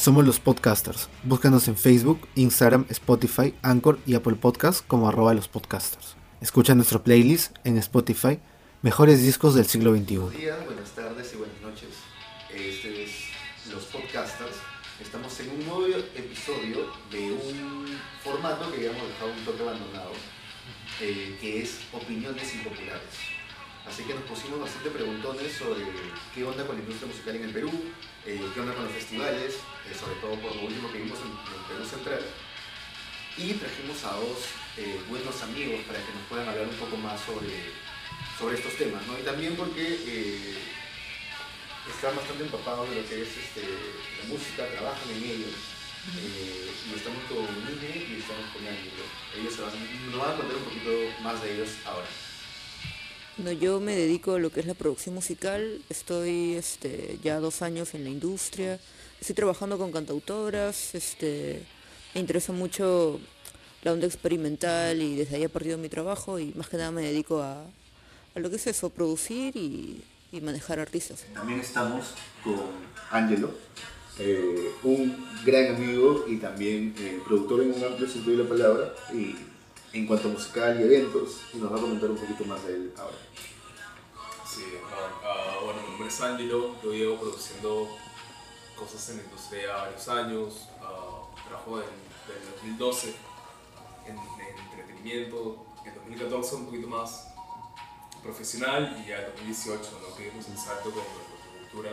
Somos 0.00 0.24
los 0.24 0.40
podcasters. 0.40 1.10
Búscanos 1.24 1.68
en 1.68 1.76
Facebook, 1.76 2.26
Instagram, 2.34 2.86
Spotify, 2.88 3.54
Anchor 3.60 3.98
y 4.06 4.14
Apple 4.14 4.36
Podcasts 4.36 4.80
como 4.80 5.06
arroba 5.06 5.34
los 5.34 5.46
podcasters. 5.46 6.16
Escucha 6.40 6.74
nuestro 6.74 7.02
playlist 7.02 7.54
en 7.64 7.76
Spotify, 7.76 8.38
Mejores 8.80 9.22
Discos 9.22 9.54
del 9.54 9.66
Siglo 9.66 9.94
XXI. 9.94 10.16
Buenos 10.16 10.40
días, 10.40 10.64
buenas 10.64 10.90
tardes 10.92 11.34
y 11.34 11.36
buenas 11.36 11.60
noches. 11.60 11.90
Este 12.48 13.04
es 13.04 13.10
Los 13.70 13.84
Podcasters. 13.84 14.56
Estamos 15.02 15.38
en 15.38 15.50
un 15.50 15.66
nuevo 15.66 15.86
episodio 16.16 16.86
de 17.10 17.32
un 17.32 17.98
formato 18.24 18.72
que 18.72 18.88
habíamos 18.88 19.06
dejado 19.06 19.32
un 19.32 19.44
toque 19.44 19.62
abandonado, 19.62 20.12
eh, 21.02 21.36
que 21.38 21.60
es 21.60 21.78
opiniones 21.92 22.54
impopulares. 22.54 23.39
Así 23.86 24.04
que 24.04 24.14
nos 24.14 24.24
pusimos 24.24 24.60
bastante 24.60 24.90
preguntones 24.90 25.52
sobre 25.56 25.80
qué 26.34 26.44
onda 26.44 26.66
con 26.66 26.76
la 26.76 26.82
industria 26.82 27.08
musical 27.08 27.36
en 27.36 27.44
el 27.44 27.52
Perú, 27.52 27.70
eh, 28.26 28.40
qué 28.52 28.60
onda 28.60 28.74
con 28.74 28.84
los 28.84 28.92
festivales, 28.92 29.56
eh, 29.88 29.94
sobre 29.98 30.14
todo 30.20 30.36
por 30.36 30.54
lo 30.54 30.62
último 30.62 30.92
que 30.92 30.98
vimos 30.98 31.18
en, 31.20 31.32
el 31.32 31.64
Perú 31.64 31.84
Central. 31.88 32.20
Y 33.38 33.54
trajimos 33.54 34.04
a 34.04 34.12
dos 34.20 34.52
eh, 34.76 35.00
buenos 35.08 35.40
amigos 35.42 35.80
para 35.86 35.98
que 35.98 36.12
nos 36.12 36.24
puedan 36.28 36.48
hablar 36.48 36.68
un 36.68 36.76
poco 36.76 36.96
más 36.98 37.20
sobre, 37.24 37.72
sobre 38.38 38.56
estos 38.56 38.76
temas, 38.76 39.06
¿no? 39.06 39.18
Y 39.18 39.22
también 39.22 39.56
porque 39.56 40.58
están 41.88 42.14
bastante 42.14 42.44
empapados 42.44 42.90
de 42.90 43.00
lo 43.00 43.08
que 43.08 43.22
es 43.22 43.32
este, 43.32 43.64
la 43.64 44.28
música, 44.28 44.68
trabajan 44.76 45.08
en 45.08 45.24
ello. 45.24 45.50
y 46.12 46.94
estamos 46.94 47.24
con 47.32 47.48
Nine 47.64 47.96
y 47.96 48.20
estamos 48.20 48.44
con 48.52 48.60
Ángelo. 48.60 49.08
Ellos 49.40 49.54
se 49.54 49.62
van, 49.62 49.72
nos 50.12 50.20
van 50.20 50.34
a 50.34 50.36
contar 50.36 50.56
un 50.56 50.64
poquito 50.64 50.90
más 51.22 51.42
de 51.42 51.54
ellos 51.54 51.70
ahora. 51.86 52.29
Yo 53.58 53.80
me 53.80 53.96
dedico 53.96 54.34
a 54.34 54.38
lo 54.38 54.50
que 54.50 54.60
es 54.60 54.66
la 54.66 54.74
producción 54.74 55.14
musical, 55.14 55.80
estoy 55.88 56.54
este, 56.54 57.18
ya 57.22 57.40
dos 57.40 57.62
años 57.62 57.94
en 57.94 58.04
la 58.04 58.10
industria, 58.10 58.78
estoy 59.18 59.34
trabajando 59.34 59.78
con 59.78 59.90
cantautoras, 59.92 60.94
este, 60.94 61.62
me 62.14 62.20
interesa 62.20 62.52
mucho 62.52 63.18
la 63.82 63.92
onda 63.92 64.06
experimental 64.06 65.00
y 65.00 65.16
desde 65.16 65.36
ahí 65.36 65.44
he 65.44 65.48
partido 65.48 65.78
mi 65.78 65.88
trabajo 65.88 66.38
y 66.38 66.52
más 66.54 66.68
que 66.68 66.76
nada 66.76 66.90
me 66.90 67.02
dedico 67.02 67.42
a, 67.42 67.64
lo 68.34 68.50
que 68.50 68.56
es 68.56 68.66
eso, 68.66 68.90
producir 68.90 69.56
y, 69.56 70.04
manejar 70.42 70.78
artistas. 70.78 71.24
También 71.34 71.60
estamos 71.60 72.14
con 72.44 72.60
Angelo, 73.10 73.52
eh, 74.18 74.70
un 74.84 75.26
gran 75.44 75.74
amigo 75.74 76.24
y 76.28 76.36
también 76.36 76.94
eh, 76.98 77.20
productor 77.26 77.62
en 77.62 77.72
un 77.72 77.84
amplio 77.84 78.08
sentido 78.08 78.36
de 78.36 78.44
la 78.44 78.48
palabra 78.48 78.94
y 79.12 79.34
en 79.92 80.06
cuanto 80.06 80.28
a 80.28 80.32
musical 80.32 80.80
y 80.80 80.84
eventos, 80.84 81.40
y 81.52 81.58
nos 81.58 81.72
va 81.72 81.76
a 81.76 81.80
comentar 81.80 82.10
un 82.10 82.16
poquito 82.16 82.44
más 82.44 82.64
de 82.64 82.74
él 82.74 82.94
ahora. 82.96 83.16
Sí, 84.48 84.62
uh, 84.62 85.64
bueno, 85.64 85.82
mi 85.82 85.88
nombre 85.90 86.08
es 86.08 86.20
Angelo, 86.20 86.76
yo 86.82 86.92
llevo 86.92 87.18
produciendo 87.18 87.88
cosas 88.76 89.08
en 89.10 89.18
la 89.18 89.22
industria 89.24 89.76
varios 89.76 90.08
años, 90.08 90.68
uh, 90.80 91.48
trabajo 91.48 91.78
desde 91.78 92.40
el 92.40 92.52
2012 92.54 93.14
en, 94.06 94.18
entretenimiento, 94.58 95.66
en 95.84 95.94
2014 95.94 96.54
un 96.56 96.66
poquito 96.66 96.88
más 96.88 97.28
profesional 98.22 99.02
y 99.04 99.08
ya 99.08 99.20
en 99.20 99.26
2018 99.32 100.00
¿no? 100.02 100.16
que 100.16 100.30
dimos 100.30 100.48
el 100.48 100.58
salto 100.58 100.90
con 100.90 101.02
la 101.02 101.60
cultura 101.60 101.90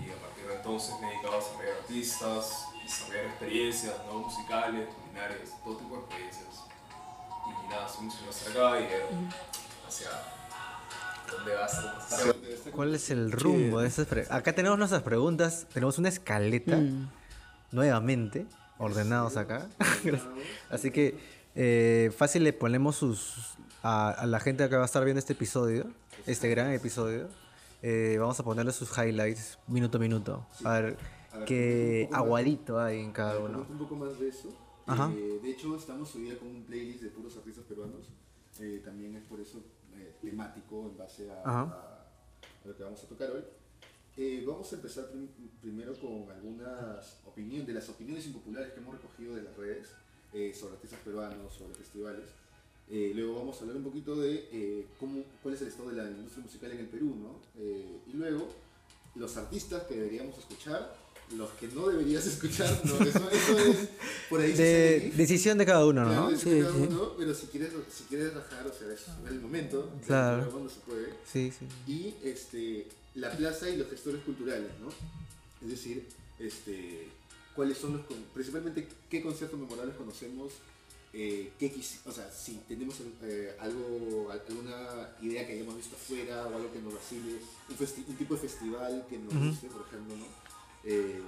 y 0.00 0.10
a 0.10 0.16
partir 0.16 0.46
de 0.46 0.54
entonces 0.54 0.94
me 1.00 1.08
he 1.08 1.10
dedicado 1.12 1.34
a 1.34 1.38
desarrollar 1.38 1.76
artistas, 1.78 2.66
desarrollar 2.82 3.26
experiencias 3.26 3.94
¿no? 4.06 4.18
musicales, 4.20 4.88
culinarias, 4.94 5.50
todo 5.64 5.76
tipo 5.76 5.96
de 5.96 6.00
experiencias 6.02 6.53
y 7.64 7.68
nada, 7.70 7.88
somos 7.88 8.14
acá 8.48 8.80
y 8.80 9.86
hacia 9.86 10.08
dónde 11.30 11.54
vas. 11.54 11.84
¿Cuál 12.72 12.94
es 12.94 13.10
el 13.10 13.32
rumbo 13.32 13.80
de 13.80 13.88
esas 13.88 14.08
Acá 14.30 14.52
tenemos 14.52 14.78
nuestras 14.78 15.02
preguntas, 15.02 15.66
tenemos 15.72 15.98
una 15.98 16.08
escaleta, 16.08 16.76
mm. 16.76 17.08
nuevamente, 17.72 18.46
ordenados 18.78 19.36
acá. 19.36 19.68
Así 20.70 20.90
que 20.90 21.18
eh, 21.54 22.12
fácil 22.16 22.44
le 22.44 22.52
ponemos 22.52 22.96
sus 22.96 23.56
a, 23.82 24.24
la 24.26 24.40
gente 24.40 24.68
que 24.68 24.76
va 24.76 24.82
a 24.82 24.86
estar 24.86 25.04
viendo 25.04 25.18
este 25.18 25.34
episodio, 25.34 25.86
este 26.26 26.48
gran 26.48 26.72
episodio. 26.72 27.28
Eh, 27.82 28.16
vamos 28.18 28.40
a 28.40 28.42
ponerle 28.42 28.72
sus 28.72 28.90
highlights 28.96 29.58
minuto 29.66 29.98
a 29.98 30.00
minuto. 30.00 30.46
A 30.64 30.80
ver 30.80 30.96
qué 31.46 32.08
aguadito 32.12 32.80
hay 32.80 33.00
en 33.00 33.12
cada 33.12 33.38
uno. 33.38 33.66
Un 33.68 33.78
poco 33.78 33.96
más 33.96 34.18
de 34.18 34.28
eso. 34.28 34.48
Eh, 34.86 35.40
de 35.42 35.50
hecho, 35.50 35.74
estamos 35.76 36.14
hoy 36.14 36.22
día 36.22 36.38
con 36.38 36.48
un 36.48 36.62
playlist 36.64 37.02
de 37.02 37.08
puros 37.08 37.34
artistas 37.36 37.64
peruanos. 37.64 38.06
Eh, 38.60 38.82
también 38.84 39.16
es 39.16 39.24
por 39.24 39.40
eso 39.40 39.62
eh, 39.96 40.14
temático 40.20 40.86
en 40.90 40.98
base 40.98 41.30
a, 41.30 42.06
lo 42.64 42.76
que 42.76 42.82
vamos 42.82 43.02
a 43.02 43.08
tocar 43.08 43.30
hoy. 43.30 44.44
vamos 44.44 44.70
a 44.72 44.76
empezar 44.76 45.08
primero 45.62 45.94
con 45.98 46.30
algunas 46.30 47.20
opiniones, 47.24 47.66
de 47.66 47.72
las 47.72 47.88
opiniones 47.88 48.26
impopulares 48.26 48.72
que 48.72 48.80
hemos 48.80 48.94
recogido 48.94 49.34
de 49.34 49.42
las 49.42 49.56
redes 49.56 49.88
sobre 50.54 50.74
artistas 50.74 51.00
peruanos, 51.00 51.54
sobre 51.54 51.74
festivales. 51.74 52.26
luego 52.88 53.36
vamos 53.36 53.56
a 53.56 53.60
hablar 53.60 53.76
un 53.78 53.84
poquito 53.84 54.16
de 54.16 54.86
cómo, 55.00 55.24
cuál 55.42 55.54
es 55.54 55.62
el 55.62 55.68
estado 55.68 55.90
de 55.90 55.96
la 55.96 56.10
industria 56.10 56.44
musical 56.44 56.72
en 56.72 56.78
el 56.80 56.88
Perú, 56.88 57.14
¿no? 57.16 57.40
y 57.60 58.12
luego 58.12 58.48
los 59.14 59.36
artistas 59.36 59.84
que 59.84 59.94
deberíamos 59.94 60.36
escuchar 60.38 60.94
los 61.36 61.50
que 61.52 61.68
no 61.68 61.88
deberías 61.88 62.26
escuchar, 62.26 62.80
no, 62.84 62.94
eso, 63.04 63.30
es 63.30 63.88
por 64.28 64.40
ahí. 64.40 64.52
De, 64.52 65.12
decisión 65.16 65.58
de 65.58 65.66
cada 65.66 65.86
uno, 65.86 66.04
¿no? 66.04 66.36
sí, 66.36 66.60
cada 66.60 66.74
uno, 66.74 67.14
pero 67.18 67.34
si 67.34 67.46
quieres, 67.46 67.70
si 67.92 68.04
quieres 68.04 68.34
rajar, 68.34 68.66
o 68.66 68.72
sea, 68.72 68.92
es 68.92 69.02
el 69.28 69.40
momento, 69.40 69.90
claro. 70.06 70.48
cuando 70.50 70.68
se 70.68 70.80
puede. 70.80 71.14
Sí, 71.30 71.52
sí. 71.58 71.66
Y 71.90 72.14
este, 72.22 72.86
la 73.14 73.30
plaza 73.32 73.68
y 73.68 73.76
los 73.76 73.88
gestores 73.88 74.22
culturales, 74.22 74.70
¿no? 74.80 74.88
Es 75.64 75.70
decir, 75.70 76.06
este, 76.38 77.08
cuáles 77.54 77.78
son 77.78 77.94
los, 77.94 78.02
principalmente 78.32 78.88
qué 79.08 79.22
conciertos 79.22 79.58
memorables 79.58 79.96
conocemos, 79.96 80.52
eh, 81.16 81.52
qué 81.60 81.72
o 82.06 82.12
sea, 82.12 82.30
si 82.32 82.60
tenemos 82.66 82.96
eh, 83.22 83.54
algo, 83.60 84.30
alguna 84.30 85.10
idea 85.22 85.46
que 85.46 85.52
hayamos 85.52 85.76
visto 85.76 85.94
afuera 85.94 86.46
o 86.46 86.56
algo 86.56 86.72
que 86.72 86.80
nos 86.80 86.94
vacile, 86.94 87.38
un, 87.68 88.04
un 88.08 88.16
tipo 88.16 88.34
de 88.34 88.40
festival 88.40 89.06
que 89.08 89.18
nos 89.18 89.32
guste, 89.32 89.68
por 89.68 89.86
ejemplo, 89.86 90.16
¿no? 90.16 90.43
Eh, 90.84 91.22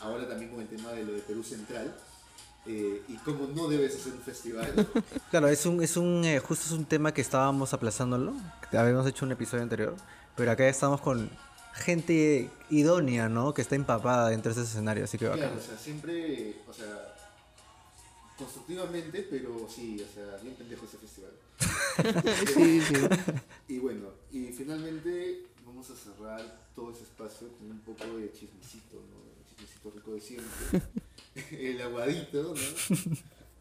ahora 0.00 0.28
también 0.28 0.50
con 0.50 0.60
el 0.60 0.68
tema 0.68 0.92
de 0.92 1.04
lo 1.04 1.12
de 1.12 1.20
Perú 1.20 1.42
Central. 1.42 1.94
Eh, 2.64 3.02
y 3.08 3.16
cómo 3.16 3.48
no 3.48 3.68
debes 3.68 3.96
hacer 3.96 4.12
un 4.12 4.20
festival. 4.20 4.88
Claro, 5.30 5.48
es 5.48 5.66
un, 5.66 5.82
es 5.82 5.96
un 5.96 6.24
eh, 6.24 6.38
justo 6.38 6.66
es 6.66 6.72
un 6.72 6.84
tema 6.84 7.12
que 7.12 7.20
estábamos 7.20 7.72
aplazándolo, 7.72 8.34
habíamos 8.70 9.06
hecho 9.06 9.24
un 9.24 9.32
episodio 9.32 9.62
anterior, 9.62 9.96
pero 10.36 10.50
acá 10.50 10.68
estamos 10.68 11.00
con 11.00 11.30
gente 11.72 12.50
idónea, 12.70 13.28
¿no? 13.28 13.54
Que 13.54 13.62
está 13.62 13.74
empapada 13.74 14.28
dentro 14.28 14.54
de 14.54 14.60
ese 14.60 14.70
escenario, 14.70 15.04
así 15.04 15.18
que 15.18 15.28
Claro, 15.28 15.56
o 15.56 15.60
sea, 15.60 15.76
siempre, 15.78 16.60
o 16.68 16.72
sea, 16.72 17.16
constructivamente, 18.36 19.26
pero 19.28 19.66
sí, 19.74 20.04
o 20.08 20.14
sea, 20.14 20.36
bien 20.42 20.54
pendejo 20.54 20.84
ese 20.84 20.98
festival. 20.98 21.32
sí, 22.54 22.80
sí. 22.80 22.94
Y 23.68 23.78
bueno, 23.78 24.08
y 24.30 24.52
finalmente 24.52 25.46
vamos 25.72 25.88
a 25.90 25.96
cerrar 25.96 26.68
todo 26.76 26.92
ese 26.92 27.04
espacio 27.04 27.48
con 27.56 27.70
un 27.70 27.80
poco 27.80 28.18
de 28.18 28.30
chismecito, 28.30 28.96
¿no? 28.96 29.24
El 29.38 29.48
chismecito 29.48 29.90
rico 29.90 30.12
de 30.12 30.20
siempre. 30.20 30.82
el 31.70 31.80
aguadito, 31.80 32.54
¿no? 32.54 33.08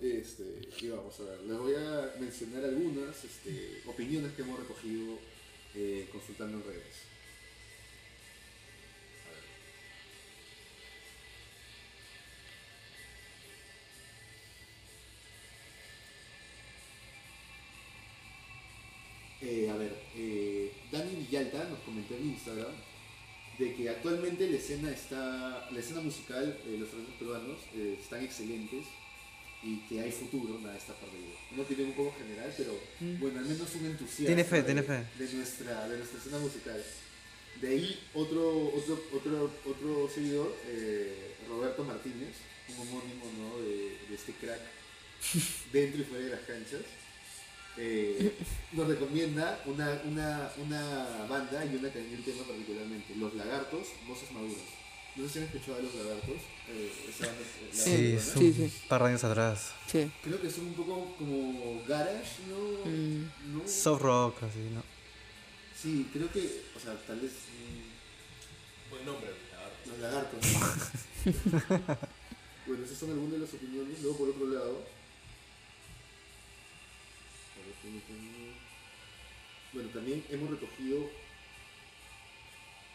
Este, 0.02 0.62
y 0.82 0.90
vamos 0.90 1.18
a 1.22 1.24
ver, 1.24 1.42
les 1.42 1.58
voy 1.58 1.76
a 1.76 2.14
mencionar 2.20 2.66
algunas 2.66 3.24
este, 3.24 3.82
opiniones 3.86 4.34
que 4.34 4.42
hemos 4.42 4.60
recogido 4.60 5.18
eh, 5.74 6.10
consultando 6.12 6.58
en 6.58 6.64
redes. 6.66 7.11
En 22.10 22.30
Instagram 22.30 22.74
de 23.58 23.76
que 23.76 23.90
actualmente 23.90 24.50
la 24.50 24.58
escena 24.58 24.90
está, 24.92 25.70
la 25.72 25.80
escena 25.80 26.02
musical, 26.02 26.58
de 26.66 26.78
los 26.78 26.90
talentos 26.90 27.16
peruanos 27.20 27.60
eh, 27.76 27.98
están 28.02 28.24
excelentes 28.24 28.86
y 29.64 29.78
que 29.88 30.02
hay 30.02 30.12
futuro, 30.12 30.60
nada 30.60 30.76
está 30.76 30.94
perdido. 30.96 31.38
No 31.56 31.64
tiene 31.64 31.84
un 31.84 31.94
poco 31.94 32.16
general, 32.18 32.52
pero 32.58 32.74
mm. 33.00 33.20
bueno, 33.20 33.40
al 33.40 33.46
menos 33.46 33.68
un 33.76 33.86
entusiasmo 33.86 34.26
tiene 34.26 34.44
fe, 34.44 34.64
tiene 34.64 34.82
fe. 34.82 35.06
de, 35.20 35.34
nuestra, 35.34 35.88
de 35.88 35.98
nuestra 35.98 36.18
escena 36.18 36.40
musical. 36.40 36.84
De 37.62 37.68
ahí 37.68 38.00
otro, 38.16 38.74
otro, 38.74 39.00
otro, 39.14 39.52
otro 39.66 40.10
seguidor, 40.10 40.56
eh, 40.68 41.36
Roberto 41.48 41.84
Martínez, 41.84 42.34
un 42.70 42.88
homónimo 42.88 43.26
¿no? 43.38 43.62
de, 43.62 43.98
de 44.10 44.16
este 44.16 44.32
crack 44.34 44.62
dentro 45.72 46.02
y 46.02 46.06
fuera 46.06 46.26
de 46.26 46.32
las 46.32 46.42
canchas 46.42 46.82
eh, 47.78 48.34
nos 48.74 48.88
recomienda 48.88 49.62
una, 49.66 50.02
una, 50.06 50.52
una 50.58 51.26
banda 51.30 51.66
y 51.66 51.76
una 51.76 51.88
un 51.88 52.24
tema 52.24 52.44
particularmente, 52.44 53.16
Los 53.16 53.34
Lagartos, 53.34 53.88
Voces 54.08 54.32
Maduras. 54.32 54.82
No 55.16 55.28
sé 55.28 55.34
si 55.34 55.40
han 55.40 55.46
escuchado 55.46 55.78
de 55.78 55.84
Los 55.84 55.96
Lagartos. 55.96 56.42
Eh, 56.70 56.92
esa 57.10 57.28
banda, 57.28 57.44
sí, 57.72 58.20
sí, 58.20 58.54
sí, 58.54 58.64
Un 58.64 58.88
par 58.88 59.04
de 59.04 59.10
años 59.10 59.24
atrás. 59.24 59.72
Sí. 59.88 60.12
Creo 60.24 60.42
que 60.42 60.50
son 60.50 60.68
un 60.68 60.74
poco 60.74 61.16
como 61.18 61.82
garage, 61.88 62.44
¿no? 62.50 62.90
Mm. 62.90 63.58
¿no? 63.58 63.68
Soft 63.68 64.02
rock, 64.02 64.44
así, 64.44 64.60
¿no? 64.74 64.84
Sí, 65.82 66.08
creo 66.14 66.32
que, 66.32 66.64
o 66.76 66.80
sea, 66.80 66.96
tal 67.08 67.20
vez... 67.20 67.32
Buen 68.90 69.06
nombre, 69.06 69.30
Los 69.88 70.00
Lagartos. 70.00 70.40
bueno, 72.68 72.84
esas 72.84 72.98
son 72.98 73.12
algunas 73.12 73.32
de 73.32 73.40
las 73.40 73.54
opiniones. 73.54 74.02
Luego, 74.02 74.18
por 74.18 74.30
otro 74.30 74.48
lado, 74.48 74.84
bueno, 79.74 79.90
también 79.90 80.24
hemos 80.30 80.50
recogido. 80.50 81.10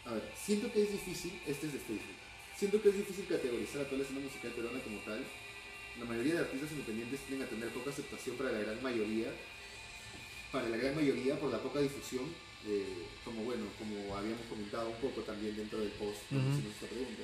A 0.04 0.12
ver, 0.14 0.22
siento 0.36 0.70
que 0.72 0.82
es 0.82 0.92
difícil, 0.92 1.32
este 1.46 1.66
es 1.66 1.72
de 1.72 1.78
Facebook, 1.80 2.20
siento 2.56 2.80
que 2.80 2.88
es 2.90 2.96
difícil 2.96 3.26
categorizar 3.26 3.82
a 3.82 3.84
toda 3.86 3.98
la 3.98 4.04
escena 4.04 4.20
musical 4.20 4.52
peruana 4.52 4.80
como 4.80 4.98
tal. 5.00 5.24
La 5.98 6.04
mayoría 6.04 6.34
de 6.34 6.40
artistas 6.40 6.70
independientes 6.72 7.20
tienden 7.26 7.48
a 7.48 7.50
tener 7.50 7.70
poca 7.70 7.90
aceptación 7.90 8.36
para 8.36 8.52
la 8.52 8.60
gran 8.60 8.82
mayoría, 8.82 9.32
para 10.52 10.68
la 10.68 10.76
gran 10.76 10.94
mayoría 10.94 11.40
por 11.40 11.50
la 11.50 11.58
poca 11.58 11.80
difusión, 11.80 12.24
eh, 12.68 13.06
como 13.24 13.42
bueno, 13.42 13.64
como 13.78 14.16
habíamos 14.16 14.44
comentado 14.46 14.90
un 14.90 15.00
poco 15.00 15.22
también 15.22 15.56
dentro 15.56 15.80
del 15.80 15.90
post, 15.92 16.20
cuando 16.28 16.52
hicimos 16.52 16.74
esta 16.74 16.86
pregunta. 16.86 17.22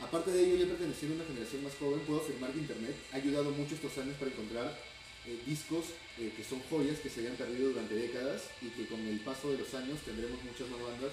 Aparte 0.00 0.32
de 0.32 0.44
ello, 0.44 0.56
yo 0.56 0.68
perteneciendo 0.68 1.14
a 1.14 1.18
una 1.22 1.26
generación 1.32 1.64
más 1.64 1.76
joven, 1.76 2.00
puedo 2.00 2.20
afirmar 2.20 2.50
que 2.50 2.58
Internet 2.58 2.96
ha 3.12 3.16
ayudado 3.16 3.50
mucho 3.52 3.74
estos 3.74 3.96
años 3.98 4.16
para 4.18 4.32
encontrar 4.32 4.76
eh, 5.26 5.40
discos 5.46 5.86
eh, 6.18 6.32
que 6.36 6.44
son 6.44 6.60
joyas 6.68 6.98
que 6.98 7.08
se 7.08 7.20
habían 7.20 7.36
perdido 7.36 7.70
durante 7.70 7.94
décadas 7.94 8.42
y 8.60 8.68
que 8.68 8.86
con 8.86 9.00
el 9.00 9.18
paso 9.20 9.50
de 9.50 9.58
los 9.58 9.72
años 9.74 9.98
tendremos 10.04 10.42
muchas 10.44 10.68
más 10.68 10.80
bandas. 10.80 11.12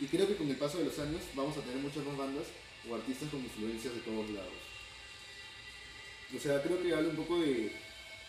Y 0.00 0.06
creo 0.06 0.26
que 0.26 0.36
con 0.36 0.48
el 0.48 0.56
paso 0.56 0.78
de 0.78 0.86
los 0.86 0.98
años 0.98 1.22
vamos 1.34 1.56
a 1.56 1.60
tener 1.60 1.76
muchas 1.78 2.04
más 2.04 2.16
bandas 2.16 2.46
o 2.88 2.94
artistas 2.94 3.28
con 3.30 3.40
influencias 3.40 3.94
de 3.94 4.00
todos 4.00 4.30
lados. 4.30 4.62
O 6.34 6.40
sea, 6.40 6.62
creo 6.62 6.82
que 6.82 6.94
habla 6.94 7.10
un 7.10 7.16
poco 7.16 7.40
de... 7.40 7.72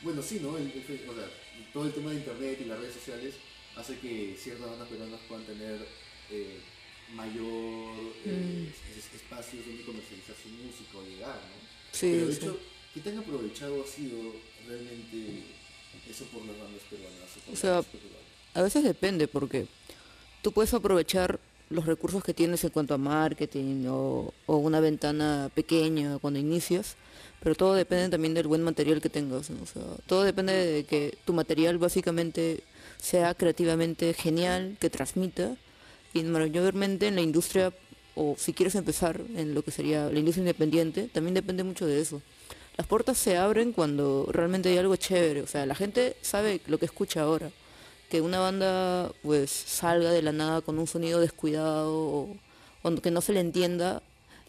Bueno, 0.01 0.21
sí, 0.21 0.39
¿no? 0.41 0.57
El, 0.57 0.67
o 0.67 1.15
sea, 1.15 1.29
todo 1.71 1.85
el 1.85 1.93
tema 1.93 2.11
de 2.11 2.17
Internet 2.17 2.59
y 2.61 2.65
las 2.65 2.79
redes 2.79 2.93
sociales 2.93 3.35
hace 3.75 3.97
que 3.97 4.35
ciertas 4.37 4.69
bandas 4.69 4.87
peruanas 4.87 5.19
puedan 5.27 5.45
tener 5.45 5.87
eh, 6.29 6.59
mayor 7.15 7.95
mm. 8.25 8.67
espacios 9.15 9.65
donde 9.65 9.83
comercializar 9.83 10.35
su 10.35 10.49
música 10.49 10.97
o 10.97 11.03
llegar, 11.03 11.35
¿no? 11.35 11.57
Sí, 11.91 12.11
Pero 12.11 12.27
de 12.27 12.33
hecho, 12.33 12.59
¿qué 12.93 13.01
tan 13.01 13.17
aprovechado 13.17 13.83
ha 13.83 13.87
sido 13.87 14.17
realmente 14.67 15.43
eso 16.09 16.25
por 16.25 16.45
las 16.45 16.57
bandas 16.57 16.81
peruanas? 16.89 17.29
O, 17.51 17.55
sea, 17.55 17.83
a 18.53 18.61
veces 18.61 18.83
depende 18.83 19.27
porque 19.27 19.67
tú 20.41 20.51
puedes 20.51 20.73
aprovechar 20.73 21.39
los 21.69 21.85
recursos 21.87 22.23
que 22.23 22.33
tienes 22.33 22.63
en 22.63 22.69
cuanto 22.69 22.93
a 22.93 22.97
marketing 22.97 23.85
o, 23.87 24.33
una 24.45 24.79
ventana 24.79 25.49
pequeña 25.55 26.19
cuando 26.19 26.39
inicias, 26.39 26.95
pero 27.41 27.55
todo 27.55 27.73
depende 27.73 28.09
también 28.09 28.35
del 28.35 28.47
buen 28.47 28.61
material 28.61 29.01
que 29.01 29.09
tengas. 29.09 29.49
O 29.49 29.65
sea, 29.65 29.81
todo 30.05 30.23
depende 30.23 30.53
de 30.53 30.83
que 30.83 31.17
tu 31.25 31.33
material 31.33 31.79
básicamente 31.79 32.63
sea 32.97 33.33
creativamente 33.33 34.13
genial, 34.13 34.77
que 34.79 34.89
transmita. 34.89 35.55
Y 36.13 36.21
mayormente 36.23 37.07
en 37.07 37.15
la 37.15 37.21
industria, 37.21 37.73
o 38.13 38.35
si 38.37 38.53
quieres 38.53 38.75
empezar 38.75 39.19
en 39.35 39.55
lo 39.55 39.63
que 39.63 39.71
sería 39.71 40.09
la 40.09 40.19
industria 40.19 40.43
independiente, 40.43 41.09
también 41.11 41.33
depende 41.33 41.63
mucho 41.63 41.87
de 41.87 41.99
eso 41.99 42.21
las 42.77 42.87
puertas 42.87 43.17
se 43.17 43.37
abren 43.37 43.71
cuando 43.71 44.27
realmente 44.31 44.69
hay 44.69 44.77
algo 44.77 44.95
chévere. 44.95 45.41
O 45.41 45.47
sea, 45.47 45.65
la 45.65 45.75
gente 45.75 46.15
sabe 46.21 46.61
lo 46.67 46.77
que 46.77 46.85
escucha 46.85 47.21
ahora. 47.21 47.51
Que 48.09 48.21
una 48.21 48.39
banda 48.39 49.11
pues 49.23 49.51
salga 49.51 50.11
de 50.11 50.21
la 50.21 50.31
nada 50.31 50.61
con 50.61 50.79
un 50.79 50.87
sonido 50.87 51.19
descuidado 51.19 51.91
o, 51.93 52.35
que 53.01 53.11
no 53.11 53.21
se 53.21 53.33
le 53.33 53.39
entienda, 53.39 54.01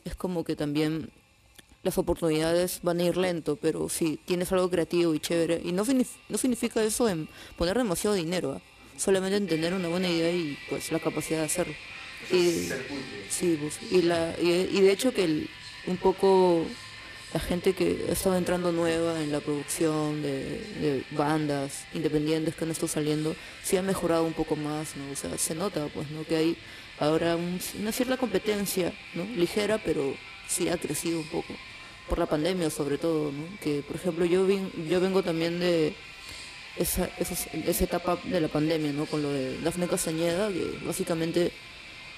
es 0.05 0.15
como 0.17 0.45
que 0.45 0.57
también 0.57 1.11
las 1.83 1.99
oportunidades 1.99 2.81
van 2.83 2.99
a 3.01 3.05
ir 3.05 3.17
lento, 3.17 3.57
pero 3.61 3.89
si 3.89 4.17
tienes 4.25 4.51
algo 4.53 4.71
creativo 4.71 5.15
y 5.15 5.21
chévere, 5.21 5.61
y 5.65 5.73
no, 5.73 5.85
no 6.29 6.39
significa 6.39 6.83
eso 6.83 7.09
en 7.09 7.29
poner 7.57 7.77
demasiado 7.77 8.17
dinero, 8.17 8.53
¿ah? 8.53 8.63
solamente 8.97 9.37
en 9.37 9.47
tener 9.47 9.73
una 9.73 9.89
buena 9.89 10.09
idea 10.09 10.31
y 10.31 10.59
pues 10.69 10.91
la 10.91 10.99
capacidad 10.99 11.41
de 11.41 11.45
hacerlo. 11.45 11.75
Y, 12.33 12.71
sí, 13.29 13.59
pues, 13.61 13.79
y, 13.93 14.03
la, 14.03 14.35
y, 14.41 14.81
de 14.81 14.93
hecho 14.93 15.13
que 15.13 15.47
un 15.87 15.97
poco 15.99 16.65
la 17.35 17.41
gente 17.41 17.73
que 17.73 18.07
ha 18.09 18.13
estado 18.13 18.37
entrando 18.37 18.71
nueva 18.71 19.21
en 19.21 19.33
la 19.33 19.41
producción 19.41 20.23
de, 20.23 21.05
bandas 21.11 21.85
independientes 21.93 22.55
que 22.55 22.65
han 22.65 22.71
estado 22.71 22.87
saliendo, 22.87 23.35
sí 23.61 23.77
ha 23.77 23.83
mejorado 23.83 24.23
un 24.23 24.35
poco 24.35 24.55
más, 24.55 24.95
¿no? 24.95 25.11
O 25.13 25.17
sea, 25.17 25.37
se 25.37 25.57
nota, 25.57 25.89
pues, 25.93 26.09
¿no? 26.13 26.23
Que 26.25 26.37
hay 26.37 26.57
ahora 27.01 27.37
una 27.37 27.91
cierta 27.91 28.17
competencia, 28.19 28.93
¿no? 29.15 29.25
Ligera, 29.25 29.83
pero 29.85 30.15
sí 30.47 30.69
ha 30.69 30.77
crecido 30.77 31.19
un 31.19 31.27
poco. 31.27 31.53
Por 32.09 32.21
la 32.21 32.27
pandemia, 32.27 32.71
sobre 32.71 32.99
todo, 32.99 33.33
¿no? 33.33 33.45
Que, 33.61 33.83
por 33.83 33.97
ejemplo, 33.97 34.25
yo, 34.27 34.47
yo 34.89 35.01
vengo 35.01 35.25
también 35.25 35.59
de 35.59 35.93
esa, 36.77 37.11
esa, 37.19 37.85
etapa 37.85 38.17
de 38.23 38.41
la 38.41 38.49
pandemia, 38.49 38.93
¿no? 38.93 39.07
Con 39.07 39.23
lo 39.23 39.33
de 39.33 39.59
Dafne 39.61 39.89
Castañeda, 39.89 40.51
que 40.51 40.79
básicamente 40.87 41.51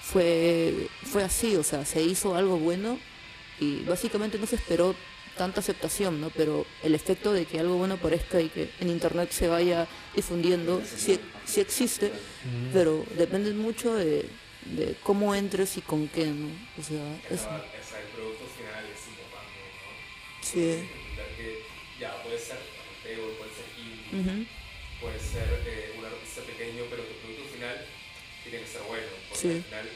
fue, 0.03 0.89
fue 1.05 1.25
así, 1.25 1.57
o 1.57 1.63
sea, 1.63 1.87
se 1.87 2.03
hizo 2.03 2.37
algo 2.37 2.59
bueno 2.59 2.99
y 3.61 3.81
básicamente 3.83 4.39
no 4.39 4.47
se 4.47 4.57
esperó 4.57 4.95
tanta 5.37 5.61
aceptación, 5.61 6.21
¿no? 6.21 6.31
Pero 6.31 6.67
el 6.83 6.95
efecto 6.95 7.33
de 7.33 7.45
que 7.45 7.61
algo 7.61 7.77
bueno 7.77 7.95
aparezca 7.95 8.41
y 8.41 8.49
que 8.49 8.71
en 8.81 8.89
internet 8.89 9.31
se 9.31 9.49
vaya 9.49 9.87
difundiendo 10.15 10.83
sí, 10.85 11.21
sí 11.45 11.61
existe, 11.61 12.11
pero 12.73 13.05
depende 13.17 13.53
mucho 13.53 13.95
de, 13.95 14.29
de, 14.65 14.97
cómo 15.03 15.35
entres 15.35 15.77
y 15.77 15.83
con 15.83 16.09
qué, 16.09 16.27
¿no? 16.27 16.49
O 16.79 16.83
sea, 16.83 17.05
eso. 17.31 17.49
el 17.51 18.09
producto 18.15 18.45
final 18.57 18.85
es 18.89 19.03
importante, 19.09 19.61
¿no? 19.77 20.43
Sí. 20.43 20.89
Que 21.37 21.61
ya 22.01 22.23
puede 22.23 22.39
ser 22.39 22.57
puede 23.15 23.53
ser 23.55 23.69
indie, 23.79 24.47
puede 25.01 25.21
ser 25.21 25.47
eh, 25.67 25.95
un 25.99 26.05
artista 26.05 26.43
pequeño, 26.43 26.85
pero 26.91 27.05
tu 27.05 27.15
producto 27.23 27.45
final 27.55 27.87
tiene 28.43 28.65
que 28.65 28.67
ser 28.67 28.83
bueno, 28.83 29.07
porque 29.29 29.49
al 29.49 29.63
final 29.63 29.87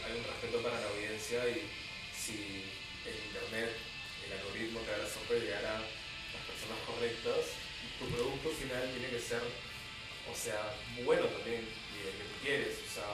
llegar 5.41 5.65
a 5.65 5.81
las 5.81 6.43
personas 6.47 6.79
correctas, 6.87 7.57
tu 7.99 8.07
producto 8.09 8.49
final 8.51 8.85
tiene 8.93 9.09
que 9.09 9.21
ser, 9.21 9.43
o 9.43 10.35
sea, 10.37 10.73
bueno 11.05 11.27
también, 11.27 11.65
y 11.65 11.97
el 12.07 12.15
que 12.17 12.25
tú 12.29 12.37
quieres, 12.45 12.77
o 12.81 12.91
sea, 12.93 13.09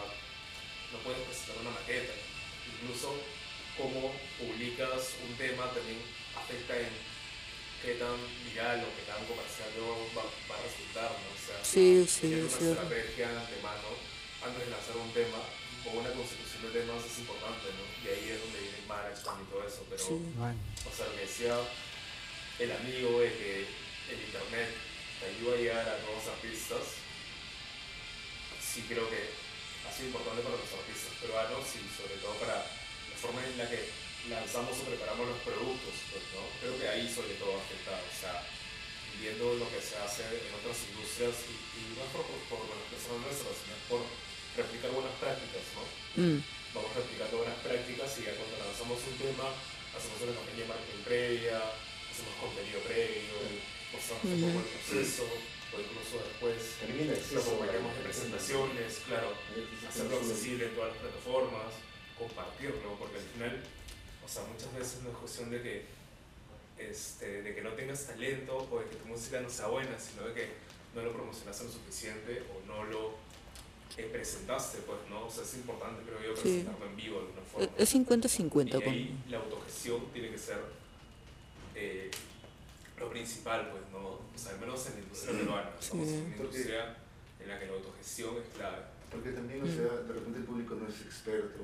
no 0.93 0.99
puedes 1.03 1.23
presentar 1.27 1.59
una 1.63 1.71
maqueta, 1.71 2.15
incluso 2.67 3.15
cómo 3.77 4.15
publicas 4.39 5.19
un 5.27 5.37
tema 5.37 5.69
también 5.71 6.01
afecta 6.35 6.79
en 6.79 6.93
qué 7.83 7.95
tan 8.01 8.17
viral 8.49 8.83
o 8.83 8.95
qué 8.97 9.05
tan 9.05 9.21
comercial 9.27 9.69
va, 10.17 10.25
va 10.25 10.55
a 10.57 10.63
resultar, 10.65 11.11
¿no? 11.13 11.29
O 11.29 11.41
sea, 11.41 11.59
sí, 11.63 12.07
sí, 12.09 12.33
una 12.35 12.47
estrategia 12.49 13.29
de 13.29 13.39
antemano 13.39 13.91
antes 14.43 14.65
de 14.65 14.71
lanzar 14.71 14.97
un 14.97 15.13
tema 15.13 15.41
o 15.87 16.01
una 16.01 16.11
constitución 16.11 16.63
de 16.67 16.81
temas 16.81 17.05
es 17.05 17.19
importante, 17.21 17.69
¿no? 17.77 17.85
Y 18.03 18.05
ahí 18.09 18.25
es 18.33 18.41
donde 18.41 18.59
viene 18.59 18.79
el 18.81 18.89
management 18.89 19.43
y 19.45 19.51
todo 19.51 19.63
eso, 19.67 19.83
pero, 19.91 20.03
o 20.03 20.93
sea, 20.95 21.07
me 21.15 21.21
decía 21.23 21.55
el 22.59 22.73
amigo 22.73 23.21
de 23.21 23.33
que 23.37 23.53
el 24.09 24.19
internet 24.21 24.71
te 25.21 25.27
ayuda 25.27 25.53
a 25.53 25.61
llegar 25.61 25.87
a 25.89 26.03
nuevos 26.05 26.25
artistas, 26.29 27.01
sí 28.61 28.85
creo 28.89 29.09
que 29.09 29.29
ha 29.85 29.91
sido 29.93 30.09
importante 30.09 30.43
para 30.43 30.57
los 30.57 30.73
artistas 30.73 31.13
peruanos 31.21 31.65
y 31.77 31.85
sobre 31.93 32.17
todo 32.21 32.35
para 32.41 32.65
la 32.65 33.17
forma 33.21 33.45
en 33.45 33.57
la 33.59 33.69
que 33.69 33.89
lanzamos 34.29 34.75
o 34.81 34.89
preparamos 34.89 35.29
los 35.29 35.41
productos, 35.45 35.95
pues, 36.11 36.25
¿no? 36.35 36.43
Creo 36.61 36.75
que 36.81 36.89
ahí 36.89 37.07
sobre 37.07 37.37
todo 37.39 37.61
afecta, 37.61 37.95
o 37.95 38.15
sea, 38.15 38.43
viendo 39.21 39.55
lo 39.57 39.69
que 39.71 39.81
se 39.81 39.97
hace 39.97 40.25
en 40.27 40.53
otras 40.57 40.77
industrias 40.93 41.37
y, 41.49 41.97
no 41.97 42.05
es 42.05 42.11
por, 42.13 42.25
por, 42.25 42.61
por 42.69 42.77
las 42.77 42.89
personas 42.93 43.25
nuestras, 43.25 43.57
sino 43.57 43.77
por 43.89 44.05
replicar 44.57 44.91
buenas 44.93 45.17
prácticas, 45.21 45.65
¿no? 45.77 45.85
Mm. 46.21 46.41
Vamos 46.73 46.93
replicando 46.93 47.41
buenas 47.41 47.61
prácticas 47.65 48.09
y 48.21 48.29
ya 48.29 48.37
cuando 48.37 48.61
lanzamos 48.61 49.01
un 49.01 49.17
tema, 49.17 49.49
hacemos 49.97 50.21
una 50.21 50.37
campaña 50.37 50.61
de 50.61 50.73
marketing 50.73 51.05
previa, 51.05 51.61
hacemos 52.17 52.33
contenido 52.41 52.81
previo, 52.81 53.37
mostramos 53.93 54.25
un 54.25 54.41
poco 54.41 54.65
el 54.65 54.73
proceso, 54.73 55.25
o 55.29 55.77
incluso 55.77 56.17
después 56.25 56.57
lo 56.81 57.41
acompañamos 57.41 57.93
de 57.93 58.03
presentaciones, 58.09 58.89
claro, 59.05 59.37
hacerlo 59.87 60.17
accesible 60.17 60.65
en 60.65 60.75
todas 60.75 60.97
las 60.97 60.99
plataformas, 61.05 61.77
compartirlo, 62.17 62.97
porque 62.97 63.21
al 63.21 63.29
final, 63.37 63.61
o 64.25 64.29
sea, 64.29 64.45
muchas 64.49 64.73
veces 64.73 65.03
no 65.05 65.11
es 65.11 65.17
cuestión 65.17 65.51
de 65.51 65.61
que, 65.61 65.85
este, 66.79 67.43
de 67.43 67.55
que 67.55 67.61
no 67.61 67.73
tengas 67.77 68.07
talento 68.07 68.57
o 68.57 68.81
de 68.81 68.89
que 68.89 68.97
tu 68.97 69.07
música 69.09 69.41
no 69.41 69.51
sea 69.51 69.67
buena, 69.67 69.99
sino 70.01 70.27
de 70.27 70.33
que 70.33 70.49
no 70.95 71.03
lo 71.03 71.13
promocionaste 71.13 71.65
lo 71.65 71.73
suficiente 71.73 72.43
o 72.49 72.67
no 72.67 72.85
lo 72.85 73.27
presentaste, 74.11 74.79
pues, 74.87 74.99
¿no? 75.11 75.27
O 75.27 75.31
sea, 75.31 75.45
es 75.45 75.55
importante, 75.55 76.03
creo 76.03 76.21
yo, 76.23 76.33
presentarlo 76.41 76.87
en 76.87 76.97
vivo 76.97 77.21
de 77.21 77.27
alguna 77.27 77.43
forma. 77.43 77.69
Es 77.77 77.95
50-50. 77.95 78.81
Y 78.81 78.89
ahí 78.89 79.25
la 79.29 79.39
autogestión 79.39 80.07
tiene 80.13 80.31
que 80.31 80.39
ser 80.39 80.61
eh, 81.77 82.11
lo 82.99 83.11
principal, 83.11 83.71
pues, 83.71 83.83
¿no? 83.93 84.09
O 84.09 84.39
sea, 84.39 84.53
al 84.53 84.61
menos 84.61 84.87
en 84.87 84.95
la 84.95 85.01
industria 85.01 85.39
peruana. 85.39 85.71
Estamos 85.79 86.09
en 86.09 86.25
una 86.25 86.37
industria 86.37 86.97
en 87.39 87.49
la 87.49 87.59
que 87.61 87.67
la 87.67 87.73
autogestión 87.75 88.37
es 88.39 88.57
clave. 88.57 88.83
Porque 89.11 89.31
también, 89.31 89.63
o 89.63 89.67
sea, 89.67 90.03
de 90.03 90.13
repente 90.13 90.39
el 90.39 90.45
público 90.45 90.75
no 90.75 90.89
es 90.89 91.03
experto, 91.03 91.61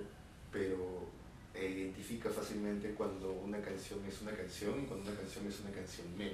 pero 0.53 1.09
eh, 1.55 1.69
identifica 1.69 2.31
fácilmente 2.31 2.93
cuando 2.93 3.33
una 3.33 3.61
canción 3.61 4.01
es 4.07 4.21
una 4.21 4.33
canción 4.33 4.83
y 4.83 4.87
cuando 4.87 5.11
una 5.11 5.19
canción 5.19 5.47
es 5.49 5.61
una 5.61 5.71
canción 5.71 6.07
meme. 6.17 6.33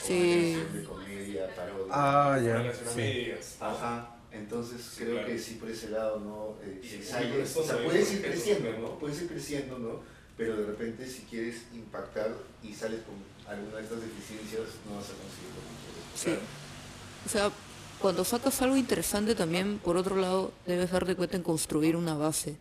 Sí. 0.00 0.12
O 0.12 0.16
una 0.16 0.34
canción 0.34 0.72
de 0.72 0.84
comedia, 0.84 1.54
parodia. 1.56 1.92
Ah, 1.92 2.40
ya. 2.40 2.72
Sí. 2.72 3.32
Ajá. 3.60 4.14
Entonces 4.30 4.94
creo 4.96 5.24
que 5.24 5.38
sí 5.38 5.54
por 5.54 5.70
ese 5.70 5.90
lado, 5.90 6.20
¿no? 6.20 6.56
Eh, 6.62 7.00
o 7.02 7.62
sea, 7.64 7.82
puedes 7.82 8.12
ir 8.12 8.22
creciendo, 8.22 8.72
¿no? 8.78 8.98
Puedes 8.98 9.22
ir 9.22 9.28
creciendo, 9.28 9.78
¿no? 9.78 10.17
Pero 10.38 10.56
de 10.56 10.66
repente 10.66 11.06
si 11.06 11.22
quieres 11.22 11.64
impactar 11.74 12.30
y 12.62 12.72
sales 12.72 13.00
con 13.00 13.16
alguna 13.52 13.78
de 13.78 13.82
estas 13.82 14.00
deficiencias, 14.00 14.62
no 14.88 14.96
vas 14.96 15.06
a 15.06 15.18
conseguir 15.18 15.50
lo 15.52 15.60
que 15.66 16.22
quieres. 16.22 16.40
Sí. 16.40 17.26
O 17.26 17.28
sea, 17.28 17.50
cuando 17.98 18.24
sacas 18.24 18.62
algo 18.62 18.76
interesante 18.76 19.34
también, 19.34 19.78
por 19.78 19.96
otro 19.96 20.14
lado, 20.16 20.52
debes 20.64 20.92
darte 20.92 21.16
cuenta 21.16 21.36
en 21.36 21.42
construir 21.42 21.96
una 21.96 22.14
base. 22.14 22.56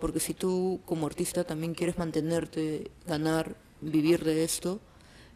Porque 0.00 0.18
si 0.18 0.34
tú 0.34 0.80
como 0.84 1.06
artista 1.06 1.44
también 1.44 1.74
quieres 1.74 1.96
mantenerte, 1.96 2.90
ganar, 3.06 3.54
vivir 3.80 4.24
de 4.24 4.42
esto, 4.42 4.80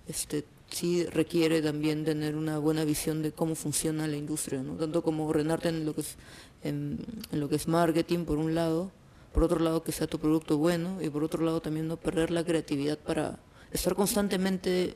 este, 0.08 0.44
sí 0.68 1.04
requiere 1.04 1.62
también 1.62 2.04
tener 2.04 2.34
una 2.34 2.58
buena 2.58 2.84
visión 2.84 3.22
de 3.22 3.30
cómo 3.30 3.54
funciona 3.54 4.08
la 4.08 4.16
industria, 4.16 4.60
¿no? 4.60 4.74
Tanto 4.74 5.02
como 5.02 5.28
ordenarte 5.28 5.68
en 5.68 5.86
lo 5.86 5.94
que 5.94 6.00
es, 6.00 6.16
en, 6.64 6.98
en 7.30 7.38
lo 7.38 7.48
que 7.48 7.54
es 7.54 7.68
marketing, 7.68 8.24
por 8.24 8.38
un 8.38 8.56
lado, 8.56 8.90
por 9.36 9.44
otro 9.44 9.58
lado 9.60 9.82
que 9.82 9.92
sea 9.92 10.06
tu 10.06 10.18
producto 10.18 10.56
bueno 10.56 10.96
y 11.02 11.10
por 11.10 11.22
otro 11.22 11.44
lado 11.44 11.60
también 11.60 11.86
no 11.86 11.98
perder 11.98 12.30
la 12.30 12.42
creatividad 12.42 12.96
para 12.96 13.38
estar 13.70 13.94
constantemente 13.94 14.94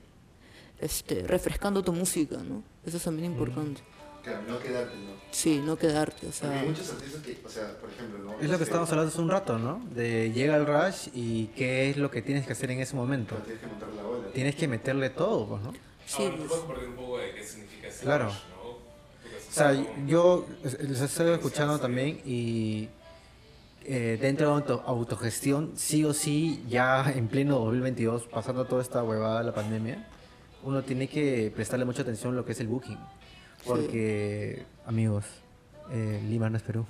este, 0.79 1.27
refrescando 1.27 1.83
tu 1.85 1.93
música, 1.93 2.39
¿no? 2.39 2.63
Eso 2.87 2.97
es 2.97 3.03
también 3.03 3.33
importante. 3.33 3.83
Claro, 4.25 4.41
no 4.49 4.59
quedarte, 4.59 4.97
¿no? 4.97 5.13
Sí, 5.31 5.61
no 5.63 5.77
quedarte, 5.77 6.27
o 6.27 6.33
sea, 6.33 6.59
hay 6.59 6.69
muchos 6.69 6.89
artistas 6.91 7.21
que, 7.23 7.39
o 7.45 7.51
sea, 7.51 7.79
por 7.79 7.91
ejemplo, 7.91 8.19
¿no? 8.19 8.41
Es 8.41 8.49
lo 8.49 8.57
que 8.57 8.65
estábamos 8.65 8.91
hablando 8.91 9.13
hace 9.13 9.21
un 9.21 9.29
rato, 9.29 9.59
¿no? 9.59 9.87
De 9.95 10.33
llega 10.33 10.57
el 10.57 10.65
rush 10.65 11.09
y 11.13 11.49
qué 11.49 11.91
es 11.91 11.99
lo 11.99 12.11
que 12.11 12.23
tienes 12.23 12.47
que 12.47 12.55
hacer 12.55 12.71
en 12.71 12.81
ese 12.81 12.97
momento. 12.97 13.35
Pero 13.35 13.45
tienes 13.45 13.61
que 13.61 13.67
montar 13.67 13.89
la 13.91 14.07
ola. 14.07 14.29
Tienes 14.33 14.57
que 14.57 14.69
meterle 14.69 15.11
todo, 15.11 15.49
pues, 15.49 15.63
¿no? 15.65 15.73
sí, 16.07 16.23
Ahora, 16.23 16.31
¿tú 16.31 16.37
pues, 16.39 16.49
puedes 16.49 16.65
compartir 16.65 16.89
un 16.89 16.97
poco 16.97 17.19
de 17.19 17.35
qué 17.35 17.45
significa 17.45 17.89
ese 17.89 18.05
Claro. 18.05 18.25
rush, 18.29 18.35
¿no? 18.55 18.71
O 18.71 19.53
sea, 19.53 20.07
yo 20.07 20.47
les 20.63 21.01
estoy 21.03 21.31
escuchando 21.33 21.79
también 21.79 22.23
y 22.25 22.89
eh, 23.85 24.19
dentro 24.21 24.49
de 24.49 24.53
auto- 24.55 24.83
autogestión, 24.87 25.73
sí 25.77 26.05
o 26.05 26.13
sí, 26.13 26.65
ya 26.69 27.11
en 27.15 27.29
pleno 27.29 27.59
2022, 27.61 28.25
pasando 28.25 28.65
toda 28.67 28.83
esta 28.83 29.03
huevada 29.03 29.39
de 29.41 29.45
la 29.47 29.55
pandemia, 29.55 30.07
uno 30.63 30.83
tiene 30.83 31.09
que 31.09 31.51
prestarle 31.55 31.85
mucha 31.85 32.03
atención 32.03 32.35
a 32.35 32.37
lo 32.37 32.45
que 32.45 32.53
es 32.53 32.61
el 32.61 32.69
booking. 32.69 32.99
Porque, 33.65 34.65
amigos, 34.87 35.25
eh, 35.91 36.21
Lima 36.29 36.49
no 36.51 36.57
es 36.57 36.63
Perú. 36.63 36.87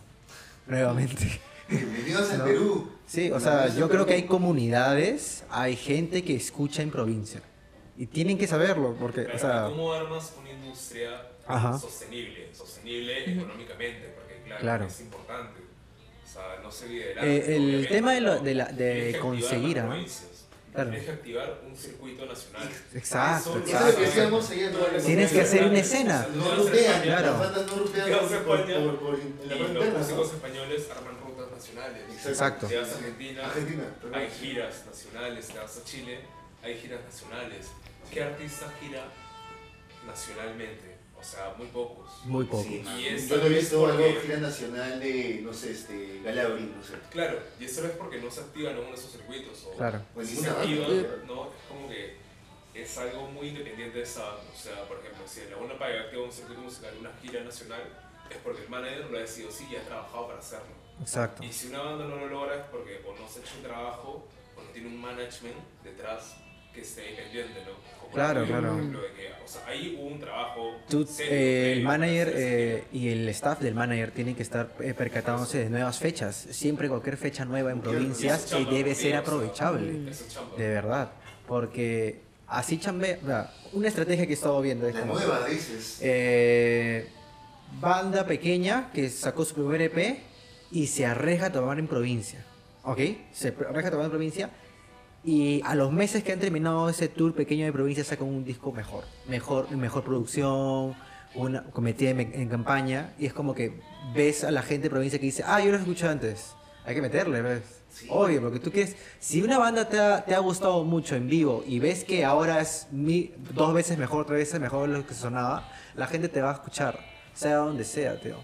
Nuevamente. 0.67 1.41
Bienvenidos 1.69 2.31
al 2.33 2.39
No. 2.39 2.45
Perú. 2.45 2.93
Sí, 3.07 3.31
o 3.31 3.41
sea, 3.41 3.69
yo 3.75 3.89
creo 3.89 4.07
que 4.07 4.15
hay 4.15 4.25
comunidades, 4.25 5.45
hay 5.51 5.77
gente 5.77 6.23
que 6.25 6.35
escucha 6.37 6.83
en 6.83 6.91
provincia. 6.91 7.43
Y 7.97 8.07
tienen 8.07 8.39
que 8.39 8.47
saberlo, 8.47 8.95
porque, 8.99 9.25
Claro, 9.25 9.37
o 9.37 9.41
sea, 9.41 9.65
¿Cómo 9.69 9.93
armas 9.93 10.33
una 10.41 10.51
industria 10.51 11.11
Ajá. 11.47 11.79
sostenible? 11.79 12.49
Sostenible 12.55 13.33
económicamente, 13.33 14.15
porque 14.17 14.43
claro, 14.47 14.61
Claro. 14.61 14.85
es 14.87 15.01
importante. 15.01 15.61
O 16.31 16.33
sea, 16.33 16.61
no 16.63 16.71
se 16.71 16.87
Eh, 16.87 17.15
el 17.57 17.63
obviamente, 17.63 17.89
tema 17.89 18.13
de 18.15 18.21
lo- 18.21 18.35
¿no? 18.37 18.41
de 18.43 18.55
la- 18.55 18.67
de 18.67 19.11
que 19.13 19.19
conseguir, 19.19 19.77
las 19.79 19.87
provincias. 19.87 20.27
Claro. 20.73 20.91
Tienes 20.91 21.07
que 21.07 21.13
activar 21.13 21.61
un 21.67 21.77
circuito 21.77 22.27
nacional. 22.27 22.69
Exacto, 22.95 23.51
Eso 23.51 23.59
Eso 23.59 23.67
es 23.89 23.93
lo 23.93 23.99
que 23.99 24.05
exacto. 24.05 24.31
¿no? 24.97 25.03
Tienes 25.05 25.33
que 25.33 25.41
hacer 25.41 25.65
una 25.65 25.79
escena. 25.81 26.29
No 26.33 26.55
rutean, 26.55 27.03
Claro. 27.03 27.37
no 27.37 27.45
los 27.45 27.57
músicos 29.99 30.29
¿no? 30.29 30.35
españoles 30.37 30.89
arman 30.97 31.19
rutas 31.21 31.51
nacionales. 31.51 32.03
Exacto. 32.25 32.69
Te 32.69 32.77
vas 32.79 32.93
a 32.93 32.95
Argentina, 32.99 33.47
Argentina, 33.47 33.83
hay 34.13 34.31
giras 34.31 34.85
nacionales. 34.87 35.49
Te 35.49 35.59
vas 35.59 35.77
a 35.77 35.85
Chile, 35.85 36.21
hay 36.63 36.79
giras 36.79 37.01
nacionales. 37.05 37.67
¿Qué 38.13 38.23
artista 38.23 38.73
gira 38.81 39.03
nacionalmente? 40.07 40.90
O 41.21 41.23
sea, 41.23 41.55
muy 41.59 41.67
pocos. 41.69 42.09
muy 42.25 42.45
poco. 42.47 42.63
Sí, 42.63 42.83
Y 42.99 43.07
es 43.09 43.29
yo 43.29 43.37
no 43.37 43.45
he 43.45 43.49
visto 43.51 43.81
porque- 43.81 44.19
gira 44.23 44.39
nacional 44.39 44.99
de, 45.01 45.41
no 45.45 45.53
sé, 45.53 45.73
este, 45.73 46.21
Galabri, 46.25 46.73
no 46.75 46.83
sé. 46.83 46.95
Claro, 47.11 47.39
y 47.61 47.65
eso 47.67 47.85
es 47.85 47.93
porque 47.93 48.19
no 48.19 48.31
se 48.31 48.41
activan 48.41 48.77
aún 48.77 48.95
esos 48.95 49.13
circuitos. 49.13 49.65
O 49.67 49.77
Claro. 49.77 50.01
Pues 50.15 50.29
si 50.31 50.37
se 50.37 50.47
banda, 50.49 50.61
activan, 50.63 51.27
¿no? 51.27 51.35
no, 51.35 51.45
es 51.45 51.69
como 51.69 51.89
que 51.89 52.17
es 52.75 52.99
algo 52.99 53.27
muy 53.29 53.49
independiente 53.49 53.99
de 53.99 54.05
esa. 54.05 54.35
O 54.35 54.57
sea, 54.57 54.83
por 54.89 54.99
ejemplo, 55.01 55.23
si 55.27 55.41
la 55.45 55.51
Laguna 55.51 55.79
Paga 55.79 56.01
activa 56.03 56.23
un 56.25 56.33
circuito 56.33 56.63
musical, 56.63 56.95
una 56.99 57.13
gira 57.21 57.45
nacional, 57.45 57.83
es 58.31 58.37
porque 58.39 58.63
el 58.63 58.69
manager 58.71 59.11
lo 59.11 59.19
ha 59.19 59.21
decidido 59.21 59.51
sí 59.53 59.67
y 59.71 59.77
ha 59.77 59.83
trabajado 59.83 60.27
para 60.29 60.39
hacerlo. 60.39 60.73
Exacto. 61.01 61.45
Y 61.45 61.53
si 61.53 61.69
una 61.69 61.83
banda 61.83 62.07
no 62.07 62.17
lo 62.17 62.29
logra 62.29 62.55
es 62.57 62.65
porque 62.71 63.03
o 63.07 63.13
no 63.21 63.29
se 63.29 63.41
ha 63.41 63.43
hecho 63.43 63.57
un 63.57 63.63
trabajo 63.63 64.27
o 64.57 64.63
no 64.63 64.71
tiene 64.71 64.89
un 64.89 65.01
management 65.01 65.57
detrás 65.85 66.37
que 66.73 66.81
esté 66.83 67.03
pendiente, 67.15 67.61
¿no? 67.67 67.73
Claro, 68.13 68.45
claro. 68.47 68.77
de 68.77 68.83
que, 68.91 69.31
o 69.45 69.49
sea, 69.49 69.63
ahí 69.67 69.97
hubo 69.99 70.09
un 70.09 70.21
trabajo. 70.21 70.77
Tú, 70.89 71.05
serio, 71.05 71.33
eh, 71.33 71.73
el 71.75 71.83
manager 71.85 72.33
eh, 72.35 72.85
y 72.93 73.09
el 73.09 73.29
staff 73.31 73.61
del 73.61 73.75
manager 73.75 74.11
tienen 74.11 74.35
que 74.35 74.43
estar 74.43 74.73
eh, 74.81 74.95
percatándose 74.95 75.59
de 75.59 75.71
nuevas 75.71 75.99
fechas. 75.99 76.37
Siempre 76.51 76.89
cualquier 76.89 77.17
fecha 77.17 77.45
nueva 77.45 77.71
en 77.71 77.81
provincias 77.81 78.53
eh, 78.53 78.67
debe 78.71 78.95
ser 78.95 79.17
aprovechable. 79.17 80.11
De 80.57 80.69
verdad. 80.69 81.13
Porque 81.47 82.21
así 82.47 82.79
sea, 82.81 83.53
Una 83.73 83.89
estrategia 83.89 84.27
que 84.27 84.33
he 84.33 84.35
estado 84.35 84.61
viendo 84.61 84.87
es 84.89 84.97
como... 84.97 85.15
nueva, 85.15 85.47
dices. 85.49 85.99
eh, 86.03 87.09
banda 87.81 88.27
pequeña 88.27 88.91
que 88.93 89.09
sacó 89.11 89.45
su 89.45 89.55
primer 89.55 89.81
EP 89.83 90.19
y 90.73 90.87
se 90.87 91.07
arriesga 91.07 91.47
a 91.47 91.53
tomar 91.53 91.79
en 91.79 91.87
provincia. 91.87 92.45
¿Ok? 92.83 93.01
Se 93.33 93.49
arriesga 93.49 93.89
a 93.89 93.91
tomar 93.91 94.05
en 94.07 94.11
provincia 94.11 94.51
y 95.25 95.61
a 95.65 95.75
los 95.75 95.93
meses 95.93 96.23
que 96.25 96.33
han 96.33 96.41
terminado 96.41 96.89
ese 96.89 97.09
tour 97.09 97.35
pequeño 97.35 97.65
de 97.67 97.73
provincia 97.73 98.05
sacan 98.05 98.29
un 98.29 98.45
disco 98.45 98.73
mejor. 98.73 99.05
Mejor, 99.29 99.71
mejor 99.77 100.03
producción, 100.05 100.95
una 101.35 101.65
cometida 101.65 102.11
en, 102.11 102.21
en 102.21 102.49
campaña 102.49 103.13
y 103.19 103.27
es 103.27 103.33
como 103.33 103.55
que 103.55 103.81
ves 104.15 104.45
a 104.45 104.51
la 104.51 104.63
gente 104.63 104.85
de 104.85 104.91
provincia 104.91 105.19
que 105.19 105.27
dice, 105.27 105.43
ah, 105.47 105.61
yo 105.61 105.71
lo 105.71 105.77
escuché 105.79 106.09
antes. 106.09 106.55
Hay 106.85 106.95
que 106.95 107.03
meterle, 107.03 107.43
¿ves? 107.43 107.63
Sí. 107.91 108.07
Obvio, 108.09 108.41
porque 108.41 108.59
tú 108.61 108.71
quieres... 108.71 108.97
Si 109.19 109.43
una 109.43 109.59
banda 109.59 109.89
te 109.89 109.99
ha, 109.99 110.25
te 110.25 110.35
ha 110.35 110.39
gustado 110.39 110.85
mucho 110.85 111.17
en 111.17 111.29
vivo 111.29 111.63
y 111.67 111.79
ves 111.81 112.05
que 112.05 112.25
ahora 112.25 112.61
es 112.61 112.87
mi- 112.91 113.33
dos 113.53 113.75
veces 113.75 113.99
mejor, 113.99 114.25
tres 114.27 114.39
veces 114.39 114.61
mejor 114.61 114.89
de 114.89 114.99
lo 114.99 115.07
que 115.07 115.13
sonaba, 115.13 115.69
la 115.95 116.07
gente 116.07 116.29
te 116.29 116.41
va 116.41 116.51
a 116.51 116.55
escuchar, 116.55 116.99
sea 117.35 117.57
donde 117.57 117.85
sea, 117.85 118.19
tío. 118.21 118.37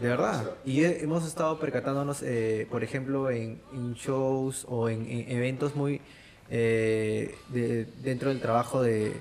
De 0.00 0.08
verdad. 0.08 0.52
Y 0.64 0.80
he- 0.82 1.02
hemos 1.02 1.26
estado 1.26 1.58
percatándonos, 1.60 2.22
eh, 2.22 2.66
por 2.70 2.82
ejemplo, 2.82 3.30
en, 3.30 3.60
en 3.72 3.94
shows 3.94 4.64
o 4.68 4.88
en, 4.88 5.06
en 5.10 5.30
eventos 5.36 5.74
muy 5.76 6.00
eh, 6.48 7.34
de- 7.48 7.84
dentro 8.02 8.30
del 8.30 8.40
trabajo 8.40 8.82
de, 8.82 9.12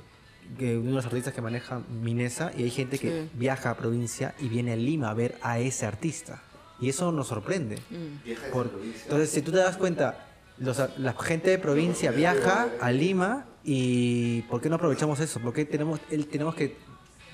de 0.57 0.77
uno 0.77 0.89
de 0.89 0.95
los 0.95 1.05
artistas 1.05 1.33
que 1.33 1.41
maneja 1.41 1.81
Minesa 2.01 2.51
y 2.57 2.63
hay 2.63 2.69
gente 2.71 2.98
que 2.98 3.09
Sí. 3.24 3.29
viaja 3.33 3.71
a 3.71 3.77
provincia 3.77 4.33
y 4.39 4.48
viene 4.50 4.74
a 4.74 4.75
Lima 4.75 5.09
a 5.09 5.13
ver 5.13 5.36
a 5.41 5.59
ese 5.59 5.86
artista. 5.86 6.41
Y 6.81 6.89
eso 6.89 7.12
nos 7.12 7.27
sorprende. 7.27 7.75
mm, 7.89 8.51
Por- 8.53 8.71
entonces, 9.03 9.29
si 9.29 9.41
tú 9.41 9.51
te 9.51 9.57
das 9.57 9.75
cuenta, 9.77 10.25
los 10.57 10.79
ar- 10.79 10.93
la 10.98 11.13
gente 11.13 11.50
de 11.50 11.59
provincia 11.59 12.12
viaja 12.12 12.69
a 12.81 12.91
Lima 12.91 13.45
y 13.63 14.41
¿por 14.43 14.62
qué 14.62 14.69
no 14.69 14.75
aprovechamos 14.77 15.19
eso? 15.19 15.39
¿Por 15.41 15.53
qué 15.53 15.65
tenemos, 15.65 16.00
el- 16.09 16.27
tenemos 16.27 16.55
que 16.55 16.77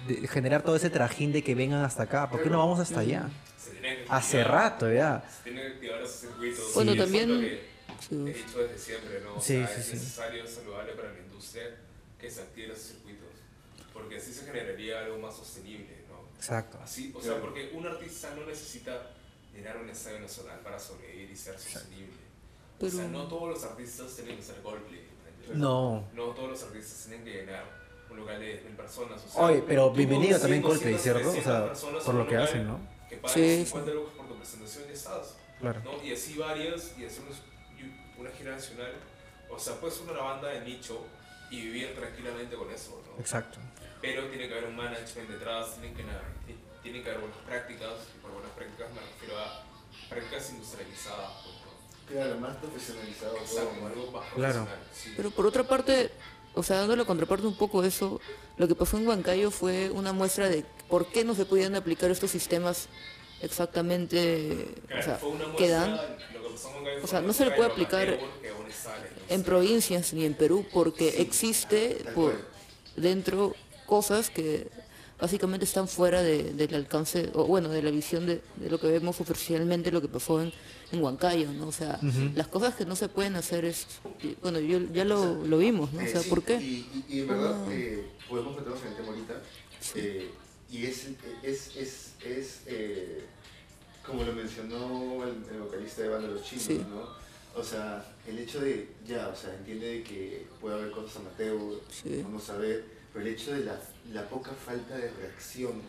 de- 0.08 0.28
generar 0.28 0.62
todo 0.64 0.76
ese 0.76 0.90
trajín 0.90 1.32
de 1.32 1.44
que 1.44 1.56
vengan 1.56 1.84
hasta 1.84 2.04
acá? 2.04 2.30
¿Por 2.30 2.42
qué 2.44 2.50
no 2.50 2.58
vamos 2.60 2.80
hasta 2.80 3.00
allá? 3.02 3.30
Hace 4.10 4.44
rato 4.44 4.92
ya. 4.92 5.24
Se 5.38 5.44
tiene 5.44 5.62
que 5.62 5.68
activar 5.74 6.02
esos 6.02 6.16
circuitos. 6.22 6.74
Bueno, 6.74 6.92
es 6.94 6.98
también- 6.98 7.30
sí. 8.10 8.16
he 8.16 8.34
dicho 8.34 8.60
desde 8.60 8.78
siempre, 8.78 9.22
¿no? 9.22 9.36
O 9.36 9.42
Sí, 9.42 9.54
sea, 9.54 9.68
sí, 9.68 9.80
es 9.80 9.86
sí. 9.88 9.94
necesario, 9.94 10.44
es 10.44 10.50
saludable 10.52 10.94
para 10.94 11.12
la 11.14 11.20
industria 11.20 11.64
que 12.20 12.30
se 12.32 12.42
activen 12.42 12.72
esos 12.72 12.84
circuitos. 12.88 13.28
Porque 13.94 14.18
así 14.18 14.34
se 14.34 14.46
generaría 14.46 15.00
algo 15.00 15.20
más 15.20 15.36
sostenible, 15.36 16.04
¿no? 16.10 16.28
Exacto. 16.38 16.80
Así, 16.84 17.14
o 17.16 17.22
sea, 17.22 17.40
porque 17.40 17.72
un 17.74 17.86
artista 17.88 18.34
no 18.36 18.46
necesita 18.46 19.12
llenar 19.54 19.78
un 19.78 19.90
estadio 19.90 20.20
nacional 20.20 20.60
para 20.60 20.78
sobrevivir 20.80 21.30
y 21.32 21.36
ser 21.36 21.58
sostenible. 21.58 22.14
O 22.80 22.90
sea, 22.90 23.00
Pero- 23.06 23.10
no 23.10 23.28
todos 23.28 23.50
los 23.50 23.64
artistas 23.64 24.16
tienen 24.16 24.38
que 24.38 24.44
ser 24.44 24.56
Coldplay. 24.62 25.06
No. 25.54 26.08
No 26.14 26.24
todos 26.32 26.50
los 26.50 26.64
artistas 26.64 27.06
tienen 27.08 27.24
que 27.24 27.32
llenar 27.32 27.85
un 28.10 28.18
local 28.18 28.40
de 28.40 28.64
10.000 28.64 28.76
personas. 28.76 29.24
O 29.26 29.30
sea, 29.30 29.44
Oye, 29.46 29.64
pero 29.68 29.92
bienvenido 29.92 30.40
también 30.40 30.62
100, 30.62 30.70
Coldplay, 30.72 30.94
200, 30.94 31.04
¿cierto? 31.04 31.30
O 31.30 31.34
300 31.34 31.80
sea, 31.80 32.00
por 32.06 32.16
lo 32.16 32.28
que 32.28 32.38
hacen, 32.38 32.68
¿no? 32.68 32.80
Que 33.10 33.18
pagan 33.18 33.36
Sí, 33.36 33.66
50 33.66 33.92
lucas 33.92 34.14
por 34.16 34.28
tu 34.28 34.36
presentación 34.36 34.84
y 34.90 34.94
estás. 34.94 35.36
Claro. 35.60 35.82
¿no? 35.84 36.04
Y 36.04 36.14
así 36.14 36.38
varias, 36.38 36.94
y 36.98 37.06
hacer 37.06 37.24
una 38.18 38.30
gira 38.32 38.52
nacional. 38.52 38.94
O 39.50 39.60
sea, 39.60 39.76
puedes 39.80 39.98
ser 39.98 40.10
una 40.10 40.22
banda 40.22 40.50
de 40.50 40.62
nicho 40.62 41.06
y 41.50 41.62
vivir 41.62 41.94
tranquilamente 41.96 42.56
con 42.56 42.70
eso, 42.72 43.02
¿no? 43.08 43.20
Exacto. 43.22 43.60
Pero 44.02 44.26
tiene 44.30 44.48
que 44.48 44.54
haber 44.54 44.66
un 44.70 44.76
management 44.76 45.30
detrás, 45.30 45.76
tienen 45.76 45.96
que, 45.96 46.04
ti- 46.04 46.58
tienen 46.84 47.04
que 47.04 47.10
haber 47.10 47.22
buenas 47.22 47.38
prácticas, 47.40 47.94
y 48.16 48.22
por 48.22 48.32
buenas 48.32 48.52
prácticas 48.52 48.90
me 48.94 49.00
refiero 49.02 49.40
a 49.40 49.64
prácticas 50.10 50.50
industrializadas, 50.52 51.32
pues, 51.44 51.56
¿no? 51.56 51.66
Claro, 52.08 52.40
más 52.40 52.56
profesionalizado 52.58 53.34
todo, 53.34 53.42
Exacto, 53.44 53.76
¿no? 53.82 53.88
algo 53.88 54.12
más 54.12 54.26
Claro. 54.34 54.54
profesional. 54.66 54.88
sí. 54.94 55.14
Pero 55.18 55.32
por 55.32 55.46
otra 55.48 55.64
parte, 55.64 56.12
o 56.56 56.64
sea, 56.64 56.78
dando 56.80 56.96
la 56.96 57.06
contraparte 57.06 57.46
un 57.48 57.56
poco 57.58 57.82
a 57.82 57.88
eso, 57.88 58.20
lo 58.58 58.68
que 58.68 58.76
pasó 58.76 58.98
en 58.98 59.08
Huancayo 59.08 59.52
fue 59.52 59.90
una 59.92 60.14
muestra 60.14 60.50
de 60.50 60.64
por 60.90 61.08
qué 61.08 61.24
no 61.24 61.36
se 61.36 61.46
podían 61.46 61.76
aplicar 61.76 62.10
estos 62.12 62.32
sistemas 62.32 62.88
exactamente, 63.42 64.68
Claro, 64.88 65.02
o 65.02 65.04
sea, 65.04 65.20
que 65.58 65.70
dan. 65.70 65.92
lo 66.34 66.42
que 66.44 66.50
pasó 66.54 66.70
en 66.70 66.76
Huancayo 66.76 67.04
o 67.04 67.08
sea, 67.08 67.22
no 67.22 67.34
se 67.34 67.46
le 67.46 67.52
puede 67.52 67.70
aplicar 67.72 68.20
en 69.30 69.44
provincias 69.44 70.14
ni 70.14 70.26
en 70.26 70.34
Perú 70.34 70.66
porque 70.74 71.22
existe 71.22 72.02
tal 72.04 72.14
por 72.14 72.34
dentro 72.96 73.56
cosas 73.86 74.30
que 74.30 74.68
básicamente 75.20 75.66
están 75.66 75.88
fuera 75.88 76.22
de- 76.22 76.54
del 76.54 76.76
alcance, 76.76 77.30
o 77.34 77.46
bueno, 77.46 77.70
de 77.70 77.82
la 77.82 77.90
visión 77.92 78.26
de, 78.26 78.42
de 78.58 78.70
lo 78.70 78.80
que 78.80 78.88
vemos 78.88 79.20
oficialmente, 79.22 79.92
lo 79.92 80.02
que 80.02 80.08
pasó 80.10 80.42
en, 80.42 80.52
en 80.92 81.02
Huancayo, 81.02 81.52
¿no? 81.54 81.68
O 81.68 81.72
sea, 81.72 82.00
las 82.36 82.48
cosas 82.48 82.76
que 82.76 82.86
no 82.86 82.96
se 82.96 83.10
pueden 83.10 83.36
hacer 83.36 83.66
es, 83.66 83.88
bueno, 84.42 84.60
yo, 84.60 84.80
ya 84.94 85.04
lo, 85.06 85.44
lo 85.46 85.58
vimos, 85.58 85.92
¿no? 85.94 86.00
O 86.00 86.04
Eh, 86.04 86.08
sea, 86.08 86.22
sí, 86.22 86.30
¿por 86.30 86.44
qué? 86.44 86.56
Y, 86.58 87.04
y- 87.10 87.18
y 87.18 87.20
en 87.22 87.28
verdad, 87.28 87.56
Ah. 87.68 87.72
eh, 87.72 88.06
podemos 88.30 88.56
meternos 88.56 88.82
en 88.82 88.88
el 88.90 88.96
tema 88.96 89.08
ahorita. 89.10 89.42
eh, 89.96 90.30
y 90.72 90.86
es, 90.86 91.08
es, 91.44 91.76
es, 91.78 92.14
es 92.26 92.62
eh, 92.66 93.24
como 94.06 94.24
lo 94.24 94.34
mencionó 94.34 95.24
el, 95.24 95.44
el 95.54 95.62
vocalista 95.62 96.02
de 96.02 96.10
Banda 96.10 96.28
Los 96.28 96.44
Chinos, 96.44 96.64
Sí. 96.66 96.82
¿no? 96.90 97.08
O 97.60 97.64
sea, 97.64 98.04
el 98.28 98.40
hecho 98.40 98.60
de, 98.62 98.90
ya, 99.08 99.28
o 99.30 99.36
sea, 99.36 99.54
entiende 99.56 99.88
de 99.88 100.04
que 100.04 100.48
puede 100.60 100.76
haber 100.76 100.92
cosas 100.92 101.18
amateur, 101.18 101.60
Sí. 101.92 102.22
vamos 102.24 102.50
a 102.50 102.58
ver, 102.58 102.84
pero 103.14 103.26
el 103.26 103.34
hecho 103.34 103.54
de 103.54 103.64
la, 103.64 103.80
la 104.12 104.28
poca 104.28 104.52
falta 104.54 104.98
de 104.98 105.10
reacción, 105.12 105.82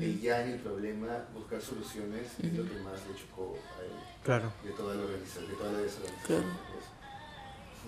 el 0.00 0.20
ya 0.20 0.42
en 0.44 0.52
el 0.52 0.58
problema, 0.60 1.24
buscar 1.34 1.60
soluciones, 1.60 2.26
es 2.42 2.52
lo 2.54 2.64
que 2.64 2.76
más 2.80 2.94
le 3.08 3.14
chocó 3.20 3.56
a 3.78 3.84
él 3.84 3.90
Claro. 4.24 4.52
de 4.62 4.70
toda 4.72 4.94
la 4.94 5.02
organización, 5.02 5.48
de 5.48 5.54
toda 5.54 5.72
la 5.72 5.78
desorganización. 5.78 6.42
Claro. 6.42 6.56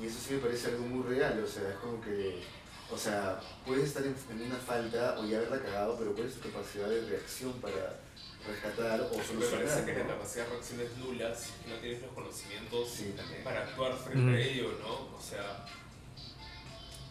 Y 0.01 0.07
eso 0.07 0.19
sí 0.19 0.35
me 0.35 0.41
parece 0.41 0.69
algo 0.69 0.85
muy 0.87 1.03
real, 1.07 1.43
o 1.45 1.47
sea, 1.47 1.69
es 1.69 1.77
como 1.77 2.01
que, 2.01 2.43
o 2.91 2.97
sea, 2.97 3.39
puedes 3.67 3.85
estar 3.89 4.03
en, 4.05 4.17
en 4.31 4.43
una 4.47 4.57
falta 4.57 5.19
o 5.19 5.27
ya 5.27 5.37
haberla 5.39 5.61
cagado, 5.61 5.97
pero 5.99 6.15
¿cuál 6.15 6.27
es 6.27 6.35
tu 6.35 6.49
capacidad 6.51 6.89
de 6.89 7.03
reacción 7.09 7.53
para 7.61 8.01
rescatar 8.47 9.01
o 9.03 9.17
Me 9.17 9.23
solucionar? 9.25 9.67
parece 9.67 9.85
que 9.85 9.99
la 9.99 10.07
capacidad 10.07 10.45
de 10.47 10.51
reacción 10.53 10.81
es 10.81 10.97
nula 10.97 11.35
si 11.35 11.51
no 11.69 11.77
tienes 11.77 12.03
los 12.03 12.12
conocimientos 12.12 12.89
Sí, 12.91 13.15
para 13.45 13.65
actuar 13.65 13.95
frente 13.99 14.25
Ujú. 14.25 14.35
a 14.35 14.41
ello, 14.41 14.79
¿no? 14.81 15.17
O 15.17 15.21
sea, 15.21 15.67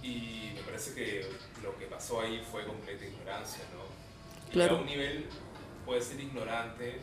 y 0.02 0.54
me 0.56 0.62
parece 0.64 0.96
que 0.96 1.30
lo 1.62 1.78
que 1.78 1.86
pasó 1.86 2.22
ahí 2.22 2.44
fue 2.52 2.66
completa 2.66 3.06
ignorancia, 3.06 3.64
¿no? 3.76 3.84
Y 4.50 4.54
Claro. 4.54 4.78
a 4.78 4.80
un 4.80 4.86
nivel 4.88 5.28
puedes 5.86 6.06
ser 6.06 6.20
ignorante 6.20 7.00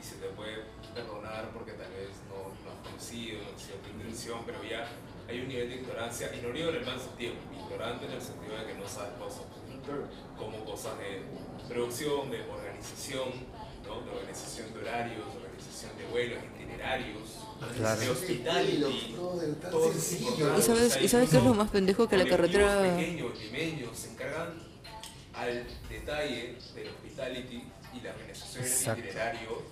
y 0.00 0.02
se 0.02 0.14
te 0.16 0.28
puede 0.28 0.64
perdonar 0.94 1.50
porque 1.52 1.72
tal 1.72 1.90
vez 1.92 2.08
no, 2.28 2.48
no 2.64 2.70
has 2.72 2.88
conocido, 2.88 3.38
no 3.42 3.54
has 3.56 3.62
sido 3.62 3.76
tu 3.78 3.90
intención, 3.90 4.38
pero 4.46 4.62
ya 4.64 4.88
hay 5.28 5.40
un 5.40 5.48
nivel 5.48 5.68
de 5.68 5.76
ignorancia, 5.76 6.30
y 6.34 6.40
no 6.40 6.52
digo 6.52 6.70
en 6.70 6.76
el 6.76 6.86
mal 6.86 6.98
sentido, 7.00 7.34
ignorante 7.52 8.06
en 8.06 8.12
el 8.12 8.22
sentido 8.22 8.56
de 8.58 8.66
que 8.66 8.74
no 8.74 8.88
sabes 8.88 9.12
cosas 9.18 9.42
como 10.38 10.64
cosas 10.64 10.98
de 10.98 11.22
producción, 11.68 12.30
de 12.30 12.42
organización, 12.42 13.28
¿no? 13.86 14.00
de 14.02 14.10
organización 14.10 14.72
de 14.74 14.80
horarios, 14.80 15.24
organización 15.36 15.98
de 15.98 16.04
vuelos, 16.06 16.38
itinerarios, 16.54 17.28
Claro. 17.76 18.00
de 18.00 18.10
hospitality. 18.10 19.16
Todo 19.70 19.92
sencillo. 19.92 20.58
¿Y 20.58 20.62
sabes- 20.62 20.98
y 21.02 21.08
sabes 21.08 21.28
qué 21.30 21.36
es 21.38 21.44
lo 21.44 21.54
más 21.54 21.70
pendejo? 21.70 22.08
Que 22.08 22.16
la 22.16 22.24
carretera- 22.26 22.96
pequeños, 22.96 23.38
limeños, 23.38 23.98
se 23.98 24.10
encargan 24.12 24.54
al 25.34 25.66
detalle 25.88 26.56
del 26.74 26.88
hospitality 26.88 27.64
y 27.94 28.00
la 28.00 28.10
organización 28.12 28.64
del 28.96 29.04
itinerario, 29.04 29.62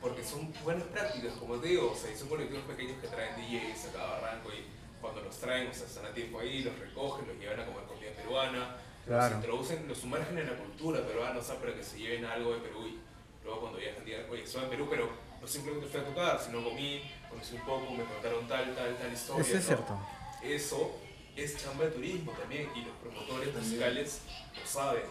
porque 0.00 0.24
son 0.24 0.52
buenas 0.64 0.84
prácticas, 0.88 1.34
como 1.34 1.56
te 1.56 1.68
digo, 1.68 1.92
o 1.92 1.96
sea, 1.96 2.10
y 2.12 2.16
son 2.16 2.28
colectivos 2.28 2.64
pequeños 2.64 2.96
que 3.00 3.08
traen 3.08 3.36
DJs 3.36 3.86
a 3.88 3.92
cada 3.92 4.10
barranco 4.20 4.48
y 4.50 4.64
cuando 5.00 5.20
los 5.22 5.36
traen, 5.38 5.68
o 5.68 5.74
sea, 5.74 5.86
están 5.86 6.06
a 6.06 6.12
tiempo 6.14 6.40
ahí, 6.40 6.62
los 6.62 6.78
recogen, 6.78 7.26
los 7.28 7.36
llevan 7.38 7.60
a 7.60 7.66
comer 7.66 7.84
comida 7.84 8.10
peruana, 8.16 8.76
Claro. 9.06 9.34
los 9.36 9.44
introducen, 9.44 9.88
los 9.88 9.98
sumergen 9.98 10.38
en 10.38 10.46
la 10.46 10.56
cultura 10.56 11.04
peruana, 11.06 11.38
o 11.38 11.42
sea, 11.42 11.56
para 11.56 11.74
que 11.74 11.82
se 11.82 11.98
lleven 11.98 12.24
algo 12.24 12.52
de 12.52 12.60
Perú 12.60 12.86
y 12.86 12.98
luego 13.44 13.60
cuando 13.60 13.78
viajan 13.78 14.04
digan, 14.04 14.22
oye, 14.30 14.46
soy 14.46 14.62
de 14.62 14.68
Perú, 14.68 14.86
pero 14.90 15.10
no 15.40 15.46
simplemente 15.48 15.86
fui 15.88 16.00
a 16.00 16.04
tocar, 16.04 16.40
sino 16.40 16.62
comí, 16.62 17.02
conocí 17.28 17.54
un 17.56 17.62
poco, 17.62 17.90
me 17.92 18.04
contaron 18.04 18.46
tal, 18.46 18.74
tal, 18.74 18.96
tal 18.96 19.12
historia. 19.12 19.42
Eso 19.42 19.56
es 19.56 19.62
¿no? 19.62 19.66
cierto. 19.76 19.98
Eso 20.42 20.98
es 21.36 21.56
chamba 21.62 21.84
de 21.84 21.90
turismo 21.92 22.32
también 22.32 22.68
y 22.76 22.82
los 22.84 22.94
promotores 23.02 23.54
musicales 23.54 24.20
lo 24.60 24.66
saben 24.70 25.02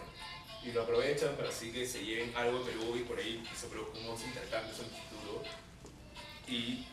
y 0.64 0.72
lo 0.72 0.82
aprovechan 0.82 1.34
para 1.36 1.48
así 1.48 1.72
que 1.72 1.86
se 1.86 2.04
lleven 2.04 2.32
algo 2.36 2.58
de 2.64 2.72
Perú 2.72 2.96
y 2.96 3.00
por 3.04 3.18
ahí 3.18 3.42
se 3.58 3.66
produzcan 3.68 4.04
unos 4.04 4.22
intercambios 4.24 4.78
en 4.78 4.84
el 4.84 4.90
futuro. 4.90 5.42
Y 6.48 6.84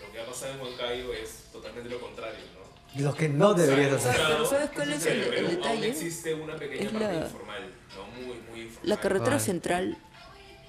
lo 0.00 0.12
que 0.12 0.20
ha 0.20 0.26
pasado 0.26 0.54
en 0.54 0.60
Huancayo 0.60 1.12
es 1.12 1.44
totalmente 1.52 1.88
lo 1.90 2.00
contrario, 2.00 2.38
¿no? 2.54 3.02
Lo 3.02 3.14
que 3.14 3.28
no 3.28 3.54
deberías 3.54 3.92
O 3.92 3.98
sea, 3.98 4.10
hacer. 4.12 4.26
Pero 4.28 4.46
¿sabes 4.46 4.70
cuál 4.74 4.92
es 4.92 5.06
el- 5.06 5.22
en 5.22 5.34
el 5.34 5.48
detalle? 5.50 5.68
Aún 5.74 5.84
existe 5.84 6.34
una 6.34 6.56
pequeña 6.56 6.82
Es 6.86 6.90
parte 6.92 7.06
la- 7.06 7.14
informal, 7.26 7.70
¿no? 7.96 8.06
Muy, 8.26 8.36
muy 8.50 8.60
informal. 8.62 8.88
La 8.88 9.00
carretera 9.00 9.30
Vale. 9.36 9.40
central, 9.44 9.98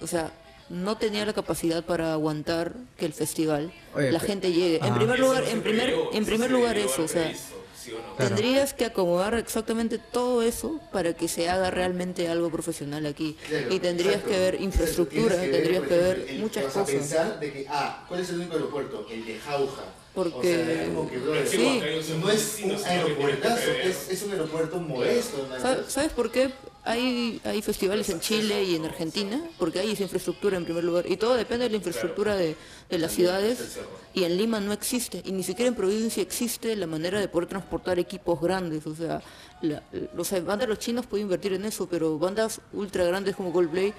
o 0.02 0.08
sea, 0.08 0.32
no 0.70 0.98
tenía 0.98 1.26
la 1.26 1.34
capacidad 1.34 1.84
para 1.84 2.14
aguantar 2.14 2.74
que 2.98 3.06
el 3.06 3.14
festival, 3.14 3.74
Oye, 3.96 4.12
la 4.12 4.20
gente 4.20 4.52
llegue. 4.54 4.78
En 4.78 4.84
Ajá. 4.84 4.96
primer 4.96 5.20
lugar, 5.20 5.44
en 5.48 5.62
primer, 5.62 5.90
en 5.90 5.98
eso 6.14 6.26
primer 6.26 6.52
lugar 6.52 6.78
eso, 6.78 7.04
o 7.04 7.08
sea, 7.08 7.32
¿sí 7.84 7.92
o 7.94 7.98
no? 7.98 8.16
Claro. 8.16 8.36
tendrías 8.36 8.74
que 8.74 8.86
acomodar 8.86 9.34
exactamente 9.36 9.98
todo 9.98 10.42
eso 10.42 10.80
para 10.92 11.14
que 11.14 11.28
se 11.28 11.50
haga 11.50 11.72
realmente 11.72 12.28
algo 12.28 12.50
profesional 12.52 13.06
aquí. 13.06 13.36
Claro, 13.48 13.74
y 13.74 13.80
tendrías 13.80 14.16
exacto. 14.16 14.32
que 14.32 14.40
ver 14.40 14.62
infraestructura, 14.62 15.36
tienes 15.36 15.52
tendrías 15.52 15.84
que 15.84 15.98
ver 15.98 16.26
el- 16.30 16.40
muchas 16.40 16.64
vas 16.66 16.78
a 16.78 16.80
cosas. 16.82 16.96
pensar 16.96 17.40
de 17.40 17.52
que, 17.54 17.66
ah, 17.70 18.06
¿cuál 18.08 18.20
es 18.22 18.30
el 18.30 18.36
único 18.38 18.54
aeropuerto? 18.54 19.08
El 19.10 19.26
de 19.26 19.40
Jauja. 19.40 19.84
Porque- 20.14 20.38
O 20.38 20.42
sea, 20.66 20.72
es 20.84 20.88
como 20.90 21.10
que, 21.10 21.18
brother, 21.20 21.48
Sí, 21.48 21.82
no 22.20 22.30
es 22.30 22.60
un 22.64 22.70
que 22.72 22.76
que 22.84 22.90
aeropuertazo, 22.90 23.72
es, 23.84 24.10
es 24.10 24.24
un 24.24 24.32
aeropuerto 24.32 24.78
modesto. 24.80 25.48
¿no? 25.50 25.60
¿Sabes, 25.62 25.86
sabes 25.92 26.12
por 26.12 26.30
qué 26.32 26.52
hay, 26.84 27.40
hay 27.44 27.62
festivales 27.62 28.10
en 28.10 28.20
Chile 28.20 28.64
y 28.64 28.76
en 28.76 28.86
Argentina? 28.86 29.42
Porque 29.60 29.80
hay 29.80 29.92
esa 29.92 30.04
infraestructura 30.04 30.58
en 30.58 30.64
primer 30.66 30.84
lugar. 30.84 31.06
Y 31.10 31.18
todo 31.18 31.36
depende 31.36 31.66
de 31.66 31.70
la 31.72 31.78
infraestructura 31.78 32.36
de, 32.36 32.56
de 32.90 32.98
las 32.98 33.12
ciudades. 33.12 33.80
Y 34.14 34.24
en 34.24 34.38
Lima 34.38 34.60
no 34.60 34.74
existe. 34.74 35.22
Y 35.26 35.32
ni 35.32 35.44
siquiera 35.44 35.70
en 35.70 35.76
provincia 35.76 36.22
existe 36.22 36.76
la 36.76 36.88
manera 36.88 37.20
de 37.20 37.28
poder 37.28 37.48
transportar 37.48 38.00
equipos 38.00 38.42
grandes. 38.42 38.86
O 38.88 38.96
sea, 38.96 39.22
la, 39.62 39.84
o 40.18 40.24
sea, 40.24 40.40
bandas 40.42 40.68
los 40.68 40.80
chinos 40.80 41.06
pueden 41.06 41.26
invertir 41.28 41.54
en 41.54 41.66
eso, 41.66 41.88
pero 41.88 42.18
bandas 42.18 42.60
ultra 42.74 43.04
grandes 43.06 43.36
como 43.36 43.54
Coldplay, 43.54 43.94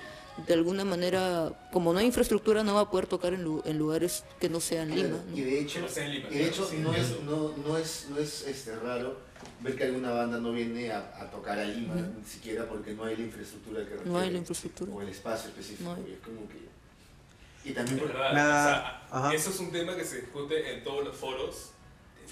de 0.46 0.54
alguna 0.54 0.84
manera, 0.84 1.52
como 1.72 1.92
no 1.92 1.98
hay 1.98 2.06
infraestructura, 2.06 2.64
no 2.64 2.74
va 2.74 2.80
a 2.80 2.90
poder 2.90 3.06
tocar 3.06 3.34
en, 3.34 3.42
lu- 3.44 3.62
en 3.66 3.78
lugares 3.78 4.24
que 4.40 4.48
no 4.48 4.60
sean 4.60 4.94
Lima. 4.94 5.18
¿no? 5.30 5.36
Y 5.36 5.42
de 5.42 5.60
hecho, 5.60 5.80
No 5.80 5.88
sea 5.88 6.08
Lima, 6.08 6.28
de 6.30 6.46
hecho 6.48 6.68
no, 6.80 6.94
es, 6.94 7.20
no, 7.22 7.52
no 7.66 7.76
es, 7.76 8.06
no 8.08 8.18
es 8.18 8.46
este, 8.46 8.74
raro 8.76 9.18
ver 9.62 9.76
que 9.76 9.84
alguna 9.84 10.10
banda 10.10 10.38
no 10.38 10.52
viene 10.52 10.90
a, 10.90 10.98
a 11.20 11.30
tocar 11.30 11.58
a 11.58 11.64
Lima, 11.64 11.94
ni 11.94 12.24
siquiera 12.24 12.66
porque 12.68 12.92
no 12.92 13.04
hay 13.04 13.16
la 13.16 13.22
infraestructura 13.24 13.80
que 13.84 13.90
requiere. 13.90 14.10
No 14.10 14.18
hay 14.18 14.30
la 14.30 14.38
infraestructura. 14.38 14.92
O 14.92 15.02
el 15.02 15.08
espacio 15.08 15.48
específico. 15.50 15.96
No 15.96 16.08
y 16.08 16.12
es 16.12 16.18
como 16.20 16.48
que... 16.48 16.72
Y 17.64 17.72
también 17.72 17.96
Es 17.98 18.02
por- 18.02 18.12
verdad, 18.12 18.32
Nada, 18.34 19.02
o 19.10 19.20
sea, 19.22 19.32
eso 19.34 19.50
es 19.50 19.60
un 19.60 19.70
tema 19.70 19.94
que 19.94 20.04
se 20.04 20.22
discute 20.22 20.74
en 20.74 20.82
todos 20.82 21.04
los 21.04 21.16
foros 21.16 21.70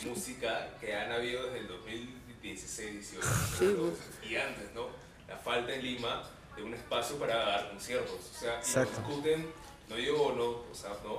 de 0.03 0.11
música 0.11 0.71
que 0.81 0.95
han 0.95 1.13
habido 1.13 1.45
desde 1.45 1.59
el 1.61 1.69
2016, 1.69 2.93
18 3.13 3.27
Sí, 3.59 3.77
pues. 3.79 4.31
y 4.31 4.37
antes, 4.37 4.73
¿no? 4.75 4.89
La 5.29 5.37
falta 5.37 5.73
en 5.75 5.83
Lima 5.83 6.23
de 6.57 6.63
un 6.65 6.75
espacio 6.75 7.17
para 7.17 7.37
dar 7.37 7.71
conciertos, 7.71 8.19
o 8.35 8.39
sea, 8.41 8.55
y 8.55 8.57
lo 8.57 8.59
Exacto. 8.61 9.01
discuten, 9.07 9.47
no 9.89 9.95
digo, 9.97 10.35
no, 10.37 10.45
o 10.71 10.75
sea, 10.75 10.91
no, 11.05 11.19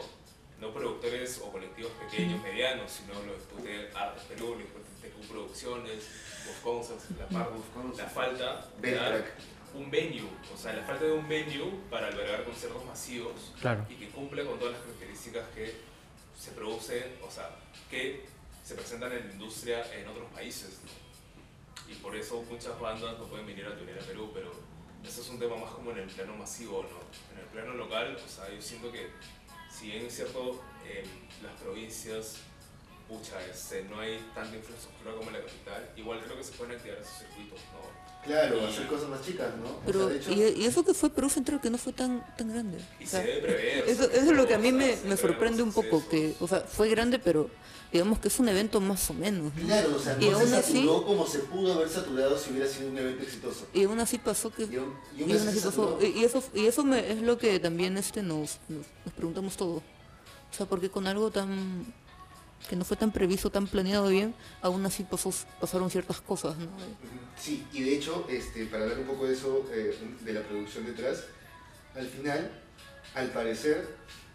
no 0.59 0.73
productores 0.73 1.39
o 1.43 1.49
colectivos 1.51 1.91
pequeños, 1.93 2.41
medianos, 2.43 2.91
sino 2.91 3.13
lo 3.25 3.33
discute 3.35 3.89
Artes 3.95 4.23
Perú, 4.23 4.55
lo 4.55 4.65
TQ 4.65 4.80
Producciones, 5.31 6.03
Concerts, 6.63 7.05
la, 7.17 7.27
par- 7.27 7.49
Wolf 7.51 7.65
Concerts. 7.73 7.97
la 7.97 8.09
falta 8.09 8.67
de 8.79 8.91
Beltrack. 8.91 9.11
dar 9.11 9.33
un 9.73 9.89
venue, 9.89 10.27
o 10.53 10.57
sea, 10.57 10.73
la 10.73 10.83
falta 10.83 11.05
de 11.05 11.11
un 11.13 11.27
venue 11.29 11.71
para 11.89 12.07
albergar 12.07 12.43
conciertos 12.43 12.83
masivos 12.85 13.53
Claro. 13.61 13.85
y 13.89 13.95
que 13.95 14.09
cumple 14.09 14.45
con 14.45 14.59
todas 14.59 14.73
las 14.73 14.81
características 14.81 15.47
que 15.55 15.73
se 16.37 16.51
producen, 16.51 17.03
o 17.25 17.31
sea, 17.31 17.49
que 17.89 18.25
se 18.63 18.75
presentan 18.75 19.11
en 19.13 19.27
la 19.27 19.33
industria 19.33 19.85
en 19.95 20.07
otros 20.07 20.29
países. 20.33 20.79
¿no? 20.83 21.91
Y 21.91 21.95
por 21.95 22.15
eso 22.15 22.41
muchas 22.49 22.77
bandas 22.79 23.17
no 23.17 23.25
pueden 23.25 23.45
venir 23.45 23.65
a 23.65 23.77
tocar 23.77 23.97
a 23.97 24.05
Perú, 24.05 24.31
pero 24.33 24.51
eso 25.03 25.21
es 25.21 25.29
un 25.29 25.39
tema 25.39 25.55
más 25.57 25.71
como 25.71 25.91
en 25.91 25.99
el 25.99 26.07
plano 26.09 26.35
masivo, 26.35 26.83
¿no? 26.83 27.33
En 27.35 27.39
el 27.41 27.45
plano 27.47 27.73
local, 27.73 28.17
o 28.23 28.29
sea, 28.29 28.49
yo 28.53 28.61
siento 28.61 28.91
que 28.91 29.09
si 29.69 29.87
bien 29.87 30.05
es 30.05 30.15
cierto, 30.15 30.61
en 30.85 31.05
las 31.43 31.53
provincias, 31.61 32.37
pucha, 33.11 33.35
este, 33.51 33.83
no 33.89 33.99
hay 33.99 34.17
tanta 34.33 34.55
infraestructura 34.55 35.13
como 35.15 35.27
en 35.27 35.33
la 35.33 35.39
capital, 35.41 35.89
igual 35.97 36.21
creo 36.23 36.37
que 36.37 36.43
se 36.43 36.51
pueden 36.53 36.75
activar 36.77 36.97
esos 36.99 37.17
circuitos, 37.19 37.59
¿no? 37.73 37.91
Claro, 38.25 38.61
Y- 38.61 38.65
hacer 38.65 38.87
cosas 38.87 39.09
más 39.09 39.21
chicas, 39.25 39.49
¿no? 39.57 39.69
O 39.69 39.81
Pero, 39.85 39.99
sea, 39.99 40.07
de 40.09 40.15
hecho, 40.17 40.31
y, 40.31 40.61
y 40.61 40.65
eso 40.65 40.85
que 40.85 40.93
fue 40.93 41.09
Perú 41.09 41.29
Central, 41.29 41.59
que 41.59 41.69
no 41.71 41.77
fue 41.77 41.91
tan, 41.91 42.23
tan 42.37 42.49
grande. 42.49 42.77
Y 42.99 43.03
O 43.03 43.07
sea, 43.07 43.21
se 43.21 43.27
debe 43.27 43.41
prever. 43.41 43.89
Eso, 43.89 44.03
o 44.03 44.07
sea, 44.07 44.15
eso 44.21 44.31
es 44.31 44.37
lo 44.37 44.47
que 44.47 44.53
a 44.53 44.59
mí 44.59 44.71
me, 44.71 44.95
me 45.05 45.17
sorprende 45.17 45.63
un 45.63 45.73
poco, 45.73 46.07
que, 46.07 46.35
o 46.39 46.47
sea, 46.47 46.61
fue 46.61 46.87
grande, 46.89 47.17
pero 47.19 47.49
digamos 47.91 48.19
que 48.19 48.27
es 48.29 48.39
un 48.39 48.47
evento 48.47 48.79
más 48.79 49.09
o 49.09 49.13
menos. 49.15 49.53
¿no? 49.55 49.65
Claro, 49.65 49.95
o 49.95 49.99
sea, 49.99 50.15
Y 50.21 50.29
no 50.29 50.37
se 50.37 50.43
aún 50.45 50.53
así- 50.53 50.73
saturó 50.85 51.03
como 51.05 51.27
se 51.27 51.39
pudo 51.39 51.73
haber 51.73 51.89
saturado 51.89 52.37
si 52.37 52.51
hubiera 52.51 52.67
sido 52.69 52.89
un 52.89 52.97
evento 52.99 53.23
exitoso. 53.23 53.67
Y 53.73 53.83
aún 53.83 53.99
así 53.99 54.17
pasó 54.19 54.53
que... 54.53 54.63
Y 54.63 54.75
aún, 54.77 54.93
y 55.17 55.21
aún 55.23 55.29
Y, 55.31 55.33
aún 55.37 55.47
así 55.49 55.59
pasó- 55.59 55.71
saturó. 55.71 55.99
y- 56.07 56.19
y 56.19 56.23
eso, 56.23 56.43
y 56.53 56.65
eso 56.67 56.83
me- 56.85 57.11
es 57.11 57.21
lo 57.23 57.37
que 57.39 57.59
también 57.59 57.97
este 57.97 58.21
nos, 58.21 58.59
nos, 58.69 58.85
nos 59.03 59.13
preguntamos 59.15 59.57
todo. 59.57 59.77
O 59.77 60.53
sea, 60.55 60.67
porque 60.67 60.89
con 60.91 61.07
algo 61.07 61.31
tan 61.31 61.85
que 62.69 62.75
no 62.75 62.85
fue 62.85 62.97
tan 62.97 63.11
previsto, 63.11 63.49
tan 63.49 63.67
planeado 63.67 64.09
bien, 64.09 64.33
aún 64.61 64.85
así 64.85 65.03
pasó, 65.03 65.33
pasaron 65.59 65.89
ciertas 65.89 66.21
cosas, 66.21 66.57
¿no? 66.57 66.67
Sí, 67.37 67.65
y 67.73 67.83
de 67.83 67.95
hecho, 67.95 68.25
este, 68.29 68.65
para 68.65 68.83
hablar 68.83 68.99
un 68.99 69.07
poco 69.07 69.25
de 69.25 69.33
eso, 69.33 69.67
eh, 69.73 69.95
de 70.21 70.33
la 70.33 70.41
producción 70.41 70.85
detrás, 70.85 71.25
al 71.95 72.07
final, 72.07 72.51
al 73.15 73.31
parecer, 73.31 73.87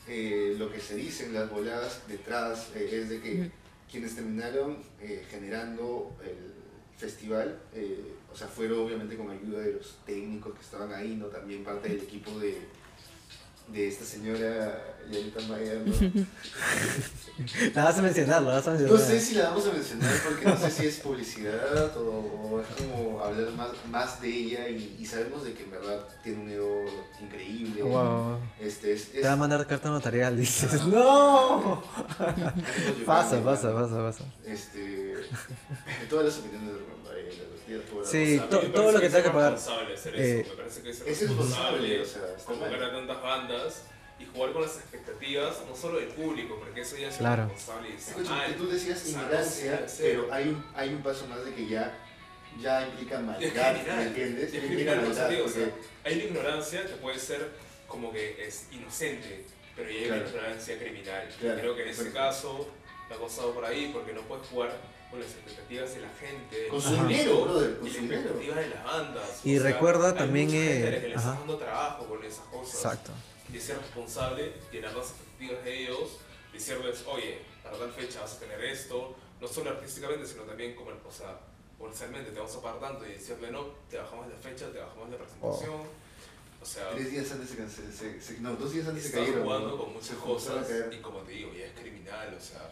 eh, 0.09 0.55
lo 0.59 0.71
que 0.71 0.81
se 0.81 0.97
dice 0.97 1.27
en 1.27 1.35
las 1.35 1.51
voladas 1.51 2.03
detrás 2.09 2.69
eh, 2.75 2.89
es 2.93 3.09
de 3.09 3.21
que 3.21 3.51
quienes 3.91 4.15
terminaron 4.15 4.79
generando 5.31 6.17
el, 6.23 6.55
festival, 6.97 7.61
o 8.33 8.35
sea, 8.35 8.49
fueron 8.49 8.79
obviamente 8.79 9.19
con 9.19 9.29
ayuda 9.29 9.61
de 9.61 9.75
los 9.75 9.99
técnicos 10.07 10.55
que 10.55 10.63
estaban 10.63 10.95
ahí, 10.95 11.15
¿no? 11.15 11.27
También 11.27 11.63
parte 11.63 11.91
del 11.91 11.99
equipo 11.99 12.39
de, 12.39 12.57
de 13.69 13.89
esta 13.89 14.05
señora 14.05 14.97
Yanita 15.11 15.41
Maya, 15.49 15.75
¿no? 15.85 15.93
La 17.75 17.85
vas 17.85 17.99
a 17.99 18.03
mencionar, 18.03 18.41
la 18.43 18.55
vas 18.55 18.67
a 18.67 18.73
No 18.73 18.79
mencionar. 18.79 19.07
sé 19.07 19.21
si 19.21 19.35
la 19.35 19.51
vamos 19.51 19.67
a 19.67 19.73
mencionar 19.73 20.15
porque 20.27 20.45
no 20.47 20.57
sé 20.57 20.71
si 20.71 20.87
es 20.87 20.97
publicidad 21.01 21.95
o, 21.99 22.01
o 22.11 22.61
es 22.63 22.67
como 22.69 23.21
hablar 23.21 23.51
más, 23.53 23.69
más 23.91 24.23
de 24.23 24.29
ella 24.29 24.69
y, 24.71 24.97
y 24.99 25.05
sabemos 25.05 25.45
de 25.45 25.53
que 25.53 25.65
en 25.65 25.71
verdad 25.71 26.01
tiene 26.25 26.43
un 26.43 26.51
ego 26.51 26.85
increíble. 27.21 27.83
Wow. 27.83 28.39
Este, 28.59 28.95
es, 28.95 29.13
Te 29.13 29.21
va 29.21 29.33
a 29.33 29.37
mandar 29.37 29.67
carta 29.67 29.91
notarial, 29.91 30.35
dices. 30.37 30.83
¡No! 30.87 31.83
Pasa, 33.05 33.43
pasa, 33.45 33.69
¿no? 33.69 33.75
pasa, 33.83 33.97
pasa. 33.97 34.25
Este, 34.47 35.15
todas 36.09 36.25
las 36.27 36.39
opiniones 36.39 36.69
de 36.73 36.79
Sí. 38.05 38.39
O 38.39 38.39
sea, 38.39 38.49
to- 38.49 38.63
me 38.63 38.69
todo 38.69 38.73
parece 38.75 38.93
lo 38.93 39.01
que 39.01 39.07
es 39.07 39.13
tenga 39.13 39.25
que 39.25 39.31
pagar. 39.31 39.53
responsable 39.53 39.95
hacer 39.95 40.15
Eh, 40.17 40.41
eso. 40.41 40.51
Me 40.51 40.57
parece 40.57 40.83
que 40.83 40.91
es 40.91 41.01
es 41.01 41.21
responsable, 41.21 41.99
responsable 41.99 42.01
o 42.01 42.05
sea, 42.05 42.45
convocar 42.45 42.83
a 42.85 42.93
tantas 42.93 43.23
bandas 43.23 43.83
y 44.19 44.25
jugar 44.27 44.53
con 44.53 44.63
las 44.63 44.77
expectativas, 44.77 45.57
no 45.69 45.77
solo 45.77 45.99
del 45.99 46.09
público, 46.09 46.57
porque 46.59 46.81
eso 46.83 46.97
ya 46.97 47.09
es 47.09 47.17
Claro. 47.17 47.49
responsable 47.49 47.89
que 48.47 48.53
tú 48.55 48.69
decías 48.69 49.07
ignorancia, 49.09 49.87
pero 49.99 50.33
hay 50.33 50.49
un, 50.49 50.65
hay 50.75 50.89
un 50.91 51.03
paso 51.03 51.27
más 51.27 51.45
de 51.45 51.53
que 51.55 51.67
ya, 51.69 51.93
ya 52.61 52.87
implica 52.87 53.19
maldad, 53.21 53.75
¿me 53.97 54.03
entiendes? 54.05 54.55
es 54.55 54.65
criminal, 54.65 54.95
por 55.01 55.05
eso 55.11 55.13
maldad, 55.21 55.29
digo, 55.31 55.45
o 55.45 55.49
sea, 55.49 55.65
porque 55.65 55.87
hay 56.05 56.15
una 56.15 56.25
ignorancia 56.25 56.83
que 56.87 56.95
puede 56.95 57.19
ser 57.19 57.51
como 57.89 58.11
que 58.13 58.47
es 58.47 58.69
inocente, 58.73 59.45
pero 59.75 59.91
ya 59.91 59.97
hay 59.99 60.05
Claro. 60.07 60.21
una 60.23 60.31
ignorancia 60.31 60.79
criminal. 60.79 61.29
Claro, 61.41 61.61
Creo 61.61 61.75
que 61.77 61.83
en 61.83 61.89
perfecto. 61.89 62.15
caso 62.15 62.69
la 63.11 63.17
cosa 63.17 63.45
va 63.47 63.53
por 63.55 63.65
ahí 63.67 63.91
porque 63.93 64.13
no 64.15 64.23
puedes 64.23 64.47
jugar 64.49 64.71
con 65.11 65.21
las 65.21 65.31
expectativas 65.31 65.95
de 65.95 66.01
la 66.01 66.09
gente. 66.11 66.69
Con 66.69 66.81
su 66.83 66.91
del 66.93 67.09
dinero, 67.09 67.31
público, 67.33 67.45
brother, 67.53 67.79
con 67.79 67.87
y 67.87 67.91
su 67.91 67.97
la 67.97 68.03
dinero. 68.03 68.21
expectativa 68.23 68.57
de 68.61 68.69
las 68.69 68.85
bandas. 68.85 69.41
Y 69.45 69.57
O 69.59 69.63
sea, 69.63 69.73
recuerda 69.73 70.09
hay 70.09 70.15
también, 70.15 70.47
mucha 70.47 70.59
gente 70.59 70.89
eh, 70.97 71.01
que 71.01 71.09
le 71.09 71.15
ajá. 71.15 71.29
está 71.29 71.39
dando 71.41 71.57
trabajo 71.57 72.07
con 72.07 72.25
esas 72.25 72.45
cosas. 72.47 72.75
Exacto. 72.75 73.13
Y 73.53 73.61
ser 73.61 73.79
responsable, 73.79 74.53
llenar 74.73 74.95
las 74.95 75.07
expectativas 75.11 75.65
de 75.65 75.83
ellos, 75.83 76.11
decirles, 76.53 77.05
oye, 77.07 77.39
para 77.63 77.79
tal 77.79 77.93
fecha 77.93 78.21
vas 78.21 78.35
a 78.35 78.39
tener 78.41 78.65
esto, 78.65 79.15
no 79.41 79.47
solo 79.49 79.71
artísticamente, 79.71 80.27
sino 80.27 80.43
también 80.43 80.75
como, 80.75 80.91
o 80.91 81.13
sea, 81.13 81.39
comercialmente 81.79 82.31
te 82.33 82.39
vamos 82.39 82.57
a 82.57 82.63
pagar 82.63 82.81
tanto 82.81 83.07
y 83.07 83.13
decirle, 83.13 83.51
no, 83.51 83.67
te 83.91 83.99
bajamos 83.99 84.27
la 84.29 84.37
fecha, 84.37 84.71
te 84.73 84.79
bajamos 84.79 85.11
la 85.11 85.17
presentación. 85.19 86.07
O 86.61 86.65
sea, 86.69 86.91
tres 86.91 87.13
días 87.13 87.31
antes 87.31 87.51
se, 87.51 87.93
se, 87.93 88.21
se- 88.21 88.41
no, 88.41 88.57
dos 88.57 88.73
días 88.73 88.89
antes 88.89 89.03
se 89.05 89.09
estás 89.11 89.21
cayeron. 89.27 89.45
jugando 89.45 89.69
¿no? 89.69 89.79
con 89.79 89.93
muchas 89.93 90.17
cosas 90.17 90.67
y 90.91 90.97
como 90.97 91.19
te 91.21 91.33
digo, 91.33 91.53
ya 91.53 91.67
es 91.67 91.73
criminal, 91.79 92.35
o 92.37 92.41
sea, 92.43 92.69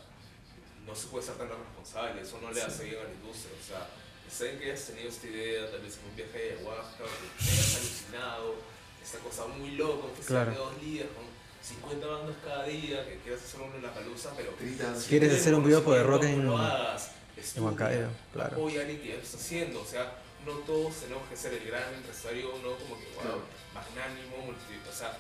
no 0.87 0.95
se 0.95 1.07
puede 1.09 1.25
ser 1.25 1.35
tan 1.37 1.49
responsable, 1.49 2.21
eso 2.23 2.39
no 2.43 2.51
le 2.51 2.63
hace 2.63 2.85
bien 2.85 2.99
a 3.01 3.05
la 3.05 3.11
industria, 3.15 3.53
o 3.59 3.67
sea, 3.67 3.89
saben 4.31 4.59
que 4.59 4.65
hayas 4.73 4.85
tenido 4.87 5.09
esta 5.09 5.27
idea, 5.27 5.71
tal 5.71 5.81
vez 5.81 5.97
en 5.99 6.11
un 6.11 6.17
viaje 6.17 6.39
de 6.39 6.53
ayahuasca, 6.59 7.05
que 7.05 7.45
te 7.45 7.51
hayas 7.51 7.77
alucinado, 7.77 8.55
esta 9.03 9.19
cosa 9.19 9.47
muy 9.47 9.71
loca, 9.73 10.07
un 10.07 10.15
festival 10.17 10.45
Claro. 10.47 10.51
de 10.51 10.57
dos 10.65 10.81
días 10.81 11.07
con 11.15 11.25
50 11.65 12.07
bandas 12.07 12.37
cada 12.45 12.65
día, 12.65 13.05
que 13.09 13.19
quieras 13.19 13.43
hacer 13.43 13.61
uno 13.61 13.77
en 13.77 13.83
la 13.83 13.95
palusa, 13.95 14.33
pero 14.37 14.51
30 14.53 14.89
años. 14.89 15.03
si 15.03 15.09
¿Quieres 15.09 15.33
hacer 15.41 15.55
un 15.55 15.65
video 15.65 15.81
de 15.81 16.03
rock 16.03 16.25
en- 16.25 16.45
no 16.45 16.53
lo 16.53 16.59
hagas, 16.59 17.11
estudia, 17.37 17.63
Huancayo? 17.67 18.09
Claro. 18.33 18.57
apoya 18.57 18.81
a 18.81 18.83
alguien 18.83 19.01
que 19.01 19.09
ya 19.09 19.15
lo 19.17 19.23
está 19.23 19.37
haciendo, 19.39 19.81
o 19.81 19.87
sea, 19.87 20.19
no 20.45 20.53
todos 20.69 20.95
tenemos 20.97 21.27
que 21.29 21.37
ser 21.37 21.55
el 21.55 21.65
gran 21.65 21.95
empresario, 21.95 22.51
no 22.63 22.77
como 22.77 22.99
que, 23.01 23.07
wow, 23.15 23.23
Claro. 23.23 23.43
magnánimo, 23.73 24.37
multi- 24.45 24.89
o 24.89 24.93
sea, 24.93 25.17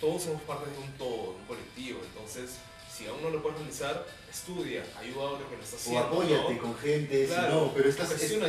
todos 0.00 0.22
somos 0.22 0.42
parte 0.42 0.70
de 0.70 0.78
un 0.78 0.92
todo, 0.98 1.32
de 1.32 1.38
un 1.40 1.46
colectivo, 1.46 2.00
entonces, 2.04 2.56
si 2.98 3.06
aún 3.06 3.22
no 3.22 3.30
lo 3.30 3.40
puedes 3.40 3.58
realizar, 3.58 4.04
estudia, 4.28 4.84
ayuda 4.98 5.22
a 5.22 5.30
otro 5.30 5.48
que 5.48 5.56
lo 5.56 5.62
está 5.62 5.76
O 5.76 5.78
haciendo. 5.78 6.00
apóyate 6.06 6.54
¿no? 6.54 6.60
con 6.62 6.76
gente, 6.78 7.26
si 7.28 7.32
no, 7.32 7.72
pero 7.74 7.88
esta, 7.88 8.02
esta, 8.04 8.48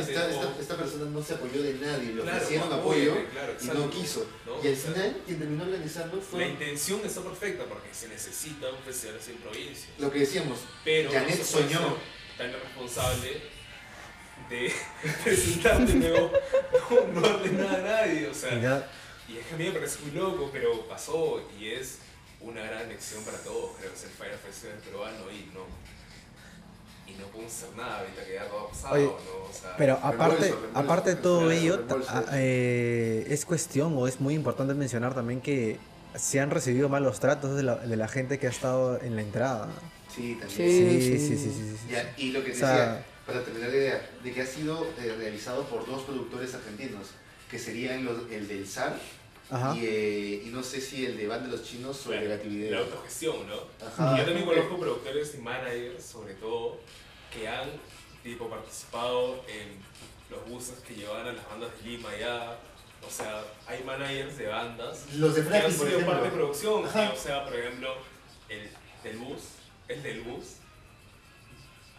esta, 0.58 0.74
o- 0.74 0.76
persona 0.76 1.04
no 1.10 1.22
se 1.22 1.34
apoyó 1.34 1.62
de 1.62 1.74
nadie, 1.74 2.14
le 2.14 2.22
Claro, 2.22 2.36
ofrecieron 2.36 2.72
apóyate, 2.72 3.10
apoyo 3.10 3.30
claro, 3.30 3.54
y 3.60 3.66
no 3.66 3.90
quiso. 3.90 4.26
¿no? 4.46 4.62
Y 4.62 4.66
al 4.68 4.74
O 4.74 4.76
final, 4.76 5.16
quien 5.24 5.38
terminó 5.38 5.64
organizando 5.64 6.16
La 6.16 6.22
fue 6.22 6.48
intención 6.48 7.00
está 7.04 7.20
perfecta 7.22 7.64
porque 7.64 7.88
se 7.94 8.08
necesita 8.08 8.68
un 8.70 8.82
festival 8.82 9.16
así 9.20 9.30
en 9.30 9.38
provincia. 9.38 9.88
lo 9.98 10.10
que 10.10 10.18
decíamos, 10.20 10.58
Pero 10.84 11.10
Janet 11.12 11.38
no 11.38 11.44
soñó. 11.44 11.96
tan 12.36 12.52
responsable 12.52 13.42
de 14.48 14.72
presentarte 15.24 15.92
luego 15.94 16.32
no, 17.14 17.20
no 17.20 17.52
nada 17.52 17.74
a 17.74 18.06
nadie. 18.06 18.26
O 18.26 18.30
Y 18.32 18.34
sea, 18.34 18.90
y 19.28 19.36
es 19.38 19.46
que 19.46 19.54
a 19.54 19.56
mí 19.58 19.64
me 19.64 19.72
parece 19.72 20.00
muy 20.02 20.10
loco, 20.12 20.50
pero 20.52 20.88
pasó 20.88 21.40
y 21.58 21.68
es 21.68 21.98
una 22.40 22.62
gran 22.62 22.88
lección 22.88 23.22
para 23.24 23.38
todos. 23.38 23.72
Creo 23.78 23.90
que 23.90 23.96
es 23.96 24.04
el 24.04 24.10
Fire 24.10 24.36
Festival 24.38 24.76
peruano 24.78 25.30
y 25.30 25.50
no. 25.54 25.64
Y 27.06 27.14
no 27.18 27.26
podemos 27.26 27.52
hacer 27.52 27.76
nada 27.76 27.98
ahorita 28.00 28.24
que 28.24 28.34
ya 28.34 28.44
todo 28.48 28.60
ha 28.60 28.68
pasado, 28.70 28.94
Oye, 28.94 29.04
¿no? 29.04 29.10
O 29.10 29.52
sea, 29.52 29.76
Pero 29.76 29.94
aparte, 30.02 30.42
reembolso, 30.42 30.78
aparte 30.78 31.10
de 31.10 31.16
todo 31.16 31.50
ello, 31.50 31.76
reembolso. 31.76 32.06
ta- 32.12 32.18
a- 32.20 32.24
eh, 32.34 33.26
es 33.28 33.44
cuestión 33.44 33.94
o 33.98 34.06
es 34.06 34.20
muy 34.20 34.34
importante 34.34 34.74
mencionar 34.74 35.14
también 35.14 35.40
que 35.40 35.78
se 36.14 36.38
han 36.40 36.50
recibido 36.50 36.88
malos 36.88 37.18
tratos 37.18 37.56
de 37.56 37.64
la, 37.64 37.76
de 37.76 37.96
la 37.96 38.06
gente 38.08 38.38
que 38.38 38.46
ha 38.46 38.50
estado 38.50 39.00
en 39.02 39.16
la 39.16 39.22
entrada. 39.22 39.68
Sí, 40.14 40.36
también. 40.40 40.48
Sí, 40.50 41.00
Sí, 41.00 41.00
sí. 41.00 41.18
sí, 41.18 41.36
sí, 41.36 41.50
sí. 41.52 41.76
sí. 41.82 41.88
Ya, 41.92 42.14
y 42.16 42.30
lo 42.32 42.44
que 42.44 42.52
O 42.52 42.54
sea- 42.54 42.68
decía, 42.68 43.06
para 43.26 43.44
terminar 43.44 43.70
la 43.70 43.76
idea, 43.76 44.10
de 44.22 44.32
que 44.32 44.42
ha 44.42 44.46
sido 44.46 44.84
eh, 44.98 45.14
realizado 45.18 45.64
por 45.66 45.86
dos 45.86 46.02
productores 46.02 46.54
argentinos, 46.54 47.08
que 47.50 47.58
serían 47.58 48.04
los, 48.04 48.30
el 48.30 48.46
del 48.46 48.66
SAR 48.68 48.96
Ajá. 49.50 49.76
y, 49.76 49.84
eh, 49.84 50.42
y 50.46 50.48
no 50.50 50.62
sé 50.62 50.80
si 50.80 51.04
el 51.06 51.16
de 51.16 51.26
Van 51.26 51.42
de 51.44 51.56
los 51.56 51.62
Chinos 51.64 51.96
sobre 51.96 52.26
la, 52.28 52.36
Gativideo. 52.36 52.70
la 52.72 52.78
autogestión, 52.80 53.46
¿no? 53.48 53.86
Ajá. 53.86 54.14
Y 54.14 54.18
yo 54.18 54.24
también 54.24 54.46
conozco 54.46 54.78
productores 54.78 55.34
y 55.34 55.38
managers, 55.38 56.04
sobre 56.04 56.34
todo, 56.34 56.78
que 57.32 57.48
han 57.48 57.68
tipo, 58.22 58.48
participado 58.48 59.44
en 59.48 59.80
los 60.30 60.48
buses 60.48 60.78
que 60.80 60.94
llevan 60.94 61.26
a 61.26 61.32
las 61.32 61.48
bandas 61.48 61.70
de 61.82 61.88
Lima 61.90 62.10
ya. 62.18 62.58
O 63.06 63.10
sea, 63.10 63.42
hay 63.66 63.82
managers 63.82 64.36
de 64.36 64.46
bandas 64.46 65.06
Los 65.14 65.34
de 65.34 65.42
que 65.48 65.56
han 65.56 65.62
por 65.62 65.72
sido 65.72 65.86
ejemplo. 65.88 66.06
parte 66.12 66.24
de 66.26 66.30
producción. 66.36 66.84
Ajá. 66.86 67.10
o 67.12 67.16
sea, 67.16 67.44
por 67.44 67.56
ejemplo, 67.56 67.94
el 68.48 68.70
del 69.02 69.16
bus, 69.16 69.40
el 69.88 70.02
del 70.02 70.20
bus, 70.20 70.44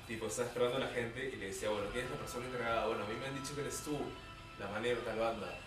tipo, 0.07 0.27
estaba 0.27 0.47
esperando 0.47 0.77
a 0.77 0.79
la 0.81 0.87
gente 0.89 1.31
y 1.33 1.37
le 1.37 1.47
decía, 1.47 1.69
bueno, 1.69 1.87
¿quién 1.91 2.05
es 2.05 2.11
la 2.11 2.17
persona 2.17 2.45
encargada? 2.47 2.85
Bueno, 2.87 3.03
a 3.03 3.07
mí 3.07 3.15
me 3.19 3.25
han 3.25 3.41
dicho 3.41 3.55
que 3.55 3.61
eres 3.61 3.79
tú, 3.83 3.97
la 4.59 4.67
manager 4.67 4.97
de 4.97 5.03
tal 5.03 5.19
banda. 5.19 5.59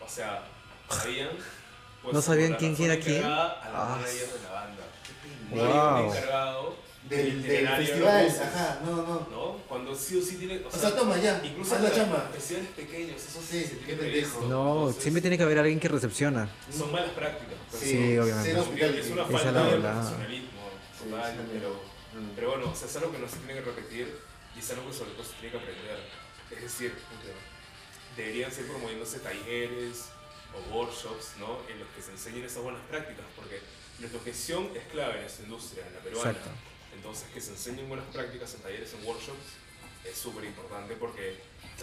O 0.00 0.08
sea, 0.08 0.42
sabían. 0.90 1.30
pues, 2.02 2.14
No 2.14 2.22
sabían 2.22 2.54
quién 2.54 2.76
era 2.80 2.98
quién. 2.98 3.24
A 3.24 3.28
la 3.28 3.60
Ah, 3.64 3.98
de 4.04 4.42
la 4.42 4.50
banda. 4.52 4.82
Wow. 5.50 6.06
un 6.06 6.10
encargado 6.16 6.76
Del, 7.08 7.42
del 7.42 7.68
festival, 7.68 8.26
ajá, 8.28 8.80
no, 8.84 8.96
no. 8.96 9.26
¿no? 9.30 9.56
Cuando 9.68 9.94
sí 9.94 10.16
o 10.16 10.22
sí 10.22 10.36
tiene. 10.36 10.62
O 10.64 10.68
O 10.68 10.72
sea, 10.72 10.94
toma 10.96 11.18
ya, 11.18 11.40
incluso 11.44 11.74
haz 11.74 11.82
la 11.82 11.92
chamba. 11.92 12.30
Festivales 12.32 12.70
pequeños, 12.70 13.22
eso 13.22 13.40
Sí, 13.42 13.60
sí, 13.62 13.66
se 13.66 13.78
qué 13.80 13.92
pendejo. 13.94 14.40
No, 14.46 14.78
Entonces, 14.78 15.02
siempre 15.02 15.20
tiene 15.20 15.36
que 15.36 15.42
haber 15.42 15.58
alguien 15.58 15.78
que 15.78 15.88
recepciona. 15.88 16.48
Son 16.76 16.90
malas 16.90 17.10
prácticas. 17.10 17.54
pero 17.70 17.82
Sí, 17.82 17.90
Sí, 17.90 18.18
obviamente. 18.18 18.50
Es 19.00 19.10
una 19.10 19.24
falta 19.26 19.52
de 19.52 19.76
profesionalismo 19.78 20.48
Sí, 20.98 21.10
total, 21.10 21.32
sí, 21.32 21.48
pero, 21.52 21.68
Mm. 22.14 22.28
pero 22.36 22.50
bueno, 22.52 22.70
o 22.70 22.74
sea, 22.76 22.88
es 22.88 22.96
algo 22.96 23.12
que 23.12 23.18
no 23.18 23.28
se 23.28 23.36
tiene 23.36 23.54
que 23.54 23.60
repetir 23.60 24.16
y 24.56 24.58
es 24.60 24.70
algo 24.70 24.86
que 24.88 24.94
sobre 24.96 25.10
todo 25.10 25.24
se 25.24 25.32
tiene 25.34 25.50
que 25.50 25.58
aprender. 25.58 25.98
Es 26.52 26.62
decir, 26.62 26.94
deberían 28.16 28.50
ser 28.52 28.66
promoviéndose 28.66 29.18
talleres 29.18 30.06
o 30.56 30.74
workshops 30.76 31.32
¿no? 31.38 31.58
en 31.68 31.78
los 31.80 31.88
que 31.96 32.02
se 32.02 32.10
enseñen 32.12 32.44
esas 32.44 32.62
buenas 32.62 32.82
prácticas, 32.90 33.24
porque 33.36 33.60
la 34.00 34.06
autogestión 34.06 34.70
es 34.74 34.84
clave 34.92 35.18
en 35.20 35.24
esta 35.26 35.42
industria, 35.42 35.86
en 35.86 35.94
la 35.94 36.00
peruana. 36.00 36.30
Exacto. 36.30 36.50
Entonces, 36.96 37.24
que 37.34 37.40
se 37.40 37.50
enseñen 37.50 37.88
buenas 37.88 38.06
prácticas 38.12 38.54
en 38.54 38.60
talleres, 38.60 38.92
en 38.94 39.04
workshops, 39.06 39.58
es 40.04 40.16
súper 40.16 40.44
importante 40.44 40.94
porque 40.96 41.36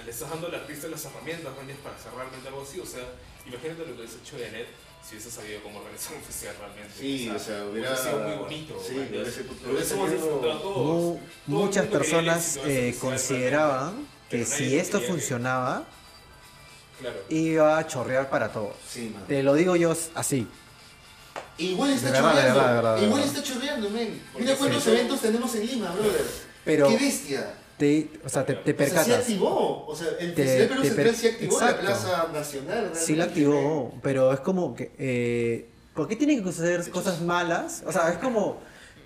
le 0.06 0.12
estás 0.12 0.30
dando 0.30 0.48
al 0.48 0.56
artista 0.56 0.88
las 0.88 1.04
herramientas 1.06 1.52
¿no? 1.54 1.74
para 1.84 1.96
hacer 1.96 2.12
realmente 2.14 2.48
algo 2.48 2.62
así. 2.64 2.80
O 2.80 2.86
sea, 2.86 3.04
imagínate 3.46 3.80
lo 3.82 3.86
que 3.88 4.02
hubiese 4.02 4.18
hecho 4.18 4.38
Janet 4.40 4.68
si 5.04 5.16
hubiese 5.16 5.32
sabido 5.32 5.64
cómo 5.64 5.80
organizar 5.80 6.14
un 6.16 6.22
festival 6.24 6.56
realmente. 6.60 6.94
Sí, 6.98 7.28
o 7.30 7.40
sea, 7.40 7.66
hubiera 7.66 7.98
sido 7.98 8.20
muy 8.20 8.36
bonito. 8.38 8.82
Sí, 8.88 8.94
lo 9.66 9.72
hubiésemos 9.74 10.12
disfrutado 10.12 10.60
todos. 10.60 10.76
Mu- 10.78 11.18
Todo 11.18 11.20
muchas 11.48 11.86
personas 11.88 12.60
eh, 12.64 12.96
consideraban 13.02 14.08
que 14.30 14.46
si 14.46 14.78
esto 14.78 15.00
quería 15.00 15.08
que- 15.08 15.14
funcionaba, 15.14 15.88
Claro. 17.02 17.18
iba 17.30 17.78
a 17.78 17.88
chorrear 17.88 18.30
para 18.30 18.52
todos. 18.52 18.76
Sí, 18.88 19.12
man. 19.14 19.24
Te 19.28 19.44
lo 19.44 19.54
digo 19.56 19.76
yo 19.76 19.94
así. 20.16 20.48
Igual 21.58 21.92
está 21.92 22.12
de 22.12 22.18
chorreando. 22.20 22.44
verdad, 22.56 22.68
de 22.70 22.74
verdad, 22.76 22.96
de 22.98 23.06
Igual 23.06 23.24
está 23.24 23.44
chorreando, 23.44 23.90
men. 23.90 24.22
Mira 24.38 24.52
se 24.54 24.58
cuántos 24.58 24.88
eventos 24.88 25.22
tenemos 25.22 25.56
en 25.56 25.66
Lima, 25.68 25.92
brother. 25.92 26.26
Pero 26.66 26.88
¡Qué 26.88 26.98
bestia! 26.98 27.54
te, 27.78 28.10
o 28.24 28.30
sea, 28.30 28.46
te, 28.46 28.54
te 28.56 28.72
O 28.74 28.78
sea, 28.78 28.88
sí 28.88 28.94
percatas. 28.94 29.20
activó. 29.22 29.86
O 29.88 29.96
sea, 29.96 30.08
el 30.20 30.34
Te- 30.36 30.44
Festival 30.44 30.68
Perú 30.70 30.84
Central 30.84 31.16
sí 31.16 31.28
activó 31.28 31.54
Exacto. 31.60 31.76
la 31.84 31.88
Plaza 31.90 32.28
Nacional. 32.34 32.92
Sí 32.94 33.16
la 33.16 33.26
realmente. 33.26 33.52
activó, 33.52 33.94
pero 34.04 34.34
es 34.34 34.40
como 34.42 34.76
que... 34.76 34.92
Eh, 34.98 35.68
¿Por 35.96 36.08
qué 36.08 36.16
tienen 36.16 36.44
que 36.44 36.52
suceder 36.52 36.90
cosas 36.92 37.22
malas? 37.22 37.84
O 37.86 37.92
sea, 37.92 38.10
es 38.12 38.18
como... 38.20 38.60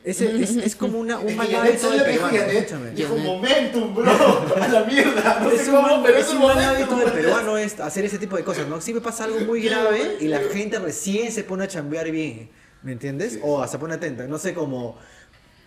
Es, 0.05 0.21
es, 0.21 0.55
es 0.57 0.75
como 0.75 0.99
una, 0.99 1.17
un 1.17 1.25
que 1.27 1.33
mal 1.35 1.47
Janet 1.47 1.71
hábito 1.83 1.89
del 1.89 1.99
solo 1.99 2.11
dijo 2.11 2.27
peruano, 2.29 2.51
escúchame. 2.51 2.91
Dijo 2.91 3.15
momentum, 3.17 3.95
bro. 3.95 4.55
A 4.61 4.67
la 4.67 4.83
mierda. 4.83 5.39
No 5.41 5.49
Es 5.51 5.61
sé 5.61 5.71
un, 5.71 5.75
cómo, 5.81 6.03
pero 6.03 6.17
es 6.19 6.27
es 6.27 6.33
un 6.33 6.43
un 6.43 6.51
hábito 6.51 6.95
del 6.95 7.05
bro. 7.05 7.13
peruano 7.13 7.57
es 7.57 7.79
hacer 7.79 8.05
ese 8.05 8.19
tipo 8.19 8.37
de 8.37 8.43
cosas, 8.43 8.67
¿no? 8.67 8.79
Siempre 8.81 9.03
pasa 9.03 9.23
algo 9.23 9.39
muy 9.41 9.61
grave 9.61 10.17
y 10.19 10.27
la 10.27 10.39
gente 10.41 10.77
recién 10.77 11.31
se 11.31 11.43
pone 11.43 11.63
a 11.63 11.67
chambear 11.67 12.11
bien, 12.11 12.49
¿me 12.83 12.91
entiendes? 12.91 13.33
Sí. 13.33 13.39
O 13.43 13.65
se 13.67 13.79
pone 13.79 13.95
atenta, 13.95 14.27
no 14.27 14.37
sé, 14.37 14.53
como 14.53 14.95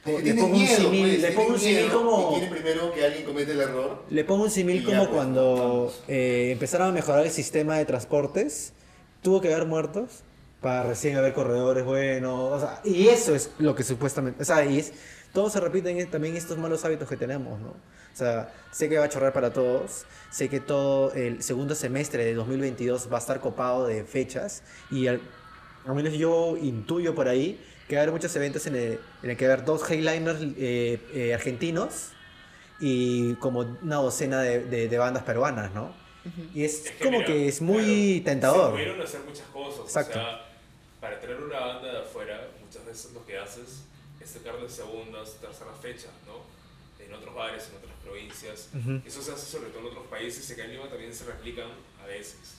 po- 0.04 0.20
le 0.20 0.34
pongo 0.34 0.46
un 0.46 0.52
miedo, 0.52 0.76
símil, 0.82 1.00
pues, 1.08 1.20
le 1.20 1.30
pongo 1.32 1.54
un 1.54 1.60
miedo 1.60 2.02
como... 2.04 2.48
Primero 2.48 2.92
que 2.94 3.04
alguien 3.04 3.24
cometa 3.24 3.50
el 3.52 3.60
error. 3.60 4.04
Le 4.08 4.24
pongo 4.24 4.44
un 4.44 4.50
ya, 4.50 4.84
como 4.84 4.98
pues, 4.98 5.08
cuando 5.16 5.92
eh, 6.06 6.50
empezaron 6.52 6.88
a 6.88 6.92
mejorar 6.92 7.24
el 7.26 7.32
sistema 7.32 7.76
de 7.76 7.84
transportes, 7.86 8.72
tuvo 9.20 9.40
que 9.40 9.52
haber 9.52 9.66
muertos 9.66 10.22
para 10.60 10.82
recién 10.84 11.16
haber 11.16 11.32
corredores 11.34 11.84
buenos, 11.84 12.52
o 12.52 12.60
sea, 12.60 12.80
y 12.84 13.08
eso 13.08 13.34
es 13.34 13.50
lo 13.58 13.74
que 13.74 13.82
supuestamente, 13.84 14.42
o 14.42 14.44
sea, 14.44 14.64
y 14.64 14.78
es, 14.78 14.92
todo 15.32 15.50
se 15.50 15.60
repiten 15.60 15.98
en- 16.00 16.10
también 16.10 16.36
estos 16.36 16.58
malos 16.58 16.84
hábitos 16.84 17.08
que 17.08 17.16
tenemos, 17.16 17.60
¿no? 17.60 17.68
O 17.68 18.16
sea, 18.18 18.52
sé 18.72 18.88
que 18.88 18.98
va 18.98 19.04
a 19.04 19.08
chorrar 19.08 19.32
para 19.32 19.52
todos, 19.52 20.04
sé 20.30 20.48
que 20.48 20.58
todo 20.58 21.12
el 21.12 21.42
segundo 21.44 21.74
semestre 21.76 22.24
de 22.24 22.34
2022 22.34 23.08
va 23.12 23.18
a 23.18 23.20
estar 23.20 23.38
copado 23.40 23.86
de 23.86 24.02
fechas 24.04 24.62
y 24.90 25.06
al, 25.06 25.20
al 25.86 25.94
menos 25.94 26.14
yo 26.14 26.56
intuyo 26.60 27.14
por 27.14 27.28
ahí 27.28 27.60
que 27.86 27.94
va 27.94 28.00
a 28.00 28.02
haber 28.02 28.12
muchos 28.12 28.34
eventos 28.34 28.66
en 28.66 28.74
el, 28.74 28.98
en 29.22 29.30
el 29.30 29.36
que 29.36 29.46
va 29.46 29.52
a 29.52 29.54
haber 29.54 29.64
dos 29.66 29.88
headliners 29.88 30.40
eh, 30.58 31.00
eh, 31.14 31.34
argentinos 31.34 32.08
y 32.80 33.34
como 33.36 33.60
una 33.82 33.96
docena 33.96 34.40
de, 34.40 34.64
de- 34.64 34.88
de 34.88 34.98
bandas 34.98 35.22
peruanas, 35.22 35.72
¿no? 35.72 35.92
Y 36.54 36.64
es, 36.64 36.84
Es 36.86 36.90
que 36.90 37.04
como 37.04 37.18
mira, 37.18 37.26
que 37.26 37.48
es 37.48 37.62
muy 37.62 38.20
claro, 38.22 38.24
tentador. 38.34 38.66
Se 38.66 38.72
pudieron 38.72 39.00
hacer 39.00 39.20
muchas 39.26 39.46
cosas. 39.46 39.80
Exacto. 39.86 40.18
O 40.18 40.22
sea, 40.22 40.47
para 41.00 41.20
traer 41.20 41.40
una 41.40 41.60
banda 41.60 41.92
de 41.92 41.98
afuera, 41.98 42.48
muchas 42.64 42.84
veces 42.84 43.12
lo 43.12 43.24
que 43.24 43.38
haces 43.38 43.82
es 44.20 44.30
sacarle 44.30 44.68
segundas, 44.68 45.36
terceras 45.40 45.78
fechas, 45.80 46.10
¿no? 46.26 46.42
En 47.04 47.14
otros 47.14 47.34
bares, 47.34 47.68
en 47.70 47.76
otras 47.76 47.94
provincias. 48.02 48.68
Eso 49.06 49.22
se 49.22 49.32
hace 49.32 49.46
sobre 49.46 49.70
todo 49.70 49.80
en 49.82 49.86
otros 49.88 50.06
países 50.08 50.48
y 50.50 50.52
acá 50.52 50.64
en 50.64 50.72
Lima 50.72 50.88
también 50.88 51.14
se 51.14 51.24
replican 51.24 51.68
a 52.02 52.06
veces. 52.06 52.56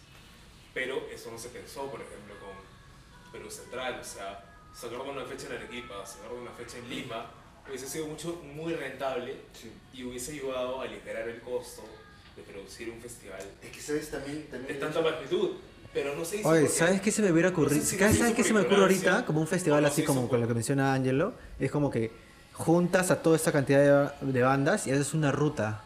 Pero 0.73 1.07
eso 1.11 1.29
no 1.31 1.37
se 1.37 1.49
pensó, 1.49 1.89
por 1.91 1.99
ejemplo, 2.01 2.35
con 2.39 3.31
Perú 3.33 3.51
Central. 3.51 3.99
O 3.99 4.03
sea, 4.03 4.43
sacar 4.73 5.03
de 5.03 5.09
una 5.09 5.25
fecha 5.25 5.47
en 5.47 5.53
Arequipa, 5.57 6.05
sacar 6.05 6.29
de 6.31 6.35
una 6.37 6.51
fecha 6.51 6.77
en 6.77 6.89
Lima, 6.89 7.29
hubiese 7.67 7.87
sido 7.89 8.07
mucho, 8.07 8.35
muy 8.43 8.73
rentable 8.73 9.35
Sí. 9.53 9.71
y 9.93 10.03
hubiese 10.05 10.31
ayudado 10.31 10.79
a 10.79 10.85
aligerar 10.85 11.27
el 11.27 11.41
costo 11.41 11.83
de 12.35 12.43
producir 12.43 12.89
un 12.89 13.01
festival 13.01 13.43
Es 13.61 13.71
que 13.71 13.81
sabes 13.81 14.09
también... 14.09 14.47
también 14.49 14.73
de 14.75 14.79
tanta 14.79 14.99
hecho- 15.01 15.09
magnitud. 15.11 15.57
Pero 15.93 16.15
no 16.15 16.23
se 16.23 16.37
hizo 16.37 16.49
Oye, 16.49 16.61
porque- 16.61 16.75
¿sabes 16.75 17.01
qué 17.01 17.11
se 17.11 17.21
me 17.21 17.31
hubiera 17.31 17.49
ocurrido? 17.49 17.77
No 17.77 17.83
sé 17.83 17.89
si 17.91 17.97
¿Sabes 17.97 18.15
hizo 18.19 18.35
qué 18.35 18.43
se 18.43 18.53
me 18.53 18.61
ocurre 18.61 18.81
ahorita? 18.81 19.25
Como 19.25 19.41
un 19.41 19.47
festival 19.47 19.81
no 19.81 19.87
así 19.87 20.03
como 20.03 20.21
por- 20.21 20.29
con 20.31 20.41
lo 20.41 20.47
que 20.47 20.53
menciona 20.53 20.93
Angelo. 20.93 21.33
Es 21.59 21.71
como 21.71 21.89
que 21.89 22.11
juntas 22.53 23.09
a 23.11 23.21
toda 23.21 23.35
esta 23.35 23.51
cantidad 23.51 24.11
de, 24.21 24.31
de 24.31 24.41
bandas 24.43 24.85
y 24.87 24.91
haces 24.91 25.13
una 25.13 25.31
ruta. 25.31 25.83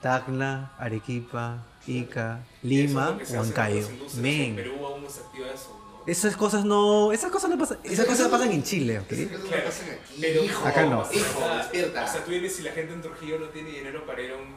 Tacna, 0.00 0.72
Arequipa, 0.78 1.64
Ica, 1.86 2.40
es 2.62 2.68
Lima, 2.68 3.18
Huancayo. 3.30 3.86
Men. 4.16 4.40
En 4.40 4.56
Perú 4.56 4.84
aún 4.86 5.04
no 5.04 5.10
se 5.10 5.20
activa 5.20 5.46
eso, 5.54 5.78
¿no? 5.98 6.02
Esas 6.10 6.36
cosas 6.36 6.64
no, 6.64 7.12
esas 7.12 7.30
cosas 7.30 7.48
no 7.50 7.56
pasan, 7.58 7.78
esas 7.84 8.06
cosas 8.06 8.26
pasan 8.28 8.50
en 8.50 8.64
Chile, 8.64 8.98
¿ok? 8.98 9.12
Esas 9.12 9.26
cosas 9.28 9.42
no 9.44 9.48
Claro. 9.50 9.64
pasan 9.66 9.86
aquí, 9.90 10.18
Pero- 10.20 10.42
hijo. 10.44 10.66
Acá 10.66 10.86
no. 10.86 11.06
Hijo, 11.12 11.56
despierta. 11.58 12.04
O 12.04 12.08
sea, 12.08 12.24
tú 12.24 12.30
dime 12.32 12.48
si 12.48 12.62
la 12.62 12.72
gente 12.72 12.92
en 12.94 13.00
Trujillo 13.02 13.38
no 13.38 13.46
tiene 13.50 13.70
dinero 13.70 14.04
para 14.04 14.20
ir 14.22 14.32
a 14.32 14.36
un 14.38 14.56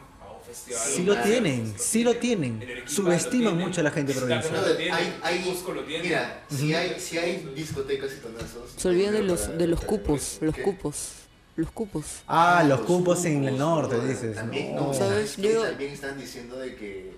festival. 0.56 0.82
Sí 0.96 1.04
lo 1.04 1.22
tienen, 1.22 1.74
sí 1.78 2.04
lo 2.04 2.16
tienen. 2.16 2.60
Subestiman 2.86 3.44
lo 3.44 3.50
tienen. 3.52 3.68
mucho 3.68 3.82
a 3.82 3.84
la 3.84 3.92
gente 3.92 4.14
provincial. 4.14 4.78
hay, 4.92 5.14
hay, 5.22 5.40
Cusco 5.44 5.72
lo 5.74 5.84
tiene. 5.84 6.04
mira, 6.04 6.44
si 6.50 6.74
hay, 6.74 7.00
si 7.00 7.18
hay 7.18 7.52
discotecas 7.56 8.12
y 8.18 8.22
tonazos. 8.22 8.72
Se 8.78 8.88
olvidan 8.88 9.14
de 9.14 9.24
los, 9.24 9.42
para- 9.42 9.58
de 9.58 9.68
los 9.68 9.82
cupos, 9.82 10.38
los 10.42 10.56
cupos, 10.58 11.10
los 11.56 11.72
cupos. 11.72 12.06
Ah, 12.28 12.64
los 12.68 12.82
cupos 12.82 13.24
en 13.26 13.44
el 13.46 13.58
norte, 13.58 14.00
dices. 14.08 14.36
También, 14.36 14.76
no. 14.76 14.88
no, 14.88 14.94
¿Sabes? 14.94 15.36
También 15.36 15.92
están 15.92 16.18
diciendo 16.20 16.58
de 16.58 16.76
que 16.76 17.14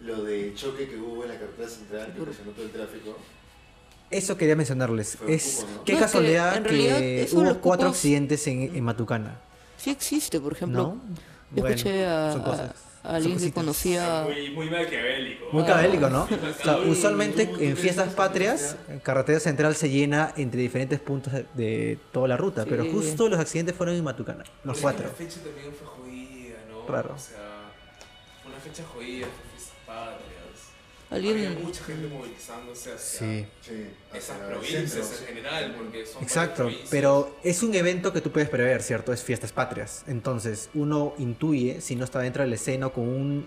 lo 0.00 0.24
de 0.24 0.52
choque 0.54 0.88
que 0.88 0.96
hubo 0.96 1.22
en 1.22 1.28
la 1.30 1.38
carretera 1.38 1.68
central, 1.68 2.12
que 2.14 2.22
presionó 2.22 2.50
todo 2.52 2.64
el 2.64 2.70
tráfico. 2.72 3.16
Eso 4.10 4.36
quería 4.36 4.56
mencionarles. 4.56 5.16
Es, 5.26 5.60
cupo, 5.60 5.68
¿no? 5.78 5.84
qué 5.84 5.92
No, 5.92 5.98
es 5.98 6.04
que 6.04 6.06
casualidad 6.06 6.56
en 6.58 6.64
que, 6.64 6.70
de 6.74 7.28
hubo 7.32 7.60
cuatro 7.60 7.88
cupos- 7.88 7.92
accidentes 7.92 8.46
en, 8.46 8.76
en 8.76 8.84
Matucana. 8.84 9.40
Sí 9.78 9.88
existe, 9.90 10.38
por 10.38 10.52
ejemplo. 10.52 10.82
¿No? 10.82 11.00
Yo 11.54 11.60
Bueno, 11.62 11.76
escuché 11.76 12.06
a, 12.06 12.32
son 12.32 12.40
a- 12.40 12.44
cosas, 12.44 12.70
a 13.02 13.06
son 13.06 13.14
alguien 13.16 13.38
que 13.38 13.52
conocía... 13.52 14.24
Muy, 14.26 14.50
muy 14.50 14.70
maquiavélico. 14.70 15.44
Muy 15.52 15.64
cabélico, 15.64 16.08
¿no? 16.08 16.22
O 16.24 16.62
sea, 16.64 16.78
usualmente 16.78 17.42
en 17.60 17.76
fiestas 17.76 18.14
patrias, 18.14 18.76
carretera 19.02 19.38
central 19.40 19.74
se 19.76 19.90
llena 19.90 20.32
entre 20.36 20.60
diferentes 20.62 20.98
puntos 21.00 21.32
de, 21.54 21.98
toda 22.12 22.28
la 22.28 22.36
ruta, 22.36 22.64
pero 22.68 22.84
justo 22.86 23.28
los 23.28 23.38
accidentes 23.38 23.74
fueron 23.74 23.96
en 23.96 24.04
Matucana, 24.04 24.44
los 24.64 24.76
Pero 24.78 24.82
cuatro. 24.82 25.06
es 25.08 25.12
que 25.14 25.24
La 25.24 25.30
fecha 25.30 25.40
también 25.44 25.72
fue 25.74 25.86
jodida, 25.86 26.56
¿no? 26.70 26.86
Raro. 26.92 27.14
O 27.14 27.18
sea, 27.18 27.36
fue 28.42 28.52
una 28.52 28.60
fecha 28.60 28.82
jodida, 28.94 29.26
fue 29.26 29.50
fiestas 29.50 29.76
patrias. 29.86 30.31
Alguien- 31.12 31.46
Había 31.46 31.58
mucha 31.58 31.84
gente 31.84 32.08
movilizándose 32.08 32.92
hacia 32.94 33.18
Sí, 33.42 33.46
Sí, 33.60 33.86
esas 34.14 34.30
hacia 34.36 34.48
provincias 34.48 34.90
centro, 34.90 35.18
en 35.18 35.26
general, 35.26 35.74
porque 35.76 36.06
son 36.06 36.22
exacto, 36.22 36.70
pero 36.90 37.36
es 37.44 37.62
un 37.62 37.74
evento 37.74 38.12
que 38.12 38.20
tú 38.20 38.30
puedes 38.32 38.48
prever, 38.48 38.82
¿cierto? 38.82 39.12
Es 39.12 39.22
fiestas 39.22 39.52
patrias. 39.52 40.04
Entonces, 40.06 40.70
uno 40.74 41.14
intuye, 41.18 41.80
si 41.80 41.96
no 41.96 42.04
está 42.04 42.20
dentro 42.20 42.42
de 42.42 42.48
la 42.48 42.54
escena 42.54 42.88
con 42.88 43.06
un 43.08 43.46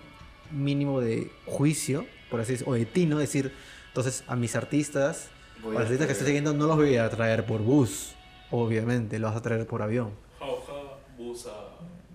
mínimo 0.52 1.00
de 1.00 1.30
juicio, 1.46 2.06
por 2.30 2.40
así 2.40 2.52
decirlo, 2.52 2.72
o 2.72 2.76
de 2.76 2.84
tino, 2.86 3.18
decir, 3.18 3.52
entonces 3.88 4.22
a 4.28 4.36
mis 4.36 4.54
artistas, 4.54 5.28
a 5.64 5.66
los 5.66 5.76
a 5.76 5.80
artistas 5.82 6.06
que 6.06 6.12
estoy 6.12 6.26
siguiendo 6.28 6.52
no 6.52 6.66
los 6.66 6.76
voy 6.76 6.96
a 6.96 7.10
traer 7.10 7.44
por 7.46 7.62
bus, 7.62 8.14
obviamente, 8.52 9.18
los 9.18 9.30
vas 9.30 9.38
a 9.38 9.42
traer 9.42 9.66
por 9.66 9.82
avión. 9.82 10.10
Jauja, 10.38 10.72
Busa, 11.18 11.50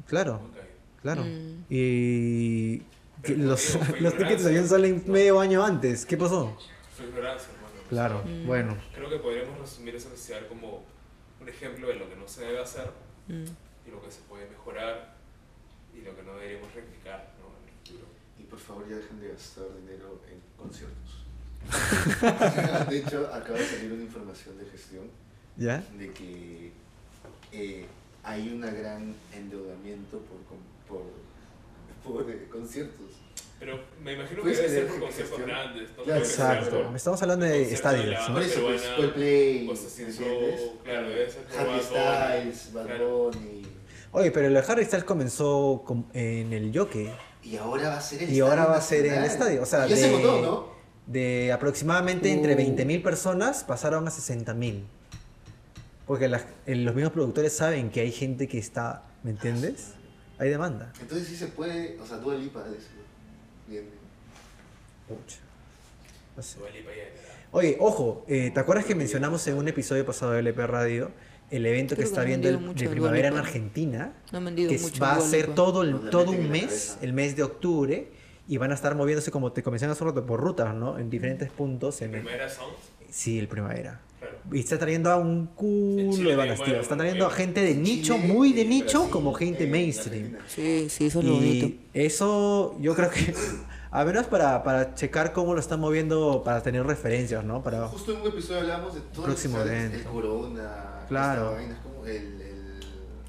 Claro. 0.08 0.40
Huancayo. 0.42 0.68
Claro. 1.02 1.24
Mm. 1.24 1.66
Y 1.70 2.82
los, 3.30 3.78
los 4.02 4.18
tickets 4.18 4.44
de 4.44 4.50
avión 4.50 4.68
salen 4.68 5.04
medio 5.08 5.40
año 5.40 5.64
antes. 5.64 6.06
¿Qué 6.06 6.18
pasó? 6.18 6.58
Fue 6.96 7.06
ignorancia, 7.08 7.50
hermano. 7.54 7.72
Claro, 7.90 8.24
Mm. 8.26 8.48
bueno. 8.48 8.78
Creo 8.94 9.10
que 9.10 9.18
podríamos 9.18 9.60
resumir 9.60 9.96
ese 9.96 10.10
festival 10.10 10.48
como 10.48 10.84
un 11.42 11.50
ejemplo 11.50 11.88
de 11.88 11.96
lo 11.96 12.10
que 12.10 12.16
no 12.16 12.28
se 12.28 12.42
debe 12.46 12.60
hacer 12.62 12.90
Mm. 13.28 13.44
y 13.88 13.92
lo 13.92 14.02
que 14.02 14.12
se 14.12 14.22
puede 14.30 14.50
mejorar 14.50 15.16
y 15.96 16.02
lo 16.02 16.16
que 16.16 16.24
no 16.24 16.34
deberíamos 16.36 16.74
replicar 16.74 17.32
¿no? 17.40 17.48
en 17.58 17.68
el 17.70 17.74
futuro. 17.80 18.06
Y 18.40 18.44
por 18.44 18.60
favor 18.60 18.88
ya 18.90 18.96
dejen 18.98 19.20
de 19.20 19.30
gastar 19.30 19.66
dinero 19.80 20.22
en 20.30 20.40
conciertos. 20.58 21.18
de 22.90 22.98
hecho, 23.00 23.30
acaba 23.34 23.58
de 23.60 23.66
salir 23.68 23.92
una 23.94 24.04
información 24.04 24.58
de 24.58 24.66
gestión 24.66 25.04
¿Ya? 25.58 25.84
de 25.98 26.12
que 26.12 26.72
eh, 27.52 27.86
hay 28.24 28.50
un 28.50 28.62
gran 28.62 29.14
endeudamiento 29.34 30.20
por, 30.20 30.40
por, 30.98 31.06
por 32.04 32.30
eh, 32.30 32.48
conciertos. 32.52 33.06
Pero 33.60 33.80
me 34.04 34.14
imagino 34.14 34.42
que 34.42 34.50
debe 34.50 34.68
ser 34.70 34.88
por 34.88 35.00
conciertos 35.02 35.38
gestión- 35.38 35.48
grandes. 35.50 35.90
No 35.96 36.04
Claro, 36.04 36.20
Exacto. 36.22 36.96
Estamos 36.96 37.22
hablando 37.22 37.46
de 37.46 37.62
estadios, 37.74 38.28
¿no? 38.30 38.34
Por 38.34 38.44
eso, 38.44 38.62
pues, 38.64 38.82
Coldplay, 38.98 39.70
claro, 40.84 41.10
debe 41.10 41.30
ser 41.30 41.46
Harry 41.60 41.82
Styles, 41.84 42.74
Bad 42.74 42.86
claro. 42.88 43.32
Bunny. 43.32 43.62
Oye, 44.14 44.32
pero 44.32 44.50
de 44.50 44.60
Harry 44.68 44.86
Styles 44.86 45.04
comenzó 45.06 45.84
com- 45.86 46.06
en 46.14 46.52
el 46.54 46.76
Jockey. 46.76 47.10
Y 47.44 47.58
ahora 47.58 47.90
va 47.90 47.98
a 47.98 48.02
ser 48.02 48.24
el 48.24 48.34
Y 48.34 48.40
ahora 48.40 48.54
estadio 48.64 48.70
va 48.72 48.78
a 48.78 48.82
ser 48.82 49.06
en 49.06 49.14
el 49.14 49.24
estadio. 49.26 49.62
O 49.62 49.66
sea, 49.66 49.86
ya 49.88 49.96
de, 49.96 50.02
se 50.02 50.12
votó, 50.12 50.42
¿no? 50.42 50.68
de 51.06 51.52
aproximadamente 51.52 52.32
entre 52.32 52.54
Uh. 52.56 52.58
20.000 52.58 53.04
personas 53.04 53.64
pasaron 53.64 54.08
a 54.08 54.12
60.000. 54.12 54.84
Porque 56.08 56.28
las- 56.28 56.46
eh, 56.66 56.76
los 56.76 56.94
mismos 56.96 57.14
productores 57.14 57.54
saben 57.54 57.90
que 57.92 58.02
hay 58.02 58.12
gente 58.12 58.48
que 58.48 58.58
está, 58.58 59.04
¿me 59.24 59.32
entiendes? 59.32 59.94
Hay 60.42 60.50
demanda. 60.50 60.92
Entonces 61.00 61.28
sí 61.28 61.36
se 61.36 61.48
puede, 61.48 62.00
o 62.02 62.06
sea, 62.08 62.18
Dua 62.18 62.34
Lipa 62.34 62.64
de 62.64 62.76
eso. 62.76 62.88
Bien. 63.68 63.86
Pucha. 65.08 65.38
No 66.36 66.42
sé. 66.42 66.58
Dua 66.58 66.70
Lipa 66.72 66.90
ya 66.90 67.04
era. 67.04 67.14
Oye, 67.52 67.78
ojo, 67.80 68.26
eh, 68.28 68.50
¿te 68.52 68.60
acuerdas 68.60 68.86
que 68.86 68.96
mencionamos 68.96 69.46
en 69.46 69.56
un 69.58 69.68
episodio 69.68 70.04
pasado 70.04 70.32
de 70.32 70.40
LP 70.40 70.66
Radio 70.66 71.12
el 71.52 71.64
evento 71.68 71.90
que 71.96 72.02
Creo 72.02 72.08
que 72.08 72.10
está 72.12 72.24
viendo 72.24 72.50
el- 72.50 72.74
de 72.76 72.90
primavera 72.90 73.28
en. 73.28 73.38
Argentina? 73.38 74.14
No 74.32 74.42
vendido 74.42 74.72
que 74.72 74.80
mucho. 74.80 75.00
va 75.00 75.14
a 75.18 75.22
ser 75.22 75.54
todo, 75.54 75.84
el, 75.84 76.10
todo 76.10 76.32
un 76.32 76.50
mes, 76.50 76.98
el 77.04 77.14
mes 77.14 77.36
de 77.36 77.44
octubre, 77.44 78.08
y 78.48 78.58
van 78.58 78.72
a 78.72 78.74
estar 78.74 78.96
moviéndose, 78.96 79.30
como 79.30 79.52
te 79.52 79.62
comenté 79.62 79.86
hace 79.86 80.04
rato, 80.04 80.26
por 80.26 80.40
rutas, 80.42 80.74
¿no? 80.74 80.98
En 80.98 81.12
diferentes 81.12 81.52
puntos. 81.52 82.02
En 82.02 82.16
el- 82.16 82.22
Primera 82.22 82.50
Sound, 82.50 82.74
sí, 83.12 83.38
el 83.38 83.48
primavera. 83.48 84.00
Claro. 84.32 84.56
Y 84.56 84.60
está 84.60 84.80
trayendo 84.80 85.12
a 85.12 85.17
un 85.17 85.48
culo 85.48 86.36
de 86.44 86.56
tío. 86.63 86.80
Está 86.82 86.98
trayendo 86.98 87.26
a 87.26 87.30
gente 87.32 87.62
de 87.62 87.76
nicho, 87.76 88.15
Chile, 88.15 88.28
muy 88.28 88.54
de 88.54 88.65
nicho, 88.65 89.00
Brasil, 89.00 89.12
como 89.12 89.34
gente 89.34 89.63
en 89.65 89.72
mainstream. 89.72 90.38
Sí, 90.48 90.88
sí, 90.89 91.06
eso 91.08 91.20
es 91.20 91.26
lo 91.26 91.36
bonito. 91.36 91.65
Y 91.67 91.80
eso 91.94 92.76
yo 92.80 92.96
creo 92.96 93.10
que, 93.10 93.34
a 93.91 94.06
menos 94.06 94.28
para, 94.28 94.63
para 94.63 94.96
checar 94.96 95.34
cómo 95.34 95.54
lo 95.54 95.60
están 95.60 95.80
moviendo, 95.80 96.41
para 96.44 96.62
tener 96.63 96.86
referencias, 96.86 97.44
¿no? 97.44 97.62
Para, 97.63 97.88
Justo 97.88 98.13
en 98.13 98.22
un 98.22 98.28
episodio 98.28 98.62
hablamos 98.62 98.94
de 98.96 99.02
todo 99.02 99.26
Próximo 99.26 99.62
el, 99.62 99.67
evento. 99.67 99.98
el 99.98 100.04
corona, 100.04 101.06
Claro. 101.08 101.41
esta 101.44 101.56
vaina, 101.56 101.74
es 101.74 101.80
como 101.82 102.06
el, 102.06 102.15
el, 102.15 102.80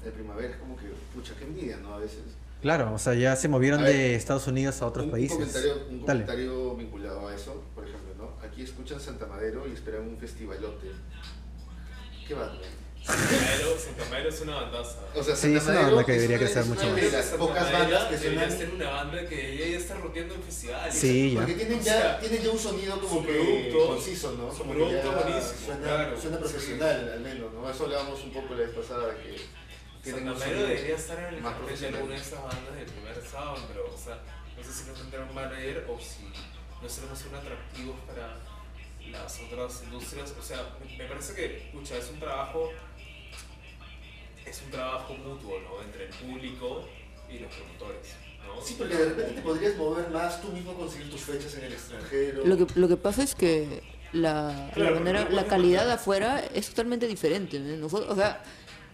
el 0.05 0.11
primavera 0.13 0.49
es 0.49 0.55
como 0.57 0.75
que, 0.77 0.85
pucha, 1.13 1.33
qué 1.37 1.45
envidia, 1.45 1.77
¿no? 1.77 1.95
A 1.95 1.99
veces. 1.99 2.19
claro, 2.61 2.93
o 2.93 2.97
sea, 2.97 3.13
ya 3.13 3.35
se 3.35 3.49
movieron 3.49 3.81
A 3.81 3.83
ver, 3.83 3.93
de 3.93 4.15
Estados 4.15 4.47
Unidos 4.47 4.81
a 4.81 4.85
otros 4.87 5.05
un, 5.05 5.11
países. 5.11 5.31
Un 5.37 5.39
comentario, 5.45 5.73
un 5.91 5.99
comentario 5.99 6.75
vinculado 6.75 7.27
a 7.27 7.35
eso, 7.35 7.61
escuchan 8.63 8.99
Santa 8.99 9.25
Madero 9.27 9.67
y 9.67 9.73
esperan 9.73 10.01
un 10.01 10.17
festivalote. 10.17 10.91
¿Qué 12.27 12.33
va, 12.33 12.47
güey? 12.47 12.83
Santa 13.03 14.05
Madero 14.09 14.29
es 14.29 14.41
una 14.41 14.55
bandaza. 14.55 14.99
O 15.13 15.21
sea, 15.23 15.35
Sí, 15.35 15.41
Santa 15.41 15.57
es 15.57 15.63
una 15.65 15.73
Madero 15.73 15.95
banda 15.97 16.05
que 16.05 16.11
es 16.15 16.21
debería 16.21 16.37
una- 16.37 16.45
crecer 16.45 16.61
es 16.63 16.69
mucho 16.69 16.81
una 16.83 16.91
más. 16.93 17.01
de 17.01 17.11
las 17.11 17.25
Santa 17.25 17.37
pocas 17.39 17.63
Madero 17.63 17.79
bandas 17.83 18.03
que 18.05 18.17
debería 18.17 18.39
suenan... 18.39 18.57
ser 18.57 18.69
una 18.75 18.89
banda 18.91 19.27
que 19.27 19.57
ya 19.71 19.77
está 19.77 19.95
rodeando 19.95 20.35
en 20.35 20.43
festivales. 20.43 20.95
Sí, 20.95 21.33
ya. 21.33 21.39
Porque 21.39 21.53
tienen 21.55 21.79
O 21.79 21.81
ya, 21.83 21.93
sea, 21.93 22.19
tienen 22.19 22.41
ya 22.43 22.49
un 22.51 22.59
sonido 22.59 23.01
como 23.01 23.13
su 23.21 23.25
que 23.25 23.33
producto- 23.33 23.87
conciso, 23.87 24.31
¿no? 24.33 24.51
su 24.55 24.63
producto 24.63 25.11
buenísimo, 25.11 25.65
Suena, 25.65 25.81
claro. 25.83 26.21
suena 26.21 26.37
profesional 26.39 27.11
al 27.13 27.19
menos, 27.19 27.53
¿no? 27.53 27.69
Eso 27.69 27.83
hablábamos 27.83 28.23
un 28.23 28.31
poco 28.31 28.53
la 28.53 28.59
vez 28.61 28.69
pasada 28.69 29.15
que 29.17 29.35
tienen 30.01 30.23
Santa 30.25 30.39
Madero 30.39 30.67
debería 30.67 30.95
estar 30.95 31.19
en 31.19 31.25
el 31.35 31.41
de 31.41 31.87
alguna 31.87 32.15
de 32.15 32.21
estas 32.21 32.41
bandas 32.43 32.75
del 32.75 32.85
primer 32.85 33.15
sound, 33.29 33.67
pero 33.67 33.93
o 33.93 33.97
sea, 33.97 34.19
no 34.57 34.63
sé 34.63 34.71
si 34.71 34.87
no 34.87 34.93
tendrán 34.93 35.27
un 35.27 35.35
manager 35.35 35.85
o 35.89 35.99
si 35.99 36.23
no 36.81 36.87
seremos 36.89 37.19
un 37.29 37.35
atractivos 37.35 37.99
para 38.07 38.37
las 39.11 39.39
otras 39.41 39.83
industrias. 39.83 40.33
O 40.39 40.43
sea, 40.43 40.75
me- 40.79 40.97
me 40.97 41.05
parece 41.05 41.33
que, 41.35 41.57
escucha, 41.67 41.97
es 41.97 42.09
un 42.11 42.19
trabajo, 42.19 42.69
es 44.45 44.61
un 44.65 44.71
trabajo 44.71 45.13
mutuo, 45.15 45.59
¿no? 45.61 45.81
Entre 45.83 46.05
el 46.05 46.09
público 46.13 46.85
y 47.31 47.39
los 47.39 47.53
promotores, 47.53 48.15
¿no? 48.45 48.61
Sí, 48.61 48.75
porque 48.77 48.95
de 48.95 49.05
repente 49.09 49.33
te 49.33 49.41
podrías 49.41 49.75
mover 49.77 50.09
más, 50.09 50.41
tú 50.41 50.49
mismo 50.49 50.73
conseguir 50.75 51.09
tus 51.09 51.21
fechas 51.21 51.55
en 51.55 51.63
el 51.65 51.73
extranjero. 51.73 52.45
Lo 52.45 52.57
que, 52.57 52.79
lo 52.79 52.87
que 52.87 52.97
pasa 52.97 53.23
es 53.23 53.35
que 53.35 53.81
la, 54.11 54.71
la 54.75 54.91
manera, 54.91 55.27
la 55.29 55.43
no 55.43 55.47
calidad 55.47 55.83
puedes- 55.83 55.95
afuera 55.99 56.39
es 56.53 56.69
totalmente 56.69 57.07
diferente. 57.07 57.57
¿eh? 57.57 57.77
Nosotros, 57.79 58.11
o 58.11 58.15
sea, 58.15 58.43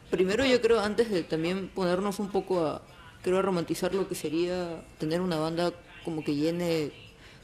primero 0.10 0.45
yo 0.45 0.62
creo 0.62 0.80
antes 0.80 1.10
de 1.10 1.24
también 1.24 1.67
ponernos 1.69 2.19
un 2.19 2.30
poco 2.32 2.65
a, 2.65 2.82
creo 3.24 3.39
a 3.39 3.41
romantizar 3.41 3.93
lo 3.93 4.08
que 4.08 4.15
sería 4.15 4.82
tener 4.98 5.19
una 5.22 5.38
banda 5.38 5.74
como 6.06 6.24
que 6.24 6.36
llene 6.36 6.91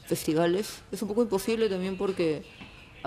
festivales, 0.06 0.78
es 0.92 1.02
un 1.02 1.08
poco 1.08 1.22
imposible 1.22 1.68
también 1.68 1.98
porque 1.98 2.44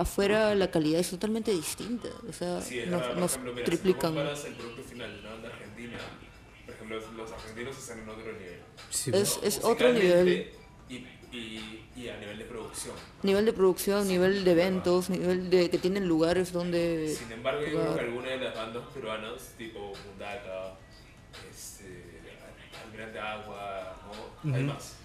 afuera 0.00 0.54
la 0.54 0.70
calidad 0.70 1.00
es 1.00 1.10
totalmente 1.10 1.50
distinta. 1.52 2.08
O 2.28 2.32
sea, 2.32 2.60
Sí, 2.60 2.80
es 2.80 2.86
nos, 2.88 3.00
verdad, 3.00 3.12
por 3.14 3.20
nos 3.20 3.30
ejemplo, 3.32 3.52
mira, 3.52 3.64
triplican. 3.64 4.36
si 4.36 4.46
el 4.48 4.54
producto 4.54 4.82
final 4.82 5.12
de 5.14 5.20
una 5.20 5.30
banda 5.30 5.48
argentina, 5.48 5.98
por 6.66 6.74
ejemplo, 6.74 7.00
los- 7.16 7.32
argentinos 7.32 7.78
están 7.78 7.98
en 8.00 8.08
otro 8.08 8.32
nivel. 8.32 8.60
Sí, 8.90 9.10
Es- 9.14 9.38
es 9.42 9.60
otro 9.64 9.92
nivel. 9.92 10.52
Y, 10.88 11.06
y, 11.36 11.84
y 11.96 12.08
a 12.08 12.16
nivel 12.18 12.38
de 12.38 12.44
producción. 12.44 12.94
Nivel 13.22 13.44
de 13.46 13.52
producción, 13.52 14.08
nivel 14.08 14.42
de 14.44 14.50
eventos, 14.52 15.08
nivel 15.10 15.48
de 15.50 15.70
que 15.70 15.78
tienen 15.78 16.08
lugares 16.08 16.52
donde... 16.52 17.14
Sin 17.16 17.30
embargo, 17.30 17.60
yo 17.62 17.66
creo 17.70 17.94
que 17.94 18.00
algunas 18.00 18.30
de 18.30 18.38
las 18.38 18.54
bandas 18.56 18.82
peruanas, 18.92 19.54
tipo 19.56 19.92
Mundaka, 20.08 20.74
este, 21.48 22.20
Almirante 22.84 23.18
Agua, 23.20 23.96
¿no? 24.44 24.52
Hay 24.54 24.62
Ujú. 24.64 24.72
más. 24.72 24.96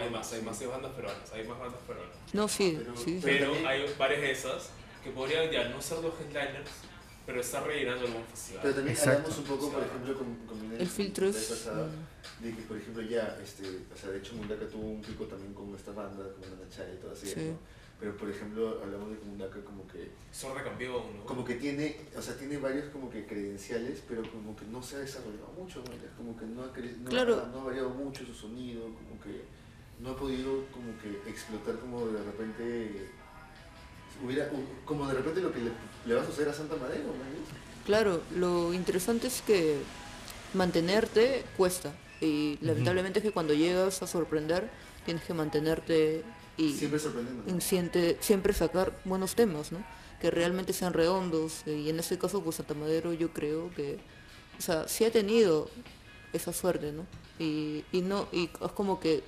Hay 0.00 0.10
más, 0.10 0.32
hay 0.32 0.42
más 0.42 0.66
bandas 0.66 0.92
peruanas, 0.92 1.32
hay 1.32 1.46
más 1.48 1.58
bandas 1.58 1.80
peruanas. 1.86 2.16
No, 2.32 2.46
sí, 2.48 2.76
Pero- 2.78 2.96
sí. 2.96 3.20
Pero 3.22 3.52
hay 3.66 3.94
varias 3.98 4.20
de 4.20 4.30
esas 4.32 4.70
que 5.02 5.10
podrían 5.10 5.50
ya 5.50 5.68
no 5.68 5.80
ser 5.80 5.98
los 5.98 6.12
headliners, 6.20 6.70
pero 7.24 7.40
estar 7.40 7.66
rellenando 7.66 8.06
algún 8.06 8.24
festival. 8.24 8.60
Pero 8.62 8.74
también 8.74 8.96
Exacto. 8.96 9.18
hablamos 9.30 9.38
un 9.38 9.44
poco, 9.44 9.72
por 9.72 9.82
ejemplo, 9.82 10.18
con, 10.18 10.34
con 10.46 10.62
Minel 10.62 10.80
El 10.80 10.88
filtro 10.88 11.26
pasada, 11.26 11.86
mm. 11.86 12.44
de 12.44 12.54
que, 12.54 12.62
por 12.62 12.76
ejemplo, 12.76 13.02
ya, 13.02 13.38
este, 13.42 13.64
o 13.92 13.96
sea, 13.96 14.10
de 14.10 14.18
hecho, 14.18 14.34
Mundaka 14.34 14.66
tuvo 14.68 14.86
un 14.88 15.02
pico 15.02 15.24
también 15.24 15.54
con 15.54 15.74
esta 15.74 15.92
banda, 15.92 16.24
con 16.32 16.42
la 16.42 16.64
Nachaya 16.64 16.92
y 16.94 16.96
todas 16.98 17.22
ellas, 17.22 17.34
Sí. 17.34 17.40
¿no? 17.50 17.58
Pero, 17.98 18.14
por 18.16 18.28
ejemplo, 18.28 18.80
hablamos 18.82 19.10
de 19.10 19.16
que 19.18 19.24
Mundaka 19.24 19.60
como 19.64 19.86
que, 19.88 20.10
Sorda 20.30 20.62
campeón, 20.62 21.02
¿no? 21.18 21.24
como 21.24 21.44
que 21.44 21.54
tiene, 21.54 21.96
o 22.16 22.20
sea, 22.20 22.36
tiene 22.36 22.58
varios 22.58 22.90
como 22.90 23.08
que 23.08 23.24
credenciales, 23.24 24.02
pero 24.06 24.22
como 24.30 24.54
que 24.54 24.66
no 24.66 24.82
se 24.82 24.96
ha 24.96 24.98
desarrollado 24.98 25.48
mucho, 25.58 25.78
¿no? 25.78 25.92
Como 26.16 26.36
que 26.36 26.44
no 26.44 26.62
ha, 26.64 26.74
cre- 26.74 26.96
no, 26.98 27.08
Claro. 27.08 27.42
ha, 27.42 27.48
no 27.48 27.60
ha 27.62 27.64
variado 27.64 27.88
mucho 27.90 28.26
su 28.26 28.34
sonido, 28.34 28.82
como 28.82 29.18
que 29.22 29.44
no 30.00 30.10
ha 30.10 30.16
podido 30.16 30.64
como 30.72 30.92
que 30.98 31.30
explotar 31.30 31.78
como 31.78 32.06
de 32.08 32.22
repente 32.22 33.08
hubiera 34.22 34.50
como 34.84 35.06
de 35.08 35.14
repente 35.14 35.40
lo 35.40 35.50
que 35.52 35.60
le, 35.60 35.70
le 36.06 36.14
va 36.14 36.22
a 36.22 36.26
suceder 36.26 36.50
a 36.50 36.52
Santa 36.52 36.76
Madero, 36.76 37.04
¿no? 37.04 37.84
Claro, 37.86 38.20
lo 38.34 38.74
interesante 38.74 39.26
es 39.28 39.40
que 39.40 39.78
mantenerte 40.52 41.44
cuesta. 41.56 41.94
Y 42.20 42.58
lamentablemente 42.60 43.18
es 43.20 43.24
que 43.24 43.30
cuando 43.32 43.54
llegas 43.54 44.02
a 44.02 44.06
sorprender, 44.06 44.68
tienes 45.04 45.22
que 45.24 45.34
mantenerte 45.34 46.24
y 46.56 46.72
Siempre 46.72 46.98
sorprendiendo. 46.98 47.50
en 47.50 47.60
siente- 47.60 48.16
siempre 48.20 48.52
sacar 48.52 48.98
buenos 49.04 49.34
temas, 49.34 49.72
¿no? 49.72 49.78
Que 50.20 50.30
realmente 50.30 50.72
sean 50.72 50.92
redondos. 50.94 51.62
Y 51.66 51.90
en 51.90 51.98
este 51.98 52.18
caso, 52.18 52.42
pues 52.42 52.56
Santa 52.56 52.74
Madero 52.74 53.12
yo 53.12 53.30
creo 53.32 53.70
que, 53.74 53.98
o 54.58 54.62
sea, 54.62 54.88
sí 54.88 55.04
ha 55.04 55.10
tenido 55.12 55.68
esa 56.32 56.52
suerte, 56.52 56.92
¿no? 56.92 57.04
Y, 57.38 57.84
y 57.92 58.00
no, 58.00 58.26
y 58.32 58.44
es 58.64 58.72
como 58.72 58.98
que 59.00 59.22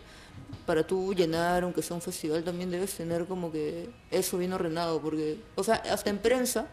para 0.66 0.86
tú 0.86 1.12
llenar, 1.14 1.62
aunque 1.64 1.82
sea 1.82 1.96
un 1.96 2.02
festival, 2.02 2.44
también 2.44 2.70
debes 2.70 2.94
tener 2.94 3.26
como 3.26 3.50
que 3.52 3.90
eso 4.10 4.38
bien 4.38 4.52
ordenado, 4.52 5.00
porque, 5.00 5.38
o 5.56 5.64
sea, 5.64 5.76
hasta 5.76 6.08
en 6.10 6.18
prensa 6.18 6.68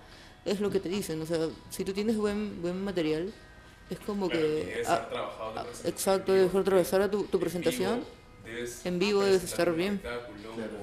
es 0.46 0.60
lo 0.62 0.70
que 0.70 0.80
te 0.80 0.88
dicen, 0.88 1.22
o 1.22 1.26
sea, 1.26 1.50
si 1.70 1.84
tú 1.84 1.92
tienes 1.92 2.16
buen, 2.16 2.62
buen 2.62 2.82
material, 2.84 3.34
es 3.90 4.00
como 4.00 4.30
Claro, 4.30 4.46
y 4.46 4.50
que... 4.50 4.66
debe 4.66 4.84
ah, 4.88 4.98
ser 4.98 5.10
trabajado 5.10 5.54
presentación 5.64 5.94
exacto, 5.94 6.32
debes 6.34 6.56
atravesar 6.56 7.02
a 7.02 7.12
tu, 7.12 7.24
tu 7.24 7.38
En 7.38 7.42
presentación. 7.42 7.96
vivo 7.96 8.08
debes 8.46 8.86
en 8.86 9.00
vivo 9.00 9.22
debes 9.24 9.44
estar 9.44 9.74
bien. 9.74 9.98
Claro. 10.00 10.22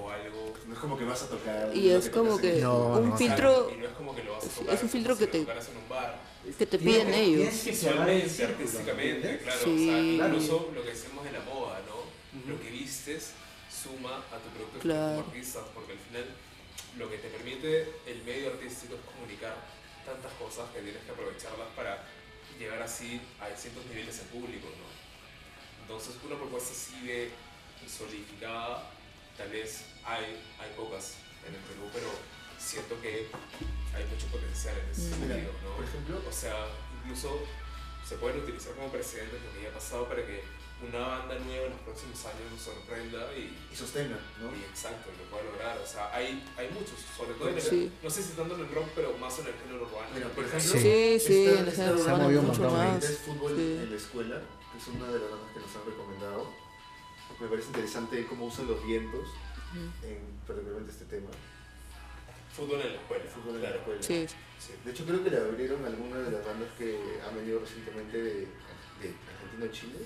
o 0.00 0.10
algo. 0.10 0.52
No 0.66 0.74
es 0.74 0.78
como 0.80 0.98
que 0.98 1.04
vas 1.04 1.22
a 1.22 1.28
tocar. 1.28 1.70
Y 1.76 1.90
es 1.90 2.04
te 2.04 2.10
como 2.10 2.38
que 2.38 2.60
No, 2.60 2.86
un 2.98 3.10
no, 3.10 3.16
filtro 3.16 3.70
Y 3.74 3.76
no 3.78 3.86
es 3.86 3.92
como 3.92 4.14
que 4.14 4.22
lo 4.24 4.32
vas 4.32 4.44
a 4.44 4.48
tocar 4.48 4.74
es 4.74 4.82
un 4.82 4.88
filtro 4.88 5.16
que 5.18 5.24
lo 5.26 5.30
te- 5.32 5.40
tocaras 5.40 5.68
en 5.68 5.76
un 5.76 5.88
bar. 5.88 6.20
que 6.58 6.66
te 6.66 6.78
piden 6.78 7.14
ellos. 7.14 7.36
tienes 7.38 7.62
que 7.64 7.74
cerrar 7.74 8.08
el 8.10 8.22
Visualmente, 8.22 8.44
artísticamente, 8.64 9.38
claro. 9.44 9.60
Sí. 9.64 9.70
O 9.70 9.92
sea, 9.92 10.16
Claro. 10.16 10.34
incluso 10.34 10.70
lo 10.74 10.82
que 10.82 10.90
decimos 10.90 11.24
de 11.24 11.32
la 11.32 11.40
moda, 11.40 11.80
¿no? 11.86 12.52
Lo 12.52 12.60
que 12.60 12.70
vistes 12.70 13.32
suma 13.70 14.16
a 14.18 14.38
tu 14.38 14.48
producto 14.54 14.78
Claro. 14.80 15.16
como 15.22 15.28
artista, 15.28 15.60
porque 15.74 15.92
al 15.92 15.98
final 15.98 16.24
lo 16.98 17.10
que 17.10 17.18
te 17.18 17.28
permite 17.28 17.82
el 18.06 18.22
medio 18.24 18.48
artístico 18.50 18.94
es 18.94 19.00
comunicar 19.14 19.54
tantas 20.04 20.32
cosas 20.34 20.70
que 20.74 20.80
tienes 20.80 21.02
que 21.04 21.10
aprovecharlas 21.12 21.68
para 21.76 22.02
llegar 22.58 22.82
así 22.82 23.20
a 23.40 23.48
distintos 23.48 23.84
niveles 23.86 24.18
en 24.20 24.26
público, 24.28 24.66
¿no? 24.68 24.88
Entonces, 25.82 26.14
una 26.24 26.36
propuesta 26.36 26.70
así 26.72 27.06
de 27.06 27.30
solidificada, 27.88 28.90
tal 29.36 29.48
vez 29.50 29.84
hay, 30.04 30.40
hay 30.60 30.70
pocas 30.76 31.14
en 31.46 31.54
el 31.54 31.60
Perú, 31.62 31.88
pero 31.92 32.08
siento 32.58 33.00
que 33.00 33.28
hay 33.94 34.04
mucho 34.06 34.26
potencial 34.28 34.74
en 34.78 34.90
ese 34.90 35.02
Mm. 35.16 35.20
Mira, 35.22 35.34
sentido, 35.34 35.52
¿no? 35.64 35.76
por 35.76 35.84
ejemplo, 35.84 36.22
O 36.28 36.32
sea, 36.32 36.66
incluso 37.02 37.42
se 38.06 38.16
pueden 38.16 38.40
utilizar 38.42 38.74
como 38.74 38.90
precedentes 38.90 39.40
lo 39.42 39.52
que 39.54 39.62
ya 39.62 39.68
ha 39.70 39.74
pasado 39.74 40.08
para 40.08 40.24
que 40.26 40.42
una 40.82 40.98
banda 40.98 41.38
nueva 41.38 41.66
en 41.66 41.70
los 41.72 41.80
próximos 41.82 42.18
años 42.26 42.50
nos 42.50 42.60
sorprenda 42.60 43.30
y, 43.38 43.54
y 43.70 43.76
sostenga, 43.76 44.18
¿no? 44.42 44.50
y 44.50 44.62
exacto, 44.66 45.10
lo 45.16 45.30
pueda 45.30 45.44
lograr. 45.44 45.78
O 45.78 45.86
sea, 45.86 46.10
hay, 46.12 46.42
hay 46.58 46.68
muchos, 46.74 46.98
sobre 47.16 47.34
todo 47.34 47.48
en 47.50 47.54
el, 47.54 47.62
Sí. 47.62 47.92
no 48.02 48.10
sé 48.10 48.22
si 48.22 48.30
tanto 48.34 48.54
en 48.56 48.62
el 48.62 48.74
rock, 48.74 48.88
pero 48.96 49.16
más 49.18 49.38
en 49.38 49.46
el 49.46 49.54
género 49.54 49.82
urbano. 49.86 50.08
Mira, 50.12 50.28
por 50.34 50.44
ejemplo, 50.44 50.72
Sí, 50.72 51.20
sí, 51.22 51.44
esta- 51.46 51.52
en 51.54 51.58
el 51.62 51.68
esta 51.68 51.82
género 51.86 51.98
Se 52.02 52.10
ha 52.10 52.14
urbano 52.14 52.42
mucho 52.42 52.70
más. 52.70 53.04
es 53.04 53.18
fútbol 53.18 53.54
sí. 53.56 53.62
en 53.78 53.90
la 53.90 53.96
escuela, 53.96 54.36
que 54.72 54.78
es 54.78 54.86
una 54.88 55.06
de 55.06 55.18
las 55.20 55.30
bandas 55.30 55.50
que 55.54 55.60
nos 55.60 55.70
han 55.76 55.84
recomendado. 55.86 56.61
Me 57.42 57.48
parece 57.48 57.66
interesante 57.68 58.24
cómo 58.26 58.46
usan 58.46 58.68
los 58.68 58.86
vientos 58.86 59.28
en 60.04 60.18
particularmente 60.46 60.92
este 60.92 61.06
tema. 61.06 61.28
Fútbol 62.54 62.80
en 62.82 62.92
la 62.92 63.00
escuela. 63.00 63.24
Fútbol 63.34 63.56
en 63.56 63.62
la 63.62 63.70
escuela. 63.70 64.02
Sí, 64.02 64.26
Sí. 64.62 64.72
De 64.84 64.92
hecho, 64.92 65.04
creo 65.04 65.24
que 65.24 65.30
le 65.30 65.38
abrieron 65.38 65.84
alguna 65.84 66.18
de 66.20 66.30
las 66.30 66.46
bandas 66.46 66.68
que 66.78 66.96
han 67.28 67.34
venido 67.34 67.58
recientemente 67.58 68.16
de, 68.16 68.32
de 68.32 69.14
Argentina 69.34 69.64
o 69.64 69.72
Chile. 69.72 69.98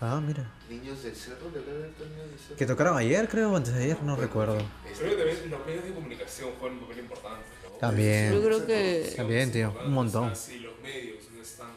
Ah, 0.00 0.22
mira. 0.26 0.50
Niños 0.70 1.02
del 1.02 1.14
Cerro, 1.14 1.50
le 1.52 1.58
habrá 1.58 1.72
del 1.74 1.94
Cerro. 1.94 2.56
Que 2.56 2.64
tocaron 2.64 2.96
ayer, 2.96 3.28
creo, 3.28 3.52
o 3.52 3.56
antes 3.56 3.74
de 3.74 3.84
ayer, 3.84 4.02
no 4.02 4.16
recuerdo. 4.16 4.56
Este, 4.90 5.04
Creo 5.04 5.10
que 5.10 5.16
también 5.16 5.50
los 5.50 5.66
medios 5.66 5.84
de 5.84 5.92
comunicación 5.92 6.50
juegan 6.58 6.78
un 6.78 6.84
papel 6.84 6.98
importante. 7.00 7.44
¿no? 7.62 7.76
También. 7.76 8.32
Yo 8.32 8.42
creo 8.42 8.66
que 8.66 9.12
También, 9.14 9.52
tío, 9.52 9.74
un 9.84 9.92
montón. 9.92 10.24
O 10.32 10.34
sea, 10.34 10.54
si 10.54 10.60
los 10.60 10.78
medios 10.80 11.24
no 11.34 11.42
están 11.42 11.72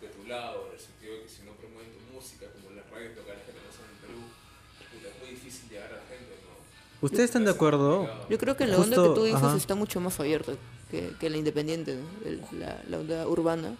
de 0.00 0.06
tu 0.08 0.28
lado, 0.28 0.67
¿Ustedes 7.00 7.26
están 7.26 7.44
de 7.44 7.50
acuerdo? 7.52 8.08
Yo 8.28 8.38
creo 8.38 8.56
que 8.56 8.66
la 8.66 8.76
Justo, 8.76 8.94
onda 9.00 9.08
que 9.08 9.14
tú 9.20 9.24
dices 9.24 9.42
ajá. 9.42 9.56
está 9.56 9.74
mucho 9.74 10.00
más 10.00 10.18
abierta 10.18 10.52
que, 10.90 11.12
que 11.20 11.30
la 11.30 11.36
independiente, 11.36 11.98
la, 12.58 12.82
la 12.88 12.98
onda 12.98 13.26
urbana. 13.28 13.76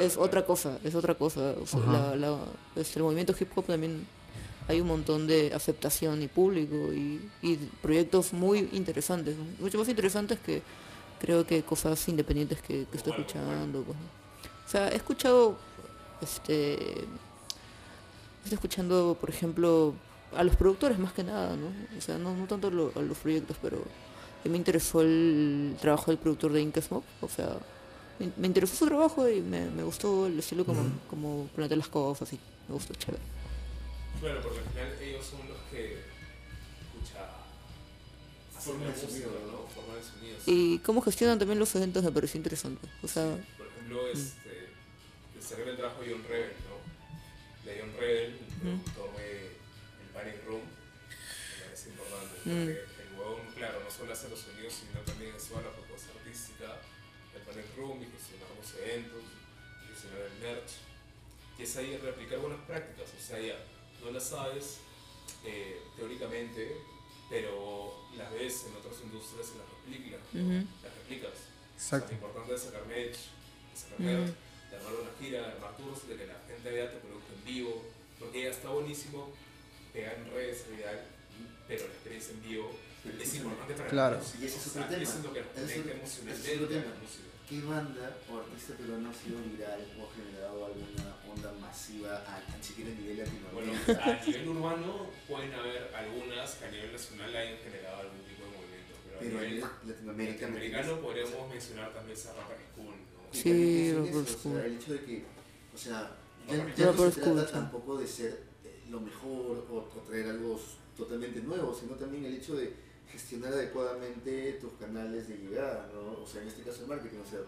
Es 0.00 0.16
otra 0.16 0.46
cosa, 0.46 0.78
es 0.84 0.94
otra 0.94 1.14
cosa. 1.14 1.54
O 1.62 1.66
sea, 1.66 1.80
la- 1.80 2.16
la- 2.16 2.38
este, 2.76 2.98
el 2.98 3.02
movimiento 3.02 3.34
hip 3.38 3.50
hop 3.56 3.66
también 3.66 4.06
hay 4.68 4.80
un 4.80 4.86
montón 4.88 5.26
de 5.26 5.52
aceptación 5.54 6.22
y 6.22 6.28
público 6.28 6.92
y, 6.92 7.20
y 7.42 7.56
proyectos 7.82 8.32
muy 8.32 8.68
interesantes, 8.72 9.36
¿no? 9.36 9.44
mucho 9.60 9.78
más 9.78 9.88
interesantes 9.88 10.38
que 10.40 10.62
creo 11.20 11.46
que 11.46 11.62
cosas 11.62 12.08
independientes 12.08 12.60
que, 12.62 12.86
que 12.90 12.96
estoy 12.96 13.12
escuchando. 13.12 13.82
pues, 13.82 13.96
¿no? 13.98 14.04
O 14.66 14.68
sea, 14.68 14.88
he 14.90 14.96
escuchado, 14.96 15.56
este, 16.22 16.74
estoy 18.42 18.54
escuchando, 18.54 19.16
por 19.20 19.30
ejemplo, 19.30 19.94
a 20.34 20.42
los 20.44 20.56
productores 20.56 20.98
más 20.98 21.12
que 21.12 21.22
nada, 21.24 21.56
¿no? 21.56 21.68
O 21.96 22.00
sea, 22.00 22.18
no, 22.18 22.34
no 22.34 22.46
tanto 22.46 22.70
lo- 22.70 22.92
a 22.96 23.00
los 23.00 23.18
proyectos, 23.18 23.56
pero 23.62 23.82
me 24.44 24.56
interesó 24.56 25.00
el 25.02 25.76
trabajo 25.80 26.10
del 26.10 26.18
productor 26.18 26.52
de 26.52 26.60
Inca 26.62 26.80
Smoke, 26.80 27.04
o 27.20 27.28
sea, 27.28 27.56
me, 28.18 28.30
me 28.36 28.46
interesó 28.46 28.76
su 28.76 28.86
trabajo 28.86 29.28
y 29.28 29.40
me, 29.40 29.68
me 29.70 29.82
gustó 29.82 30.26
el 30.26 30.38
estilo 30.38 30.64
como, 30.64 30.82
como 31.10 31.48
plantea 31.54 31.76
las 31.76 31.88
cosas 31.88 32.32
y 32.32 32.38
me 32.68 32.74
gustó 32.74 32.94
chévere. 32.94 33.22
Claro, 34.20 34.40
porque 34.42 34.58
al 34.60 34.64
final 34.66 35.02
ellos 35.02 35.26
son 35.26 35.40
los 35.48 35.58
que, 35.70 35.94
escucha, 35.94 37.26
hacer 38.56 38.72
Forma 38.72 38.84
la 38.86 38.92
de 38.92 38.98
sonido, 39.00 39.30
¿no? 39.46 39.52
¿no? 39.52 39.58
Forma 39.68 39.94
de 39.96 40.02
sonido. 40.02 40.36
Y 40.46 40.78
cómo 40.78 41.00
gestionan 41.02 41.38
también 41.38 41.58
los 41.58 41.74
eventos 41.74 42.02
me 42.04 42.12
pareció 42.12 42.38
interesante. 42.38 42.86
O 43.02 43.08
sea, 43.08 43.36
Por 43.58 43.66
ejemplo, 43.66 44.06
este, 44.08 44.68
el 45.36 45.42
Cerrel 45.42 45.66
le 45.72 45.76
trajo 45.76 45.96
John 46.08 46.22
Rebel, 46.28 46.52
¿no? 46.68 47.68
De 47.70 47.80
John 47.80 47.92
Rebel, 47.98 48.24
el 48.32 48.36
productor 48.62 49.10
de 49.15 49.15
El 49.15 49.15
Panic 50.26 50.44
Room, 50.44 50.62
me 50.66 51.64
parece 51.64 51.88
importante, 51.90 52.34
Mm. 52.44 52.66
porque 52.66 53.02
el 53.06 53.18
huevón, 53.18 53.46
claro, 53.54 53.80
no 53.84 53.90
solo 53.90 54.12
hace 54.12 54.28
los 54.28 54.40
sonidos, 54.40 54.72
sino 54.74 55.00
también 55.02 55.34
es 55.36 55.50
la 55.50 55.70
propuesta 55.70 56.10
artística 56.18 56.66
del 57.32 57.42
Panic 57.42 57.76
Room 57.76 58.02
y 58.02 58.06
gestionar 58.10 58.48
los 58.58 58.74
eventos, 58.74 59.22
y 59.22 59.92
gestionar 59.92 60.20
el 60.26 60.38
merch, 60.42 60.72
y 61.58 61.62
es 61.62 61.76
ahí 61.76 61.96
replicar 61.98 62.38
buenas 62.40 62.58
prácticas, 62.66 63.08
o 63.16 63.22
sea, 63.22 63.40
ya, 63.40 63.56
no 64.02 64.10
las 64.10 64.24
sabes 64.28 64.78
eh, 65.44 65.80
teóricamente, 65.96 66.76
pero 67.30 67.94
las 68.16 68.32
ves 68.32 68.66
en 68.66 68.76
otras 68.76 69.00
industrias 69.02 69.46
y 69.54 69.58
las 69.58 69.68
replicas, 69.70 70.20
las 70.82 70.94
replicas. 70.94 71.38
Exacto. 71.74 72.06
O 72.06 72.08
sea, 72.08 72.08
lo 72.08 72.12
importante 72.26 72.54
es 72.54 72.62
sacar 72.62 72.86
merch, 72.86 73.16
de 73.16 73.76
sacar 73.78 74.00
Mm. 74.00 74.04
merch, 74.06 74.34
de 74.70 74.76
armar 74.76 74.92
una 74.94 75.10
gira, 75.20 75.40
de 75.42 75.52
armar 75.52 75.76
tours, 75.76 76.08
de 76.08 76.16
que 76.16 76.26
la 76.26 76.38
gente 76.48 76.70
vea 76.70 76.90
tu 76.92 76.98
producto 76.98 77.32
en 77.32 77.44
vivo, 77.44 77.84
porque 78.18 78.42
ya 78.42 78.50
está 78.50 78.68
buenísimo 78.70 79.32
pegar 79.96 80.14
en 80.20 80.28
redes, 80.30 80.58
viral, 80.70 81.00
pero 81.66 81.80
la 81.88 81.94
experiencia 81.96 82.32
en 82.36 82.42
vivo 82.44 82.66
Pero 83.02 83.16
es 83.16 83.22
escúchame, 83.22 83.44
importante 83.48 83.74
para 83.80 83.88
Claro. 83.90 84.14
la 84.16 84.22
música. 84.22 84.38
Y 84.42 84.46
ese 84.46 84.56
es 84.58 84.66
O 84.66 84.68
otro 84.70 84.82
sea, 84.82 84.88
tema. 84.90 85.02
Eso 85.02 85.16
es 85.18 85.24
lo 85.24 85.32
que 85.32 85.40
nos 85.40 85.48
conecta 85.56 85.92
emocionalmente 85.96 86.52
a 86.52 86.60
la 86.60 86.68
tema. 86.68 86.94
música. 87.00 87.24
¿Qué 87.46 87.60
banda 87.62 88.06
o 88.26 88.30
artista 88.42 88.74
peruano 88.74 89.06
ha 89.10 89.14
sido 89.14 89.38
viral 89.46 89.80
o 89.94 89.98
ha 90.02 90.10
generado 90.18 90.58
alguna 90.66 91.06
onda 91.30 91.50
masiva 91.62 92.12
a, 92.26 92.42
a 92.42 92.58
siquiera 92.62 92.90
a 92.90 92.94
nivel 92.98 93.22
Bueno, 93.54 93.70
latinoamericano? 93.72 94.12
a 94.12 94.26
nivel 94.26 94.48
urbano 94.50 94.90
pueden 95.30 95.52
haber 95.54 95.82
algunas 95.94 96.50
que 96.58 96.64
a 96.66 96.70
nivel 96.74 96.90
nacional 96.92 97.30
hayan 97.36 97.58
generado 97.62 97.96
algún 98.02 98.22
tipo 98.26 98.42
de 98.42 98.50
movimiento, 98.50 98.92
pero 99.06 99.14
a 99.16 99.20
pero 99.22 99.38
a 99.38 99.40
nivel 99.46 99.54
nivel 99.54 99.70
Latinoamérica, 99.86 100.46
¿me 100.50 100.58
latinoamericano 100.58 100.82
entiendes? 100.82 101.04
podríamos 101.06 101.42
mencionar 101.54 101.94
también 101.94 102.18
esa 102.18 102.32
rapa 102.34 102.54
Cool, 102.74 102.86
¿no? 102.98 103.30
Sí, 103.30 103.92
Rapper 103.94 104.10
eso, 104.10 104.18
o 104.50 104.52
sea, 104.52 104.64
el 104.66 104.74
hecho 104.74 104.92
de 104.92 105.00
que, 105.06 105.24
o 105.72 105.78
sea, 105.78 106.16
ya, 106.50 106.74
ya 106.74 106.86
no 106.92 107.10
se 107.10 107.20
trata 107.20 107.46
sí. 107.46 107.52
tampoco 107.52 107.98
de 107.98 108.06
ser 108.08 108.42
lo 108.90 109.00
mejor 109.00 109.66
o, 109.70 109.76
o 109.76 110.02
traer 110.06 110.28
algo 110.28 110.58
totalmente 110.96 111.40
nuevo, 111.40 111.74
sino 111.74 111.94
también 111.94 112.24
el 112.24 112.34
hecho 112.34 112.56
de 112.56 112.72
gestionar 113.10 113.52
adecuadamente 113.52 114.58
tus 114.60 114.72
canales 114.74 115.28
de 115.28 115.36
llegada, 115.36 115.90
¿no? 115.92 116.22
O 116.22 116.26
sea, 116.26 116.42
en 116.42 116.48
este 116.48 116.62
caso 116.62 116.82
el 116.82 116.88
marketing, 116.88 117.18
o 117.18 117.30
sea, 117.30 117.40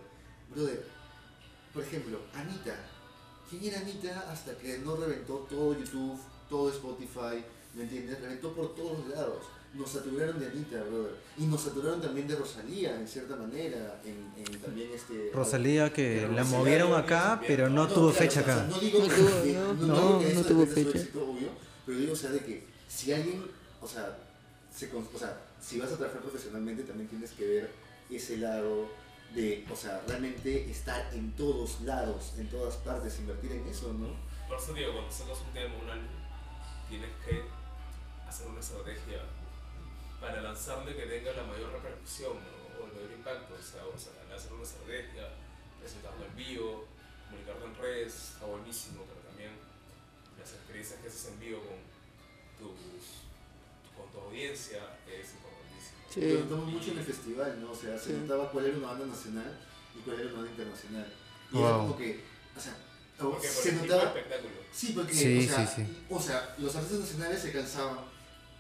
brother, 0.55 0.85
por 1.73 1.83
ejemplo, 1.83 2.19
Anita. 2.35 2.77
¿Quién 3.49 3.65
era 3.65 3.81
Anita 3.81 4.31
hasta 4.31 4.57
que 4.59 4.79
no 4.79 4.97
reventó 4.97 5.47
todo 5.49 5.73
YouTube, 5.73 6.19
todo 6.49 6.71
Spotify, 6.71 7.45
¿me 7.75 7.85
entiendes? 7.85 8.21
Reventó 8.21 8.53
por 8.53 8.75
todos 8.75 9.07
lados. 9.09 9.45
Nos 9.79 9.91
saturaron 9.91 10.41
de 10.41 10.47
Anita, 10.47 10.83
brother. 10.83 11.15
Y 11.39 11.43
nos 11.47 11.61
saturaron 11.63 12.01
también 12.01 12.27
de 12.27 12.35
Rosalía, 12.37 12.97
en 12.99 13.07
cierta 13.07 13.37
manera, 13.37 14.01
en, 14.05 14.33
en 14.37 14.61
también 14.61 14.91
este... 14.93 15.31
Rosalía 15.33 15.93
que 15.93 16.23
la 16.23 16.27
Rosalía 16.43 16.45
movieron 16.59 16.95
acá, 16.95 17.41
pero 17.47 17.69
no 17.69 17.87
No, 17.87 17.89
tuvo 17.89 18.11
claro, 18.11 18.19
fecha 18.27 18.41
o 18.41 18.45
sea, 18.45 18.55
acá. 18.55 18.67
no 18.69 18.79
digo 18.81 18.99
No 18.99 19.09
que, 19.09 19.53
no, 19.53 19.75
no 19.75 19.87
no, 19.87 20.11
no 20.21 20.21
eso 20.21 20.45
tuvo 20.45 20.67
fecha. 20.67 20.99
éxito, 20.99 21.31
obvio, 21.31 21.49
pero 21.87 21.99
digo, 21.99 22.13
o 22.13 22.17
sea, 22.17 22.31
de 22.31 22.41
que 22.41 22.67
si 22.89 23.13
alguien, 23.13 23.45
o 23.81 23.87
sea, 23.87 24.19
se, 24.75 24.89
con- 24.91 25.09
o 25.15 25.19
sea, 25.19 25.41
si 25.61 25.79
vas 25.79 25.93
a 25.93 25.97
trabajar 25.97 26.23
profesionalmente 26.23 26.83
también 26.83 27.09
tienes 27.09 27.31
que 27.31 27.47
ver 27.47 27.71
ese 28.11 28.39
lado 28.39 28.89
de, 29.35 29.65
o 29.71 29.77
sea, 29.77 30.03
realmente 30.09 30.69
estar 30.71 31.09
en 31.15 31.31
todos 31.37 31.83
lados, 31.83 32.33
en 32.39 32.49
todas 32.49 32.75
partes, 32.79 33.19
invertir 33.21 33.53
en 33.53 33.67
eso, 33.69 33.93
¿no? 33.93 34.09
Por 34.49 34.59
eso 34.59 34.73
digo, 34.75 34.93
cuando 34.93 35.13
sacas 35.13 35.39
un 35.47 35.53
tema, 35.53 35.75
un 35.83 35.89
álbum, 35.91 36.09
tienes 36.89 37.11
que 37.25 37.43
hacer 38.27 38.47
una 38.49 38.59
estrategia 38.61 39.23
para 40.21 40.41
lanzarle 40.43 40.97
que 40.97 41.07
tenga 41.07 41.33
la 41.33 41.45
mayor 41.45 41.73
repercusión 41.73 42.35
¿no? 42.35 42.83
o 42.83 42.87
el 42.87 42.93
mayor 42.95 43.13
impacto. 43.13 43.55
O 43.55 43.63
sea, 43.63 43.85
o 43.85 43.99
sea, 43.99 44.13
hacer 44.35 44.53
una 44.53 44.63
estrategia, 44.65 45.29
presentarlo 45.81 46.25
en 46.27 46.37
vivo, 46.37 46.87
comunicarlo 47.29 47.67
en 47.67 47.75
redes, 47.77 48.15
está 48.35 48.47
buenísimo, 48.47 49.05
pero 49.09 49.21
también 49.29 49.53
las 50.39 50.53
experiencias 50.53 51.01
que 51.01 51.09
haces 51.09 51.27
en 51.27 51.41
vivo 51.41 51.61
con, 51.61 51.79
tus, 52.59 53.27
con 53.97 54.11
tu 54.13 54.19
audiencia 54.29 54.97
es 55.07 55.35
importantísimo. 55.35 55.99
Lo 56.09 56.13
sí. 56.13 56.45
notamos 56.45 56.73
mucho 56.73 56.91
en 56.93 56.99
el 56.99 57.05
festival, 57.05 57.61
¿no? 57.61 57.71
O 57.73 57.77
sea, 57.77 57.99
se 57.99 58.13
notaba 58.15 58.51
cuál 58.51 58.67
era 58.67 58.77
una 58.79 58.87
banda 58.89 59.07
nacional 59.07 59.59
y 59.97 60.01
cuál 60.01 60.21
era 60.21 60.29
una 60.29 60.37
banda 60.37 60.51
internacional. 60.51 61.13
Y 61.53 61.57
Wow. 61.57 61.65
era 61.67 61.77
como 61.79 61.97
que, 61.97 62.25
o 62.57 62.61
sea, 62.61 62.77
Porque 63.19 63.49
se 63.49 63.73
notaba... 63.73 64.05
espectáculo. 64.05 64.55
Sí, 64.73 64.93
porque, 64.95 65.15
Sí, 65.15 65.39
o, 65.39 65.55
sea, 65.55 65.67
sí, 65.67 65.83
sí. 65.87 66.05
o 66.11 66.21
sea, 66.21 66.55
los 66.59 66.77
artistas 66.77 67.01
nacionales 67.01 67.43
se 67.43 67.53
cansaban, 67.53 67.99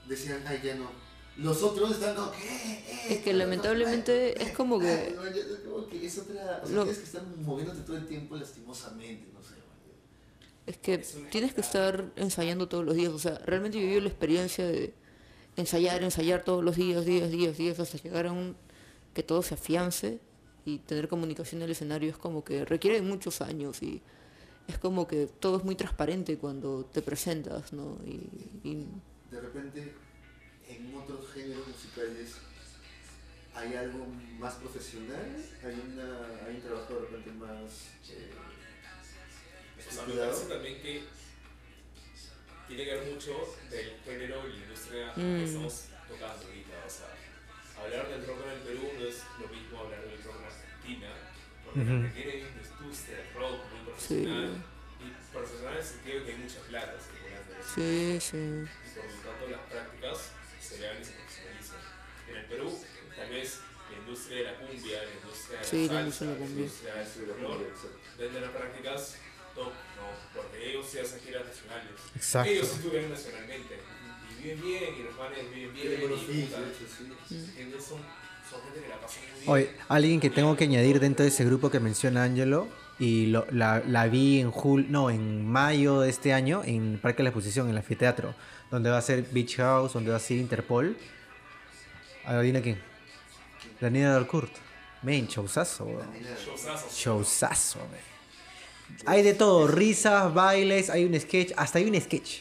decían, 0.06 0.42
ay, 0.46 0.61
ya 0.64 0.74
no. 0.74 0.90
Los 1.39 1.62
otros 1.62 1.93
están 1.93 2.14
como, 2.16 2.30
¿qué? 2.32 2.39
Eh, 2.39 3.07
Es 3.11 3.18
que 3.18 3.32
no, 3.32 3.39
lamentablemente 3.39 4.43
es 4.43 4.53
como 4.53 4.78
que- 4.78 4.86
ay, 5.20 5.39
es 5.39 5.59
como 5.68 5.86
que 5.86 6.07
es 6.07 6.18
otra... 6.18 6.61
O 6.62 6.66
sea, 6.66 6.74
Lo- 6.76 6.82
tienes 6.82 6.99
que 6.99 7.05
estar 7.05 7.22
moviéndote 7.45 7.80
todo 7.82 7.97
el 7.97 8.07
tiempo 8.07 8.36
lastimosamente, 8.36 9.28
no 9.32 9.41
sé. 9.43 9.51
man. 9.51 9.59
Es 10.66 10.76
que 10.78 10.99
tienes 11.30 11.55
que 11.55 11.61
estar 11.61 12.11
ensayando 12.16 12.68
todos 12.68 12.84
los 12.84 12.95
días. 12.97 13.12
O 13.12 13.18
sea, 13.18 13.39
realmente 13.47 13.78
viví 13.78 14.01
la 14.01 14.09
experiencia 14.09 14.66
de 14.66 14.93
ensayar, 15.57 16.03
ensayar 16.03 16.43
todos 16.45 16.62
los 16.64 16.76
días, 16.76 17.05
días, 17.05 17.30
días, 17.30 17.57
días, 17.57 17.78
hasta 17.80 17.99
llegar 17.99 18.26
a 18.26 18.32
un 18.32 18.57
que 19.14 19.22
todo 19.22 19.43
se 19.43 19.55
afiance 19.55 20.20
y 20.64 20.78
tener 20.78 21.09
comunicación 21.09 21.61
en 21.62 21.66
el 21.66 21.70
escenario 21.70 22.11
es 22.11 22.18
como 22.18 22.45
que 22.45 22.64
requiere 22.64 23.01
muchos 23.01 23.41
años 23.41 23.82
y 23.82 24.03
es 24.68 24.76
como 24.78 25.09
que 25.09 25.26
todo 25.26 25.57
es 25.59 25.64
muy 25.64 25.74
transparente 25.76 26.36
cuando 26.36 26.84
te 26.84 27.01
presentas, 27.01 27.72
¿no? 27.72 27.97
Y, 28.05 28.28
y 28.68 28.86
De 29.30 29.41
repente, 29.41 29.95
en 30.68 30.94
otros 30.94 31.32
géneros 31.32 31.66
musicales, 31.68 32.34
¿hay 33.54 33.74
algo 33.74 34.06
más 34.38 34.54
profesional? 34.54 35.36
¿Hay, 35.64 35.74
una, 35.92 36.26
hay 36.46 36.54
un 36.56 36.62
trabajo 36.62 36.94
de 36.94 37.00
repente 37.00 37.30
más... 37.32 37.70
Eh, 38.10 38.30
O 39.88 39.90
sea, 39.92 40.02
me 40.06 40.14
parece 40.14 40.46
también 40.46 40.82
que 40.82 41.02
tiene 42.66 42.84
que 42.84 42.94
ver 42.94 43.12
mucho 43.14 43.56
del 43.70 43.96
género 44.04 44.46
y 44.48 44.52
la 44.52 44.64
industria 44.64 45.12
Mm. 45.16 45.36
que 45.38 45.44
estamos 45.44 45.84
tocando 46.08 46.46
ahorita. 46.46 46.84
O 46.86 46.90
sea, 46.90 47.82
hablar 47.82 48.08
del 48.08 48.26
rock 48.26 48.38
en 48.44 48.50
el 48.52 48.58
Perú 48.60 48.90
no 48.98 49.06
es 49.06 49.22
lo 49.40 49.48
mismo 49.48 49.78
hablar 49.80 50.02
del 50.04 50.22
rock 50.22 50.36
en 50.38 50.44
Argentina, 50.44 51.08
porque 51.64 51.80
Ujú. 51.80 52.02
requiere 52.02 52.42
una 52.44 52.80
industria 52.80 53.18
rock 53.34 53.56
muy 53.72 53.80
profesional. 53.86 54.64
Y 54.98 55.32
profesional 55.32 55.72
en 55.74 55.78
el 55.78 55.84
sentido 55.86 56.18
de 56.18 56.24
que 56.26 56.32
hay 56.32 56.38
mucha 56.38 56.60
plata 56.68 56.94
sí, 57.74 58.18
sí. 58.20 58.36
Y 58.36 58.98
por 58.98 59.04
lo 59.06 59.20
tanto 59.22 59.48
las 59.48 59.60
prácticas 59.70 60.18
se 60.78 61.00
y 61.00 61.04
se 61.04 61.12
profesionalizan. 61.18 61.80
En 62.30 62.36
el 62.36 62.44
Perú, 62.46 62.68
tal 63.16 63.28
vez 63.30 63.60
la 63.90 63.96
industria 63.98 64.36
de 64.38 64.44
la 64.44 64.54
cumbia, 64.58 64.96
la 65.02 65.14
industria 65.18 65.56
de 65.58 65.62
la 65.62 65.68
Sí, 65.68 65.88
la 65.88 66.00
industria 66.00 66.28
de 66.28 66.32
la 66.34 66.38
cumbia. 66.38 66.62
industria 66.64 66.94
del 66.94 67.02
la 67.02 67.04
exacto. 67.66 67.98
desde 68.18 68.40
las 68.40 68.50
prácticas 68.50 69.00
top, 69.54 69.72
¿no? 69.98 70.06
Porque 70.36 70.56
ellos 70.70 70.86
sí 70.90 70.98
hacen 70.98 71.20
giras 71.20 71.44
nacionales. 71.46 71.90
Exacto. 72.14 72.50
Ellos 72.50 72.68
sí 72.68 72.78
tuvieron 72.82 73.10
nacionalmente. 73.10 73.74
Y 74.30 74.42
viven 74.42 74.60
bien, 74.62 74.94
y 74.98 75.02
los 75.02 75.16
manes 75.18 75.50
viven 75.54 75.74
bien. 75.74 75.86
Y 75.86 75.90
la 75.90 75.98
muy 75.98 76.34
bien. 76.34 76.48
Oye, 79.46 79.70
alguien 79.88 80.20
que 80.20 80.30
tengo 80.30 80.56
que 80.56 80.64
añadir 80.64 81.00
dentro 81.00 81.22
de 81.24 81.28
ese 81.30 81.44
grupo 81.44 81.70
que 81.70 81.80
menciona 81.80 82.24
Angelo 82.24 82.68
y 82.98 83.26
lo- 83.26 83.46
la, 83.50 83.82
la 83.86 84.06
vi 84.08 84.40
en 84.40 84.50
jul 84.50 84.86
no, 84.90 85.10
en 85.10 85.46
mayo 85.46 86.00
de 86.00 86.10
este 86.10 86.32
año 86.32 86.62
en 86.64 86.98
Parque 87.00 87.18
de 87.18 87.24
la 87.24 87.28
Exposición, 87.30 87.66
en 87.66 87.72
el 87.72 87.78
anfiteatro, 87.78 88.34
donde 88.70 88.90
va 88.90 88.98
a 88.98 89.02
ser 89.02 89.22
Beach 89.22 89.56
House, 89.56 89.92
donde 89.92 90.10
va 90.10 90.16
a 90.16 90.20
ser 90.20 90.36
Interpol. 90.38 90.96
Adivina 92.24 92.60
quién. 92.60 92.80
Daniela 93.80 94.12
Dalcourt. 94.14 94.52
Men, 95.02 95.26
showzazo, 95.28 95.84
weón. 95.84 96.00
Daniela, 96.12 96.36
Showzazos. 96.44 96.92
Showzazo, 96.92 97.78
men. 97.90 98.98
Hay 99.06 99.22
de 99.22 99.34
todo, 99.34 99.68
risas, 99.68 100.32
bailes, 100.34 100.90
hay 100.90 101.04
un 101.04 101.18
sketch, 101.20 101.52
hasta 101.56 101.78
hay 101.78 101.84
un 101.88 102.00
sketch. 102.00 102.40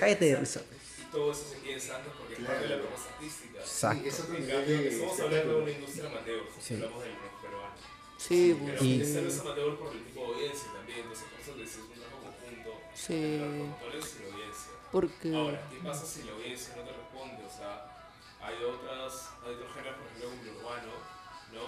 Cállate 0.00 0.24
de 0.26 0.36
risa. 0.36 0.62
Y 1.00 1.12
todo 1.12 1.32
eso 1.32 1.44
se 1.50 1.56
quiere 1.58 1.74
en 1.74 1.80
Santos 1.80 2.12
porque 2.18 2.34
es 2.34 2.40
parte 2.46 2.62
de 2.62 2.68
la 2.70 2.78
propuesta 2.80 3.08
artística. 3.14 3.58
Exacto. 3.60 4.02
De 4.02 4.88
estamos 4.88 5.20
hablando 5.20 5.56
de 5.56 5.62
una 5.62 5.70
industria 5.70 6.06
amateur, 6.08 6.40
hablamos 6.70 7.02
del 7.02 7.12
rock 7.14 7.42
peruano. 7.42 7.74
Sí, 8.16 8.56
Pero 8.64 8.76
pues, 8.78 8.82
Y- 8.82 9.02
ese 9.02 9.22
no 9.22 9.28
es 9.28 9.40
amateur 9.40 9.76
por 9.78 9.92
el 9.92 10.02
tipo 10.04 10.20
de 10.20 10.26
audiencia 10.34 10.68
también, 10.72 10.98
entonces 11.00 11.24
por 11.28 11.40
eso 11.42 11.58
decís 11.58 11.78
un 11.82 12.00
trabajo 12.00 12.18
conjunto 12.22 12.80
Sí. 12.94 13.40
Porque... 14.92 15.34
Ahora, 15.34 15.66
¿qué 15.70 15.78
pasa 15.78 16.04
si 16.06 16.22
la 16.24 16.32
audiencia 16.32 16.76
no 16.76 16.82
te 16.82 16.92
responde? 16.92 17.42
O 17.44 17.50
sea, 17.50 17.88
hay 18.40 18.54
otras, 18.62 19.30
hay 19.44 19.54
otros 19.54 19.72
géneros, 19.74 19.96
por 19.98 20.06
ejemplo, 20.06 20.28
como 20.30 20.42
el 20.42 20.56
urbano, 20.56 20.92
¿no? 21.52 21.64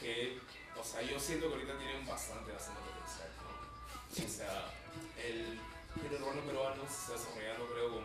Que, 0.00 0.40
o 0.78 0.84
sea, 0.84 1.02
yo 1.02 1.18
siento 1.20 1.48
que 1.48 1.54
ahorita 1.54 1.78
tienen 1.78 2.06
bastante, 2.06 2.52
bastante 2.52 2.80
potencial, 2.80 3.28
¿no? 3.38 4.24
O 4.24 4.28
sea, 4.28 4.70
el 5.22 5.60
género 6.02 6.26
urbano 6.26 6.42
peruano 6.42 6.82
se 6.88 6.94
está 7.00 7.12
desarrollando, 7.14 7.66
creo, 7.72 7.90
con 7.94 8.04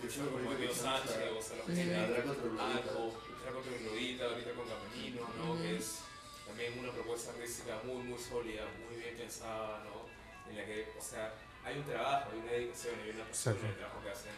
como 0.00 0.54
Dios 0.54 0.76
Sánchez, 0.76 1.32
o 1.36 1.42
sea, 1.42 1.56
lo 1.58 1.64
que 1.66 1.72
Mm. 1.72 1.74
tiene 1.74 1.92
Ladrar 1.92 2.24
contra 2.24 2.44
el 2.46 2.56
Lolita. 2.56 2.78
Alco, 2.78 3.20
luchar 3.28 3.52
contra 3.52 3.76
el 3.76 3.84
Lodita, 3.84 4.24
ahorita 4.24 4.50
con 4.52 4.66
Caminino, 4.68 5.20
¿no? 5.36 5.54
Mm. 5.54 5.62
Que 5.62 5.76
es 5.76 5.98
también 6.46 6.78
una 6.78 6.92
propuesta 6.92 7.30
artística 7.32 7.80
muy, 7.84 8.02
muy 8.04 8.18
sólida, 8.18 8.64
muy 8.88 8.96
bien 9.02 9.16
pensada, 9.16 9.84
¿no? 9.84 10.08
En 10.50 10.56
la 10.56 10.64
que, 10.64 10.92
o 10.98 11.02
sea, 11.02 11.34
hay 11.64 11.78
un 11.78 11.84
trabajo, 11.84 12.30
hay 12.32 12.38
una 12.38 12.52
dedicación, 12.52 12.94
hay 13.00 13.10
una 13.10 13.24
pasión 13.24 13.58
en 13.58 13.66
el 13.66 13.76
trabajo 13.76 14.02
que 14.02 14.10
hacen 14.10 14.32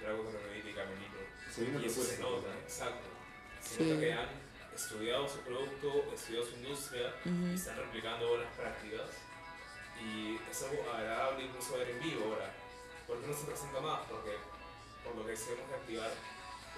Drago 0.00 0.22
Lodita 0.22 0.68
y 0.68 1.60
viene 1.60 1.76
una 1.76 1.84
Y 1.84 1.88
eso 1.88 2.02
se 2.02 2.18
nota, 2.18 2.54
exacto. 2.62 3.08
Se 3.60 3.82
nota 3.82 4.00
que 4.00 4.12
han 4.12 4.28
estudiado 4.74 5.28
su 5.28 5.40
producto, 5.40 6.12
estudiado 6.14 6.46
su 6.46 6.54
industria 6.56 7.14
y 7.24 7.54
están 7.54 7.76
replicando 7.76 8.28
buenas 8.28 8.54
prácticas. 8.54 9.10
Y 9.98 10.38
es 10.48 10.62
algo 10.62 10.92
agradable 10.92 11.44
incluso 11.44 11.76
ver 11.78 11.90
en 11.90 12.00
vivo 12.00 12.30
ahora. 12.30 12.54
¿Por 13.06 13.20
qué 13.20 13.26
no 13.26 13.34
se 13.34 13.46
presenta 13.46 13.80
más? 13.80 14.06
Porque 14.08 14.38
por 15.02 15.16
lo 15.16 15.26
que 15.26 15.34
que 15.34 15.74
activar 15.74 16.10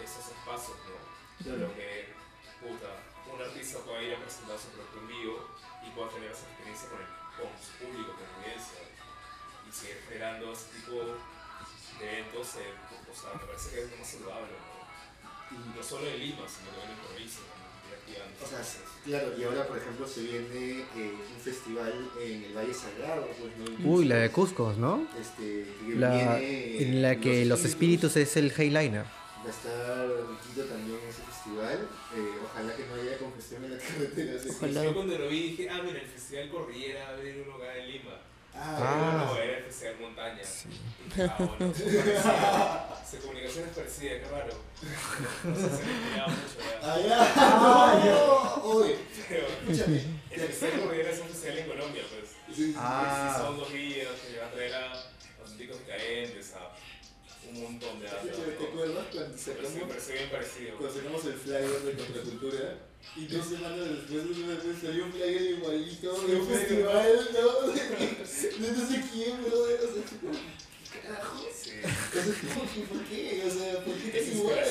esos 0.02 0.24
espacios, 0.32 0.76
¿no? 0.88 1.56
Lo 1.56 1.74
que, 1.74 2.14
puta, 2.60 2.88
un 3.28 3.40
artista 3.40 3.78
pueda 3.80 4.02
ir 4.02 4.14
a 4.14 4.20
presentar 4.20 4.58
su 4.58 4.68
producto 4.68 4.98
en 5.00 5.08
vivo 5.08 5.48
y 5.84 5.90
pueda 5.90 6.08
tener 6.10 6.30
esa 6.30 6.48
experiencia 6.48 6.88
con, 6.88 7.00
el, 7.00 7.08
con 7.36 7.50
su 7.60 7.72
público, 7.84 8.12
con 8.12 8.24
la 8.24 8.36
audiencia. 8.40 8.80
Y 9.70 9.72
seguir 9.72 9.98
generando 10.08 10.52
ese 10.52 10.66
tipo 10.74 10.98
de 10.98 12.10
eventos, 12.10 12.56
eh, 12.56 12.74
o 13.06 13.14
sea, 13.14 13.34
me 13.38 13.46
parece 13.46 13.70
que 13.70 13.82
es 13.84 13.90
lo 13.90 13.96
más 13.98 14.08
saludable, 14.10 14.50
¿no? 14.58 14.80
Y 15.54 15.76
no 15.76 15.82
solo 15.82 16.06
en 16.08 16.18
Lima, 16.18 16.42
sino 16.50 16.70
también 16.74 16.98
en 16.98 17.06
provincia, 17.06 17.40
¿no? 17.46 17.60
O 18.42 18.48
sea, 18.48 18.58
claro, 19.04 19.38
y 19.38 19.44
ahora 19.44 19.66
por 19.68 19.78
ejemplo 19.78 20.06
se 20.08 20.22
viene 20.22 20.80
eh, 20.96 21.14
un 21.34 21.40
festival 21.40 22.10
en 22.20 22.44
el 22.44 22.56
Valle 22.56 22.74
Sagrado, 22.74 23.28
pues 23.38 23.52
no 23.56 23.88
Uy, 23.88 24.04
la 24.06 24.16
de 24.16 24.30
Cusco, 24.30 24.74
¿no? 24.76 25.06
Este, 25.20 25.66
que 25.86 25.94
La, 25.94 26.36
viene 26.36 26.82
en 26.82 27.02
la 27.02 27.16
que 27.16 27.44
los 27.44 27.64
espíritus 27.64 28.16
es 28.16 28.36
el 28.36 28.50
headliner. 28.50 29.04
Va 29.04 29.46
a 29.46 29.50
estar 29.50 30.08
Riquito 30.08 30.64
también 30.66 30.98
en 30.98 31.08
ese 31.08 31.22
festival. 31.22 31.88
Eh, 32.16 32.38
ojalá 32.44 32.76
que 32.76 32.86
no 32.86 32.94
haya 32.94 33.18
congestión 33.18 33.64
en 33.64 33.70
la 33.72 33.78
carretera. 33.84 34.82
Yo 34.82 34.94
cuando 34.94 35.18
lo 35.18 35.28
vi 35.28 35.50
dije, 35.50 35.70
ah, 35.70 35.80
mira, 35.84 36.00
el 36.00 36.06
Festival 36.08 36.50
Cordillera 36.50 37.04
va 37.04 37.08
a 37.10 37.16
venir 37.16 37.44
uno 37.46 37.56
acá 37.56 37.76
en 37.76 37.90
Lima. 37.92 38.18
Ah, 38.54 38.76
Ah. 38.78 39.24
No, 39.26 39.36
era 39.36 39.58
el 39.58 39.64
Festival 39.64 39.96
Montaña. 40.00 40.42
Y, 40.42 41.20
ah, 41.22 41.36
bueno, 41.38 41.74
se 41.74 41.84
parecía. 41.84 42.86
Su 43.10 43.18
comunicación 43.18 43.64
es 43.68 43.76
parecida, 43.76 44.10
qué 44.20 44.28
raro. 44.30 44.54
No 45.44 45.56
sé 45.56 45.62
si 45.62 45.82
me 45.84 46.22
mucho. 46.26 46.58
Ah. 46.82 46.96
Ah, 47.22 48.02
no. 48.04 48.64
Oye, 48.64 48.98
Pero 49.28 49.46
escúchame. 49.46 50.02
el 50.30 50.40
Festival 50.40 50.80
Cordillera 50.82 51.10
es 51.10 51.18
un 51.20 51.28
festival 51.28 51.58
en 51.58 51.66
Colombia, 51.68 52.02
pues. 52.10 52.56
Sí, 52.56 52.74
Ah. 52.76 53.32
Y 53.34 53.40
son 53.40 53.56
dos 53.58 53.72
días 53.72 54.08
que 54.28 54.38
van 54.38 54.48
a 54.48 54.52
traer 54.52 54.74
a 54.74 54.92
auténticos 55.40 55.78
decadentes, 55.86 56.54
a 56.54 56.70
un 57.48 57.60
montón 57.62 58.00
de 58.00 58.06
escúchame, 58.06 58.52
¿Te 58.58 58.64
acuerdas 58.64 59.06
cuando 59.12 59.38
sacamos, 59.38 59.72
cuando 60.78 60.94
sacamos 60.94 61.24
el 61.24 61.34
flyer 61.34 61.80
de 61.82 61.92
contracultura? 61.92 62.78
Y 63.16 63.26
dos 63.26 63.46
semanas 63.46 63.88
después, 63.88 64.36
semanas 64.36 64.62
después 64.62 64.76
salió 64.82 65.04
un 65.06 65.12
flyer 65.12 65.42
igualito 65.42 66.20
de 66.26 66.36
un 66.36 66.46
festival, 66.46 67.28
¿no? 67.32 67.72
De 67.72 68.72
no 68.72 68.88
sé 68.88 69.04
quién, 69.12 69.44
brother. 69.44 69.80
O 69.80 69.94
sea, 69.94 70.02
tipo, 70.04 70.28
¿qué 70.92 70.98
carajo? 71.00 71.48
Sí. 71.50 71.70
O 71.82 71.86
sea, 72.12 72.86
¿por 72.88 73.04
qué? 73.04 73.42
O 73.46 73.50
sea, 73.50 73.84
¿por 73.84 73.94
qué 73.94 74.18
es 74.18 74.28
igual? 74.34 74.64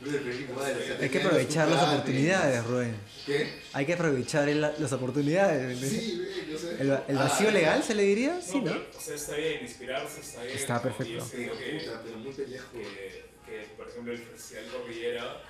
¿No? 0.00 0.62
Hay 1.00 1.08
que 1.08 1.18
aprovechar 1.22 1.68
las 1.68 1.82
oportunidades, 1.82 2.64
Rubén. 2.64 2.96
¿Qué? 3.24 3.60
Hay 3.72 3.86
que 3.86 3.94
aprovechar 3.94 4.48
el- 4.48 4.60
las 4.60 4.92
oportunidades. 4.92 5.78
Sí, 5.80 6.22
güey, 6.44 6.54
o 6.54 6.58
sea. 6.58 6.70
¿El, 6.78 6.98
el 7.08 7.16
vacío 7.16 7.48
Ah, 7.48 7.52
legal 7.52 7.82
se 7.82 7.94
le 7.94 8.02
diría? 8.04 8.40
Sí, 8.40 8.58
no, 8.60 8.64
¿no? 8.66 8.72
pero, 8.72 8.90
o 8.96 9.00
sea, 9.00 9.14
está 9.14 9.34
bien, 9.36 9.62
inspirarse 9.62 10.20
está 10.20 10.42
bien. 10.44 10.56
Está 10.56 10.74
¿no? 10.74 10.82
perfecto. 10.82 11.12
Y 11.12 11.16
yo 11.16 11.26
Pero 11.30 11.54
siento 11.54 11.58
que, 11.58 11.78
puta, 11.86 12.02
pero 12.04 12.16
muy 12.18 12.32
pendejo. 12.32 12.72
que, 12.72 13.24
que, 13.46 13.66
por 13.76 13.88
ejemplo, 13.88 14.12
el 14.12 14.18
Festival 14.18 14.64
Cordillera 14.72 15.42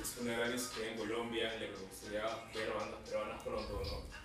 es 0.00 0.22
una 0.22 0.32
gran 0.38 0.50
iniciativa 0.50 0.86
en 0.86 0.96
Colombia 0.98 1.54
en 1.54 1.60
la 1.60 1.66
que 1.66 1.72
me 1.72 1.78
gustaría 1.88 2.22
ver 2.54 2.70
bandas 2.72 3.00
peruanas 3.08 3.42
pronto, 3.42 3.82
¿no? 3.84 4.16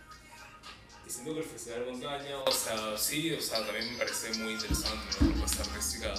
Y 1.06 1.10
siento 1.10 1.34
que 1.34 1.40
el 1.40 1.46
Festival 1.46 1.86
Montaña, 1.92 2.38
o 2.46 2.52
sea, 2.52 2.98
sí, 2.98 3.34
o 3.34 3.42
sea, 3.42 3.66
también 3.66 3.92
me 3.92 3.98
parece 3.98 4.34
muy 4.38 4.54
interesante, 4.54 5.18
una 5.20 5.32
propuesta 5.34 5.64
artística 5.64 6.14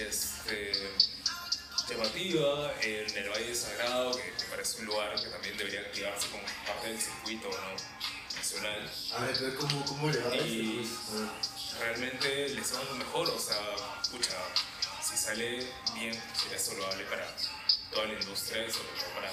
este, 0.00 0.72
llamativa 1.88 2.72
en 2.80 3.16
el 3.16 3.28
Valle 3.30 3.54
Sagrado, 3.54 4.12
que 4.12 4.32
me 4.44 4.50
parece 4.50 4.80
un 4.80 4.86
lugar 4.86 5.14
que 5.22 5.28
también 5.28 5.56
debería 5.56 5.80
activarse 5.80 6.28
como 6.28 6.42
parte 6.66 6.88
del 6.88 7.00
circuito 7.00 7.48
¿no? 7.48 8.36
nacional. 8.36 8.90
A 9.14 9.20
ver, 9.24 9.54
¿cómo, 9.56 9.84
cómo 9.84 10.08
le 10.10 10.18
va 10.20 10.36
Y- 10.36 10.82
este, 10.82 11.20
ver. 11.22 11.28
realmente 11.80 12.48
les 12.50 12.74
va 12.74 12.82
lo 12.84 12.94
mejor, 12.94 13.28
o 13.30 13.38
sea, 13.38 13.56
escucha, 14.00 14.34
si 15.02 15.16
sale 15.16 15.66
bien, 15.94 16.20
sería 16.40 16.58
saludable 16.58 17.04
para 17.04 17.26
toda 17.90 18.06
la 18.06 18.12
industria 18.14 18.66
y 18.66 18.70
sobre 18.70 18.88
todo 18.98 19.08
para 19.14 19.30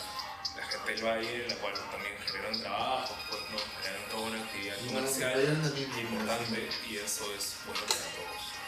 la 0.58 0.68
gente 0.68 0.92
del 0.94 1.04
valle, 1.06 1.48
la 1.48 1.56
cual 1.56 1.74
también 1.92 2.16
generan 2.26 2.60
trabajo, 2.60 3.16
pues 3.30 3.42
no, 3.52 3.58
generan 3.84 4.10
toda 4.10 4.22
una 4.30 4.44
actividad 4.44 4.78
comercial 4.88 5.74
importante 6.02 6.70
y 6.90 6.98
eso 6.98 7.34
es 7.34 7.54
bueno 7.66 7.82
para 7.82 8.02
todos. 8.02 8.59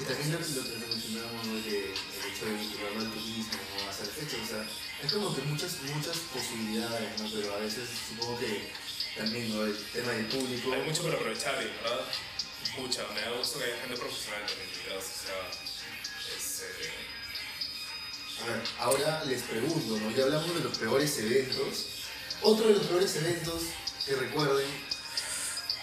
Y 0.00 0.04
también 0.04 0.32
lo, 0.32 0.38
lo 0.38 0.62
que 0.64 0.86
mencionábamos 0.86 1.46
¿no? 1.46 1.54
de 1.54 1.92
el 1.92 2.32
hecho 2.32 2.46
de 2.46 2.54
vincularlo 2.54 3.00
al 3.00 3.10
turismo 3.12 3.58
o 3.86 3.90
hacer 3.90 4.06
fechas, 4.06 4.40
o 4.42 4.46
sea, 4.48 4.66
es 5.02 5.12
como 5.12 5.34
que 5.34 5.42
muchas, 5.42 5.76
muchas 5.94 6.16
posibilidades, 6.32 7.20
¿no? 7.20 7.28
Pero 7.32 7.54
a 7.54 7.58
veces 7.58 7.88
supongo 8.08 8.38
que 8.40 8.72
también, 9.16 9.54
¿no? 9.54 9.64
El 9.64 9.76
tema 9.92 10.12
del 10.12 10.26
público. 10.26 10.72
Hay 10.72 10.82
mucho 10.82 11.02
para 11.02 11.14
aprovechar 11.14 11.54
y, 11.62 11.66
¿verdad? 11.82 12.00
Escucha, 12.64 13.02
me 13.14 13.20
da 13.20 13.36
gusto 13.36 13.58
que 13.58 13.64
haya 13.64 13.80
gente 13.80 13.96
profesional 13.96 14.40
también 14.46 14.68
o 14.96 15.00
sea, 15.02 15.40
es, 16.36 16.60
eh, 16.62 16.90
A 18.42 18.46
ver, 18.46 18.62
ahora 18.78 19.24
les 19.24 19.42
pregunto, 19.42 19.98
¿no? 19.98 20.10
Ya 20.10 20.24
hablamos 20.24 20.54
de 20.54 20.60
los 20.60 20.78
peores 20.78 21.18
eventos. 21.18 21.86
Otro 22.40 22.68
de 22.68 22.74
los 22.74 22.86
peores 22.86 23.14
eventos 23.16 23.62
que 24.06 24.16
recuerden 24.16 24.66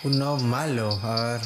Uno 0.04 0.38
malo, 0.38 1.00
a 1.04 1.34
ver. 1.38 1.42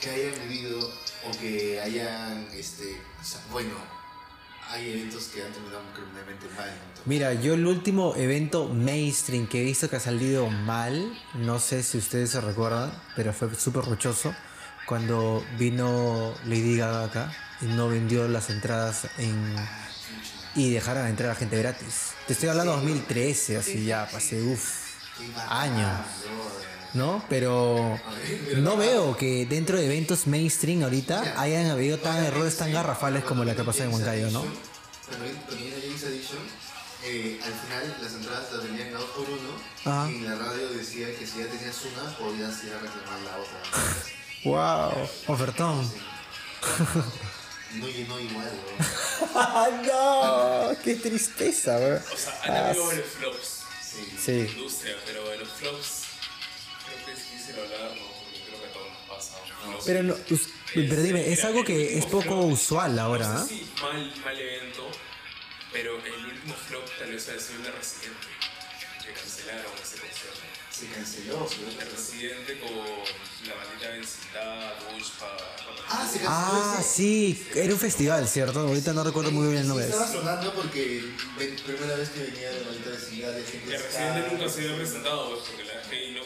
que 0.00 0.10
hayan 0.10 0.48
vivido 0.48 0.92
o 1.28 1.38
que 1.38 1.80
hayan, 1.80 2.46
este, 2.54 3.00
o 3.20 3.24
sea, 3.24 3.40
bueno, 3.50 3.74
hay 4.68 4.92
eventos 4.92 5.24
que 5.24 5.42
han 5.42 5.52
terminado 5.52 5.82
criminalmente 5.94 6.46
mal, 6.56 6.68
¿no? 6.68 7.02
Mira, 7.06 7.34
yo 7.34 7.54
el 7.54 7.66
último 7.66 8.14
evento 8.16 8.68
mainstream 8.68 9.46
que 9.46 9.60
he 9.60 9.64
visto 9.64 9.88
que 9.88 9.96
ha 9.96 10.00
salido 10.00 10.48
mal, 10.48 11.18
no 11.34 11.58
sé 11.58 11.82
si 11.82 11.98
ustedes 11.98 12.30
se 12.30 12.40
recuerdan, 12.40 12.92
pero 13.14 13.32
fue 13.32 13.54
súper 13.54 13.84
rochoso, 13.84 14.34
cuando 14.86 15.44
vino 15.58 16.34
Lady 16.44 16.76
Gaga 16.76 17.04
acá 17.04 17.32
y 17.60 17.66
no 17.66 17.88
vendió 17.88 18.28
las 18.28 18.50
entradas 18.50 19.08
en... 19.18 19.54
y 20.54 20.72
dejaron 20.72 21.06
entrar 21.06 21.30
a 21.30 21.34
gente 21.34 21.58
gratis. 21.58 22.12
Te 22.26 22.32
estoy 22.32 22.48
hablando 22.48 22.72
de 22.72 22.78
2013, 22.78 23.56
así 23.58 23.84
ya, 23.84 24.08
pasé, 24.10 24.42
uff, 24.42 24.84
años. 25.48 26.00
brother. 26.22 26.73
¿No? 26.94 27.24
Pero 27.28 27.98
no 28.56 28.76
veo 28.76 29.16
que 29.16 29.46
dentro 29.46 29.76
de 29.78 29.86
eventos 29.86 30.26
mainstream 30.26 30.82
ahorita 30.82 31.34
hayan 31.40 31.66
habido 31.70 31.98
tan 31.98 32.24
errores 32.24 32.56
tan 32.56 32.72
garrafales 32.72 33.24
como 33.24 33.44
la 33.44 33.54
que 33.54 33.64
pasó 33.64 33.82
en 33.84 33.92
Huancayo, 33.92 34.30
¿no? 34.30 34.40
Cuando 35.08 35.24
vino 35.26 35.76
James 35.82 36.04
Addiction, 36.04 36.38
eh, 37.04 37.38
al 37.44 37.52
final 37.52 37.96
las 38.02 38.12
entradas 38.14 38.52
las 38.52 38.62
vendían 38.64 38.88
a 38.94 38.98
2 38.98 39.04
por 39.10 39.28
1 39.28 39.40
Ajá. 39.84 40.10
y 40.10 40.14
en 40.16 40.24
la 40.24 40.34
radio 40.36 40.68
decía 40.70 41.08
que 41.18 41.26
si 41.26 41.38
ya 41.40 41.46
tenías 41.46 41.76
una 41.84 42.16
podías 42.16 42.64
ir 42.64 42.72
a 42.72 42.78
reclamar 42.78 43.20
la 43.20 43.36
otra. 43.36 44.94
¡Wow! 44.94 45.08
Ofertón. 45.34 45.84
Sí. 45.84 46.00
No 47.78 47.88
llenó 47.88 48.20
igual, 48.20 48.50
bro. 48.78 48.86
¡No! 50.72 50.76
¡Qué 50.82 50.94
tristeza, 50.96 51.76
bro! 51.78 51.96
o 51.96 52.16
sea, 52.16 52.40
han 52.44 52.66
habido 52.68 52.86
varios 52.86 53.06
flops 53.18 53.60
Sí. 53.82 54.08
en 54.12 54.18
Sí. 54.18 54.32
la 54.44 54.50
industria, 54.58 54.94
pero 55.06 55.28
de 55.28 55.38
los 55.38 55.48
flops 55.50 56.03
creo 57.54 57.68
que 57.68 57.74
es 57.74 57.80
difícil 57.80 57.80
hablar, 57.80 57.96
¿no? 57.96 58.06
Porque 58.22 58.40
creo 58.46 58.60
que 58.60 58.66
a 58.66 58.72
todos 58.72 58.88
nos 58.92 59.08
pasa. 59.08 59.34
flop. 59.44 59.82
Pero, 59.86 60.02
no, 60.02 60.14
us- 60.30 60.48
pero 60.74 61.02
dime, 61.02 61.32
es 61.32 61.44
algo 61.44 61.64
que 61.64 61.98
es 61.98 62.06
poco 62.06 62.34
usual 62.42 62.98
ahora, 62.98 63.28
No 63.28 63.38
¿ah? 63.38 63.42
sé 63.46 63.48
si 63.54 63.70
mal, 63.80 64.14
mal 64.24 64.38
evento, 64.40 64.90
pero 65.72 65.96
el 66.04 66.26
último 66.26 66.54
flop 66.68 66.84
tal 66.98 67.10
vez 67.12 67.28
ha 67.28 67.38
sido 67.38 67.58
el 67.58 67.62
de 67.64 67.70
Residente, 67.72 68.26
que 69.04 69.12
cancelaron 69.12 69.72
ese 69.82 69.96
concierto. 69.98 70.40
Se 70.74 70.86
canceló, 70.88 71.48
El 71.48 71.76
bro. 71.86 71.90
Residente 71.96 72.58
con 72.58 72.74
la 72.74 73.54
maldita 73.54 73.90
vecindad, 73.90 74.74
Bush, 74.90 75.10
para... 75.20 75.36
Ah, 75.88 76.02
se 76.10 76.18
canceló 76.18 76.28
Ah, 76.28 76.76
ese. 76.80 76.88
sí, 76.90 77.46
era 77.54 77.72
un 77.72 77.78
festival, 77.78 78.26
¿cierto? 78.28 78.58
Ahorita 78.58 78.92
no 78.92 79.04
recuerdo 79.04 79.30
muy 79.30 79.46
bien 79.48 79.60
el 79.62 79.68
nombre. 79.68 79.84
Estaba 79.86 80.08
sonando 80.10 80.52
porque 80.52 81.04
ven- 81.38 81.54
primera 81.64 81.94
vez 81.94 82.08
que 82.08 82.24
venía 82.24 82.50
de 82.50 82.64
maldita 82.64 82.90
vecindad 82.90 83.32
de 83.34 83.44
gente 83.44 83.72
El 83.76 83.82
Residente 83.84 84.28
nunca 84.32 84.48
se 84.48 84.60
había 84.62 84.76
presentado, 84.76 85.30
pues, 85.30 85.44
porque 85.48 85.62
la 85.64 85.80
gente 85.80 86.06
vino 86.08 86.20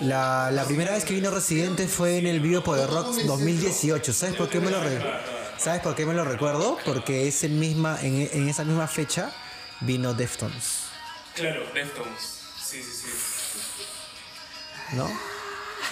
La, 0.00 0.50
la 0.50 0.64
primera 0.64 0.92
vez 0.92 1.04
que 1.04 1.14
vino 1.14 1.30
Residente 1.30 1.86
fue 1.86 2.18
en 2.18 2.26
el 2.26 2.40
Vivo 2.40 2.62
Poder 2.64 2.88
Rock 2.90 3.14
2018. 3.24 4.12
¿Sabes 4.12 4.34
por 4.36 4.48
qué 4.48 4.58
me 4.60 4.70
lo 4.70 4.78
¿Sabes 5.58 5.80
por 5.80 5.94
qué 5.94 6.04
me 6.06 6.14
lo 6.14 6.24
recuerdo? 6.24 6.76
Porque 6.84 7.28
es 7.28 7.44
el 7.44 7.52
misma, 7.52 7.98
en, 8.02 8.28
en 8.32 8.48
esa 8.48 8.64
misma 8.64 8.88
fecha 8.88 9.32
vino 9.80 10.12
Deftones, 10.14 10.84
Claro, 11.36 11.64
Deftones. 11.72 12.40
Sí, 12.60 12.82
sí, 12.82 12.90
sí. 12.92 14.96
¿no? 14.96 15.08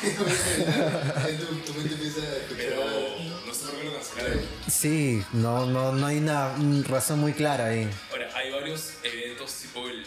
tu, 0.03 1.73
tu 1.73 1.79
mente 1.79 1.95
empieza 1.95 2.21
a 2.21 2.57
Pero 2.57 2.83
escuchar. 2.83 3.47
no 3.47 3.55
sé 3.55 3.65
por 3.67 3.79
qué 3.79 3.85
lo 3.85 3.95
cancelaron. 3.95 4.41
Sí, 4.69 5.25
no, 5.33 5.67
no, 5.67 5.93
no 5.93 6.07
hay 6.07 6.19
una 6.19 6.53
razón 6.89 7.21
muy 7.21 7.33
clara 7.33 7.67
ahí. 7.67 7.89
Ahora, 8.11 8.29
hay 8.35 8.51
varios 8.53 8.95
eventos 9.05 9.53
tipo 9.55 9.87
el- 9.89 10.05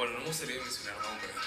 bueno, 0.00 0.12
no 0.14 0.20
me 0.20 0.26
gustaría 0.32 0.62
mencionar 0.62 0.96
nombres, 1.02 1.30
¿no? 1.36 1.40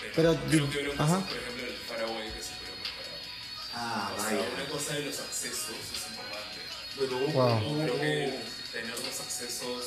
Pero 0.00 0.12
creo 0.14 0.34
di- 0.46 0.70
que 0.70 0.88
hubo 0.88 1.02
ajá. 1.02 1.18
por 1.26 1.36
ejemplo, 1.36 1.66
el 1.66 1.74
Paraguay 1.90 2.30
que 2.30 2.42
se 2.42 2.54
puede 2.54 2.70
mejorar. 2.78 3.18
Ah, 3.74 4.12
O 4.16 4.20
sea, 4.22 4.38
una 4.54 4.66
cosa 4.70 4.94
de 4.94 5.00
los 5.06 5.18
accesos 5.18 5.74
es 5.74 6.06
importante. 6.06 6.60
Bueno, 6.96 7.16
hubo- 7.18 7.32
Wow. 7.34 7.82
Creo 7.82 7.98
que 8.00 8.42
tener 8.72 8.94
los 8.98 9.20
accesos 9.20 9.84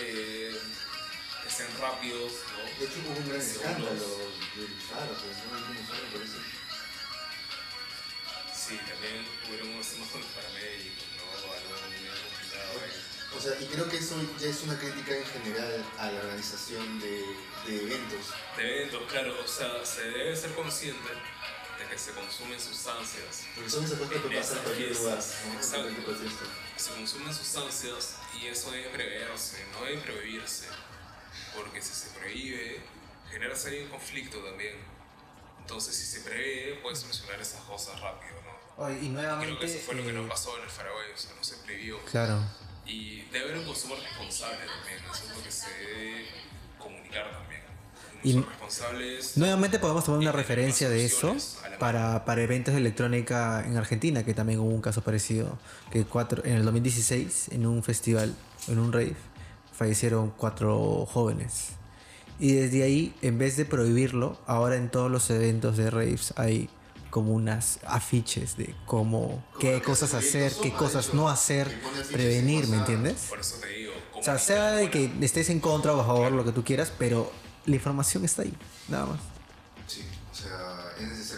eh, 0.00 0.52
que 1.42 1.50
sean 1.50 1.72
rápidos, 1.80 2.32
¿no? 2.52 2.58
De 2.78 2.84
hecho 2.84 3.00
hubo 3.00 3.16
un 3.16 3.28
gran 3.30 3.40
escándalo 3.40 3.96
pues, 3.96 4.68
¿no? 4.92 5.56
Algunos 5.56 5.88
Faro, 5.88 6.06
parece. 6.12 6.38
Sí, 8.52 8.76
también 8.84 9.24
hubieron 9.48 9.68
unos 9.70 9.86
temas 9.86 10.08
con 10.10 10.20
los 10.20 10.30
paramédicos, 10.36 11.06
¿no? 11.16 11.24
Algo 11.56 11.72
muy 11.88 12.04
complicado 12.20 12.84
ahí. 12.84 13.15
O 13.36 13.40
sea, 13.40 13.52
y 13.60 13.66
creo 13.66 13.88
que 13.88 13.98
eso 13.98 14.14
ya 14.40 14.48
es 14.48 14.62
una 14.62 14.78
crítica 14.78 15.14
en 15.16 15.24
general 15.26 15.84
a 15.98 16.10
la 16.10 16.20
organización 16.20 16.98
de, 17.00 17.24
de 17.66 17.82
eventos. 17.82 18.32
De 18.56 18.76
eventos, 18.78 19.02
claro, 19.10 19.34
o 19.44 19.46
sea, 19.48 19.84
se 19.84 20.02
debe 20.10 20.34
ser 20.36 20.54
consciente 20.54 21.08
de 21.78 21.86
que 21.86 21.98
se 21.98 22.12
consumen 22.12 22.58
sustancias, 22.58 23.44
Porque 23.54 23.70
son 23.70 23.84
esas 23.84 23.98
cosas 23.98 24.22
que 24.22 24.36
pasan 24.36 24.58
en 24.58 24.64
cualquier 24.64 24.96
lugar, 24.96 25.18
¿no? 25.18 25.22
Se 26.76 26.90
consumen 26.92 27.34
sustancias 27.34 28.14
y 28.40 28.46
eso 28.46 28.70
debe 28.70 28.88
preverse, 28.90 29.64
no 29.72 29.84
debe 29.84 29.98
prohibirse, 29.98 30.66
porque 31.54 31.82
si 31.82 31.92
se 31.94 32.18
prohíbe, 32.18 32.80
genera 33.30 33.54
serio 33.54 33.84
un 33.84 33.90
conflicto 33.90 34.38
también. 34.38 34.76
Entonces, 35.60 35.94
si 35.96 36.04
se 36.06 36.20
prevé, 36.20 36.78
puede 36.82 36.96
solucionar 36.96 37.40
esas 37.40 37.60
cosas 37.62 38.00
rápido, 38.00 38.34
¿no? 38.42 38.90
Y 38.90 38.98
Creo 38.98 39.10
nuevamente. 39.12 39.58
que 39.58 39.66
eso 39.66 39.78
fue 39.84 39.94
lo 39.96 40.02
que 40.04 40.10
eh, 40.10 40.12
nos 40.12 40.28
pasó 40.28 40.56
en 40.58 40.64
el 40.64 40.70
Faraway, 40.70 41.12
o 41.12 41.16
sea, 41.16 41.32
no 41.34 41.42
se 41.44 41.56
previó. 41.56 41.98
Claro. 42.04 42.40
Y 42.86 43.22
debe 43.32 43.44
haber 43.46 43.58
un 43.58 43.64
consumo 43.66 43.94
responsable 43.96 44.58
también, 44.58 44.98
eso 45.12 45.24
es 45.24 45.36
lo 45.36 45.42
que 45.42 45.50
se 45.50 45.68
debe 45.70 46.26
comunicar 46.78 47.30
también. 47.32 47.60
Y- 48.22 48.38
uso 48.38 48.48
responsable 48.48 49.18
es 49.18 49.36
Nuevamente 49.36 49.78
podemos 49.78 50.04
tomar 50.04 50.20
una 50.20 50.32
referencia 50.32 50.88
de 50.88 51.04
eso 51.04 51.36
para, 51.78 52.24
para 52.24 52.42
eventos 52.42 52.74
de 52.74 52.80
electrónica 52.80 53.64
en 53.66 53.76
Argentina, 53.76 54.24
que 54.24 54.34
también 54.34 54.60
hubo 54.60 54.70
un 54.70 54.80
caso 54.80 55.02
parecido, 55.02 55.58
que 55.90 56.04
cuatro, 56.04 56.44
en 56.44 56.54
el 56.54 56.64
2016, 56.64 57.48
en 57.52 57.66
un 57.66 57.82
festival, 57.82 58.34
en 58.68 58.78
un 58.78 58.92
rave, 58.92 59.14
fallecieron 59.76 60.30
cuatro 60.36 61.06
jóvenes. 61.06 61.70
Y 62.38 62.52
desde 62.52 62.82
ahí, 62.82 63.14
en 63.22 63.38
vez 63.38 63.56
de 63.56 63.64
prohibirlo, 63.64 64.38
ahora 64.46 64.76
en 64.76 64.90
todos 64.90 65.10
los 65.10 65.28
eventos 65.30 65.76
de 65.76 65.90
raves 65.90 66.34
hay 66.36 66.68
como 67.16 67.32
unas 67.32 67.78
afiches 67.86 68.58
de 68.58 68.74
cómo, 68.84 69.42
qué 69.58 69.80
cosas 69.80 70.12
hacer, 70.12 70.52
qué 70.62 70.70
cosas 70.70 71.14
no 71.14 71.30
hacer, 71.30 71.66
prevenir, 72.12 72.68
¿me 72.68 72.76
entiendes? 72.76 73.30
O 74.12 74.22
sea, 74.22 74.38
sea 74.38 74.72
de 74.72 74.90
que 74.90 75.10
estés 75.22 75.48
en 75.48 75.58
contra 75.58 75.94
o 75.94 76.00
a 76.02 76.04
favor, 76.04 76.30
lo 76.30 76.44
que 76.44 76.52
tú 76.52 76.62
quieras, 76.62 76.92
pero 76.98 77.32
la 77.64 77.74
información 77.74 78.26
está 78.26 78.42
ahí, 78.42 78.52
nada 78.88 79.06
más. 79.06 79.20
Sí, 79.86 80.02
o 80.30 80.34
sea. 80.34 80.65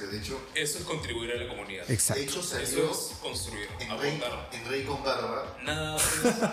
De 0.08 0.18
hecho, 0.18 0.40
Eso 0.54 0.78
es 0.78 0.84
contribuir 0.84 1.32
a 1.32 1.36
la 1.36 1.48
comunidad. 1.48 1.86
de 1.86 1.94
Exacto. 1.94 2.22
hecho 2.22 2.40
Eso 2.40 2.48
salió 2.48 2.90
es 2.90 2.98
construir, 3.20 3.68
en 3.80 3.98
Rey, 4.00 4.22
en 4.52 4.64
Rey 4.68 4.84
con 4.84 5.02
Barba, 5.04 5.56
Nada 5.64 5.98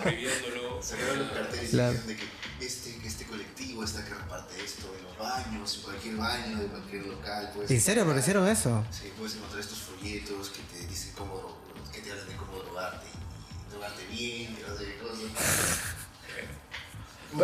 prohibiéndolo. 0.02 0.82
sacaron 0.82 1.18
los 1.20 1.32
carteles 1.32 1.70
Claro. 1.70 1.98
de 2.06 2.16
que 2.16 2.24
este, 2.60 2.98
este 3.04 3.24
colectivo 3.26 3.84
está 3.84 4.04
que 4.04 4.14
reparte 4.14 4.62
esto 4.64 4.94
en 4.98 5.04
los 5.04 5.18
baños, 5.18 5.74
en 5.76 5.82
cualquier 5.82 6.16
baño, 6.16 6.58
de 6.58 6.66
cualquier 6.66 7.06
local. 7.06 7.50
Puedes 7.54 7.70
¿En 7.70 7.80
serio? 7.80 8.04
¿Pero 8.04 8.18
encontrar- 8.18 8.18
hicieron 8.20 8.48
eso? 8.48 8.84
Sí, 8.90 9.12
puedes 9.16 9.34
encontrar 9.36 9.60
estos 9.60 9.78
folletos 9.78 10.50
que 10.50 10.60
te 10.78 10.86
dicen 10.86 11.12
cómo, 11.16 11.56
que 11.92 12.00
te 12.00 12.10
hablan 12.12 12.28
de 12.28 12.36
cómo 12.36 12.58
drogarte 12.58 13.06
y 13.06 13.70
drogarte 13.70 14.06
bien, 14.06 14.56
y 14.58 14.64
no 14.68 14.76
sé 14.76 14.84
qué 14.84 14.98
cosas. 14.98 15.16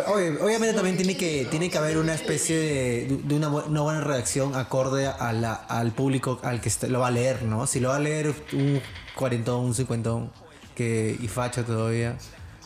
Obviamente 0.07 0.73
también 0.73 0.97
tiene 0.97 1.15
que, 1.15 1.47
tiene 1.49 1.69
que 1.69 1.77
haber 1.77 1.97
una 1.97 2.13
especie 2.13 2.57
de, 2.57 3.19
de 3.23 3.35
una, 3.35 3.49
una 3.49 3.81
buena 3.81 4.01
redacción 4.01 4.55
acorde 4.55 5.07
a 5.07 5.33
la, 5.33 5.53
al 5.53 5.91
público 5.91 6.39
al 6.43 6.61
que 6.61 6.71
lo 6.87 6.99
va 6.99 7.07
a 7.07 7.11
leer, 7.11 7.43
¿no? 7.43 7.67
Si 7.67 7.79
lo 7.79 7.89
va 7.89 7.97
a 7.97 7.99
leer 7.99 8.33
un 8.53 8.81
cuarentón, 9.15 9.65
un 9.65 9.75
cincuentón 9.75 10.31
que, 10.75 11.17
y 11.19 11.27
facha 11.27 11.63
todavía, 11.63 12.17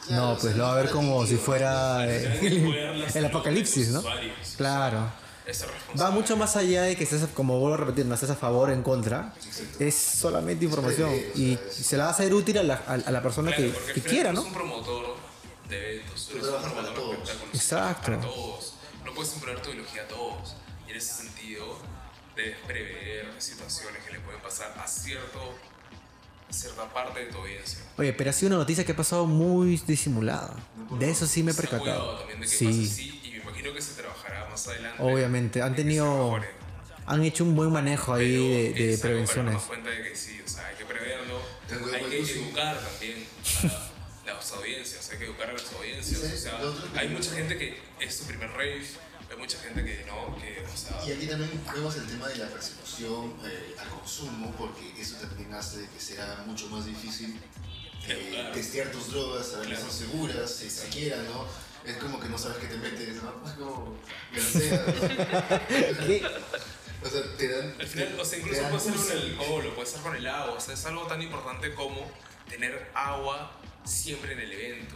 no, 0.09 0.37
pues 0.39 0.55
lo 0.55 0.63
va 0.63 0.73
a 0.73 0.75
ver 0.75 0.89
como 0.89 1.25
si 1.25 1.35
fuera 1.35 2.05
que 2.05 2.47
eh, 2.47 3.05
el 3.13 3.25
apocalipsis, 3.25 3.89
¿no? 3.89 4.03
Claro. 4.55 5.11
Es 5.45 5.65
Va 5.99 6.11
mucho 6.11 6.35
más 6.35 6.57
allá 6.57 6.83
de 6.83 6.97
que 6.97 7.05
estés, 7.05 7.25
como 7.33 7.57
vuelvo 7.57 7.75
a 7.75 7.77
repetir, 7.77 8.05
no 8.05 8.15
estés 8.15 8.29
a 8.29 8.35
favor 8.35 8.69
o 8.69 8.73
en 8.73 8.83
contra. 8.83 9.33
Es 9.79 9.95
solamente 9.95 10.65
información. 10.65 11.09
Y 11.35 11.57
se 11.69 11.95
la 11.95 12.03
va 12.03 12.09
a 12.09 12.13
hacer 12.13 12.33
útil 12.33 12.57
a 12.57 12.63
la, 12.63 12.83
a, 12.85 12.93
a 12.95 13.11
la 13.11 13.21
persona 13.21 13.55
que, 13.55 13.73
que 13.93 14.01
quiera, 14.01 14.33
¿no? 14.33 14.41
eres 14.41 14.53
un 14.53 14.53
promotor 14.53 15.16
de 15.69 15.95
eventos, 15.95 16.25
tú 16.27 16.31
Tú 16.33 16.37
eres 16.37 16.47
un 16.47 16.53
trabajas 16.61 16.73
para 16.73 16.93
todos. 16.93 17.29
Exacto. 17.53 18.11
Para 18.11 18.21
todos. 18.21 18.73
No 19.05 19.13
puedes 19.13 19.33
imponer 19.33 19.61
tu 19.61 19.69
ideología 19.71 20.03
a 20.03 20.07
todos. 20.07 20.55
Y 20.87 20.91
en 20.91 20.97
ese 20.97 21.13
sentido, 21.13 21.77
debes 22.35 22.57
prever 22.67 23.33
situaciones 23.39 24.03
que 24.03 24.11
le 24.13 24.19
pueden 24.19 24.41
pasar 24.41 24.73
a 24.77 24.87
cierto 24.87 25.55
cierta 26.49 26.91
parte 26.93 27.19
de 27.19 27.25
tu 27.31 27.37
audiencia. 27.39 27.79
Oye, 27.97 28.13
pero 28.13 28.29
ha 28.29 28.33
sido 28.33 28.47
una 28.49 28.57
noticia 28.59 28.85
que 28.85 28.93
ha 28.93 28.95
pasado 28.95 29.25
muy 29.25 29.75
disimulada. 29.85 30.53
De 30.91 31.09
eso 31.09 31.27
sí 31.27 31.43
me 31.43 31.51
he 31.51 31.53
Se 31.53 31.63
ha 31.65 31.69
cuidado 31.77 31.83
percatado. 31.83 32.17
también 32.19 32.39
de 32.39 32.45
que 32.47 32.51
Sí, 32.51 32.65
pase 32.65 32.81
así 32.83 33.21
y 33.25 33.31
me 33.31 33.37
imagino 33.37 33.73
que 33.73 33.81
se 33.81 33.93
trabajará 34.01 34.47
más 34.49 34.67
adelante. 34.67 35.03
obviamente. 35.03 35.61
Han 35.61 35.75
tenido. 35.75 36.39
Han 37.05 37.23
hecho 37.23 37.43
un 37.45 37.55
buen 37.55 37.71
manejo 37.71 38.13
ahí 38.13 38.71
Pero 38.73 38.79
de, 38.85 38.91
de 38.91 38.97
prevenciones. 38.97 39.53
darnos 39.53 39.63
cuenta 39.67 39.89
de 39.89 40.03
que 40.09 40.15
sí, 40.15 40.41
o 40.45 40.49
sea, 40.49 40.67
hay 40.67 40.75
que 40.75 40.85
preverlo, 40.85 41.39
hay 41.93 42.03
que 42.09 42.19
educar 42.19 42.77
también 42.81 43.25
las 44.37 44.51
audiencias, 44.53 45.09
hay 45.11 45.17
que 45.17 45.25
educar 45.25 45.49
a 45.49 45.53
las 45.53 45.71
audiencias, 45.73 46.19
Sí, 46.21 46.25
o 46.33 46.37
sea, 46.37 46.57
que- 46.93 46.99
hay 46.99 47.09
mucha 47.09 47.31
gente 47.31 47.57
que 47.57 47.79
es 47.99 48.15
su 48.15 48.25
primer 48.25 48.49
rave, 48.51 48.85
hay 49.29 49.37
mucha 49.37 49.59
gente 49.59 49.83
que 49.83 50.05
no, 50.05 50.35
que, 50.37 50.63
o 50.65 50.77
sea, 50.77 51.03
Y 51.05 51.11
aquí 51.11 51.27
también 51.27 51.51
vemos 51.73 51.95
el 51.95 52.07
tema 52.07 52.27
de 52.29 52.35
la 52.37 52.47
persecución 52.47 53.33
eh, 53.45 53.75
al 53.79 53.89
consumo, 53.89 54.53
porque 54.57 54.93
eso 54.99 55.15
también 55.17 55.53
hace 55.53 55.87
que 55.89 55.99
sea 55.99 56.43
mucho 56.45 56.67
más 56.69 56.85
difícil 56.85 57.39
eh, 58.07 58.29
Claro. 58.31 58.51
testear 58.53 58.89
tus 58.91 59.11
drogas, 59.11 59.47
saber 59.47 59.67
que 59.67 59.73
Claro. 59.75 59.89
son 59.89 59.97
seguras, 59.99 60.49
si 60.51 60.69
siquiera, 60.69 61.17
¿no? 61.23 61.45
Es 61.85 61.97
como 61.97 62.19
que 62.19 62.29
no 62.29 62.37
sabes 62.37 62.57
qué 62.59 62.67
te 62.67 62.77
metes, 62.77 63.15
¿no? 63.21 63.33
Es 63.45 63.53
como 63.53 63.97
grasea, 64.31 64.85
¿no? 64.85 66.29
O 67.03 67.09
sea, 67.09 67.21
te 67.37 67.47
dan... 67.47 67.75
al 67.79 67.87
final, 67.87 68.19
o 68.19 68.25
sea, 68.25 68.31
te 68.31 68.43
incluso 68.43 68.61
puede 68.69 68.79
ser 68.81 68.93
con 68.95 69.11
el 69.11 69.29
alcohol 69.39 69.67
o 69.67 69.75
puede 69.75 69.87
ser 69.87 70.01
con 70.01 70.15
el 70.15 70.27
agua, 70.27 70.53
o 70.53 70.59
sea, 70.59 70.73
es 70.73 70.85
algo 70.85 71.05
tan 71.05 71.21
importante 71.21 71.73
como 71.75 72.09
tener 72.49 72.89
agua 72.95 73.51
siempre 73.87 74.33
en 74.33 74.39
el 74.39 74.51
evento. 74.51 74.95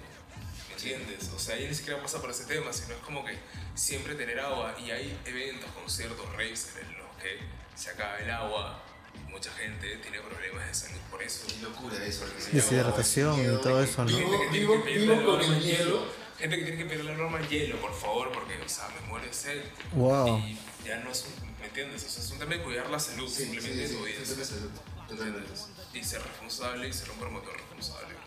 ¿Me 0.68 0.76
entiendes? 0.76 1.30
O 1.36 1.40
sea, 1.40 1.56
ahí 1.56 1.68
ni 1.68 1.76
siquiera 1.76 2.02
pasa 2.02 2.20
por 2.22 2.32
ese 2.32 2.46
tema, 2.46 2.72
sino 2.74 2.94
es 2.94 3.02
como 3.02 3.24
que 3.24 3.38
siempre 3.76 4.16
tener 4.16 4.40
agua 4.40 4.76
y 4.80 4.92
hay 4.92 5.18
eventos, 5.26 5.70
conciertos, 5.72 6.26
raves 6.32 6.76
en 6.82 6.98
los 6.98 7.08
que 7.22 7.40
se 7.76 7.90
acaba 7.90 8.18
el 8.18 8.30
agua 8.32 8.82
y 9.14 9.32
mucha 9.32 9.52
gente 9.52 9.98
tiene 9.98 10.20
problemas 10.20 10.68
de 10.68 10.74
salud 10.74 11.00
por 11.10 11.22
eso. 11.22 11.46
Es 11.48 11.62
locura 11.62 12.06
eso. 12.06 12.26
Deshidratación 12.52 13.42
y 13.42 13.62
todo 13.62 13.84
eso, 13.84 14.06
¿no? 14.06 14.18
Vivo, 14.18 14.30
Gente 14.32 14.38
que 14.38 14.50
tiene 14.50 14.60
vivo, 14.60 14.74
que 14.74 14.90
pedir 14.90 15.02
vivo 15.02 15.16
la 15.16 15.22
con 15.24 15.38
norma 15.40 15.58
el 15.58 15.64
hielo. 15.64 16.22
Gente 16.38 16.58
que 16.58 16.64
tiene 16.64 16.78
que 16.78 16.86
pedir 16.86 17.06
la 17.06 17.14
norma 17.14 17.40
en 17.40 17.48
hielo, 17.50 17.82
por 17.82 17.94
favor, 17.94 18.32
porque, 18.32 18.58
o 18.66 18.70
sea, 18.70 18.88
me 18.90 19.08
muero 19.08 19.28
de 19.28 19.34
sed. 19.34 19.62
Wow. 19.94 20.40
Y 20.40 20.58
ya 20.86 20.98
no 20.98 21.12
es 21.12 21.26
un, 21.26 21.60
¿me 21.60 21.68
entiendes? 21.68 22.04
O 22.04 22.10
sea, 22.10 22.24
es 22.24 22.32
un 22.32 22.40
tema 22.40 22.56
de 22.56 22.64
cuidar 22.64 22.90
la 22.90 23.00
salud 23.00 23.30
Sí, 23.30 23.44
simplemente 23.44 23.88
sí, 23.88 23.94
de 23.94 24.26
sí, 24.26 24.46
salud, 24.46 24.70
totalmente. 25.08 25.52
Y 25.94 26.04
ser 26.04 26.24
responsable 26.24 26.88
y 26.88 26.94
ser 26.94 27.12
un 27.12 27.18
promotor 27.18 27.54
responsable. 27.54 28.21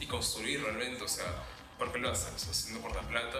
Y 0.00 0.06
construir 0.06 0.62
realmente, 0.62 1.02
o 1.02 1.08
sea, 1.08 1.24
¿por 1.78 1.92
qué 1.92 1.98
lo 1.98 2.10
haces? 2.10 2.30
¿Lo 2.30 2.36
estás 2.36 2.50
haciendo 2.50 2.80
por 2.80 2.94
la 2.94 3.02
plata 3.02 3.38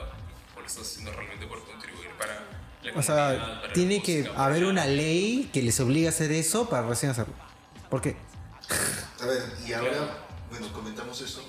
o 0.56 0.60
lo 0.60 0.66
estás 0.66 0.82
haciendo 0.86 1.12
realmente 1.12 1.46
por 1.46 1.64
contribuir 1.64 2.10
para 2.18 2.34
la 2.82 2.92
O 2.98 3.02
sea, 3.02 3.14
para 3.38 3.66
la 3.68 3.72
tiene 3.72 4.02
que 4.02 4.22
música, 4.22 4.44
haber 4.44 4.62
la- 4.62 4.68
una 4.68 4.86
ley 4.86 5.50
que 5.52 5.62
les 5.62 5.78
obligue 5.80 6.06
a 6.06 6.10
hacer 6.10 6.32
eso 6.32 6.68
para 6.68 6.86
recién 6.86 7.10
hacerlo. 7.12 7.34
¿Por 7.90 8.00
qué? 8.02 8.16
A 9.20 9.26
ver, 9.26 9.42
y 9.66 9.72
ahora, 9.72 10.26
bueno, 10.50 10.72
comentamos 10.72 11.20
eso 11.20 11.42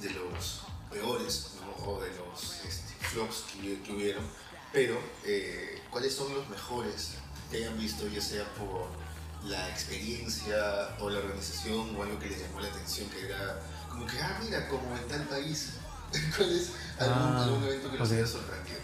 de 0.00 0.10
los 0.10 0.62
peores, 0.90 1.52
¿no? 1.60 1.84
O 1.86 2.00
de 2.00 2.10
los 2.16 2.64
este, 2.64 2.94
flops 3.06 3.44
que, 3.52 3.80
que 3.82 3.92
hubieron, 3.92 4.24
pero 4.72 5.00
eh, 5.24 5.80
¿cuáles 5.90 6.14
son 6.14 6.32
los 6.34 6.48
mejores 6.48 7.12
que 7.50 7.58
hayan 7.58 7.78
visto, 7.78 8.06
ya 8.08 8.20
sea 8.20 8.44
por 8.54 8.88
la 9.48 9.68
experiencia 9.70 10.96
o 10.98 11.08
la 11.08 11.18
organización 11.20 11.94
o 11.96 12.02
algo 12.02 12.18
que 12.18 12.26
les 12.26 12.40
llamó 12.40 12.60
la 12.60 12.68
atención, 12.68 13.08
que 13.10 13.24
era 13.26 13.60
como 13.96 14.06
que, 14.06 14.20
ah, 14.20 14.38
mira, 14.42 14.68
como 14.68 14.96
en 14.96 15.08
tal 15.08 15.22
país? 15.24 15.74
¿Cuál 16.36 16.52
es 16.56 16.72
algún, 16.98 17.22
Ah, 17.36 17.42
algún 17.44 17.64
evento 17.64 17.90
que 17.90 17.98
los 17.98 18.08
ok. 18.08 18.14
haya 18.16 18.26
sorprendido? 18.26 18.80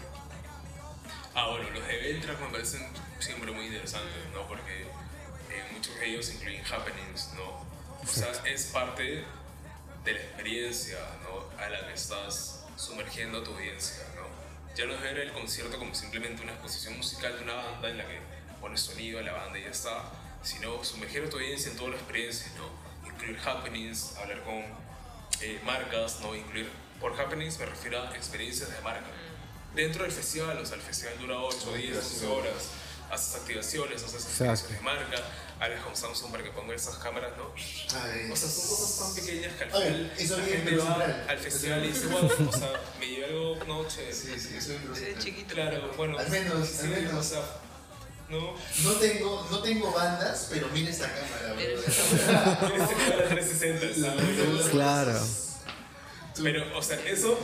Ah, 1.35 1.47
bueno, 1.49 1.69
los 1.71 1.87
de 1.87 1.97
Ventrack 1.97 2.39
me 2.41 2.47
parecen 2.49 2.87
siempre 3.19 3.51
muy 3.51 3.65
interesantes, 3.67 4.11
¿no? 4.33 4.47
Porque 4.47 4.81
eh, 4.81 5.63
muchos 5.71 5.95
de 5.95 6.05
ellos 6.09 6.29
incluyen 6.33 6.63
happenings, 6.65 7.29
¿no? 7.35 7.43
O 8.01 8.05
sea, 8.07 8.31
es 8.45 8.65
parte 8.67 9.23
de 10.03 10.11
la 10.13 10.19
experiencia, 10.19 10.97
¿no? 11.23 11.57
A 11.63 11.69
la 11.69 11.87
que 11.87 11.93
estás 11.93 12.65
sumergiendo 12.75 13.39
a 13.39 13.43
tu 13.43 13.51
audiencia, 13.51 14.03
¿no? 14.15 14.23
Ya 14.75 14.85
no 14.85 14.93
es 14.95 15.01
ver 15.01 15.19
el 15.19 15.31
concierto 15.31 15.77
como 15.79 15.93
simplemente 15.95 16.41
una 16.41 16.53
exposición 16.53 16.97
musical 16.97 17.35
de 17.37 17.43
una 17.43 17.53
banda 17.53 17.89
en 17.89 17.97
la 17.99 18.07
que 18.07 18.19
pones 18.59 18.81
sonido 18.81 19.19
a 19.19 19.21
la 19.21 19.33
banda 19.33 19.57
y 19.59 19.63
ya 19.63 19.69
está, 19.69 20.03
sino 20.43 20.83
sumergir 20.83 21.23
a 21.23 21.29
tu 21.29 21.37
audiencia 21.37 21.71
en 21.71 21.77
toda 21.77 21.91
la 21.91 21.95
experiencia, 21.97 22.47
¿no? 22.57 23.07
Incluir 23.07 23.39
happenings, 23.45 24.15
hablar 24.17 24.43
con 24.43 24.63
eh, 25.41 25.59
marcas, 25.65 26.19
¿no? 26.21 26.35
Incluir, 26.35 26.69
por 26.99 27.19
happenings 27.19 27.59
me 27.59 27.65
refiero 27.65 28.01
a 28.01 28.15
experiencias 28.15 28.69
de 28.69 28.81
marca. 28.81 29.05
Dentro 29.75 30.03
del 30.03 30.11
festival, 30.11 30.57
o 30.59 30.65
sea, 30.65 30.75
el 30.75 30.81
festival 30.81 31.17
dura 31.19 31.37
8, 31.39 31.73
10, 31.75 31.95
12 31.95 32.27
horas. 32.27 32.53
haces 33.11 33.35
activaciones, 33.35 34.03
haces 34.03 34.25
activaciones 34.25 34.69
de 34.69 34.81
marca, 34.81 35.17
hablas 35.59 35.83
con 35.83 35.95
Samsung 35.95 36.31
para 36.31 36.43
que 36.43 36.49
ponga 36.51 36.73
esas 36.75 36.95
cámaras, 36.97 37.31
¿no? 37.37 37.51
Ay, 37.99 38.29
O 38.31 38.35
sea, 38.35 38.49
son 38.49 38.67
cosas 38.69 38.99
tan 38.99 39.15
pequeñas 39.15 39.53
que 39.55 39.63
al 39.65 39.71
final 39.71 40.11
la 40.17 40.45
gente 40.45 40.69
en 40.69 40.79
va 40.79 40.95
Central. 40.95 41.25
al 41.29 41.37
festival 41.39 41.85
y 41.85 41.87
dice, 41.89 42.07
wow, 42.07 42.25
o 42.49 42.51
sea, 42.51 42.81
me 42.99 43.07
llevé 43.07 43.25
algo, 43.25 43.59
no, 43.67 43.87
chévere. 43.87 44.13
Sí, 44.13 44.39
sí, 44.39 44.55
eso 44.57 44.73
es. 44.73 45.43
Claro, 45.47 45.91
bueno. 45.97 46.17
Al 46.17 46.29
menos, 46.29 46.67
sí, 46.67 46.77
al 46.85 46.89
menos. 46.89 47.13
O 47.13 47.23
sea, 47.23 47.41
no. 48.33 48.53
No 48.83 48.91
tengo, 48.99 49.47
no 49.51 49.59
tengo 49.61 49.91
bandas, 49.91 50.47
pero 50.49 50.67
mira 50.73 50.89
esta 50.89 51.07
cámara, 51.13 51.53
Mira 51.55 51.71
bro. 51.73 51.81
esta 51.81 52.67
Tienes 52.67 52.89
que 52.89 52.95
llevar 52.95 53.23
a 53.25 53.29
360, 53.29 54.01
¿sabes? 54.01 54.67
Claro. 54.69 55.19
Pero, 56.41 56.77
o 56.77 56.81
sea, 56.81 56.99
eso 57.05 57.37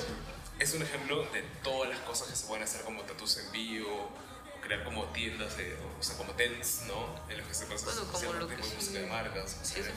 es 0.60 0.74
un 0.74 0.82
ejemplo 0.82 1.24
de 1.32 1.42
todas 1.64 1.90
las 1.90 2.00
cosas 2.00 2.28
que 2.30 2.36
se 2.36 2.46
pueden 2.48 2.64
hacer 2.64 2.82
como 2.82 3.02
tatuos 3.04 3.38
en 3.38 3.52
vivo, 3.52 4.10
o 4.58 4.62
crear 4.62 4.84
como 4.84 5.06
tiendas, 5.06 5.56
de, 5.58 5.78
o 6.00 6.04
sea, 6.04 6.18
como 6.18 6.32
tents, 6.34 6.82
¿no? 6.88 7.16
En 7.30 7.38
los 7.38 7.48
que 7.48 7.54
se 7.54 7.66
hacer 7.66 7.86
Bueno, 7.86 8.12
como 8.12 8.34
lo 8.34 8.48
tipo 8.48 8.50
que 8.50 8.56
de 8.58 8.64
sí- 8.70 8.76
música 8.76 9.00
de 9.00 9.06
marcas, 9.08 9.58
o 9.62 9.66
sí, 9.66 9.74
sea, 9.74 9.80
es 9.82 9.86
de 9.86 9.94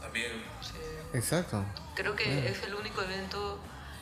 también. 0.00 0.32
Sí. 0.62 1.16
Exacto. 1.16 1.64
Creo 1.94 2.14
que 2.14 2.48
es 2.48 2.62
el 2.62 2.74
único 2.74 3.02
evento 3.02 3.58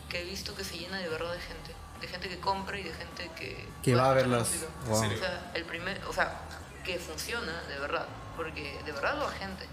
que 0.08 0.22
he 0.22 0.24
visto 0.24 0.54
que 0.54 0.64
se 0.64 0.78
llena 0.78 0.98
de 0.98 1.08
verdad 1.08 1.32
de 1.32 1.40
gente. 1.40 1.74
De 2.00 2.08
gente 2.08 2.28
que 2.28 2.38
compra 2.38 2.78
y 2.78 2.82
de 2.84 2.92
gente 2.92 3.30
que... 3.36 3.66
Que 3.82 3.94
va 3.94 4.10
a 4.10 4.24
música. 4.24 4.66
Wow. 4.88 5.04
O 5.04 5.16
sea, 5.16 5.50
el 5.54 5.64
primer... 5.64 6.00
O 6.08 6.12
sea, 6.12 6.40
que 6.86 6.98
funciona 6.98 7.62
de 7.68 7.78
verdad. 7.80 8.06
Porque 8.36 8.78
de 8.84 8.92
verdad 8.92 9.18
va 9.18 9.30
gente. 9.32 9.66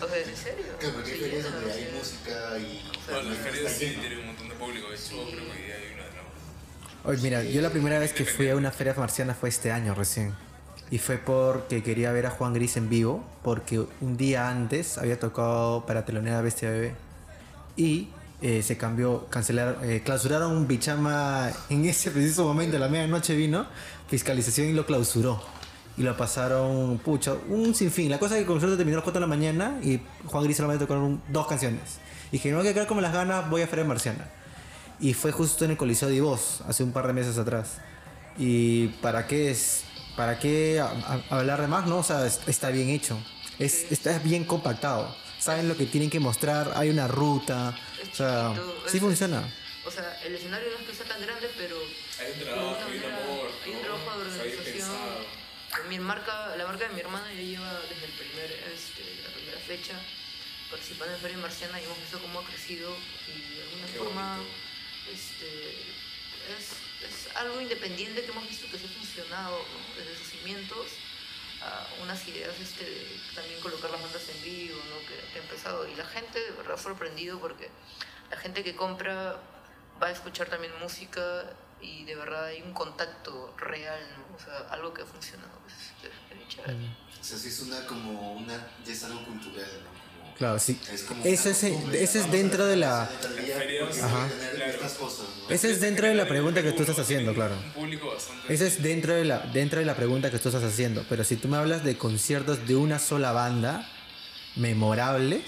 O 0.00 0.08
sea, 0.08 0.18
en 0.18 0.36
serio. 0.36 0.66
Claro, 0.78 0.94
porque 0.94 1.12
hay 1.12 1.18
ferias 1.18 1.44
llena, 1.44 1.56
donde 1.56 1.70
o 1.70 1.74
hay 1.74 1.84
sea, 1.84 1.98
música 1.98 2.58
y. 2.58 2.92
Bueno, 3.10 3.30
las 3.30 3.38
ferias 3.38 3.72
sí 3.72 3.96
tienen 3.98 4.18
un 4.20 4.26
montón 4.26 4.48
de 4.48 4.54
público, 4.54 4.88
de 4.90 4.96
hecho, 4.96 5.26
creo 5.30 5.52
que 5.52 5.72
hay 5.72 5.94
una, 5.94 6.02
¿no? 6.04 7.10
Oye, 7.10 7.22
mira, 7.22 7.42
yo 7.42 7.60
la 7.62 7.70
primera 7.70 7.98
vez 7.98 8.12
que 8.12 8.24
fui 8.24 8.48
a 8.48 8.56
una 8.56 8.70
feria 8.70 8.94
marciana 8.94 9.34
fue 9.34 9.48
este 9.48 9.72
año 9.72 9.94
recién. 9.94 10.34
Y 10.90 10.98
fue 10.98 11.18
porque 11.18 11.82
quería 11.82 12.12
ver 12.12 12.26
a 12.26 12.30
Juan 12.30 12.52
Gris 12.52 12.76
en 12.76 12.88
vivo, 12.88 13.24
porque 13.42 13.80
un 14.00 14.16
día 14.16 14.48
antes 14.48 14.98
había 14.98 15.18
tocado 15.18 15.86
para 15.86 16.04
telonera 16.04 16.42
Bestia 16.42 16.70
Bebé. 16.70 16.94
Y 17.76 18.10
eh, 18.42 18.62
se 18.62 18.76
cambió, 18.76 19.26
cancelaron, 19.28 19.76
eh, 19.82 20.02
clausuraron 20.04 20.52
un 20.52 20.66
bichama 20.66 21.50
en 21.68 21.84
ese 21.84 22.10
preciso 22.10 22.44
momento, 22.44 22.78
la 22.78 22.88
medianoche 22.88 23.34
vino, 23.34 23.66
fiscalización 24.08 24.68
y 24.68 24.72
lo 24.72 24.86
clausuró. 24.86 25.42
Y 25.96 26.02
lo 26.02 26.16
pasaron, 26.16 26.98
pucha, 26.98 27.34
un 27.48 27.74
sinfín. 27.74 28.10
La 28.10 28.18
cosa 28.18 28.36
es 28.36 28.42
que 28.42 28.46
con 28.46 28.58
terminó 28.58 28.92
a 28.92 28.96
las 28.96 29.04
4 29.04 29.12
de 29.12 29.20
la 29.20 29.26
mañana 29.26 29.78
y 29.82 30.00
Juan 30.24 30.44
Gris 30.44 30.56
solamente 30.56 30.86
tocaron 30.86 31.20
dos 31.28 31.46
canciones. 31.46 31.98
Y 32.28 32.32
dije, 32.36 32.50
no 32.52 32.58
voy 32.58 32.68
a 32.68 32.72
quedar 32.72 32.86
como 32.86 33.00
las 33.02 33.12
ganas, 33.12 33.50
voy 33.50 33.60
a 33.62 33.66
Feria 33.66 33.84
Marciana. 33.84 34.26
Y 34.98 35.12
fue 35.14 35.32
justo 35.32 35.64
en 35.64 35.72
el 35.72 35.76
Coliseo 35.76 36.08
de 36.08 36.20
Voz, 36.20 36.62
hace 36.66 36.84
un 36.84 36.92
par 36.92 37.06
de 37.06 37.12
meses 37.12 37.36
atrás. 37.36 37.78
Y 38.38 38.88
para 39.02 39.26
qué 39.26 39.50
es, 39.50 39.82
para 40.16 40.38
qué 40.38 40.80
a- 40.80 41.20
hablar 41.30 41.60
de 41.60 41.66
más, 41.66 41.86
¿no? 41.86 41.98
O 41.98 42.02
sea, 42.02 42.24
es- 42.26 42.40
está 42.46 42.70
bien 42.70 42.88
hecho. 42.88 43.18
Es, 43.58 43.90
está 43.90 44.18
bien 44.20 44.44
compactado. 44.44 45.14
Saben 45.40 45.68
lo 45.68 45.76
que 45.76 45.86
tienen 45.86 46.10
que 46.10 46.20
mostrar, 46.20 46.72
hay 46.76 46.90
una 46.90 47.08
ruta. 47.08 47.74
O 48.12 48.14
sea, 48.14 48.48
chiquito, 48.54 48.84
sí 48.88 48.96
es- 48.98 49.02
funciona. 49.02 49.42
O 49.84 49.90
sea, 49.90 50.20
el 50.24 50.34
escenario 50.34 50.68
no 50.72 50.78
es 50.78 50.86
que 50.90 50.94
sea 50.94 51.06
tan 51.06 51.22
grande, 51.22 51.50
pero... 51.56 51.76
Hay 52.20 52.32
un 52.32 52.40
trabajo, 52.44 52.76
hay 52.86 52.98
un 52.98 53.04
amor, 53.04 53.50
Hay 53.64 53.70
un 53.72 53.80
trabajo 53.82 54.18
de 54.20 54.30
organización. 54.30 54.90
Mi 55.88 55.98
marca, 55.98 56.54
la 56.56 56.66
marca 56.66 56.88
de 56.88 56.94
mi 56.94 57.00
hermana 57.00 57.32
ya 57.32 57.40
lleva 57.40 57.72
desde 57.88 58.04
el 58.04 58.12
primer, 58.12 58.50
este, 58.74 59.02
la 59.24 59.30
primera 59.34 59.58
fecha 59.60 59.94
participando 60.70 61.14
en 61.14 61.20
Feria 61.20 61.38
Marciana 61.38 61.80
y 61.80 61.84
hemos 61.84 61.98
visto 61.98 62.18
cómo 62.20 62.40
ha 62.40 62.44
crecido 62.44 62.94
y 63.26 63.54
de 63.56 63.62
alguna 63.62 63.86
Qué 63.86 63.98
forma 63.98 64.38
este, 65.12 65.48
es, 66.54 66.78
es 67.06 67.36
algo 67.36 67.60
independiente 67.60 68.22
que 68.22 68.30
hemos 68.30 68.48
visto 68.48 68.66
que 68.70 68.78
se 68.78 68.86
ha 68.86 68.88
funcionado 68.90 69.58
¿no? 69.58 69.94
desde 69.98 70.16
sus 70.18 70.28
cimientos 70.28 70.86
a 71.62 71.86
unas 72.02 72.26
ideas 72.26 72.58
este, 72.60 72.84
de 72.84 73.20
también 73.34 73.60
colocar 73.60 73.90
las 73.90 74.00
bandas 74.02 74.28
en 74.28 74.42
vivo 74.42 74.78
¿no? 74.88 74.98
que, 75.06 75.32
que 75.32 75.38
ha 75.38 75.42
empezado 75.42 75.86
y 75.86 75.94
la 75.94 76.06
gente 76.06 76.40
de 76.40 76.50
verdad 76.52 76.76
fue 76.76 76.92
sorprendido 76.92 77.38
porque 77.38 77.70
la 78.30 78.36
gente 78.36 78.64
que 78.64 78.74
compra 78.74 79.40
va 80.02 80.06
a 80.06 80.10
escuchar 80.10 80.48
también 80.48 80.72
música 80.80 81.44
y 81.80 82.04
de 82.04 82.14
verdad 82.14 82.46
hay 82.46 82.62
un 82.62 82.72
contacto 82.72 83.54
real, 83.56 84.00
¿no? 84.16 84.36
o 84.36 84.38
sea, 84.38 84.58
algo 84.70 84.92
que 84.92 85.02
ha 85.02 85.06
funcionado. 85.06 85.50
pues, 85.60 85.74
es, 85.74 86.40
es 86.40 86.48
chévere. 86.48 86.74
O 87.20 87.24
sea, 87.24 87.38
sí 87.38 87.48
es 87.48 87.60
una 87.60 87.86
como 87.86 88.32
una. 88.32 88.54
Ya 88.84 88.92
es 88.92 89.04
algo 89.04 89.24
cultural, 89.24 89.68
¿no? 89.84 89.99
Claro, 90.40 90.58
sí. 90.58 90.76
es 90.92 91.02
como 91.02 91.22
Eso 91.24 91.50
es, 91.50 91.62
ese 91.64 92.18
es 92.20 92.32
dentro 92.32 92.64
de 92.64 92.76
la... 92.76 93.02
Ajá. 93.02 94.28
¿no? 95.48 95.54
Ese 95.54 95.70
es 95.70 95.80
dentro 95.82 96.06
de 96.08 96.14
la 96.14 96.26
pregunta 96.26 96.62
que 96.62 96.72
tú 96.72 96.80
estás 96.82 96.98
haciendo, 96.98 97.34
claro. 97.34 97.54
Un 97.56 97.72
público 97.72 98.08
bastante. 98.08 98.52
Ese 98.54 98.66
es 98.68 98.82
dentro 98.82 99.12
de, 99.14 99.26
la, 99.26 99.40
dentro 99.40 99.80
de 99.80 99.84
la 99.84 99.94
pregunta 99.94 100.30
que 100.30 100.38
tú 100.38 100.48
estás 100.48 100.64
haciendo. 100.64 101.04
Pero 101.10 101.24
si 101.24 101.36
tú 101.36 101.48
me 101.48 101.58
hablas 101.58 101.84
de 101.84 101.98
conciertos 101.98 102.66
de 102.66 102.74
una 102.74 102.98
sola 102.98 103.32
banda, 103.32 103.86
memorables, 104.56 105.42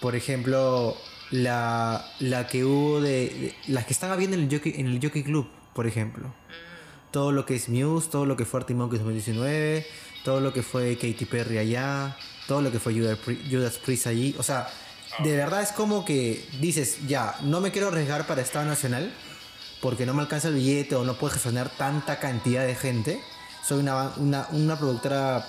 por 0.00 0.14
ejemplo, 0.14 0.96
la, 1.32 2.08
la 2.20 2.46
que 2.46 2.64
hubo 2.64 3.00
de, 3.00 3.10
de- 3.30 3.54
Las 3.66 3.84
que 3.86 3.94
están 3.94 4.12
habiendo 4.12 4.36
en 4.36 4.44
el, 4.44 4.48
Jockey, 4.50 4.74
en 4.76 4.86
el 4.86 5.00
Jockey 5.02 5.24
Club, 5.24 5.48
por 5.74 5.88
ejemplo. 5.88 6.32
Todo 7.12 7.30
lo 7.30 7.46
que 7.46 7.54
es 7.54 7.68
Muse, 7.68 8.08
todo 8.10 8.26
lo 8.26 8.36
que 8.36 8.44
fue 8.44 8.60
Arctic 8.60 8.76
Monkeys 8.76 9.00
2019, 9.02 9.86
todo 10.24 10.40
lo 10.40 10.52
que 10.52 10.62
fue 10.62 10.96
Katy 10.96 11.24
Perry 11.26 11.58
allá, 11.58 12.16
todo 12.48 12.60
lo 12.62 12.72
que 12.72 12.80
fue 12.80 12.94
Judas 12.94 13.18
Pri- 13.18 13.40
Judas 13.50 13.78
Priest 13.78 14.06
allí. 14.08 14.34
O 14.38 14.42
sea, 14.42 14.68
de 15.22 15.36
verdad 15.36 15.62
es 15.62 15.72
como 15.72 16.04
que 16.04 16.44
dices, 16.60 16.98
ya, 17.06 17.36
no 17.42 17.60
me 17.60 17.70
quiero 17.70 17.88
arriesgar 17.88 18.26
para 18.26 18.40
Estado 18.42 18.64
Nacional 18.66 19.12
porque 19.80 20.06
no 20.06 20.14
me 20.14 20.22
alcanza 20.22 20.48
el 20.48 20.54
billete 20.54 20.94
o 20.96 21.04
no 21.04 21.14
puedo 21.14 21.34
gestionar 21.34 21.68
tanta 21.76 22.18
cantidad 22.18 22.66
de 22.66 22.74
gente. 22.74 23.20
Soy 23.66 23.80
una, 23.80 24.12
una, 24.16 24.46
una 24.52 24.78
productora 24.78 25.46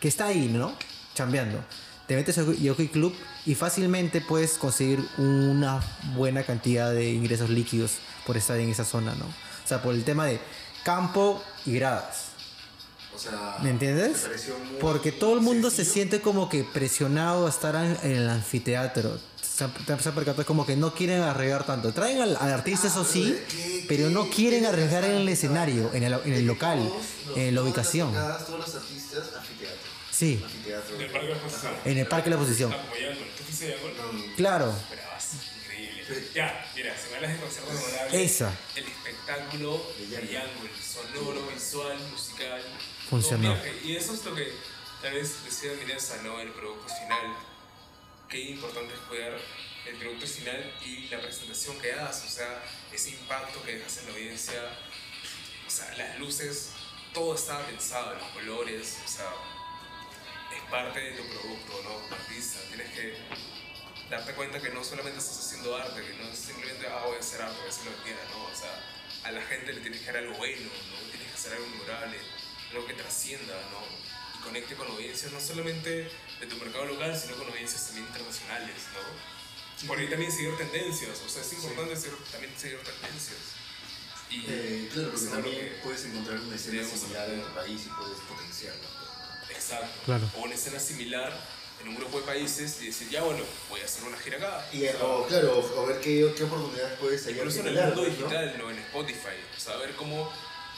que 0.00 0.08
está 0.08 0.26
ahí, 0.26 0.48
¿no? 0.52 0.72
Chambeando. 1.14 1.64
Te 2.06 2.16
metes 2.16 2.36
a 2.38 2.44
Yoki 2.44 2.88
Club 2.88 3.14
y 3.46 3.54
fácilmente 3.54 4.20
puedes 4.20 4.58
conseguir 4.58 5.02
una 5.16 5.80
buena 6.16 6.42
cantidad 6.42 6.92
de 6.92 7.10
ingresos 7.10 7.48
líquidos 7.48 7.92
por 8.26 8.36
estar 8.36 8.58
en 8.58 8.68
esa 8.68 8.84
zona, 8.84 9.14
¿no? 9.14 9.24
O 9.24 9.68
sea, 9.70 9.80
por 9.80 9.94
el 9.94 10.02
tema 10.04 10.26
de 10.26 10.40
campo 10.84 11.42
y 11.66 11.74
gradas. 11.74 12.26
O 13.14 13.18
sea, 13.18 13.56
¿Me 13.62 13.70
entiendes? 13.70 14.26
Porque 14.80 15.12
todo 15.12 15.34
el 15.34 15.40
mundo 15.40 15.68
se 15.68 15.76
sencillo. 15.76 15.94
siente 15.94 16.20
como 16.20 16.48
que 16.48 16.64
presionado 16.64 17.46
a 17.46 17.50
estar 17.50 17.74
en, 17.76 17.98
en 18.02 18.12
el 18.16 18.30
anfiteatro. 18.30 19.18
Se 19.42 19.64
han- 19.64 19.72
percatado 20.14 20.46
como 20.46 20.64
que 20.64 20.74
no 20.74 20.94
quieren 20.94 21.20
arriesgar 21.20 21.66
tanto. 21.66 21.92
Traen 21.92 22.22
al, 22.22 22.36
al 22.40 22.50
artista, 22.52 22.86
eso 22.86 23.04
sí, 23.04 23.38
¿Qué- 23.50 23.84
pero 23.88 24.08
qué- 24.08 24.14
no 24.14 24.30
quieren 24.30 24.64
arriesgar 24.64 25.04
en 25.04 25.16
el 25.16 25.28
escenario, 25.28 25.90
en 25.92 26.04
el, 26.04 26.14
en 26.24 26.32
el 26.32 26.46
local, 26.46 26.90
los- 27.26 27.36
en 27.36 27.54
la 27.54 27.62
ubicación. 27.62 28.08
tocadas, 28.08 28.46
Todos 28.46 28.60
los 28.60 28.74
artistas, 28.74 29.24
anfiteatro. 29.36 29.78
Sí, 30.10 30.40
Anfiteatro. 30.42 30.96
Del 30.96 31.10
Parque 31.10 31.26
de 31.26 31.30
la 31.34 31.36
Exposición. 31.36 31.72
en 31.84 31.98
el 31.98 32.06
Parque 32.06 32.30
de 32.30 32.36
la 32.36 32.36
Exposición. 32.42 32.72
Ah, 32.72 32.78
Ya, 36.34 36.70
mira, 36.74 36.96
si 36.96 37.10
me 37.10 37.16
hablas 37.16 37.32
de 37.32 37.38
concierto 37.38 37.72
memorable, 37.72 38.24
Esa. 38.24 38.52
el 38.76 38.84
espectáculo. 38.84 39.86
Yangol, 40.10 40.70
sonoro, 40.82 41.46
visual, 41.46 41.98
musical. 42.10 42.62
Funcionó. 43.08 43.56
Y 43.84 43.96
eso 43.96 44.14
es 44.14 44.24
lo 44.24 44.34
que 44.34 44.52
tal 45.02 45.14
vez 45.14 45.44
decía 45.44 45.72
Mireza, 45.78 46.16
¿no? 46.22 46.40
El 46.40 46.50
producto 46.50 46.88
final. 46.88 47.36
Qué 48.28 48.40
importante 48.50 48.94
es 48.94 49.00
cuidar 49.00 49.36
el 49.86 49.96
producto 49.96 50.26
final 50.26 50.72
y 50.84 51.08
la 51.08 51.20
presentación 51.20 51.80
que 51.80 51.94
das, 51.94 52.24
o 52.24 52.28
sea, 52.28 52.62
ese 52.92 53.10
impacto 53.10 53.62
que 53.62 53.76
dejas 53.76 53.98
en 53.98 54.06
la 54.06 54.12
audiencia, 54.12 54.62
o 55.66 55.70
sea, 55.70 55.92
las 55.96 56.18
luces, 56.18 56.70
todo 57.12 57.34
estaba 57.34 57.66
pensado, 57.66 58.14
los 58.14 58.28
colores, 58.28 58.98
o 59.04 59.08
sea, 59.08 59.32
es 60.54 60.70
parte 60.70 61.00
de 61.00 61.12
tu 61.12 61.24
producto, 61.28 61.82
¿no? 61.82 61.94
Como 62.02 62.14
artista, 62.14 62.60
tienes 62.68 62.90
que 62.92 63.16
darte 64.10 64.32
cuenta 64.34 64.60
que 64.60 64.70
no 64.70 64.82
solamente 64.84 65.18
estás 65.18 65.38
haciendo 65.38 65.76
arte, 65.76 66.02
que 66.04 66.12
no 66.14 66.28
es 66.28 66.38
simplemente, 66.38 66.86
ah, 66.88 67.04
voy 67.06 67.16
a 67.16 67.20
hacer 67.20 67.40
arte, 67.42 67.56
voy 67.58 67.66
a 67.66 67.70
hacer 67.70 67.84
lo 67.86 67.96
que 67.98 68.02
quiera, 68.02 68.20
¿no? 68.32 68.44
O 68.44 68.54
sea, 68.56 68.72
a 69.24 69.30
la 69.32 69.42
gente 69.42 69.72
le 69.72 69.80
tienes 69.80 70.00
que 70.00 70.06
dar 70.06 70.16
algo 70.16 70.36
bueno, 70.36 70.66
¿no? 70.90 71.10
Tienes 71.10 71.28
que 71.28 71.34
hacer 71.34 71.52
algo 71.54 71.66
memorable, 71.68 72.16
algo 72.72 72.86
que 72.86 72.94
trascienda, 72.94 73.54
¿no? 73.70 73.80
Y 74.38 74.42
conecte 74.42 74.74
con 74.74 74.88
audiencias 74.88 75.30
no 75.32 75.40
solamente 75.40 76.10
de 76.40 76.46
tu 76.46 76.56
mercado 76.56 76.86
local, 76.86 77.16
sino 77.16 77.36
con 77.36 77.48
audiencias 77.48 77.86
también 77.86 78.06
internacionales, 78.06 78.76
¿no? 78.94 79.86
Por 79.86 79.98
ahí 79.98 80.08
también 80.10 80.30
seguir 80.30 80.56
tendencias, 80.58 81.18
o 81.24 81.28
sea, 81.28 81.40
es 81.42 81.52
importante 81.54 81.96
seguir- 81.96 82.18
también 82.32 82.52
seguir 82.58 82.78
tendencias. 82.80 83.38
Y 84.30 84.44
eh, 84.46 84.90
claro, 84.92 85.10
porque 85.10 85.26
también 85.26 85.56
que- 85.56 85.80
puedes 85.82 86.04
encontrar 86.04 86.38
una 86.38 86.54
escena 86.56 86.84
similar 86.84 87.30
en 87.30 87.42
tu 87.42 87.48
país 87.54 87.82
y 87.86 87.88
puedes 87.88 88.18
potenciarla. 88.28 88.88
Exacto. 89.50 90.00
Claro. 90.04 90.30
O 90.36 90.40
una 90.42 90.54
escena 90.54 90.78
similar 90.78 91.32
en 91.82 91.88
un 91.88 91.96
grupo 91.96 92.20
de 92.20 92.26
países 92.26 92.80
y 92.82 92.86
decir, 92.86 93.08
ya 93.08 93.22
bueno, 93.22 93.42
voy 93.68 93.80
a 93.80 93.84
hacer 93.84 94.04
una 94.04 94.16
gira 94.18 94.36
acá. 94.38 94.66
Y, 94.72 94.86
O 94.86 94.90
sea, 94.92 95.04
o, 95.04 95.26
claro, 95.26 95.72
o 95.76 95.86
ver 95.86 96.00
qué, 96.00 96.32
qué 96.36 96.44
oportunidades 96.44 96.98
puedes 96.98 97.22
hallar 97.24 97.38
Incluso 97.38 97.60
en 97.60 97.66
el 97.68 97.74
mundo 97.86 98.02
¿no? 98.02 98.08
digital, 98.08 98.54
¿no? 98.58 98.70
En 98.70 98.78
Spotify. 98.78 99.36
O 99.56 99.60
sea, 99.60 99.76
ver 99.76 99.94
cómo 99.96 100.32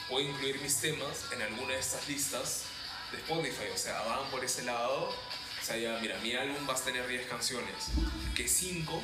puedo 0.08 0.26
incluir 0.28 0.60
mis 0.60 0.76
temas 0.80 1.24
en 1.32 1.42
alguna 1.42 1.74
de 1.74 1.80
estas 1.80 2.08
listas 2.08 2.62
de 3.10 3.18
Spotify. 3.18 3.66
O 3.74 3.78
sea, 3.78 4.00
van 4.02 4.30
por 4.30 4.44
ese 4.44 4.62
lado. 4.62 5.08
O 5.08 5.64
sea, 5.64 5.76
ya, 5.76 5.98
mira, 6.00 6.18
mi 6.18 6.34
álbum 6.34 6.68
va 6.68 6.74
a 6.74 6.76
tener 6.76 7.06
10 7.06 7.26
canciones. 7.26 7.86
Que 8.34 8.48
5 8.48 9.02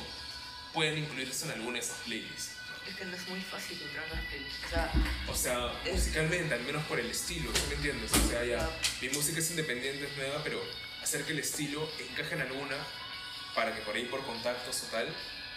pueden 0.73 0.97
incluirse 0.99 1.45
en 1.45 1.51
alguna 1.51 1.79
de 1.79 1.85
esas 1.85 1.97
playlists. 2.05 2.51
es 2.87 2.95
que 2.95 3.05
no 3.05 3.15
es 3.15 3.27
muy 3.27 3.41
fácil 3.41 3.81
entrar 3.81 4.05
a 4.05 4.15
las 4.15 4.25
playlists. 4.25 4.65
O 4.65 4.69
sea, 4.69 4.91
O 5.29 5.35
sea, 5.35 5.81
Es- 5.85 5.93
musicalmente, 5.95 6.53
al 6.53 6.61
menos 6.61 6.83
por 6.85 6.99
el 6.99 7.09
estilo, 7.09 7.49
¿sí 7.53 7.61
me 7.69 7.75
entiendes? 7.75 8.11
O 8.13 8.29
sea, 8.29 8.43
ya, 8.45 8.69
mi 9.01 9.09
música 9.09 9.39
es 9.39 9.49
independiente, 9.51 10.05
es 10.05 10.17
nueva, 10.17 10.41
pero 10.43 10.61
hacer 11.09 11.25
que 11.25 11.31
el 11.31 11.39
estilo 11.39 11.89
encaje 12.11 12.35
en 12.35 12.41
alguna 12.41 12.77
para 13.55 13.73
que 13.75 13.81
por 13.81 13.95
ahí 13.95 14.05
por 14.05 14.23
contactos 14.25 14.83
o 14.83 14.85
tal 14.91 15.07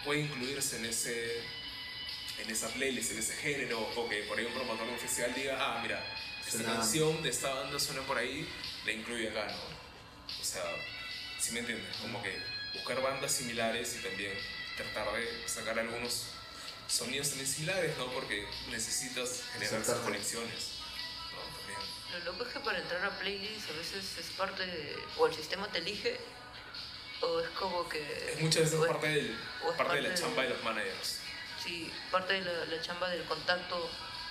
pueda 0.03 0.19
incluirse 0.21 0.77
en 0.79 0.87
ese 0.87 1.43
en 2.39 2.51
esa 2.51 2.69
playlist, 2.69 3.13
en 3.13 3.19
ese 3.19 3.35
género, 3.37 3.79
o 3.95 4.09
que 4.09 4.23
por 4.23 4.39
ahí 4.39 4.47
un 4.47 4.55
promotor 4.55 4.87
de 4.87 4.93
un 4.95 4.99
festival 4.99 5.33
diga, 5.35 5.57
ah, 5.61 5.79
mira, 5.83 6.03
esta 6.41 6.59
Suena- 6.59 6.73
canción 6.77 7.23
de 7.23 7.29
esta 7.29 7.53
banda 7.55 7.79
suena 7.79 8.01
por 8.03 8.17
ahí, 8.19 8.49
la 8.87 8.93
incluye 8.93 9.29
acá, 9.29 9.45
¿no? 9.47 10.41
O 10.41 10.45
sea, 10.45 10.63
¿sí 11.39 11.53
me 11.53 11.61
entiendes? 11.61 11.95
Como 11.99 12.21
que 12.23 12.37
buscar 12.75 13.01
bandas 13.03 13.31
similares 13.31 13.95
y 13.97 14.03
también 14.03 14.33
tratar 14.77 15.13
de 15.15 15.47
sacar 15.47 15.79
algunos 15.79 16.25
sonidos 16.89 17.29
también 17.29 17.47
similares, 17.49 17.97
¿no? 17.99 18.07
Porque 18.13 18.45
necesitas 18.71 19.43
generar 19.53 19.83
esas 19.83 19.99
conexiones. 19.99 20.72
Lo 22.13 22.33
loco 22.33 22.45
es 22.45 22.53
que 22.53 22.61
para 22.61 22.79
entrar 22.79 23.05
a 23.05 23.11
playlist 23.19 23.71
a 23.71 23.73
veces 23.73 24.19
es 24.19 24.27
parte 24.37 24.67
de... 24.67 24.97
o 25.17 25.27
el 25.27 25.35
sistema 25.35 25.67
te 25.69 25.79
elige 25.79 26.19
o 27.23 27.41
es 27.41 27.49
como 27.51 27.89
que... 27.89 28.01
Es 28.33 28.41
muchas 28.41 28.65
veces 28.65 28.81
es- 28.81 28.87
parte, 28.87 29.07
del, 29.09 29.39
o 29.65 29.71
es 29.71 29.77
parte 29.77 29.95
de 29.97 30.03
la 30.03 30.15
chamba 30.15 30.43
de- 30.43 30.49
de 30.49 30.55
los 30.55 30.65
managers. 30.65 31.19
Sí, 31.63 31.93
parte 32.11 32.35
de 32.35 32.41
la, 32.43 32.65
la 32.67 32.83
chamba 32.83 33.09
del 33.11 33.23
contacto 33.25 33.89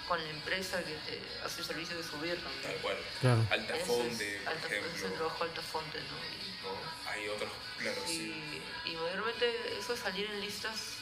con 0.08 0.22
la 0.22 0.30
empresa 0.30 0.80
que 0.84 0.94
te 1.08 1.22
hace 1.46 1.62
el 1.62 1.68
servicio 1.68 1.98
de 1.98 2.04
subir 2.04 2.36
Tal 2.36 2.44
también. 2.44 2.82
cual. 2.82 2.98
Claro. 3.22 3.46
Alta 3.50 3.74
Ese 3.74 3.82
es 3.82 3.88
fonte, 3.88 4.40
por 4.44 4.54
alta- 4.54 4.68
ese 4.68 4.78
es 4.78 4.84
el 4.84 4.90
ejemplo. 4.96 5.16
trabajo 5.18 5.44
alta 5.46 5.62
fonte, 5.62 5.98
¿no? 6.00 6.06
Y- 6.06 6.52
¿no? 6.62 7.10
Hay 7.12 7.28
otros, 7.30 7.50
claro, 7.80 8.02
sí. 8.06 8.62
Y, 8.86 8.92
mayormente 8.96 9.78
eso 9.80 9.94
de 9.96 10.00
salir 10.02 10.26
en 10.30 10.42
listas 10.42 10.98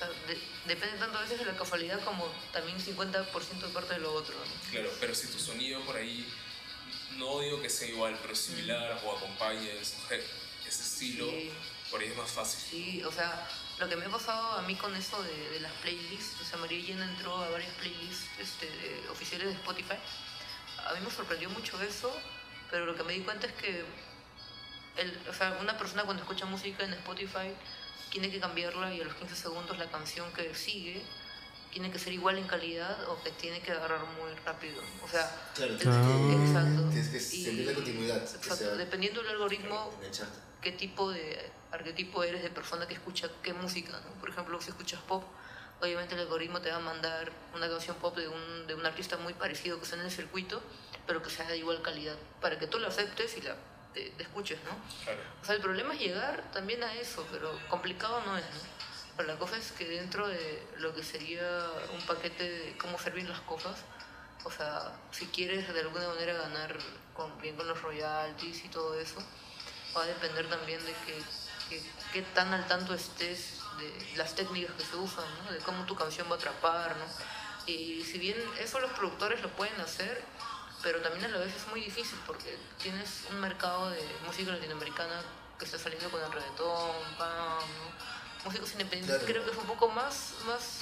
sea, 0.00 0.08
de- 0.26 0.40
depende 0.66 0.98
tanto 0.98 1.18
a 1.18 1.22
veces 1.22 1.38
de 1.38 1.44
la 1.44 1.56
casualidad 1.56 2.00
como 2.04 2.26
también 2.52 2.78
50% 2.78 3.66
de 3.66 3.72
parte 3.72 3.94
de 3.94 4.00
lo 4.00 4.12
otro. 4.12 4.34
¿no? 4.34 4.70
Claro, 4.70 4.90
pero 5.00 5.14
si 5.14 5.26
tu 5.28 5.38
sonido 5.38 5.80
por 5.82 5.96
ahí, 5.96 6.26
no 7.16 7.40
digo 7.40 7.60
que 7.62 7.70
sea 7.70 7.88
igual, 7.88 8.18
pero 8.22 8.34
similar 8.34 9.00
o 9.04 9.16
acompaña 9.16 9.70
ese, 9.80 9.96
ese 10.66 10.82
estilo, 10.82 11.26
Sí. 11.30 11.50
por 11.90 12.00
ahí 12.00 12.08
es 12.08 12.16
más 12.16 12.30
fácil. 12.30 12.60
Sí, 12.70 13.02
o 13.04 13.12
sea, 13.12 13.46
lo 13.78 13.88
que 13.88 13.96
me 13.96 14.06
ha 14.06 14.10
pasado 14.10 14.58
a 14.58 14.62
mí 14.62 14.74
con 14.76 14.94
eso 14.96 15.22
de, 15.22 15.50
de 15.50 15.60
las 15.60 15.72
playlists, 15.82 16.40
o 16.40 16.44
sea, 16.44 16.58
María 16.58 16.80
Llena 16.80 17.04
entró 17.04 17.36
a 17.36 17.48
varias 17.50 17.72
playlists 17.74 18.26
este, 18.38 18.66
de- 18.66 19.08
oficiales 19.10 19.48
de 19.48 19.54
Spotify. 19.54 19.96
A 20.86 20.94
mí 20.94 21.00
me 21.04 21.10
sorprendió 21.10 21.50
mucho 21.50 21.80
eso, 21.82 22.14
pero 22.70 22.86
lo 22.86 22.94
que 22.94 23.02
me 23.04 23.12
di 23.14 23.20
cuenta 23.20 23.46
es 23.46 23.52
que 23.54 23.84
el, 24.96 25.18
o 25.28 25.34
sea, 25.34 25.56
una 25.60 25.76
persona 25.78 26.04
cuando 26.04 26.22
escucha 26.22 26.46
música 26.46 26.84
en 26.84 26.92
Spotify 26.94 27.52
tiene 28.10 28.30
que 28.30 28.40
cambiarla 28.40 28.92
y 28.94 29.00
a 29.00 29.04
los 29.04 29.14
15 29.14 29.34
segundos 29.36 29.78
la 29.78 29.90
canción 29.90 30.32
que 30.32 30.54
sigue 30.54 31.02
tiene 31.72 31.90
que 31.92 31.98
ser 32.00 32.12
igual 32.12 32.36
en 32.36 32.46
calidad 32.48 33.08
o 33.08 33.22
que 33.22 33.30
tiene 33.30 33.60
que 33.60 33.70
agarrar 33.70 34.00
muy 34.20 34.32
rápido. 34.44 34.82
O 35.04 35.08
sea, 35.08 35.30
Claro, 35.54 35.78
que, 35.78 35.84
exacto. 35.84 36.88
tienes 36.90 37.08
que 37.08 37.20
sentir 37.20 37.66
la 37.66 37.74
continuidad. 37.74 38.16
exacto, 38.16 38.56
sea- 38.56 38.70
Dependiendo 38.74 39.22
del 39.22 39.30
algoritmo, 39.32 39.92
qué 40.60 40.72
tipo 40.72 41.10
de 41.10 41.50
arquetipo 41.70 42.24
eres 42.24 42.42
de 42.42 42.50
persona 42.50 42.88
que 42.88 42.94
escucha 42.94 43.30
qué 43.42 43.52
música, 43.52 43.92
¿no? 44.00 44.20
Por 44.20 44.30
ejemplo, 44.30 44.60
si 44.60 44.70
escuchas 44.70 45.00
pop, 45.02 45.22
obviamente 45.80 46.14
el 46.16 46.22
algoritmo 46.22 46.60
te 46.60 46.70
va 46.70 46.76
a 46.78 46.80
mandar 46.80 47.30
una 47.54 47.68
canción 47.68 47.96
pop 47.98 48.16
de 48.16 48.26
un, 48.26 48.66
de 48.66 48.74
un 48.74 48.84
artista 48.84 49.16
muy 49.18 49.32
parecido 49.34 49.78
que 49.78 49.86
sea 49.86 49.96
en 50.00 50.04
el 50.06 50.10
circuito, 50.10 50.60
pero 51.06 51.22
que 51.22 51.30
sea 51.30 51.46
de 51.46 51.56
igual 51.56 51.80
calidad, 51.82 52.16
para 52.40 52.58
que 52.58 52.66
tú 52.66 52.80
la 52.80 52.88
aceptes 52.88 53.36
y 53.38 53.42
la 53.42 53.54
te, 53.94 54.10
te 54.10 54.22
escuches, 54.22 54.58
¿no? 54.64 54.70
Claro. 55.04 55.20
O 55.42 55.44
sea, 55.44 55.54
el 55.54 55.60
problema 55.60 55.94
es 55.94 56.00
llegar 56.00 56.42
también 56.52 56.82
a 56.84 56.94
eso, 56.94 57.26
pero 57.30 57.50
complicado 57.68 58.22
no 58.26 58.36
es, 58.36 58.44
¿no? 58.44 58.60
Pero 59.16 59.28
la 59.32 59.38
cosa 59.38 59.56
es 59.56 59.72
que 59.72 59.86
dentro 59.86 60.26
de 60.28 60.66
lo 60.78 60.94
que 60.94 61.02
sería 61.02 61.42
un 61.92 62.00
paquete 62.06 62.48
de 62.48 62.78
cómo 62.78 62.98
servir 62.98 63.28
las 63.28 63.40
cosas, 63.40 63.76
o 64.44 64.50
sea, 64.50 64.92
si 65.10 65.26
quieres 65.26 65.72
de 65.72 65.80
alguna 65.80 66.08
manera 66.08 66.32
ganar 66.34 66.76
con, 67.14 67.38
bien 67.42 67.56
con 67.56 67.68
los 67.68 67.82
royalties 67.82 68.64
y 68.64 68.68
todo 68.68 68.98
eso, 68.98 69.22
va 69.96 70.04
a 70.04 70.06
depender 70.06 70.48
también 70.48 70.80
de 70.86 70.92
que, 71.04 71.22
que- 71.68 71.90
qué 72.12 72.22
tan 72.34 72.54
al 72.54 72.66
tanto 72.66 72.94
estés 72.94 73.60
de 73.78 74.16
las 74.16 74.34
técnicas 74.34 74.74
que 74.76 74.84
se 74.84 74.96
usan, 74.96 75.24
¿no? 75.44 75.52
de 75.52 75.58
cómo 75.58 75.84
tu 75.84 75.94
canción 75.96 76.26
va 76.30 76.34
a 76.34 76.38
atrapar. 76.38 76.96
¿no? 76.96 77.04
Y 77.66 78.02
si 78.04 78.18
bien 78.18 78.36
eso 78.58 78.80
los 78.80 78.90
productores 78.92 79.42
lo 79.42 79.48
pueden 79.50 79.78
hacer, 79.80 80.22
pero 80.82 81.00
también 81.00 81.24
a 81.26 81.28
la 81.28 81.38
vez 81.38 81.54
es 81.54 81.66
muy 81.68 81.80
difícil 81.80 82.18
porque 82.26 82.56
tienes 82.80 83.24
un 83.30 83.40
mercado 83.40 83.90
de 83.90 84.02
música 84.26 84.52
latinoamericana 84.52 85.22
que 85.58 85.64
está 85.64 85.78
saliendo 85.78 86.10
con 86.10 86.22
el 86.22 86.32
reggaetón, 86.32 86.90
pam, 87.18 87.58
¿no? 87.58 88.44
músicos 88.44 88.72
independientes. 88.72 89.18
Claro. 89.18 89.32
Creo 89.32 89.44
que 89.44 89.50
es 89.50 89.56
un 89.56 89.66
poco 89.66 89.88
más, 89.88 90.34
más, 90.46 90.80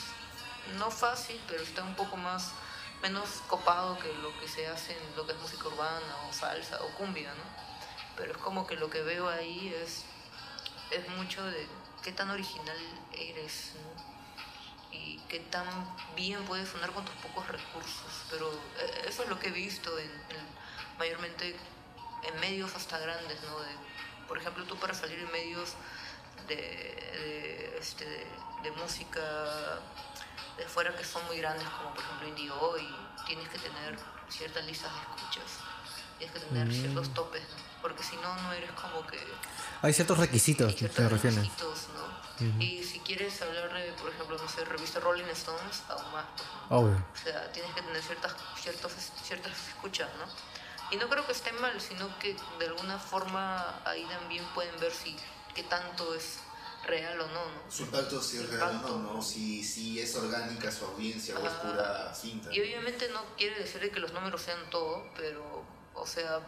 no 0.78 0.90
fácil, 0.90 1.40
pero 1.49 1.62
está 1.62 1.82
un 1.82 1.94
poco 1.96 2.16
más 2.16 2.53
menos 3.03 3.28
copado 3.49 3.99
que 3.99 4.12
lo 4.14 4.38
que 4.40 4.49
se 4.49 4.66
hace 4.66 4.92
en 4.92 5.16
lo 5.16 5.26
que 5.26 5.32
es 5.32 5.38
música 5.38 5.68
urbana 5.68 6.16
o 6.28 6.32
salsa 6.32 6.82
o 6.82 6.88
cumbia, 6.94 7.32
¿no? 7.34 7.44
Pero 8.16 8.32
es 8.32 8.38
como 8.38 8.66
que 8.66 8.76
lo 8.76 8.90
que 8.90 9.03
veo 9.03 9.28
ahí 9.28 9.74
es, 9.82 10.05
es 10.90 11.09
mucho 11.11 11.44
de 11.44 11.66
qué 12.03 12.12
tan 12.12 12.30
original 12.30 12.76
eres, 13.12 13.72
¿no? 13.74 13.97
Y 15.05 15.18
qué 15.28 15.40
tan 15.40 15.64
bien 16.16 16.42
puedes 16.44 16.68
sonar 16.68 16.90
con 16.92 17.05
tus 17.05 17.14
pocos 17.16 17.46
recursos. 17.49 18.24
Pero 18.30 18.53
eh, 18.80 19.05
eso 19.09 19.22
es 19.22 19.28
lo 19.28 19.38
que 19.38 19.49
he 19.49 19.53
visto 19.53 19.99
en, 19.99 20.11
en- 20.11 20.49
mayormente 20.99 21.57
en 22.24 22.40
medios 22.40 22.74
hasta 22.74 22.99
grandes, 22.99 23.40
¿no? 23.44 23.61
De, 23.61 23.70
por 24.26 24.38
ejemplo, 24.38 24.64
tú 24.64 24.76
para 24.76 24.92
salir 24.94 25.18
en 25.20 25.30
medios 25.32 25.74
de, 26.49 26.55
de, 26.57 27.78
este, 27.80 28.05
de, 28.05 28.26
de 28.64 28.70
música 28.72 29.20
de 30.57 30.64
fuera 30.66 30.94
que 30.96 31.05
son 31.05 31.24
muy 31.26 31.38
grandes, 31.38 31.66
como 31.68 31.94
por 31.94 32.03
ejemplo 32.05 32.28
Indigo, 32.28 32.76
y 32.78 33.24
tienes 33.26 33.49
que 33.49 33.59
tener 33.59 33.96
ciertas 34.28 34.64
listas 34.64 34.90
de 34.92 34.99
escuchas, 35.01 35.53
tienes 36.18 36.34
que 36.36 36.40
tener 36.49 36.72
ciertos 36.74 37.14
topes, 37.14 37.42
¿no? 37.42 37.57
Porque 37.80 38.03
si 38.03 38.16
no, 38.16 38.34
no 38.42 38.53
eres 38.53 38.72
como 38.72 39.07
que... 39.07 39.18
Hay 39.82 39.92
ciertos 39.92 40.18
requisitos, 40.18 40.66
hay 40.68 40.74
¿te 40.88 41.09
refieres? 41.09 41.36
requisitos, 41.38 41.86
¿no? 41.94 42.17
Y 42.61 42.82
si 42.84 43.01
quieres 43.01 43.41
hablar 43.43 43.72
de, 43.72 43.93
por 43.95 44.11
ejemplo, 44.11 44.39
no 44.39 44.49
sé, 44.49 44.64
revista 44.64 45.01
Rolling 45.01 45.24
Stones, 45.32 45.82
aún 45.89 46.12
más. 46.12 46.24
¿no? 46.70 46.78
Obvio. 46.78 47.05
O 47.12 47.16
sea, 47.16 47.51
tienes 47.53 47.72
que 47.74 47.82
tener 47.82 48.03
ciertas, 48.03 48.34
ciertos, 48.61 48.93
ciertas 49.24 49.68
escuchas, 49.68 50.09
¿no? 50.18 50.26
Y 50.91 50.97
no 50.97 51.09
creo 51.09 51.26
que 51.26 51.32
esté 51.32 51.53
mal, 51.53 51.78
sino 51.80 52.18
que 52.18 52.36
de 52.59 52.66
alguna 52.66 52.99
forma 52.99 53.80
ahí 53.84 54.05
también 54.05 54.45
pueden 54.55 54.78
ver 54.80 54.93
si 54.93 55.16
qué 55.55 55.62
tanto 55.64 56.14
es 56.14 56.39
real 56.86 57.20
o 57.20 57.26
no, 57.26 57.45
¿no? 57.45 57.70
Su 57.70 57.82
impacto 57.82 58.22
si 58.22 58.39
es 58.39 58.49
real 58.49 58.80
o 58.84 58.89
no, 58.89 59.14
¿no? 59.14 59.22
Si, 59.22 59.62
si 59.62 60.01
es 60.01 60.14
orgánica 60.16 60.70
su 60.72 60.86
audiencia 60.86 61.34
o 61.39 61.45
es 61.45 61.53
Ajá. 61.53 61.62
pura 61.62 62.14
cinta. 62.14 62.55
Y 62.55 62.61
obviamente 62.61 63.09
no 63.11 63.22
quiere 63.36 63.59
decir 63.59 63.80
de 63.80 63.91
que 63.91 64.01
los 64.01 64.12
números 64.12 64.41
sean 64.41 64.70
todo, 64.70 65.05
pero, 65.16 65.62
o 65.95 66.07
sea, 66.07 66.41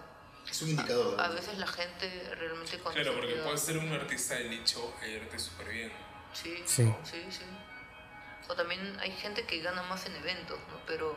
Es 0.51 0.63
un 0.63 0.71
indicador. 0.71 1.21
a 1.21 1.29
veces 1.29 1.57
la 1.59 1.67
gente 1.67 2.35
realmente 2.35 2.79
cuando 2.79 3.01
Claro, 3.01 3.17
porque 3.19 3.35
puedes 3.37 3.61
ser 3.61 3.79
un 3.79 3.93
artista 3.93 4.35
de 4.35 4.49
nicho 4.49 4.93
e 5.03 5.11
irte 5.11 5.39
súper 5.39 5.69
bien. 5.69 5.93
Sí, 6.33 6.63
Sí. 6.67 6.93
sí, 7.05 7.25
sí. 7.31 7.43
O 8.49 8.55
también 8.55 8.99
hay 9.01 9.13
gente 9.13 9.45
que 9.47 9.61
gana 9.61 9.83
más 9.85 10.05
en 10.07 10.17
eventos, 10.17 10.59
¿no? 10.71 10.81
Pero, 10.87 11.17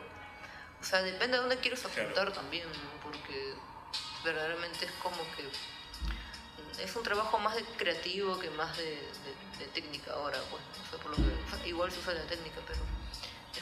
o 0.80 0.84
sea, 0.84 1.02
depende 1.02 1.36
de 1.36 1.40
dónde 1.40 1.58
quieres 1.58 1.84
apuntar 1.84 2.12
Claro. 2.12 2.32
también, 2.32 2.68
¿no? 2.68 3.00
Porque 3.02 3.54
verdaderamente 4.24 4.84
es 4.86 4.92
como 5.02 5.16
que 5.36 5.48
es 6.82 6.96
un 6.96 7.02
trabajo 7.02 7.38
más 7.38 7.54
de 7.56 7.64
creativo 7.76 8.38
que 8.38 8.50
más 8.50 8.76
de, 8.76 8.84
de- 8.84 9.58
de 9.58 9.66
técnica 9.72 10.12
ahora, 10.12 10.38
pues. 10.50 10.62
O 10.86 10.90
sea, 10.90 10.98
por 11.00 11.10
lo 11.10 11.16
que, 11.16 11.22
o 11.22 11.56
sea, 11.56 11.66
igual 11.66 11.90
se 11.92 11.98
usa 12.00 12.14
la 12.14 12.22
técnica, 12.26 12.60
pero 12.66 12.80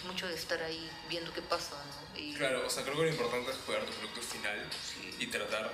es 0.03 0.09
mucho 0.09 0.26
de 0.26 0.34
estar 0.34 0.61
ahí 0.62 0.90
viendo 1.09 1.32
qué 1.32 1.42
pasa, 1.42 1.70
¿no? 1.76 2.18
Y, 2.20 2.34
Claro, 2.34 2.66
o 2.66 2.70
sea, 2.70 2.82
creo 2.82 2.96
que 2.96 3.03
lo 3.03 3.09
importante 3.09 3.50
es 3.50 3.57
cuidar 3.59 3.84
tu 3.84 3.92
producto 3.92 4.20
final 4.22 4.68
Sí. 4.92 5.14
y 5.18 5.26
tratar 5.28 5.72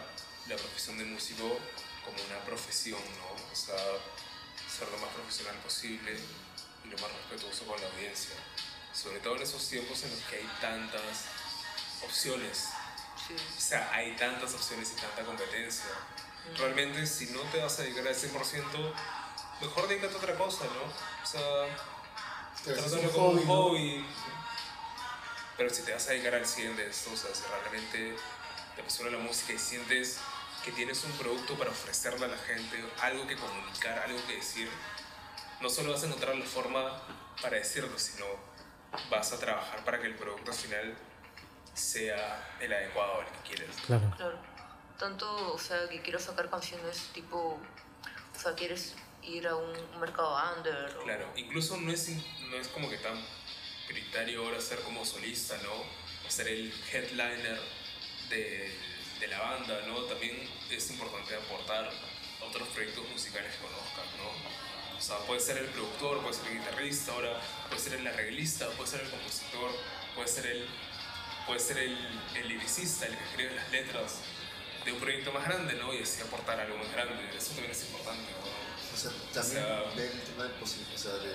la 0.49 0.57
profesión 0.57 0.99
de 0.99 1.05
músico 1.05 1.59
como 2.05 2.17
una 2.29 2.39
profesión, 2.45 3.01
¿no? 3.19 3.53
O 3.53 3.57
sea, 3.57 3.77
ser 4.69 4.89
lo 4.89 4.99
más 4.99 5.11
profesional 5.15 5.55
posible 5.57 6.19
y 6.85 6.89
lo 6.89 6.99
más 6.99 7.11
respetuoso 7.13 7.65
con 7.67 7.81
la 7.81 7.87
audiencia. 7.89 8.35
Sobre 8.95 9.21
todo 9.21 9.37
en 9.37 9.43
esos 9.43 9.67
tiempos 9.69 10.03
en 10.05 10.11
los 10.11 10.21
que 10.21 10.37
hay 10.37 10.49
tantas 10.61 11.25
opciones. 12.05 12.69
sí. 13.27 13.35
O 13.57 13.61
sea, 13.61 13.91
hay 13.93 14.15
tantas 14.17 14.55
opciones 14.55 14.93
y 14.97 15.01
tanta 15.01 15.23
competencia. 15.25 15.85
Realmente, 16.57 17.07
si 17.07 17.27
no 17.27 17.41
te 17.53 17.59
vas 17.61 17.79
a 17.79 17.83
dedicar 17.83 18.07
al 18.09 18.15
100%, 18.15 18.95
mejor 19.61 19.87
dedícate 19.89 20.15
a 20.15 20.17
otra 20.17 20.35
cosa, 20.37 20.65
¿no? 20.65 20.83
O 21.23 21.27
sea, 21.27 21.67
Un 22.73 23.09
como 23.11 23.29
un 23.29 23.37
hobby, 23.39 23.45
¿no? 23.45 23.55
hobby. 23.55 24.07
Pero 25.57 25.71
si 25.71 25.83
te 25.83 25.93
vas 25.93 26.07
a 26.07 26.11
dedicar 26.13 26.35
al 26.35 26.47
100 26.47 26.77
de 26.77 26.89
esto, 26.89 27.11
o 27.13 27.17
sea, 27.17 27.35
si 27.35 27.43
realmente 27.45 28.17
te 28.75 28.81
apasiona 28.81 29.11
la 29.11 29.19
música 29.19 29.53
y 29.53 29.59
sientes 29.59 30.19
que 30.65 30.73
tienes 30.73 31.03
un 31.05 31.13
producto 31.13 31.57
para 31.57 31.71
ofrecerle 31.71 32.27
a 32.27 32.29
la 32.29 32.39
gente, 32.39 32.85
algo 33.01 33.27
que 33.27 33.37
comunicar, 33.37 33.99
algo 33.99 34.19
que 34.27 34.37
decir, 34.37 34.69
no 35.61 35.69
solo 35.69 35.93
vas 35.93 36.03
a 36.03 36.07
encontrar 36.07 36.37
la 36.37 36.45
forma 36.45 37.01
para 37.43 37.57
decirlo, 37.57 37.99
sino 37.99 38.27
vas 39.11 39.33
a 39.33 39.39
trabajar 39.39 39.85
para 39.85 40.01
que 40.01 40.07
el 40.07 40.15
producto 40.15 40.53
final 40.53 40.95
sea 41.75 42.57
el 42.61 42.73
adecuado, 42.73 43.21
el 43.21 43.27
que 43.27 43.49
quieres. 43.49 43.77
Claro. 43.87 44.13
Claro. 44.17 44.39
Tanto, 44.99 45.53
o 45.53 45.59
sea, 45.59 45.89
que 45.89 46.03
quiero 46.03 46.19
sacar 46.19 46.51
canciones 46.51 47.09
tipo, 47.13 47.59
o 48.37 48.39
sea, 48.39 48.55
quieres 48.55 48.95
ir 49.29 49.47
a 49.47 49.55
un, 49.57 49.71
un 49.95 50.01
mercado 50.01 50.37
under. 50.57 50.97
o- 50.99 51.03
Claro, 51.05 51.33
incluso 51.37 51.77
no 51.77 51.93
es, 51.93 52.09
no 52.09 52.57
es 52.57 52.69
como 52.69 52.89
que 52.91 52.97
tan 52.99 53.17
prioritario 53.87 54.45
ahora 54.45 54.61
ser 54.61 54.81
como 54.81 55.05
solista, 55.05 55.57
¿no? 55.63 55.73
Ser 56.31 56.49
el 56.49 56.73
headliner 56.93 57.61
de, 58.29 58.75
de 59.21 59.27
la 59.29 59.41
banda, 59.41 59.81
¿no? 59.87 60.01
También 60.05 60.37
es 60.71 60.91
importante 60.91 61.35
aportar 61.35 61.91
otros 62.47 62.69
proyectos 62.69 63.09
musicales 63.09 63.53
que 63.55 63.63
conozcas, 63.63 64.05
¿no? 64.19 64.99
O 64.99 65.01
sea, 65.01 65.19
puede 65.27 65.41
ser 65.41 65.59
el 65.59 65.67
productor, 65.67 66.21
puede 66.23 66.35
ser 66.35 66.49
el 66.49 66.59
guitarrista, 66.59 67.13
ahora 67.13 67.41
puede 67.69 67.81
ser 67.81 67.95
el 67.95 68.07
arreglista, 68.07 68.69
puede 68.71 68.91
ser 68.91 69.01
el 69.03 69.11
compositor, 69.11 69.71
puede 70.15 70.29
ser 70.29 70.47
el, 70.47 70.67
puede 71.47 71.61
ser 71.61 71.79
el, 71.79 71.97
el 72.35 72.49
liricista, 72.49 73.07
el 73.07 73.17
que 73.17 73.25
escribe 73.25 73.55
las 73.55 73.71
letras 73.71 74.21
de 74.85 74.93
un 74.93 74.99
proyecto 75.01 75.33
más 75.33 75.45
grande, 75.47 75.75
¿no? 75.75 75.95
Y 75.95 76.03
así 76.03 76.21
aportar 76.21 76.59
algo 76.61 76.77
más 76.79 76.91
grande. 76.93 77.15
Eso 77.37 77.51
también 77.53 77.71
es 77.71 77.83
importante, 77.85 78.23
¿no? 78.33 78.68
O 78.95 78.97
sea, 78.97 79.11
también 79.33 79.65
O 79.65 79.69
sea- 79.69 79.95
ver 79.97 80.11
el 80.13 80.21
tema 80.23 80.45
de, 80.45 80.51
o 80.63 80.67
sea, 80.99 81.13
de 81.15 81.33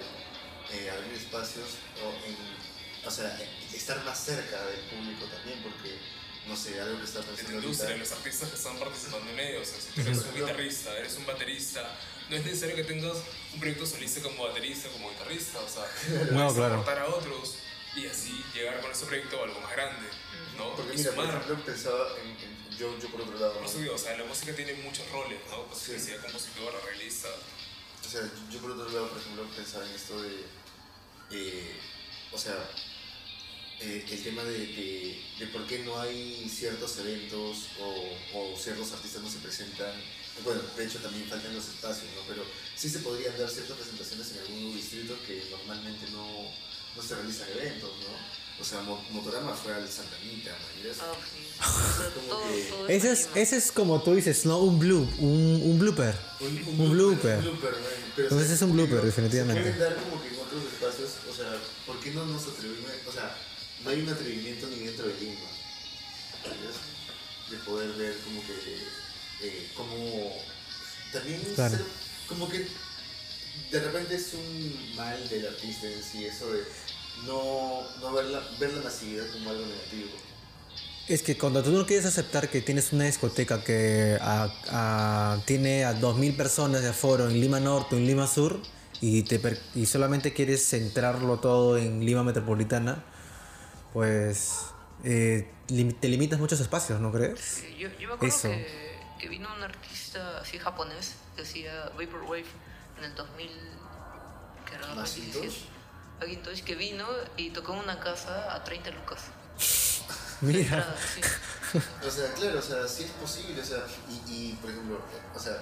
eh, 0.71 0.89
abrir 0.89 1.13
espacios 1.13 1.77
o, 2.03 2.09
en, 2.27 3.07
o 3.07 3.11
sea, 3.11 3.37
en- 3.39 3.75
estar 3.75 4.03
más 4.03 4.19
cerca 4.19 4.65
del 4.65 4.79
público 4.81 5.25
también, 5.25 5.61
porque, 5.61 5.97
no 6.47 6.55
sé, 6.55 6.79
algo 6.81 6.97
que 6.99 7.05
está 7.05 7.19
en 7.19 7.25
pensando 7.25 7.51
la 7.51 7.57
industria, 7.63 7.89
ahorita. 7.91 8.03
los 8.09 8.11
artistas 8.17 8.49
que 8.49 8.55
están 8.55 8.77
participando 8.79 9.31
en 9.31 9.39
ellos. 9.39 9.67
O 9.67 9.71
sea, 9.71 9.81
si 9.81 9.87
tú 9.93 10.01
eres 10.01 10.17
un 10.19 10.33
guitarrista, 10.35 10.97
eres 10.97 11.15
un 11.17 11.25
baterista, 11.25 11.95
no 12.29 12.35
es 12.35 12.45
necesario 12.45 12.75
que 12.75 12.83
tengas 12.85 13.17
un 13.53 13.59
proyecto 13.59 13.85
solista 13.85 14.21
como 14.21 14.43
baterista, 14.47 14.89
como 14.89 15.09
guitarrista. 15.09 15.59
O 15.59 15.67
sea, 15.69 15.85
No, 16.31 16.37
puedes 16.47 16.53
claro. 16.53 16.73
aportar 16.75 16.99
a 16.99 17.07
otros 17.07 17.55
y 17.95 18.07
así 18.07 18.43
llegar 18.53 18.81
con 18.81 18.91
ese 18.91 19.05
proyecto 19.05 19.39
a 19.39 19.43
algo 19.45 19.59
más 19.59 19.71
grande, 19.71 20.07
¿no? 20.57 20.75
Porque 20.75 20.93
y 20.95 20.97
mira, 20.97 21.11
por 21.11 21.25
sumar. 21.25 21.41
ejemplo, 21.41 21.65
pensaba 21.65 22.07
en, 22.23 22.29
en- 22.29 22.52
yo, 22.77 22.97
yo 22.99 23.09
por 23.09 23.21
otro 23.21 23.37
lado, 23.39 23.53
Por 23.53 23.61
¿no? 23.63 23.69
eso 23.69 23.79
digo, 23.79 23.95
o 23.95 23.97
sea, 23.97 24.17
la 24.17 24.25
música 24.25 24.55
tiene 24.55 24.73
muchos 24.75 25.09
roles, 25.11 25.39
¿no? 25.49 25.63
Pues 25.67 25.79
Sí. 25.81 25.99
sea 25.99 26.17
compositor, 26.21 26.73
arreglista. 26.75 27.29
O 28.05 28.09
sea, 28.09 28.21
yo 28.51 28.59
por 28.59 28.71
otro 28.71 28.89
lado, 28.89 29.09
por 29.09 29.17
ejemplo, 29.17 29.47
pensaba 29.55 29.85
en 29.85 29.91
esto 29.91 30.21
de, 30.21 30.43
eh, 31.31 31.75
o 32.31 32.37
sea, 32.37 32.69
eh, 33.79 34.05
el 34.09 34.23
tema 34.23 34.43
de, 34.43 34.57
de, 34.59 35.23
de 35.39 35.47
por 35.47 35.65
qué 35.67 35.79
no 35.79 35.99
hay 35.99 36.47
ciertos 36.49 36.97
eventos 36.99 37.67
o, 37.79 38.17
o 38.53 38.57
ciertos 38.57 38.91
artistas 38.91 39.21
no 39.21 39.29
se 39.29 39.39
presentan. 39.39 39.93
Bueno, 40.43 40.61
de 40.75 40.85
hecho 40.85 40.99
también 40.99 41.27
faltan 41.29 41.53
los 41.55 41.67
espacios, 41.67 42.05
¿no? 42.15 42.21
Pero 42.27 42.43
sí 42.75 42.89
se 42.89 42.99
podrían 42.99 43.37
dar 43.37 43.49
ciertas 43.49 43.77
presentaciones 43.77 44.31
en 44.31 44.39
algún 44.39 44.75
distrito 44.75 45.15
que 45.27 45.43
normalmente 45.51 46.07
no, 46.11 46.27
no 46.95 47.01
se 47.03 47.15
realizan 47.15 47.49
eventos, 47.51 47.91
¿no? 47.99 48.42
O 48.63 48.65
sea, 48.65 48.81
Mo- 48.81 49.03
Motorama 49.11 49.53
fue 49.53 49.73
al 49.75 49.85
Santa 49.89 50.15
Anita, 50.21 50.51
¿no? 50.51 50.57
Ese 52.87 53.11
es, 53.11 53.27
ese 53.35 53.57
es 53.57 53.73
como 53.73 54.01
tú 54.01 54.15
dices, 54.15 54.45
¿no? 54.45 54.59
Un 54.59 54.79
bloop, 54.79 55.09
un, 55.19 55.61
un 55.65 55.77
blooper. 55.79 56.15
Un 56.39 56.91
blooper. 56.91 57.39
Un 57.39 57.43
blooper, 57.43 57.71
¿no? 57.73 57.77
Pero, 58.15 58.27
Entonces 58.29 58.51
es 58.51 58.61
un 58.61 58.71
blooper, 58.71 59.01
definitivamente. 59.01 59.63
Se 59.63 59.71
pueden 59.71 59.79
dar 59.95 60.01
como 60.01 60.21
que 60.23 60.29
en 60.29 60.35
otros 60.39 60.63
espacios, 60.63 61.09
o 61.29 61.33
sea, 61.35 61.57
¿por 61.85 61.99
qué 61.99 62.11
no 62.11 62.25
nos 62.25 62.43
atrevimos? 62.47 62.89
O 63.05 63.11
sea, 63.11 63.35
no 63.83 63.89
hay 63.89 63.99
un 64.01 64.07
atrevimiento 64.09 64.65
ni 64.67 64.79
dentro 64.85 65.07
de 65.07 65.13
Lima, 65.19 65.49
¿sabes? 66.41 66.77
De 67.51 67.57
poder 67.65 67.91
ver 67.97 68.15
como 68.23 68.41
que, 68.47 68.77
eh, 69.45 69.69
como, 69.75 70.31
también 71.11 71.41
Claro. 71.55 71.75
ser, 71.75 71.85
como 72.29 72.47
que 72.47 72.65
de 73.71 73.79
repente 73.81 74.15
es 74.15 74.31
un 74.33 74.95
mal 74.95 75.27
del 75.27 75.47
artista 75.47 75.85
en 75.87 76.01
sí, 76.01 76.23
eso 76.25 76.49
de 76.53 76.63
no, 77.25 77.81
no 78.01 78.11
ver, 78.13 78.25
la, 78.25 78.41
ver 78.59 78.73
la 78.73 78.83
masividad 78.83 79.25
como 79.31 79.49
algo 79.49 79.65
negativo. 79.65 80.09
Es 81.07 81.21
que 81.21 81.37
cuando 81.37 81.61
tú 81.61 81.71
no 81.71 81.85
quieres 81.85 82.05
aceptar 82.05 82.49
que 82.49 82.61
tienes 82.61 82.93
una 82.93 83.03
discoteca 83.05 83.63
que 83.63 84.17
a- 84.21 84.49
a- 84.71 85.37
tiene 85.45 85.83
a 85.83 85.93
2.000 85.93 86.35
personas 86.37 86.81
de 86.81 86.89
aforo 86.89 87.29
en 87.29 87.39
Lima 87.41 87.59
Norte 87.59 87.95
o 87.95 87.97
en 87.97 88.07
Lima 88.07 88.25
Sur 88.25 88.61
y, 89.01 89.23
te 89.23 89.37
per- 89.37 89.59
y 89.75 89.85
solamente 89.85 90.31
quieres 90.33 90.65
centrarlo 90.65 91.39
todo 91.39 91.77
en 91.77 92.05
Lima 92.05 92.23
Metropolitana, 92.23 93.03
pues 93.91 94.51
eh, 95.03 95.49
te 95.99 96.07
limitas 96.07 96.39
muchos 96.39 96.59
espacios, 96.61 97.01
¿no 97.01 97.11
crees? 97.11 97.39
Sí, 97.39 97.75
Yo, 97.77 97.89
yo 97.99 98.07
me 98.07 98.13
acuerdo 98.15 98.35
Eso. 98.35 98.47
que, 98.49 98.97
que 99.19 99.27
vino 99.27 99.49
un 99.55 99.61
artista 99.63 100.39
así 100.39 100.57
japonés 100.57 101.15
que 101.35 101.41
hacía 101.41 101.89
Vaporwave 101.97 102.45
en 102.99 103.03
el 103.03 103.15
2000, 103.15 103.49
que 104.69 104.75
era 104.75 104.95
¿Macintosh? 104.95 105.33
2017. 105.43 105.72
Macintosh 106.23 106.63
que 106.63 106.75
vino 106.75 107.05
y 107.37 107.49
tocó 107.49 107.73
en 107.73 107.79
una 107.79 107.99
casa 107.99 108.53
a 108.55 108.63
30 108.63 108.91
lucas. 108.91 109.19
Mira, 110.41 110.59
Entrada, 110.59 110.95
sí. 111.13 111.21
O 112.05 112.11
sea, 112.11 112.33
claro, 112.33 112.59
o 112.59 112.61
sea, 112.61 112.87
sí 112.87 113.03
es 113.03 113.11
posible, 113.11 113.61
o 113.61 113.65
sea, 113.65 113.83
y, 114.09 114.31
y 114.31 114.53
por 114.61 114.69
ejemplo, 114.69 114.99
o 115.33 115.39
sea, 115.39 115.57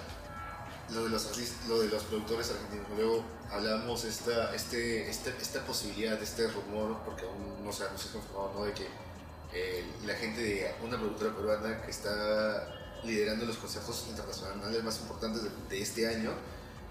lo 0.90 1.04
de 1.04 1.10
los 1.10 1.26
artistas, 1.28 1.68
lo 1.68 1.80
de 1.80 1.88
los 1.88 2.04
productores 2.04 2.52
argentinos, 2.52 2.88
luego 2.98 3.24
hablábamos 3.52 4.04
esta, 4.04 4.54
este, 4.54 5.10
este, 5.10 5.34
esta 5.40 5.62
posibilidad, 5.66 6.22
este 6.22 6.48
rumor, 6.48 6.98
porque 7.06 7.26
aún 7.26 7.64
no 7.64 7.72
se 7.72 7.86
ha, 7.86 7.92
no 7.92 7.98
se 7.98 8.10
ha 8.10 8.12
confirmado, 8.12 8.54
¿no? 8.56 8.66
De 8.66 8.74
que 8.74 8.88
eh, 9.54 9.86
la 10.06 10.16
gente 10.16 10.42
de 10.42 10.76
una 10.84 10.98
productora 10.98 11.36
peruana 11.36 11.82
que 11.82 11.92
está 11.92 12.76
liderando 13.04 13.46
los 13.46 13.58
conciertos 13.58 14.06
internacionales 14.10 14.84
más 14.84 15.00
importantes 15.00 15.44
de, 15.44 15.50
de 15.70 15.82
este 15.82 16.08
año, 16.08 16.32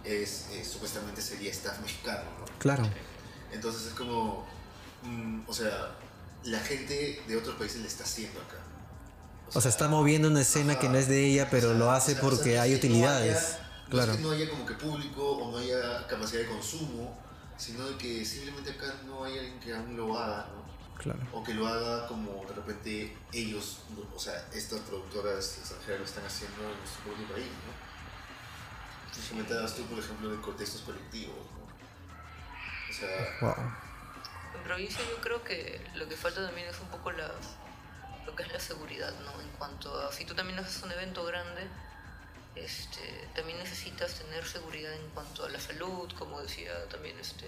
es, 0.05 0.47
eh, 0.53 0.65
supuestamente 0.65 1.21
sería 1.21 1.51
staff 1.51 1.79
mexicano, 1.81 2.25
¿no? 2.39 2.47
claro. 2.59 2.89
Entonces 3.53 3.87
es 3.89 3.95
como, 3.95 4.47
mm, 5.03 5.41
o 5.47 5.53
sea, 5.53 5.95
la 6.45 6.59
gente 6.61 7.23
de 7.27 7.37
otros 7.37 7.57
países 7.57 7.81
le 7.83 7.89
está 7.89 8.05
haciendo 8.05 8.41
acá. 8.41 8.57
O 9.53 9.61
sea, 9.61 9.69
está 9.71 9.89
moviendo 9.89 10.29
una 10.29 10.43
escena 10.43 10.79
que 10.79 10.89
no 10.89 10.97
es 10.97 11.09
de 11.09 11.27
ella, 11.27 11.49
pero 11.51 11.69
o 11.69 11.71
sea, 11.71 11.79
lo 11.79 11.91
hace 11.91 12.13
sea, 12.15 12.21
o 12.21 12.21
sea, 12.21 12.31
porque 12.39 12.57
no 12.57 12.63
hay 12.63 12.71
no 12.71 12.77
utilidades. 12.77 13.37
haya- 13.37 13.67
Claro. 13.91 14.07
No 14.07 14.13
es 14.13 14.19
que 14.19 14.23
no 14.23 14.31
haya 14.31 14.51
como 14.51 14.67
que 14.67 14.75
público 14.75 15.31
o 15.33 15.51
no 15.51 15.59
haya 15.59 16.07
capacidad 16.07 16.43
de 16.43 16.47
consumo, 16.49 17.19
sino 17.59 17.85
de 17.89 17.97
que 17.97 18.25
simplemente 18.25 18.71
acá 18.71 18.95
no 19.05 19.25
hay 19.25 19.37
alguien 19.37 19.59
que 19.59 19.75
aún 19.75 19.97
lo 19.97 20.17
haga, 20.17 20.47
¿no? 20.55 20.61
Claro. 20.97 21.19
O 21.33 21.43
que 21.43 21.55
lo 21.55 21.67
haga 21.67 22.07
como 22.07 22.45
de 22.47 22.53
repente 22.55 23.17
ellos, 23.33 23.79
o 24.15 24.19
sea, 24.19 24.47
estas 24.55 24.81
productoras 24.83 25.59
extranjeras 25.59 25.99
lo 26.01 26.05
están 26.07 26.25
haciendo 26.25 26.63
en 26.71 26.79
nuestro 26.79 27.03
propio 27.05 27.27
país, 27.35 27.47
¿no? 27.67 27.73
Tú 29.13 29.29
comentabas 29.31 29.75
tú, 29.75 29.83
por 29.87 29.99
ejemplo, 29.99 30.31
de 30.31 30.41
contextos 30.41 30.83
colectivos, 30.83 31.35
¿no? 31.35 31.50
O 32.91 32.93
sea, 32.93 33.39
Wow. 33.41 33.55
En 34.55 34.63
provincia 34.65 35.01
yo 35.09 35.21
creo 35.21 35.43
que 35.45 35.81
lo 35.95 36.09
que 36.09 36.17
falta 36.17 36.45
también 36.45 36.69
es 36.69 36.79
un 36.81 36.89
poco 36.89 37.13
las, 37.13 37.31
lo 38.27 38.35
que 38.35 38.43
es 38.43 38.53
la 38.53 38.61
seguridad, 38.61 39.13
¿no? 39.25 39.41
En 39.41 39.49
cuanto 39.59 40.01
a, 40.01 40.13
si 40.13 40.25
tú 40.25 40.35
también 40.35 40.59
haces 40.59 40.83
un 40.83 40.93
evento 40.93 41.25
grande, 41.25 41.69
este, 42.57 43.29
también 43.35 43.59
necesitas 43.59 44.15
tener 44.15 44.45
seguridad 44.45 44.93
en 44.93 45.09
cuanto 45.11 45.45
a 45.45 45.49
la 45.49 45.61
salud, 45.61 46.13
como 46.19 46.41
decía 46.43 46.73
también, 46.89 47.19
este, 47.19 47.47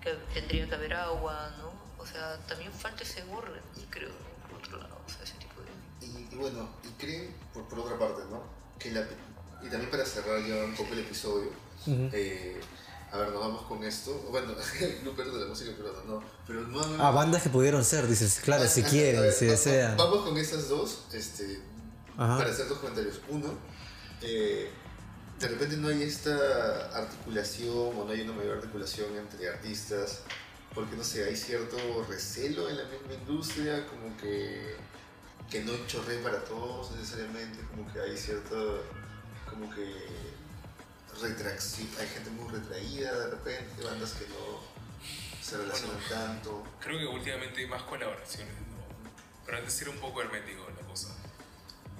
que 0.00 0.12
tendría 0.34 0.68
que 0.68 0.74
haber 0.74 0.94
agua, 0.94 1.52
¿no? 1.58 1.72
O 2.02 2.06
sea, 2.06 2.36
también 2.48 2.72
falta 2.72 3.02
ese 3.04 3.22
orden, 3.24 3.62
creo, 3.90 4.10
por 4.48 4.58
otro 4.58 4.78
lado, 4.78 5.00
o 5.06 5.10
sea, 5.10 5.22
ese 5.22 5.34
tipo 5.34 5.60
de... 5.62 6.06
Y, 6.06 6.28
y 6.34 6.36
bueno, 6.36 6.68
y 6.82 6.88
creen, 7.00 7.34
por, 7.52 7.68
por 7.68 7.80
otra 7.80 7.98
parte, 7.98 8.22
¿no? 8.30 8.42
Que 8.78 8.90
la, 8.90 9.06
y 9.62 9.68
también 9.68 9.90
para 9.90 10.04
cerrar 10.04 10.42
ya 10.42 10.64
un 10.64 10.74
poco 10.74 10.92
el 10.92 11.00
episodio, 11.00 11.50
eh, 11.86 12.60
a 13.12 13.16
ver, 13.18 13.30
nos 13.30 13.40
vamos 13.40 13.62
con 13.62 13.82
esto. 13.84 14.12
Bueno, 14.30 14.48
no 15.04 15.10
pierdo 15.12 15.34
de 15.34 15.40
la 15.42 15.46
música 15.48 15.72
peruana, 15.76 15.98
no. 16.06 16.22
Pero 16.46 16.60
no 16.62 16.80
Ah, 16.98 17.10
bandas 17.10 17.42
que 17.42 17.50
pudieron 17.50 17.84
ser, 17.84 18.06
dices, 18.06 18.40
claro, 18.42 18.66
si 18.68 18.82
Ah, 18.82 18.86
a 18.86 18.90
quieren, 18.90 19.20
ver, 19.22 19.32
si 19.32 19.46
va- 19.46 19.52
desean. 19.52 19.96
Vamos 19.96 20.24
con 20.24 20.36
esas 20.38 20.68
dos, 20.68 21.04
este, 21.12 21.60
Ajá. 22.16 22.38
para 22.38 22.50
hacer 22.50 22.68
dos 22.68 22.78
comentarios. 22.78 23.20
Uno, 23.28 23.48
eh, 24.22 24.70
de 25.38 25.48
repente 25.48 25.76
no 25.78 25.88
hay 25.88 26.02
esta 26.02 26.90
articulación 26.96 27.96
o 27.98 28.04
no 28.04 28.10
hay 28.10 28.20
una 28.20 28.32
mayor 28.32 28.58
articulación 28.58 29.16
entre 29.16 29.48
artistas, 29.48 30.20
porque 30.74 30.94
no 30.96 31.02
sé, 31.02 31.24
hay 31.24 31.34
cierto 31.36 31.76
recelo 32.08 32.68
en 32.68 32.76
la 32.76 32.84
misma 32.84 33.14
industria, 33.14 33.86
como 33.86 34.16
que, 34.18 34.76
que 35.50 35.62
no 35.64 35.72
chorre 35.86 36.18
para 36.18 36.44
todos 36.44 36.92
necesariamente, 36.92 37.58
como 37.70 37.90
que 37.92 38.00
hay 38.00 38.16
cierta, 38.16 38.54
como 39.48 39.68
que 39.74 39.82
retracción, 41.20 41.88
hay 41.98 42.08
gente 42.08 42.30
muy 42.30 42.50
retraída 42.50 43.18
de 43.18 43.30
repente, 43.30 43.82
bandas 43.82 44.12
que 44.12 44.26
no 44.28 44.60
se 45.42 45.56
relacionan 45.56 46.00
tanto. 46.08 46.64
Creo 46.80 46.98
que 46.98 47.06
últimamente 47.06 47.60
hay 47.60 47.66
más 47.66 47.82
colaboraciones, 47.82 48.54
¿no? 48.54 49.06
Pero 49.44 49.58
antes 49.58 49.80
era 49.82 49.90
un 49.90 49.98
poco 49.98 50.22
hermético 50.22 50.66
la 50.80 50.86
cosa. 50.86 51.16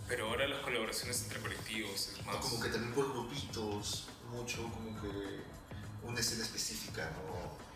Pero 0.08 0.28
ahora 0.28 0.46
las 0.48 0.60
colaboraciones 0.60 1.22
entre 1.22 1.40
colectivos 1.40 2.08
es 2.08 2.26
más... 2.26 2.36
O 2.36 2.40
como 2.40 2.60
que 2.60 2.68
también 2.68 2.92
por 2.92 3.12
grupitos, 3.12 4.08
mucho 4.30 4.62
como 4.72 5.00
que 5.00 5.40
una 6.02 6.20
escena 6.20 6.42
específica, 6.42 7.10
¿no? 7.10 7.69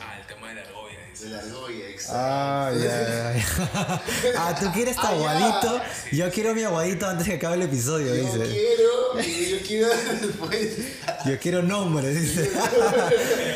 Ah, 0.00 0.18
el 0.20 0.26
tema 0.26 0.48
de 0.48 0.54
la 0.56 0.60
argolla, 0.62 0.98
de 0.98 1.10
dice. 1.10 1.28
la 1.28 1.38
argolla, 1.38 1.88
exacto. 1.88 2.12
Ah, 2.16 2.70
ya, 2.74 2.80
ya, 3.02 3.36
ya. 3.36 4.32
Ah, 4.36 4.54
tú 4.58 4.72
quieres 4.72 4.96
tu 4.96 5.02
Ah, 5.06 5.10
aguadito. 5.10 5.80
Yo 6.12 6.30
quiero 6.30 6.54
mi 6.54 6.62
aguadito 6.62 7.06
antes 7.08 7.26
que 7.26 7.34
acabe 7.34 7.54
el 7.56 7.62
episodio, 7.62 8.06
Yo 8.14 8.22
dice. 8.22 8.38
quiero, 8.50 9.20
yo 9.20 9.66
quiero 9.66 9.88
después. 9.88 10.78
Yo 11.26 11.38
quiero 11.40 11.62
nombre, 11.62 12.08
dice. 12.10 12.50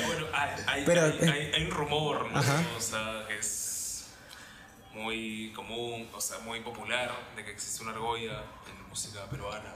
Bueno, 0.07 0.27
hay, 0.33 0.51
hay, 0.66 0.85
Pero, 0.85 1.03
hay, 1.05 1.18
eh, 1.20 1.31
hay- 1.31 1.53
hay 1.55 1.64
un 1.64 1.70
rumor, 1.70 2.31
¿no? 2.31 2.39
Ajá. 2.39 2.62
O 2.77 2.81
sea, 2.81 3.25
que 3.29 3.39
es 3.39 4.05
muy 4.95 5.53
común, 5.55 6.09
o 6.12 6.20
sea, 6.20 6.39
muy 6.41 6.61
popular 6.61 7.11
de 7.37 7.45
que 7.45 7.51
existe 7.53 7.83
una 7.83 7.93
argolla 7.93 8.43
en 8.68 8.83
la 8.83 8.89
música 8.89 9.25
peruana. 9.31 9.75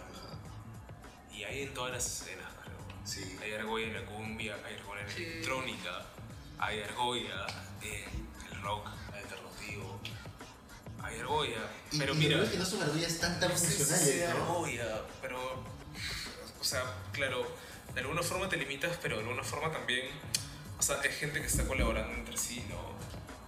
Y 1.33 1.45
hay 1.45 1.63
en 1.63 1.75
todas 1.75 1.93
las 1.93 2.07
escenas, 2.07 2.47
creo. 2.63 2.77
Sí. 3.05 3.37
Hay 3.43 3.53
argolla 3.53 3.87
en 3.87 3.95
la 3.95 4.05
cumbia, 4.07 4.57
hay 4.67 4.75
argolla 4.75 5.01
en 5.03 5.07
la 5.09 5.15
Sí. 5.15 5.23
electrónica, 5.25 6.07
hay 6.59 6.83
argolla 6.83 7.47
en 7.83 8.53
el 8.53 8.63
rock 8.63 8.87
alternativo, 9.13 10.01
hay 11.03 11.21
argolla. 11.21 11.71
Y, 11.93 11.99
pero 11.99 12.15
y 12.15 12.17
mira, 12.17 12.37
lo 12.39 12.51
que 12.51 12.57
no 12.57 12.65
son 12.65 12.83
argollas 12.83 13.19
tan, 13.19 13.39
tan 13.39 13.51
funcionales, 13.51 14.29
¿no? 14.29 14.43
argolla, 14.43 15.03
pero, 15.21 15.65
o 16.61 16.65
sea, 16.65 16.83
claro, 17.13 17.47
de 17.95 18.01
alguna 18.01 18.23
forma 18.23 18.49
te 18.49 18.57
limitas, 18.57 18.99
pero 19.03 19.17
de 19.17 19.23
alguna 19.23 19.43
forma 19.43 19.71
también, 19.71 20.07
o 20.79 20.83
sea, 20.83 21.01
es 21.03 21.17
gente 21.17 21.41
que 21.41 21.47
está 21.47 21.67
colaborando 21.67 22.13
entre 22.15 22.37
sí, 22.37 22.65
¿no? 22.69 22.97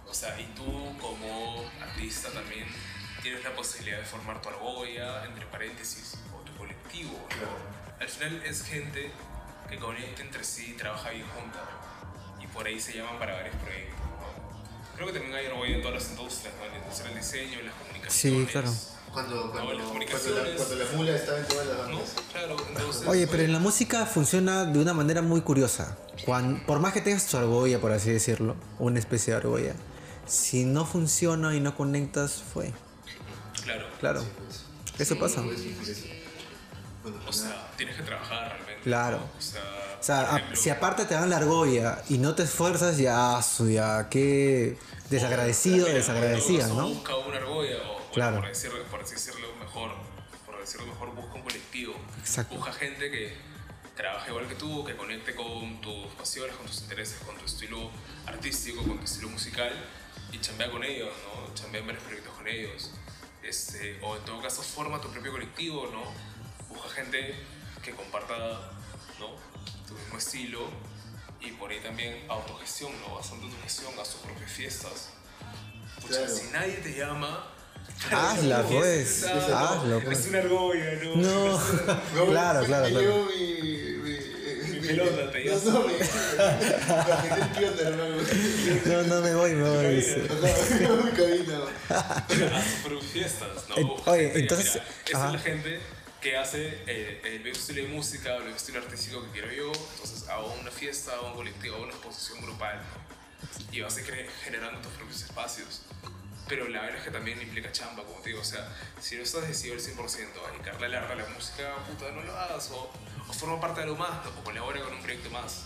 O 0.09 0.13
sea, 0.13 0.39
y 0.39 0.45
tú 0.55 0.97
como 0.99 1.69
artista 1.81 2.29
también 2.31 2.65
tienes 3.21 3.43
la 3.43 3.55
posibilidad 3.55 3.99
de 3.99 4.05
formar 4.05 4.41
tu 4.41 4.49
argolla, 4.49 5.25
entre 5.25 5.45
paréntesis, 5.47 6.15
o 6.35 6.39
tu 6.41 6.55
colectivo, 6.57 7.11
¿no? 7.13 7.27
Claro. 7.27 7.57
Al 7.99 8.07
final 8.07 8.41
es 8.43 8.63
gente 8.63 9.11
que 9.69 9.77
conecta 9.77 10.21
entre 10.21 10.43
sí, 10.43 10.73
trabaja 10.77 11.11
bien 11.11 11.27
junta, 11.27 11.59
y 11.59 11.88
por 12.59 12.67
ahí 12.67 12.77
se 12.77 12.91
llaman 12.93 13.17
para 13.17 13.35
varios 13.35 13.55
proyectos, 13.55 13.95
¿no? 13.99 14.95
Creo 14.97 15.07
que 15.07 15.13
también 15.13 15.33
hay 15.33 15.45
argolla 15.45 15.75
en 15.75 15.81
todas 15.81 16.03
las 16.03 16.09
industrias, 16.11 16.53
¿no? 16.59 16.65
En 16.65 16.71
la 16.73 16.77
industria 16.79 17.09
del 17.09 17.17
diseño, 17.19 17.59
en 17.59 17.65
las 17.67 17.75
comunicaciones. 17.75 18.49
claro. 18.51 18.73
Cuando, 19.13 19.51
cuando, 19.51 19.53
No, 19.53 19.55
las 19.55 19.63
cuando, 19.63 19.87
comunicaciones. 19.87 20.49
la, 20.51 20.55
cuando 20.57 20.75
la 20.75 20.91
mula 20.91 21.15
estaba 21.15 21.37
en 21.39 21.47
todas 21.47 21.67
las 21.67 21.77
¿no? 21.77 21.83
bandas. 21.83 22.15
Claro, 22.33 22.57
entonces... 22.67 23.07
Oye, 23.07 23.27
pero 23.27 23.43
en 23.43 23.53
la 23.53 23.59
música 23.59 24.05
funciona 24.05 24.65
de 24.65 24.77
una 24.79 24.93
manera 24.93 25.21
muy 25.21 25.39
curiosa. 25.41 25.97
Cuan- 26.25 26.63
por 26.65 26.79
más 26.79 26.91
que 26.91 26.99
tengas 27.01 27.25
tu 27.27 27.37
argolla, 27.37 27.79
por 27.79 27.93
así 27.93 28.11
decirlo, 28.11 28.55
una 28.77 28.99
especie 28.99 29.31
de 29.33 29.37
argolla, 29.39 29.73
si 30.27 30.65
no 30.65 30.85
funciona 30.85 31.55
y 31.55 31.61
no 31.61 31.75
conectas, 31.77 32.43
fue. 32.53 32.73
Claro. 33.63 33.87
Claro, 34.01 34.21
Sí, 34.21 34.27
pues. 34.37 35.01
eso 35.09 35.17
pasa. 35.17 35.41
Puedes 35.43 35.61
sufrir 35.63 35.89
eso. 35.89 36.05
Bueno, 37.03 37.17
O 37.17 37.25
pues 37.25 37.41
nada. 37.43 37.55
sea, 37.55 37.71
tienes 37.77 37.95
que 37.95 38.03
trabajar 38.03 38.49
realmente. 38.49 38.83
Claro. 38.83 39.17
¿no? 39.17 39.23
O 39.37 39.41
sea, 39.41 39.61
O 39.99 40.03
sea, 40.03 40.35
a- 40.35 40.55
si 40.55 40.69
aparte 40.69 41.05
te 41.05 41.13
dan 41.13 41.29
la 41.29 41.37
argolla 41.37 42.01
y 42.09 42.17
no 42.17 42.33
te 42.35 42.43
esfuerzas, 42.43 42.97
ya, 42.97 43.41
su, 43.41 43.69
ya, 43.69 44.07
qué 44.09 44.77
desagradecido, 45.09 45.85
mira, 45.87 45.97
desagradecida, 45.97 46.67
¿no? 46.67 46.87
Busca 46.89 47.15
una 47.17 47.37
argolla, 47.37 47.77
o 47.89 48.11
Claro. 48.13 48.37
por, 48.37 48.47
decirlo, 48.47 48.83
por 48.85 49.07
decirlo 49.07 49.47
mejor, 49.59 49.91
por 50.45 50.59
decirlo 50.59 50.87
mejor, 50.87 51.13
busca 51.15 51.33
un 51.33 51.41
colectivo. 51.41 51.93
Exacto. 52.19 52.55
Busca 52.55 52.71
gente 52.73 53.11
que 53.11 53.37
trabaje 53.95 54.29
igual 54.31 54.47
que 54.47 54.55
tú, 54.55 54.85
que 54.85 54.95
conecte 54.95 55.35
con 55.35 55.81
tus 55.81 56.07
pasiones, 56.13 56.55
con 56.55 56.65
tus 56.65 56.81
intereses, 56.81 57.19
con 57.25 57.35
tu 57.37 57.45
estilo 57.45 57.91
artístico, 58.25 58.81
con 58.83 58.97
tu 58.99 59.03
estilo 59.03 59.29
musical 59.29 59.71
y 60.31 60.39
chambea 60.39 60.71
con 60.71 60.83
ellos, 60.83 61.09
¿no? 61.25 61.53
Chambea 61.53 61.81
en 61.81 61.87
varios 61.87 62.03
proyectos 62.05 62.33
con 62.33 62.47
ellos. 62.47 62.91
Este, 63.43 63.99
o 64.01 64.15
en 64.15 64.23
todo 64.23 64.41
caso, 64.41 64.61
forma 64.61 65.01
tu 65.01 65.09
propio 65.09 65.31
colectivo, 65.31 65.89
¿no? 65.91 66.03
Busca 66.73 66.89
gente 66.89 67.35
que 67.83 67.91
comparta, 67.91 68.35
¿no? 69.19 69.27
Tu 69.89 69.95
mismo 69.95 70.17
estilo 70.17 70.69
y 71.41 71.51
por 71.53 71.71
ahí 71.71 71.79
también 71.81 72.23
autogestión, 72.29 72.91
¿no? 73.01 73.15
Bastante 73.15 73.45
autogestión, 73.47 73.91
haz 73.99 74.09
tus 74.09 74.21
propias 74.21 74.51
fiestas. 74.51 75.09
Pucha, 76.01 76.17
Claro. 76.19 76.35
si 76.35 76.43
nadie 76.51 76.73
te 76.75 76.93
llama... 76.95 77.45
Hazla, 78.11 78.63
pues, 78.63 79.25
hazlo, 79.25 79.99
pues. 80.01 80.19
Es 80.19 80.27
una 80.27 80.39
argolla, 80.39 80.93
¿no? 81.03 81.15
No, 81.15 81.57
No, 82.15 82.25
claro, 82.27 82.59
me- 82.61 82.65
claro, 82.67 82.85
me 82.85 82.91
claro. 82.91 82.99
llevo 82.99 83.25
mi, 83.25 83.53
mi, 84.03 84.79
Mi 84.79 84.87
pelota, 84.87 85.31
te 85.31 85.45
No, 85.45 85.59
no, 85.71 85.89
hermano. 87.81 88.17
No, 88.85 89.01
no 89.03 89.21
me 89.21 89.35
voy, 89.35 89.51
me 89.55 89.69
voy. 89.69 90.05
Ajá, 90.05 91.03
mi 91.03 91.11
cabina. 91.11 91.59
a 92.57 92.63
sus 92.87 93.03
fiestas, 93.05 93.67
¿no? 93.69 93.75
Eh, 93.77 93.87
oye, 94.05 94.39
entonces, 94.39 94.67
esa 95.05 95.27
es 95.27 95.33
la 95.33 95.39
gente 95.39 95.79
que 96.21 96.37
hace 96.37 96.83
eh, 96.85 97.21
el 97.23 97.39
mismo 97.41 97.59
estilo 97.59 97.81
de 97.83 97.87
música 97.87 98.33
o 98.33 98.37
el 98.37 98.43
mismo 98.43 98.57
estilo 98.57 98.79
artístico 98.79 99.23
que 99.25 99.31
quiero 99.31 99.51
yo, 99.51 99.71
entonces 99.93 100.27
hago 100.27 100.53
una 100.59 100.71
fiesta, 100.71 101.13
hago 101.13 101.27
un 101.27 101.33
colectivo, 101.35 101.75
hago 101.75 101.85
una 101.85 101.93
exposición 101.93 102.41
grupal, 102.41 102.81
y 103.71 103.81
vas 103.81 103.95
a 103.97 104.01
ir 104.01 104.29
generando 104.43 104.81
tus 104.81 104.91
propios 104.93 105.21
espacios. 105.21 105.81
Pero 106.47 106.67
la 106.67 106.81
verdad 106.81 106.97
es 106.97 107.03
que 107.03 107.11
también 107.11 107.41
implica 107.41 107.71
chamba, 107.71 108.03
como 108.03 108.19
te 108.21 108.29
digo, 108.29 108.41
o 108.41 108.45
sea, 108.45 108.67
si 108.99 109.15
no 109.15 109.23
estás 109.23 109.47
decidido 109.47 109.75
al 109.75 109.81
100% 109.81 110.47
a 110.47 110.51
dedicarle 110.51 110.85
a 110.87 110.89
la 110.89 110.97
arte 110.99 111.13
a 111.13 111.15
la 111.17 111.29
música, 111.29 111.75
puta, 111.87 112.11
no 112.11 112.23
lo 112.23 112.35
hagas, 112.35 112.71
o, 112.71 112.91
o 113.27 113.33
forma 113.33 113.61
parte 113.61 113.81
de 113.81 113.83
algo 113.83 113.97
más, 113.97 114.25
o 114.25 114.43
colabora 114.43 114.81
con 114.81 114.93
un 114.93 115.01
proyecto 115.01 115.29
más. 115.29 115.65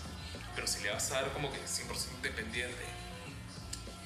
Pero 0.53 0.67
si 0.67 0.83
le 0.83 0.91
vas 0.91 1.09
a 1.11 1.21
dar 1.21 1.33
como 1.33 1.51
que 1.51 1.59
100% 1.59 2.21
dependiente, 2.21 2.83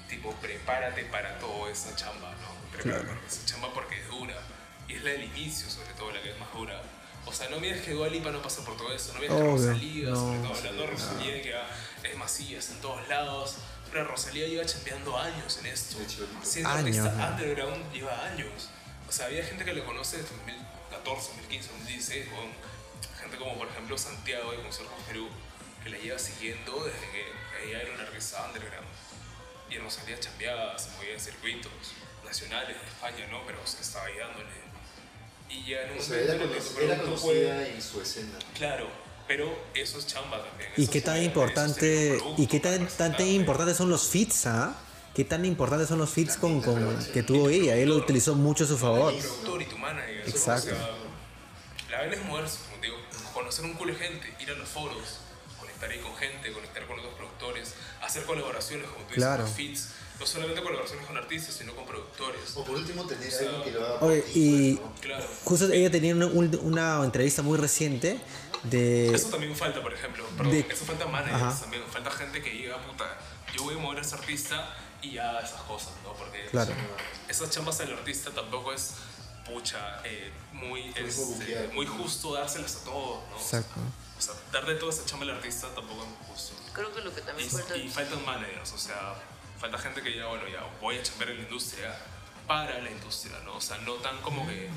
tipo, 0.07 0.31
prepárate 0.35 1.03
para 1.05 1.39
toda 1.39 1.71
esa 1.71 1.95
chamba, 1.95 2.31
¿no? 2.41 2.77
Prepárate 2.77 3.07
para 3.07 3.27
esa 3.27 3.45
chamba 3.45 3.73
porque 3.73 3.99
es 3.99 4.07
dura. 4.07 4.35
Y 4.87 4.93
es 4.93 5.03
la 5.03 5.11
del 5.11 5.23
inicio, 5.25 5.69
sobre 5.69 5.93
todo, 5.93 6.11
la 6.11 6.21
que 6.21 6.31
es 6.31 6.39
más 6.39 6.51
dura. 6.53 6.81
O 7.25 7.33
sea, 7.33 7.49
no 7.49 7.59
mires 7.59 7.81
que 7.81 7.91
Dua 7.91 8.07
Lipa 8.07 8.31
no 8.31 8.41
pasa 8.41 8.63
por 8.63 8.77
todo 8.77 8.93
eso, 8.93 9.13
no 9.13 9.19
mires 9.19 9.35
que 9.35 9.43
Rosalía, 9.43 10.09
no, 10.09 10.15
sobre 10.15 10.39
todo 10.39 10.53
hablando 10.55 10.81
de 10.83 10.87
Rosalía, 10.87 11.41
que 11.41 12.09
es 12.09 12.17
masivas 12.17 12.69
en 12.69 12.79
todos 12.81 13.07
lados. 13.09 13.55
Pero 13.91 14.05
Rosalía 14.05 14.47
lleva 14.47 14.65
chambeando 14.65 15.17
años 15.17 15.57
en 15.57 15.65
esto. 15.67 15.97
Siendo 16.43 16.69
Años, 16.69 16.97
artista 16.97 17.11
¿no? 17.11 17.33
underground 17.33 17.93
lleva 17.93 18.25
años. 18.25 18.69
O 19.07 19.11
sea, 19.11 19.25
había 19.27 19.43
gente 19.43 19.65
que 19.65 19.73
lo 19.73 19.85
conoce 19.85 20.17
desde 20.17 20.35
2014, 20.35 21.27
2015, 21.27 21.69
2016, 21.69 22.27
con 22.29 23.19
gente 23.21 23.37
como 23.37 23.57
por 23.57 23.67
ejemplo 23.67 23.97
Santiago 23.97 24.51
de 24.51 24.61
Conciertos 24.61 24.95
Perú, 25.07 25.29
que 25.83 25.89
la 25.89 25.97
lleva 25.97 26.19
siguiendo 26.19 26.83
desde 26.83 27.11
que 27.11 27.67
ella 27.67 27.81
era 27.81 27.93
una 27.93 28.03
artista 28.03 28.45
underground. 28.45 28.87
Y 29.69 29.77
Rosalía 29.79 30.19
chambeaba, 30.19 30.77
se 30.79 30.91
movía 30.91 31.13
en 31.13 31.19
circuitos 31.19 31.71
nacionales 32.23 32.79
de 32.79 32.87
España, 32.87 33.27
¿no? 33.31 33.45
Pero 33.45 33.65
se 33.65 33.81
estaba 33.81 34.05
ahí 34.05 34.17
dándole. 34.17 34.66
Y 35.49 35.65
ya 35.69 35.81
en 35.83 35.91
un 35.93 35.97
O 35.97 36.01
sea, 36.01 36.09
momento 36.17 36.33
era, 36.33 36.35
en 36.35 36.41
el 36.41 36.55
que 36.55 36.61
tu 36.61 36.73
cono- 36.73 36.81
era 36.85 36.95
producto 36.95 37.21
conocida 37.21 37.53
puede- 37.55 37.75
en 37.75 37.81
su 37.81 38.01
escena. 38.01 38.39
Claro, 38.57 38.87
pero 39.27 39.57
eso 39.73 39.99
es 39.99 40.07
chamba 40.07 40.43
también. 40.43 40.69
¿Y 40.77 40.83
eso 40.83 40.91
qué 40.91 41.01
tan 41.01 41.23
importante 41.23 42.17
y 42.37 42.47
qué 42.47 42.59
tan, 42.59 42.87
tan, 42.87 43.21
importantes 43.21 43.77
son 43.77 43.89
los 43.89 44.07
fits, 44.09 44.45
ah? 44.47 44.75
¿Qué 45.15 45.23
tan 45.25 45.45
importantes 45.45 45.87
son 45.89 45.97
los 45.97 46.09
fits 46.11 46.37
con, 46.37 46.61
con 46.61 47.03
que 47.11 47.23
tuvo 47.23 47.49
ella? 47.49 47.75
Él 47.75 47.89
lo 47.89 47.95
utilizó 47.95 48.35
mucho 48.35 48.65
a 48.65 48.67
su 48.67 48.77
favor. 48.77 49.13
Tu 49.13 49.19
productor 49.19 49.61
y 49.61 49.65
tu 49.65 49.77
manager. 49.77 50.23
Exacto. 50.27 50.71
O 50.71 50.75
sea, 50.75 50.89
la 51.91 51.97
vaina 51.99 52.13
es 52.15 52.23
moverse, 52.25 52.57
como 52.67 52.81
te 52.81 52.87
digo, 52.87 52.97
conocer 53.33 53.65
un 53.65 53.73
culo 53.73 53.93
de 53.93 53.99
gente, 53.99 54.33
ir 54.39 54.51
a 54.51 54.53
los 54.53 54.69
foros, 54.69 55.19
conectar 55.59 55.89
ahí 55.89 55.99
con 55.99 56.15
gente, 56.17 56.51
conectar 56.51 56.85
con 56.85 56.99
otros 56.99 57.13
productores, 57.15 57.73
hacer 58.03 58.25
colaboraciones, 58.25 58.85
como 58.87 59.05
tú 59.05 59.15
dices, 59.15 59.23
Claro. 59.23 59.43
con 59.45 59.53
feeds. 59.53 59.89
No 60.19 60.25
solamente 60.25 60.61
colaboraciones 60.63 61.05
con 61.05 61.15
artistas, 61.17 61.55
sino 61.55 61.75
con 61.75 61.85
productores. 61.85 62.55
O 62.55 62.63
por 62.63 62.75
último, 62.75 63.05
tener 63.05 63.27
O 63.27 63.31
sea, 63.31 63.49
algo 63.49 63.63
que 63.63 63.71
lo 63.71 63.85
haga. 63.85 63.99
Oye, 64.01 64.23
y 64.33 64.75
pues, 64.75 64.85
¿no? 64.89 64.95
Claro. 65.01 65.25
justo 65.45 65.71
ella 65.71 65.91
tenía 65.91 66.15
una, 66.15 66.25
un- 66.27 66.59
una 66.63 67.03
entrevista 67.03 67.41
muy 67.43 67.57
reciente 67.57 68.19
de... 68.63 69.13
Eso 69.13 69.29
también 69.29 69.55
falta, 69.55 69.81
por 69.81 69.93
ejemplo. 69.93 70.25
Perdón, 70.35 70.51
de- 70.53 70.67
eso 70.69 70.85
falta 70.85 71.05
managers 71.05 71.41
Ajá. 71.41 71.59
también. 71.61 71.83
Falta 71.91 72.09
gente 72.11 72.41
que 72.41 72.49
diga, 72.49 72.77
puta, 72.85 73.05
yo 73.55 73.63
voy 73.63 73.75
a 73.75 73.77
mover 73.77 73.99
a 73.99 74.01
ese 74.01 74.15
artista 74.15 74.75
y 75.01 75.11
ya 75.13 75.39
esas 75.39 75.61
cosas, 75.61 75.91
¿no? 76.03 76.13
Porque 76.13 76.45
Claro. 76.51 76.73
esas 77.29 77.49
chambas 77.51 77.77
del 77.77 77.93
artista 77.93 78.31
tampoco 78.31 78.73
es, 78.73 78.93
pucha, 79.45 80.01
eh, 80.03 80.31
muy, 80.51 80.81
mismo 80.85 81.07
este, 81.07 81.21
buquear. 81.25 81.73
muy 81.73 81.85
justo 81.85 82.33
dárselas 82.33 82.75
a 82.77 82.83
todos, 82.85 83.19
¿no? 83.29 83.37
Exacto. 83.37 83.79
O 84.17 84.21
sea, 84.21 84.33
darle 84.51 84.73
toda 84.75 84.91
esa 84.91 85.05
chamba 85.05 85.25
al 85.25 85.31
artista 85.37 85.67
tampoco 85.75 86.03
es 86.03 86.27
justo. 86.27 86.53
Creo 86.73 86.91
que 86.93 87.01
lo 87.01 87.13
que 87.13 87.21
también 87.21 87.47
falta 87.49 87.77
Y, 87.77 87.81
y 87.81 87.89
faltan 87.89 88.25
managers, 88.25 88.73
o 88.73 88.77
sea, 88.79 89.13
falta 89.59 89.77
gente 89.77 90.01
que 90.01 90.15
ya, 90.15 90.25
bueno, 90.27 90.47
ya 90.47 90.63
voy 90.81 90.97
a 90.97 91.03
chambear 91.03 91.31
en 91.31 91.37
la 91.37 91.43
industria 91.43 91.95
para 92.47 92.79
la 92.79 92.89
industria, 92.91 93.37
¿no? 93.43 93.55
O 93.57 93.61
sea, 93.61 93.77
no 93.79 93.95
tan 93.95 94.17
como 94.21 94.47
que 94.47 94.69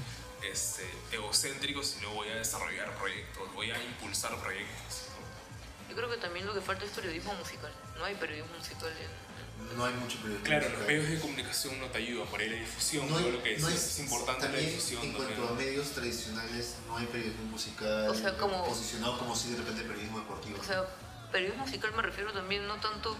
este, 0.50 0.88
egocéntrico, 1.12 1.82
sino 1.82 2.10
voy 2.10 2.28
a 2.28 2.36
desarrollar 2.36 2.90
proyectos, 2.96 3.52
voy 3.54 3.70
a 3.70 3.82
impulsar 3.82 4.34
proyectos. 4.40 5.04
¿no? 5.10 5.90
Yo 5.90 5.96
creo 5.96 6.10
que 6.10 6.16
también 6.16 6.46
lo 6.46 6.54
que 6.54 6.60
falta 6.60 6.84
es 6.84 6.90
periodismo 6.92 7.34
musical. 7.34 7.72
No 7.98 8.04
hay 8.04 8.14
periodismo 8.14 8.56
musical 8.56 8.88
en... 8.88 9.30
No 9.76 9.84
hay 9.84 9.92
mucho 9.94 10.16
periodismo. 10.18 10.44
Claro, 10.46 10.62
los 10.70 10.72
musical. 10.78 10.86
medios 10.96 11.10
de 11.10 11.20
comunicación 11.20 11.78
no 11.80 11.86
te 11.88 11.98
ayudan, 11.98 12.26
por 12.28 12.40
ahí 12.40 12.48
la 12.48 12.56
difusión, 12.56 13.10
No 13.10 13.18
hay- 13.18 13.30
lo 13.30 13.42
que 13.42 13.58
no 13.58 13.68
es, 13.68 13.74
es 13.74 13.98
importante 14.00 14.42
la 14.46 14.48
también, 14.52 14.70
difusión 14.70 15.02
En 15.04 15.12
también. 15.12 15.36
cuanto 15.36 15.52
a 15.52 15.56
medios 15.56 15.90
tradicionales, 15.90 16.76
no 16.86 16.96
hay 16.96 17.06
periodismo 17.06 17.44
musical 17.44 18.08
O 18.08 18.14
sea, 18.14 18.36
como- 18.38 18.64
posicionado 18.64 19.18
como 19.18 19.36
si 19.36 19.50
de 19.50 19.58
repente 19.58 19.82
periodismo 19.82 20.20
deportivo. 20.20 20.58
O 20.58 20.64
sea, 20.64 20.86
periodismo 21.30 21.66
musical 21.66 21.92
me 21.94 22.02
refiero 22.02 22.32
también 22.32 22.66
no 22.66 22.76
tanto 22.80 23.14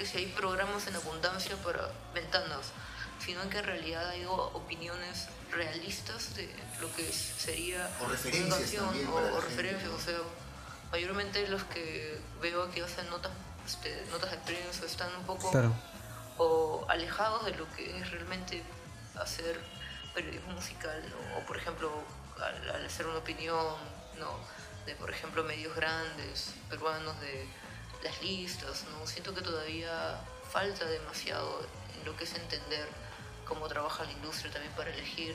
que 0.00 0.06
si 0.06 0.16
hay 0.16 0.26
programas 0.28 0.86
en 0.86 0.96
abundancia 0.96 1.54
para 1.56 1.90
ventanas, 2.14 2.72
sino 3.22 3.42
en 3.42 3.50
que 3.50 3.58
en 3.58 3.64
realidad 3.64 4.08
hay 4.08 4.24
opiniones 4.24 5.28
realistas 5.52 6.34
de 6.36 6.48
lo 6.80 6.90
que 6.94 7.04
sería 7.12 7.86
O 8.02 8.06
referencias 8.08 8.72
también 8.72 9.06
o, 9.08 9.14
o 9.14 9.40
referencias. 9.42 9.90
O 9.90 10.00
sea, 10.00 10.16
mayormente 10.90 11.46
los 11.48 11.64
que 11.64 12.18
veo 12.40 12.70
que 12.70 12.82
hacen 12.82 13.10
notas, 13.10 13.30
este, 13.66 14.06
notas 14.10 14.30
de 14.30 14.38
prensa 14.38 14.86
están 14.86 15.14
un 15.16 15.24
poco 15.26 15.50
Claro. 15.50 15.74
o 16.38 16.86
alejados 16.88 17.44
de 17.44 17.54
lo 17.56 17.70
que 17.76 17.98
es 17.98 18.10
realmente 18.10 18.62
hacer 19.20 19.60
periodismo 20.14 20.52
musical, 20.52 20.98
¿no? 21.10 21.38
o 21.38 21.46
por 21.46 21.58
ejemplo, 21.58 21.92
al, 22.42 22.70
al 22.70 22.86
hacer 22.86 23.06
una 23.06 23.18
opinión, 23.18 23.76
¿no? 24.18 24.30
de 24.86 24.94
por 24.94 25.10
ejemplo 25.10 25.44
medios 25.44 25.76
grandes, 25.76 26.54
peruanos, 26.70 27.20
de 27.20 27.46
las 28.02 28.22
listas, 28.22 28.84
¿no? 28.90 29.06
siento 29.06 29.34
que 29.34 29.42
todavía 29.42 30.20
falta 30.52 30.84
demasiado 30.84 31.60
en 31.94 32.04
lo 32.04 32.16
que 32.16 32.24
es 32.24 32.34
entender 32.34 32.88
cómo 33.46 33.68
trabaja 33.68 34.04
la 34.04 34.12
industria 34.12 34.52
también 34.52 34.72
para 34.74 34.90
elegir 34.90 35.34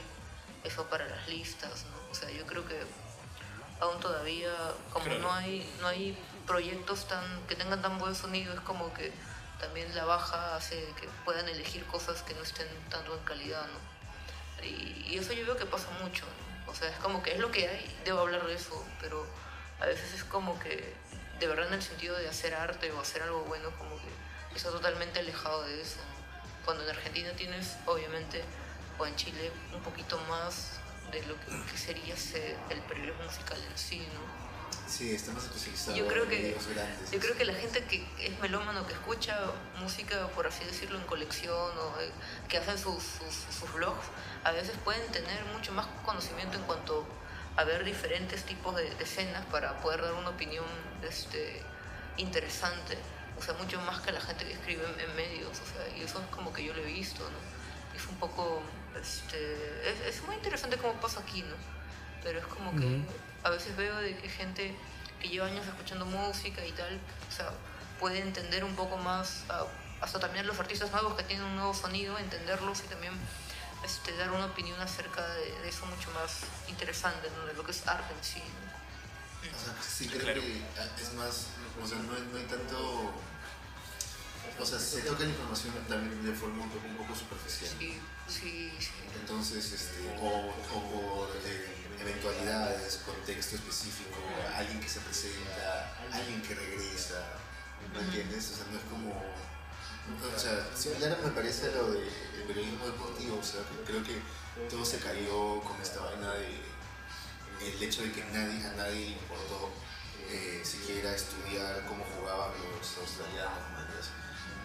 eso 0.63 0.85
para 0.89 1.07
las 1.07 1.27
listas, 1.27 1.85
¿no? 1.85 2.11
o 2.11 2.15
sea, 2.15 2.29
yo 2.31 2.45
creo 2.45 2.65
que 2.65 2.79
aún 3.79 3.99
todavía, 3.99 4.51
como 4.91 5.05
Claro. 5.05 5.19
no 5.21 5.31
hay 5.33 5.69
no 5.81 5.87
hay 5.87 6.17
proyectos 6.47 7.07
tan 7.07 7.23
que 7.47 7.55
tengan 7.55 7.81
tan 7.81 7.99
buen 7.99 8.15
sonido, 8.15 8.53
es 8.53 8.61
como 8.61 8.93
que 8.93 9.11
también 9.59 9.93
la 9.95 10.05
baja 10.05 10.55
hace 10.55 10.75
que 10.99 11.07
puedan 11.23 11.47
elegir 11.49 11.85
cosas 11.85 12.21
que 12.23 12.33
no 12.33 12.41
estén 12.41 12.67
tanto 12.89 13.15
en 13.17 13.23
calidad, 13.23 13.65
¿no? 13.67 14.65
Y, 14.65 15.05
y 15.09 15.17
eso 15.17 15.33
yo 15.33 15.45
veo 15.45 15.57
que 15.57 15.65
pasa 15.65 15.89
mucho, 16.01 16.25
¿no? 16.25 16.71
O 16.71 16.75
sea, 16.75 16.89
es 16.89 16.97
como 16.97 17.21
que 17.21 17.33
es 17.33 17.39
lo 17.39 17.51
que 17.51 17.67
hay, 17.67 18.01
debo 18.05 18.21
hablar 18.21 18.45
de 18.47 18.53
eso, 18.55 18.83
pero 18.99 19.25
a 19.79 19.85
veces 19.85 20.13
es 20.13 20.23
como 20.23 20.57
que, 20.59 20.93
de 21.39 21.47
verdad 21.47 21.67
en 21.67 21.73
el 21.73 21.81
sentido 21.81 22.15
de 22.17 22.27
hacer 22.27 22.53
arte 22.53 22.91
o 22.91 22.99
hacer 22.99 23.23
algo 23.23 23.41
bueno, 23.41 23.69
como 23.77 23.97
que 23.97 24.55
está 24.55 24.69
totalmente 24.69 25.19
alejado 25.19 25.63
de 25.63 25.81
eso. 25.81 25.99
Cuando 26.63 26.83
en 26.83 26.89
Argentina 26.89 27.31
tienes, 27.35 27.75
obviamente, 27.85 28.43
o 28.97 29.05
en 29.05 29.15
Chile, 29.15 29.51
un 29.73 29.81
poquito 29.81 30.17
más 30.29 30.79
de 31.11 31.21
lo 31.27 31.35
que, 31.39 31.71
que 31.71 31.77
sería 31.77 32.15
ser 32.17 32.57
el 32.69 32.79
periodismo 32.81 33.23
musical 33.23 33.61
en 33.61 33.77
sí, 33.77 33.99
¿no? 34.13 34.45
Sí, 34.87 35.15
está 35.15 35.31
más 35.31 35.43
especializado 35.45 35.97
Yo 35.97 36.07
creo 36.07 36.27
que, 36.27 36.55
grandes. 36.73 37.11
yo 37.11 37.19
creo 37.19 37.35
que 37.35 37.45
la 37.45 37.53
gente 37.53 37.83
que 37.85 38.07
es 38.19 38.39
melómano, 38.39 38.85
que 38.85 38.93
escucha 38.93 39.39
música, 39.79 40.27
por 40.29 40.47
así 40.47 40.63
decirlo, 40.63 40.97
en 40.99 41.05
colección 41.05 41.77
o 41.77 41.99
eh, 42.01 42.11
que 42.47 42.57
hacen 42.57 42.77
sus, 42.77 43.01
sus, 43.03 43.55
sus 43.59 43.73
vlogs, 43.73 44.05
a 44.43 44.51
veces 44.51 44.75
pueden 44.83 45.05
tener 45.11 45.43
mucho 45.45 45.71
más 45.71 45.87
conocimiento 46.05 46.57
en 46.57 46.63
cuanto 46.63 47.05
a 47.57 47.63
ver 47.63 47.83
diferentes 47.85 48.43
tipos 48.43 48.75
de, 48.75 48.93
de 48.95 49.03
escenas 49.03 49.45
para 49.45 49.77
poder 49.79 50.01
dar 50.01 50.13
una 50.13 50.29
opinión 50.29 50.65
este, 51.07 51.61
interesante. 52.17 52.97
O 53.37 53.41
sea, 53.41 53.53
mucho 53.55 53.79
más 53.81 53.99
que 54.01 54.11
la 54.11 54.21
gente 54.21 54.45
que 54.45 54.53
escribe 54.53 54.83
en, 54.93 54.99
en 55.09 55.15
medios. 55.15 55.51
O 55.59 55.65
sea, 55.65 55.97
y 55.97 56.01
eso 56.01 56.19
es 56.21 56.27
como 56.35 56.53
que 56.53 56.63
yo 56.63 56.73
lo 56.73 56.81
he 56.81 56.85
visto, 56.85 57.23
¿no? 57.23 57.97
Es 57.97 58.05
un 58.07 58.15
poco... 58.17 58.61
Este, 58.99 59.89
es, 59.89 60.15
es 60.17 60.23
muy 60.23 60.35
interesante 60.35 60.77
cómo 60.77 60.93
pasa 61.01 61.19
aquí, 61.19 61.41
¿no? 61.43 61.55
Pero 62.23 62.39
es 62.39 62.45
como 62.47 62.71
que 62.75 63.01
a 63.43 63.49
veces 63.49 63.75
veo 63.75 63.95
de 63.97 64.15
que 64.17 64.29
gente 64.29 64.75
que 65.21 65.27
lleva 65.29 65.47
años 65.47 65.65
escuchando 65.67 66.05
música 66.05 66.65
y 66.65 66.71
tal, 66.71 66.99
o 67.29 67.31
sea, 67.31 67.51
puede 67.99 68.19
entender 68.19 68.63
un 68.63 68.75
poco 68.75 68.97
más, 68.97 69.43
a- 69.49 69.65
hasta 70.01 70.19
también 70.19 70.47
los 70.47 70.59
artistas 70.59 70.91
nuevos 70.91 71.15
que 71.15 71.23
tienen 71.23 71.45
un 71.45 71.55
nuevo 71.55 71.73
sonido, 71.73 72.17
entenderlos 72.17 72.79
y 72.83 72.87
también 72.87 73.13
este, 73.85 74.15
dar 74.17 74.31
una 74.31 74.45
opinión 74.47 74.79
acerca 74.81 75.25
de, 75.35 75.51
de 75.61 75.69
eso 75.69 75.85
mucho 75.85 76.11
más 76.11 76.39
interesante, 76.67 77.29
¿no? 77.37 77.45
de 77.45 77.53
lo 77.53 77.63
que 77.63 77.71
es 77.71 77.87
arte 77.87 78.13
en 78.13 78.23
sí. 78.23 78.41
¿no? 78.41 79.57
O 79.57 79.63
sea, 79.63 79.73
sí 79.81 80.07
creo 80.07 80.21
Claro. 80.21 80.41
que 80.41 80.61
ah, 80.79 80.87
es 81.01 81.13
más, 81.13 81.45
o 81.81 81.87
sea, 81.87 81.97
no 81.99 82.13
hay, 82.15 82.27
no 82.31 82.37
hay 82.37 82.45
tanto... 82.45 83.11
O 84.57 84.65
sea, 84.65 84.79
se 84.79 85.01
toca 85.01 85.23
la 85.23 85.29
información 85.29 85.73
también 85.89 86.25
de 86.25 86.33
forma 86.33 86.63
un 86.63 86.69
poco, 86.69 86.87
un 86.87 86.95
poco 86.97 87.13
superficial. 87.15 87.69
Sí, 87.77 87.99
sí, 88.27 88.73
sí. 88.79 88.89
Entonces, 89.19 89.71
este, 89.73 90.15
o, 90.21 90.27
o 90.73 91.27
por 91.27 91.29
eh, 91.45 91.75
eventualidades, 91.99 93.01
contexto 93.05 93.55
específico, 93.57 94.17
alguien 94.55 94.79
que 94.79 94.87
se 94.89 95.01
presenta, 95.01 95.93
alguien 96.11 96.41
que 96.41 96.55
regresa, 96.55 97.21
¿me 97.93 97.99
entiendes? 97.99 98.51
O 98.51 98.55
sea, 98.55 98.65
no 98.71 98.77
es 98.77 98.83
como... 98.85 99.21
O 100.35 100.39
sea, 100.39 100.67
similar 100.75 101.17
me 101.23 101.31
parece 101.31 101.71
lo 101.71 101.91
del 101.91 102.09
periodismo 102.47 102.85
deportivo, 102.85 103.39
o 103.39 103.43
sea, 103.43 103.61
que 103.61 103.91
creo 103.91 104.03
que 104.03 104.21
todo 104.69 104.85
se 104.85 104.97
cayó 104.99 105.59
con 105.61 105.81
esta 105.81 105.99
vaina 106.01 106.31
de 106.33 106.61
el 107.65 107.81
hecho 107.83 108.03
de 108.03 108.11
que 108.11 108.23
nadie, 108.25 108.63
a 108.67 108.73
nadie 108.75 108.95
le 108.95 109.11
importó 109.11 109.71
eh, 110.29 110.61
siquiera 110.63 111.15
estudiar 111.15 111.83
cómo 111.87 112.03
jugaban 112.19 112.51
los 112.77 112.97
australianos, 112.97 113.57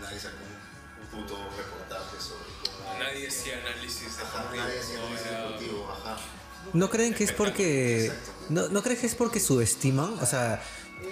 nadie 0.01 0.19
sacó 0.19 0.37
un, 0.45 0.71
puto 1.11 1.37
reportaje 1.57 2.17
sobre 2.21 2.45
cómo... 2.63 2.99
Nadie 2.99 3.27
hacía 3.29 3.59
análisis 3.59 4.19
Ajá, 4.21 4.39
deportivo. 4.43 4.63
nadie 4.65 4.79
hacía 4.81 4.99
análisis 4.99 5.27
era- 5.27 5.43
deportivo, 5.43 5.93
ajá. 5.93 6.17
¿No 6.75 6.91
creen 6.91 7.15
que 7.15 7.25
es 7.25 7.33
porque... 7.33 8.13
¿No, 8.51 8.69
¿No 8.69 8.83
crees 8.83 9.01
que 9.01 9.07
es 9.07 9.15
porque 9.15 9.41
subestiman? 9.41 10.19
O 10.21 10.27
sea, 10.27 10.63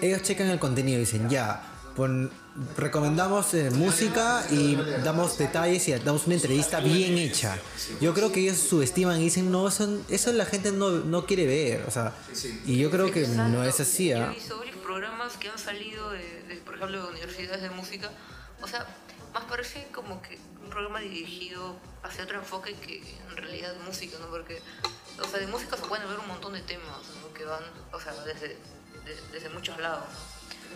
ellos 0.02 0.22
checan 0.22 0.48
el 0.48 0.58
contenido 0.58 0.98
y 0.98 1.00
dicen, 1.00 1.28
ya, 1.30 1.62
pon- 1.96 2.30
recomendamos 2.76 3.54
eh, 3.54 3.70
música 3.70 4.44
y 4.50 4.74
damos 5.04 5.38
detalles 5.38 5.86
y 5.88 5.92
damos 5.94 6.26
una 6.26 6.34
entrevista 6.36 6.80
bien 6.80 7.16
hecha. 7.18 7.58
Yo 8.00 8.14
creo 8.14 8.32
que 8.32 8.40
ellos 8.40 8.58
subestiman 8.58 9.20
y 9.20 9.24
dicen, 9.24 9.50
no, 9.50 9.68
eso, 9.68 10.00
eso 10.08 10.32
la 10.32 10.44
gente 10.46 10.72
no, 10.72 10.90
no 10.90 11.26
quiere 11.26 11.46
ver. 11.46 11.84
O 11.86 11.90
sea, 11.90 12.12
y 12.66 12.78
yo 12.78 12.90
creo 12.90 13.10
que 13.10 13.26
no 13.26 13.64
es 13.64 13.80
así. 13.80 14.08
Yo 14.10 14.18
¿ah? 14.22 14.30
he 14.32 14.34
visto 14.34 14.58
varios 14.58 14.76
programas 14.76 15.36
que 15.36 15.48
han 15.48 15.58
salido 15.58 16.10
de, 16.10 16.42
de, 16.48 16.56
por 16.64 16.74
ejemplo, 16.76 17.02
de 17.04 17.08
universidades 17.10 17.62
de 17.62 17.70
música. 17.70 18.10
O 18.62 18.66
sea, 18.66 18.86
más 19.32 19.44
parece 19.44 19.86
como 19.94 20.20
que 20.22 20.38
un 20.62 20.70
programa 20.70 21.00
dirigido 21.00 21.76
hacia 22.02 22.24
otro 22.24 22.38
enfoque 22.38 22.74
que 22.74 23.02
en 23.30 23.36
realidad 23.36 23.72
de 23.74 23.80
música, 23.80 24.16
¿no? 24.20 24.26
Porque, 24.28 24.60
o 25.22 25.28
sea, 25.28 25.38
de 25.40 25.46
música 25.46 25.76
se 25.76 25.82
pueden 25.84 26.08
ver 26.08 26.18
un 26.18 26.28
montón 26.28 26.52
de 26.54 26.60
temas, 26.62 26.98
¿no? 27.22 27.32
Que 27.34 27.44
van, 27.44 27.62
o 27.92 28.00
sea, 28.00 28.12
desde, 28.24 28.48
de- 28.48 28.56
desde 29.32 29.48
muchos 29.50 29.78
lados. 29.78 30.04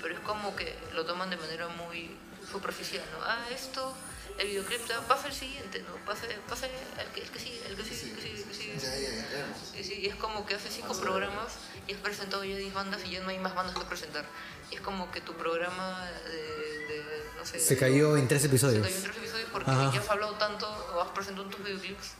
Pero 0.01 0.15
es 0.15 0.21
como 0.21 0.55
que 0.57 0.77
lo 0.95 1.05
toman 1.05 1.31
de 1.31 1.37
manera 1.37 1.69
muy 1.69 2.11
superficial, 2.51 3.05
¿no? 3.13 3.25
Ah, 3.25 3.47
esto, 3.51 3.95
el 4.39 4.49
videoclip, 4.49 4.81
ah, 4.97 5.01
pasa 5.07 5.29
el 5.29 5.35
siguiente, 5.35 5.83
¿no? 5.83 5.95
Pasa, 6.05 6.27
pasa 6.49 6.67
el 6.67 7.07
que, 7.13 7.21
el 7.21 7.31
que 7.31 7.39
sigue, 7.39 7.63
el 7.69 7.77
que 7.77 7.85
sigue, 7.85 8.11
el 8.11 8.17
que 8.17 8.23
sigue, 8.23 8.39
el 8.41 8.45
que 8.45 8.55
sigue. 8.55 8.79
Ya, 8.79 8.97
ya, 8.97 9.17
ya, 9.17 9.29
claro. 9.29 9.47
Sí, 9.75 9.85
sí, 9.85 9.95
y 10.01 10.07
es 10.07 10.17
como 10.17 10.45
que 10.47 10.55
hace 10.55 10.71
cinco 10.71 10.99
programas 11.01 11.55
y 11.87 11.95
has 11.95 12.01
presentado 12.01 12.45
ya 12.45 12.57
10 12.57 12.75
bandas 12.75 13.05
y 13.05 13.11
ya 13.11 13.21
no 13.21 13.29
hay 13.31 13.39
más 13.39 13.55
bandas 13.55 13.77
que 13.77 13.85
presentar. 13.85 14.25
Y 14.71 14.77
es 14.77 14.81
como 14.81 15.11
que 15.13 15.21
tu 15.21 15.35
programa 15.35 16.01
de, 16.27 16.33
de, 16.33 17.05
no 17.37 17.45
sé... 17.45 17.61
Se 17.61 17.77
cayó 17.77 18.17
en 18.17 18.27
tres 18.27 18.41
Se 18.43 18.49
episodios. 18.49 18.83
cayó 18.87 18.97
en 18.97 19.03
tres 19.03 19.17
episodios 19.17 19.49
porque 19.53 19.71
Ajá. 19.71 19.91
ya 19.93 20.01
has 20.01 20.09
hablado 20.11 20.33
tanto 20.35 20.67
o 20.95 21.01
has 21.01 21.11
presentado 21.11 21.47
tus 21.49 21.63
videoclips 21.63 22.13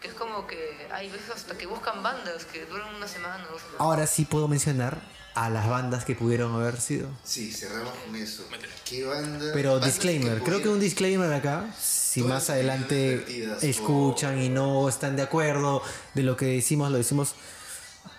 que 0.00 0.08
es 0.08 0.14
como 0.14 0.46
que 0.46 0.88
hay 0.92 1.10
veces 1.10 1.30
hasta 1.34 1.56
que 1.58 1.66
buscan 1.66 2.02
bandas 2.02 2.44
que 2.44 2.64
duran 2.66 2.94
una 2.94 3.08
semana 3.08 3.44
o 3.48 3.52
dos 3.52 3.60
semanas. 3.62 3.80
Ahora 3.80 4.06
sí 4.06 4.24
puedo 4.24 4.48
mencionar 4.48 4.98
a 5.34 5.50
las 5.50 5.68
bandas 5.68 6.04
que 6.04 6.14
pudieron 6.16 6.52
haber 6.54 6.80
sido. 6.80 7.08
Sí, 7.24 7.52
cerramos 7.52 7.92
con 8.04 8.16
eso. 8.16 8.44
¿Qué 8.84 9.04
banda? 9.04 9.50
Pero 9.52 9.72
bandas 9.74 9.92
disclaimer, 9.94 10.42
creo 10.42 10.62
que 10.62 10.68
un 10.68 10.80
disclaimer 10.80 11.32
acá, 11.32 11.72
si 11.78 12.22
más 12.22 12.50
adelante 12.50 13.24
escuchan 13.62 14.40
y 14.42 14.48
no 14.48 14.88
están 14.88 15.14
de 15.16 15.22
acuerdo 15.22 15.82
de 16.14 16.22
lo 16.24 16.36
que 16.36 16.46
decimos, 16.46 16.90
lo 16.90 16.96
decimos 16.98 17.34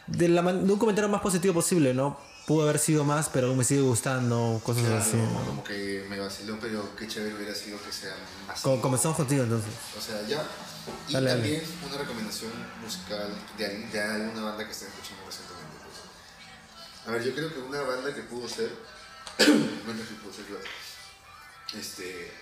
de, 0.08 0.30
la 0.30 0.41
man- 0.41 0.66
de 0.66 0.72
un 0.74 0.80
comentario 0.80 1.10
más 1.10 1.22
positivo 1.22 1.54
posible, 1.54 1.94
¿no? 1.94 2.18
Pudo 2.49 2.63
haber 2.63 2.80
sido 2.80 3.03
más, 3.03 3.30
pero 3.30 3.53
me 3.53 3.63
sigue 3.63 3.81
gustando, 3.81 4.59
cosas 4.65 4.81
Claro, 4.84 4.97
así. 4.97 5.17
¿no? 5.17 5.45
como 5.45 5.63
que 5.63 6.03
me 6.09 6.19
vaciló, 6.19 6.57
pero 6.59 6.95
qué 6.95 7.07
chévere 7.07 7.35
hubiera 7.35 7.53
sido 7.53 7.77
que 7.84 7.91
sean 7.91 8.17
más. 8.47 8.59
Co- 8.61 8.81
comenzamos 8.81 9.17
contigo 9.17 9.43
entonces. 9.43 9.71
O 9.95 10.01
sea, 10.01 10.19
ya. 10.23 10.43
Y 11.07 11.13
Dale, 11.13 11.30
dale. 11.30 11.41
también 11.43 11.63
una 11.88 11.97
recomendación 11.99 12.51
musical 12.84 13.30
de, 13.55 13.67
de 13.89 14.01
alguna 14.01 14.41
banda 14.45 14.65
que 14.65 14.71
estén 14.71 14.88
escuchando 14.88 15.23
recientemente. 15.27 15.77
pues. 15.84 17.07
A 17.07 17.11
ver, 17.11 17.23
yo 17.23 17.35
creo 17.35 17.53
que 17.53 17.59
una 17.59 17.81
banda 17.81 18.15
que 18.15 18.21
pudo 18.23 18.49
ser. 18.49 18.71
bueno, 19.85 20.01
que 20.01 20.15
pudo 20.15 20.34
ser 20.34 20.47
yo. 20.49 20.57
Este. 21.80 22.34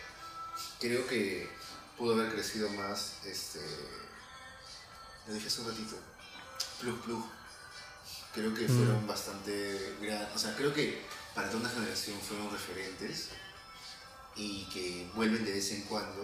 Creo 0.79 1.05
que 1.05 1.49
pudo 1.97 2.13
haber 2.13 2.31
crecido 2.31 2.69
más. 2.69 3.15
Este. 3.25 3.59
Lo 5.27 5.33
dije 5.33 5.47
hace 5.47 5.59
un 5.61 5.67
ratito. 5.67 5.97
Plug 6.79 7.01
Plug. 7.01 7.25
Creo 8.37 8.53
que 8.53 8.67
fueron 8.67 9.07
bastante 9.07 9.95
gran, 9.99 10.27
O 10.35 10.37
sea, 10.37 10.55
creo 10.55 10.71
que 10.71 11.01
para 11.33 11.47
toda 11.49 11.61
una 11.61 11.69
generación 11.69 12.19
fueron 12.21 12.51
referentes 12.51 13.29
y 14.35 14.65
que 14.65 15.09
vuelven 15.15 15.43
de 15.43 15.53
vez 15.53 15.71
en 15.71 15.81
cuando. 15.83 16.23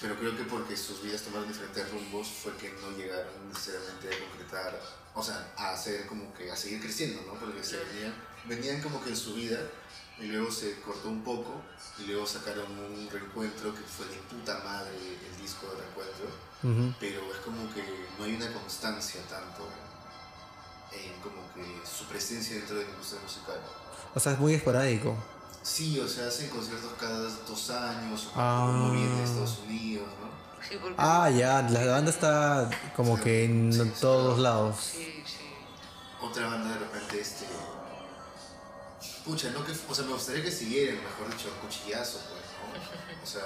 Pero 0.00 0.18
creo 0.18 0.36
que 0.36 0.42
porque 0.42 0.76
sus 0.76 1.00
vidas 1.00 1.22
tomaron 1.22 1.46
diferentes 1.46 1.88
rumbos 1.92 2.26
fue 2.26 2.56
que 2.56 2.72
no 2.82 2.90
llegaron 2.96 3.48
necesariamente 3.48 4.08
a 4.12 4.18
concretar, 4.18 4.80
o 5.14 5.22
sea, 5.22 5.54
a 5.56 5.70
hacer 5.74 6.08
como 6.08 6.34
que, 6.34 6.50
a 6.50 6.56
seguir 6.56 6.80
creciendo, 6.80 7.22
¿no? 7.24 7.34
Porque 7.34 7.62
se 7.62 7.76
venían, 7.76 8.12
venían 8.46 8.82
como 8.82 9.00
que 9.04 9.10
en 9.10 9.16
su 9.16 9.34
vida 9.34 9.60
y 10.18 10.24
luego 10.26 10.50
se 10.50 10.80
cortó 10.80 11.08
un 11.08 11.22
poco 11.22 11.62
y 12.00 12.06
luego 12.06 12.26
sacaron 12.26 12.66
un 12.76 13.08
reencuentro 13.12 13.72
que 13.72 13.82
fue 13.82 14.06
de 14.06 14.16
puta 14.28 14.58
madre 14.64 14.90
el 14.98 15.40
disco 15.40 15.68
de 15.68 15.82
reencuentro, 15.82 16.26
Ujú. 16.64 16.94
pero 16.98 17.32
es 17.32 17.38
como 17.44 17.72
que 17.72 17.84
no 18.18 18.24
hay 18.24 18.34
una 18.34 18.52
constancia 18.52 19.22
tanto 19.28 19.68
en 20.94 21.20
como 21.20 21.42
que 21.54 21.86
su 21.86 22.04
presencia 22.06 22.56
dentro 22.56 22.76
de 22.76 22.84
la 22.84 22.90
industria 22.90 23.20
musical. 23.22 23.60
O 24.14 24.20
sea, 24.20 24.32
es 24.32 24.38
muy 24.38 24.54
esporádico. 24.54 25.14
Sí, 25.62 25.98
o 26.00 26.08
sea, 26.08 26.26
hacen 26.28 26.48
conciertos 26.50 26.90
cada 26.98 27.18
dos 27.20 27.70
años, 27.70 28.26
o 28.26 28.32
Ah. 28.36 28.66
como 28.66 28.90
viene 28.92 29.14
de 29.16 29.24
Estados 29.24 29.58
Unidos, 29.66 30.08
¿no? 30.20 30.30
Sí, 30.68 30.76
porque... 30.80 30.94
Ah, 30.98 31.30
ya, 31.30 31.62
la 31.62 31.86
banda 31.86 32.10
está 32.10 32.70
como 32.96 33.18
que 33.20 33.44
en 33.44 33.72
Sí, 33.72 33.80
sí. 33.82 33.92
todos 34.00 34.38
lados. 34.38 34.76
Sí, 34.92 35.22
sí. 35.26 35.38
Otra 36.20 36.46
banda 36.48 36.68
de 36.70 36.78
repente, 36.80 37.20
este... 37.20 37.46
Pucha, 39.24 39.50
no 39.50 39.64
que... 39.64 39.72
O 39.88 39.94
sea, 39.94 40.04
me 40.04 40.12
gustaría 40.12 40.42
que 40.42 40.50
siguieran, 40.50 40.96
mejor 40.96 41.30
dicho, 41.36 41.48
cuchillazo, 41.60 42.18
pues, 42.18 42.42
¿no? 42.58 43.22
O 43.22 43.26
sea, 43.26 43.42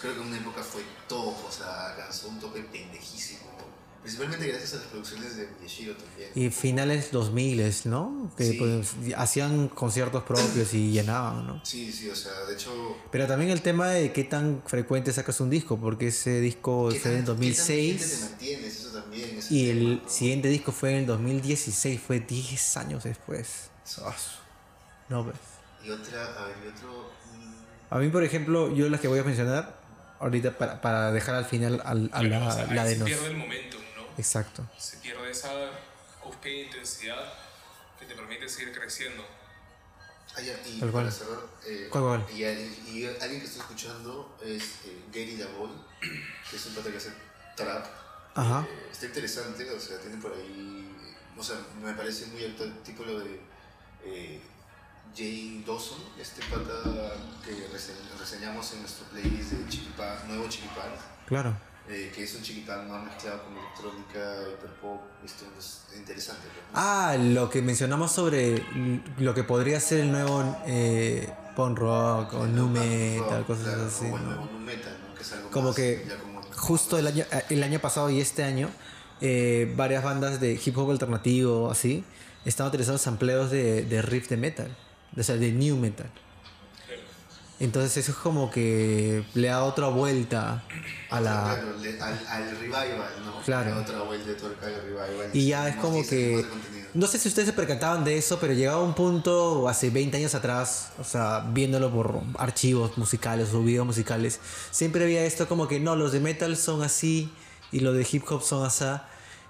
creo 0.00 0.14
que 0.14 0.20
en 0.20 0.26
una 0.28 0.36
época 0.36 0.62
fue 0.62 0.84
top, 1.08 1.34
o 1.48 1.50
sea, 1.50 1.86
alcanzó 1.90 2.28
un 2.28 2.38
tope 2.38 2.62
pendejísimo. 2.64 3.49
Principalmente 4.02 4.46
gracias 4.48 4.72
a 4.72 4.76
las 4.76 4.84
producciones 4.86 5.36
de 5.36 5.46
Miyashiro 5.60 5.94
también. 5.94 6.30
Y 6.34 6.48
finales 6.50 7.10
2000, 7.12 7.70
¿no? 7.84 8.32
Que 8.36 8.52
Sí. 8.52 8.58
pues, 8.58 8.94
hacían 9.14 9.68
conciertos 9.68 10.22
propios 10.24 10.72
y 10.72 10.90
llenaban, 10.90 11.46
¿no? 11.46 11.60
Sí, 11.66 11.92
sí, 11.92 12.08
o 12.08 12.16
sea, 12.16 12.32
de 12.48 12.54
hecho... 12.54 12.96
Pero 13.12 13.26
también 13.26 13.50
el 13.50 13.60
tema 13.60 13.88
de 13.88 14.10
qué 14.12 14.24
tan 14.24 14.62
frecuente 14.66 15.12
sacas 15.12 15.38
un 15.40 15.50
disco, 15.50 15.78
porque 15.78 16.08
ese 16.08 16.40
disco 16.40 16.88
¿qué 16.90 16.98
fue 16.98 17.10
en 17.18 17.24
tan- 17.24 17.24
qué 17.24 17.26
tan 17.32 17.40
vigente 17.40 17.62
te 17.64 18.06
2006. 18.06 18.20
mantienes? 18.30 18.76
Eso 18.78 18.88
también 19.00 19.38
es 19.38 19.50
Y 19.50 19.68
el 19.70 20.02
siguiente 20.08 20.48
disco 20.48 20.72
fue 20.72 20.92
en 20.92 20.96
el 21.00 21.06
2016, 21.06 22.00
fue 22.00 22.20
10 22.20 22.76
años 22.78 23.04
después. 23.04 23.68
Su- 23.84 24.00
No, 25.10 25.24
pues. 25.24 25.36
Y 25.84 25.90
otra, 25.90 26.24
a 26.24 26.46
ver, 26.46 26.56
y 26.64 26.68
otro. 26.68 27.10
mm, 27.34 27.94
A 27.94 27.98
mí, 27.98 28.08
por 28.08 28.24
ejemplo, 28.24 28.74
yo 28.74 28.88
las 28.88 29.00
que 29.00 29.08
voy 29.08 29.18
a 29.18 29.24
mencionar, 29.24 29.78
ahorita 30.20 30.56
para, 30.56 30.80
para 30.80 31.12
dejar 31.12 31.34
al 31.34 31.44
final 31.46 31.82
al- 31.84 32.10
a, 32.12 32.20
Claro, 32.20 32.46
la, 32.46 32.74
la 32.74 32.84
de 32.84 32.96
se 32.96 33.04
pierde 33.04 33.26
el 33.28 33.36
momentum, 33.36 33.79
¿no? 33.79 33.79
Exacto. 34.20 34.62
Se 34.78 34.98
pierde 34.98 35.30
esa 35.30 35.50
cúspide 36.22 36.52
de 36.54 36.60
intensidad 36.66 37.32
que 37.98 38.06
te 38.06 38.14
permite 38.14 38.48
seguir 38.48 38.72
creciendo. 38.78 39.24
Ya, 40.36 40.54
y 40.64 40.78
Tal 40.78 40.90
para 40.90 41.10
cerrar, 41.10 41.40
eh, 41.66 41.88
¿Cuál, 41.90 42.04
cuál? 42.04 42.26
Y, 42.32 42.44
alguien- 42.44 42.86
y 42.86 43.04
alguien 43.06 43.40
que 43.40 43.46
estoy 43.46 43.62
escuchando 43.62 44.38
es 44.40 44.62
eh, 44.84 45.04
Gary 45.12 45.36
Lavoy, 45.36 45.70
que 46.50 46.56
es 46.56 46.66
un 46.66 46.74
pata 46.76 46.90
que 46.90 46.96
hace 46.98 47.12
trap. 47.56 47.84
Ajá. 48.36 48.64
Eh, 48.70 48.88
está 48.92 49.06
interesante, 49.06 49.68
o 49.70 49.80
sea, 49.80 49.98
tiene 49.98 50.16
por 50.18 50.32
ahí. 50.32 50.86
O 51.36 51.42
sea, 51.42 51.56
me 51.82 51.92
parece 51.94 52.26
muy 52.26 52.44
actual, 52.44 52.72
tipo 52.84 53.02
lo 53.04 53.18
de 53.18 53.40
eh, 54.04 54.40
Jay 55.16 55.64
Dawson, 55.66 55.98
este 56.18 56.42
pata 56.42 57.16
que 57.44 57.68
rese- 57.72 57.96
reseñamos 58.18 58.72
en 58.74 58.82
nuestro 58.82 59.06
playlist 59.06 59.50
de 59.50 59.68
Chiquipán, 59.68 60.28
nuevo 60.28 60.48
Chiquipán, 60.48 60.90
Claro. 61.26 61.56
Eh, 61.88 62.12
que 62.14 62.22
es 62.24 62.34
un 62.34 62.42
Chiquipán 62.42 62.88
más 62.88 63.04
mezclado 63.04 63.42
con 63.44 63.56
electrónica, 63.56 64.42
hiperpop, 64.52 65.00
¿viste? 65.22 65.44
Entonces, 65.44 65.80
interesante. 65.96 66.42
¿no? 66.46 66.52
Ah, 66.74 67.16
lo 67.18 67.50
que 67.50 67.62
mencionamos 67.62 68.12
sobre 68.12 68.62
lo 69.18 69.34
que 69.34 69.42
podría 69.44 69.80
ser 69.80 70.00
el 70.00 70.12
nuevo 70.12 70.56
eh, 70.66 71.28
punk 71.56 71.78
rock 71.78 72.34
o 72.34 72.46
nu 72.46 72.68
metal, 72.68 73.44
cosas 73.46 73.64
Claro, 73.64 73.86
así. 73.86 74.04
O 74.04 74.16
el 74.16 74.22
¿no? 74.24 74.30
nuevo 74.30 74.44
nu 74.52 74.58
metal, 74.60 74.96
¿no? 75.08 75.14
Que 75.14 75.22
es 75.22 75.32
algo 75.32 75.50
Como 75.50 75.68
más, 75.68 75.76
que 75.76 76.04
ya 76.08 76.16
como- 76.18 76.40
justo 76.56 76.98
el 76.98 77.06
año, 77.06 77.24
eh, 77.32 77.42
el 77.50 77.62
año 77.62 77.78
pasado 77.80 78.08
y 78.10 78.20
este 78.20 78.44
año, 78.44 78.68
eh, 79.20 79.72
varias 79.76 80.04
bandas 80.04 80.40
de 80.40 80.60
hip 80.64 80.76
hop 80.78 80.90
alternativo, 80.90 81.70
así, 81.70 82.04
están 82.44 82.66
utilizando 82.68 82.98
sampleos 82.98 83.50
de, 83.50 83.82
de 83.84 84.00
riff 84.02 84.28
de 84.28 84.36
metal, 84.36 84.76
o 85.16 85.22
sea, 85.22 85.36
de 85.36 85.50
new 85.52 85.76
metal. 85.76 86.10
Entonces 87.60 87.94
eso 87.98 88.12
es 88.12 88.18
como 88.18 88.50
que 88.50 89.22
le 89.34 89.48
da 89.48 89.64
otra 89.64 89.88
vuelta 89.88 90.64
a 91.10 91.20
la... 91.20 91.42
Claro, 91.60 91.76
le- 91.78 92.00
al, 92.00 92.26
al 92.28 92.56
revival, 92.58 93.12
¿no? 93.24 93.40
Claro. 93.44 93.78
Otra 93.80 94.02
vuelta 94.02 94.28
de 94.28 94.34
tuerca 94.34 94.66
al 94.66 94.74
revival. 94.82 95.30
Y 95.34 95.46
ya 95.48 95.68
es 95.68 95.76
como 95.76 95.96
teaser, 96.00 96.08
que... 96.08 96.46
No 96.94 97.06
sé 97.06 97.18
si 97.18 97.28
ustedes 97.28 97.46
se 97.48 97.52
percataban 97.52 98.02
de 98.02 98.16
eso, 98.16 98.38
pero 98.40 98.54
llegaba 98.54 98.82
un 98.82 98.94
punto 98.94 99.68
hace 99.68 99.90
20 99.90 100.16
años 100.16 100.34
atrás, 100.34 100.92
o 100.98 101.04
sea, 101.04 101.40
viéndolo 101.52 101.90
por 101.92 102.20
archivos 102.38 102.96
musicales 102.98 103.52
o 103.54 103.62
videos 103.62 103.86
musicales, 103.86 104.40
siempre 104.70 105.04
había 105.04 105.24
esto 105.24 105.46
como 105.46 105.68
que 105.68 105.78
no, 105.78 105.94
los 105.96 106.12
de 106.12 106.18
metal 106.20 106.56
son 106.56 106.82
así 106.82 107.30
y 107.70 107.80
los 107.80 107.94
de 107.94 108.08
hip 108.10 108.24
hop 108.30 108.42
son 108.42 108.64
así. 108.64 108.84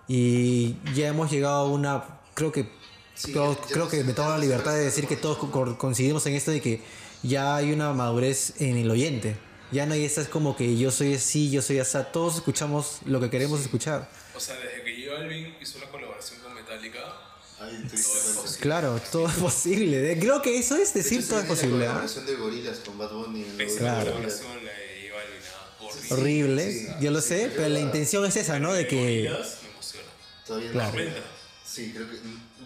Y 0.08 0.76
ya 0.94 1.06
hemos 1.08 1.30
llegado 1.30 1.60
a 1.60 1.66
una, 1.70 2.04
creo 2.34 2.50
que, 2.52 2.68
Sí, 3.14 3.32
todos- 3.32 3.56
ya- 3.62 3.66
ya 3.68 3.72
creo 3.74 3.88
que 3.88 4.02
me 4.04 4.12
tomo 4.14 4.30
la 4.30 4.38
libertad 4.38 4.72
de 4.72 4.80
decir 4.80 5.06
que 5.06 5.16
todos 5.16 5.38
coincidimos 5.76 6.26
en 6.26 6.34
esto 6.34 6.50
de 6.50 6.60
que 6.60 6.82
ya 7.22 7.56
hay 7.56 7.72
una 7.72 7.92
madurez 7.92 8.54
en 8.60 8.76
el 8.76 8.90
oyente. 8.90 9.36
Ya 9.72 9.86
no 9.86 9.94
hay 9.94 10.04
estas 10.04 10.26
como 10.28 10.56
que 10.56 10.76
yo 10.76 10.90
soy 10.90 11.14
así, 11.14 11.50
yo 11.50 11.62
soy 11.62 11.78
así. 11.78 11.96
Todos 12.12 12.36
escuchamos 12.36 12.98
lo 13.06 13.20
que 13.20 13.30
queremos 13.30 13.60
escuchar. 13.60 14.08
O 14.34 14.40
sea, 14.40 14.56
desde 14.56 14.82
que 14.82 15.06
J 15.06 15.16
Balvin 15.18 15.54
hizo 15.60 15.78
una 15.78 15.88
colaboración 15.88 16.40
con 16.40 16.54
Metallica, 16.54 16.98
diste 17.70 17.88
Todo 17.88 18.00
es 18.00 18.06
cuenta. 18.22 18.40
posible. 18.42 18.60
Claro, 18.62 19.00
todo 19.12 19.28
es 19.28 19.34
posible. 19.34 20.18
Creo 20.18 20.42
que 20.42 20.58
eso 20.58 20.74
es 20.76 20.92
De 20.92 21.02
decir 21.02 21.18
hecho, 21.20 21.28
todo 21.28 21.40
es 21.40 21.46
posible. 21.46 21.78
La 21.78 21.84
¿ah? 21.84 21.88
colaboración 21.94 22.26
de 22.26 22.34
Gorilas 22.34 22.78
con 22.78 22.98
Bad 22.98 23.12
Bunny. 23.12 23.42
en 23.44 23.58
la 23.58 23.64
Claro. 23.78 24.04
La 24.18 24.26
de 24.26 24.34
horrible. 25.12 26.10
Horrible, 26.10 26.72
Sí, 26.72 26.88
yo 27.00 27.10
lo 27.10 27.20
sí, 27.20 27.28
sé, 27.28 27.36
pero 27.42 27.50
pero 27.56 27.68
la 27.68 27.74
la- 27.74 27.80
intención 27.80 28.24
es 28.24 28.36
esa, 28.36 28.58
¿no? 28.58 28.72
De 28.72 28.86
que... 28.86 28.96
Gorillaz 28.96 29.62
me 29.62 29.70
emociona. 29.70 30.06
Todavía 30.46 30.66
no 30.68 30.72
Claro. 30.72 30.90
Tormenta. 30.92 31.20
Sí, 31.64 31.92
creo 31.94 32.10
que. 32.10 32.16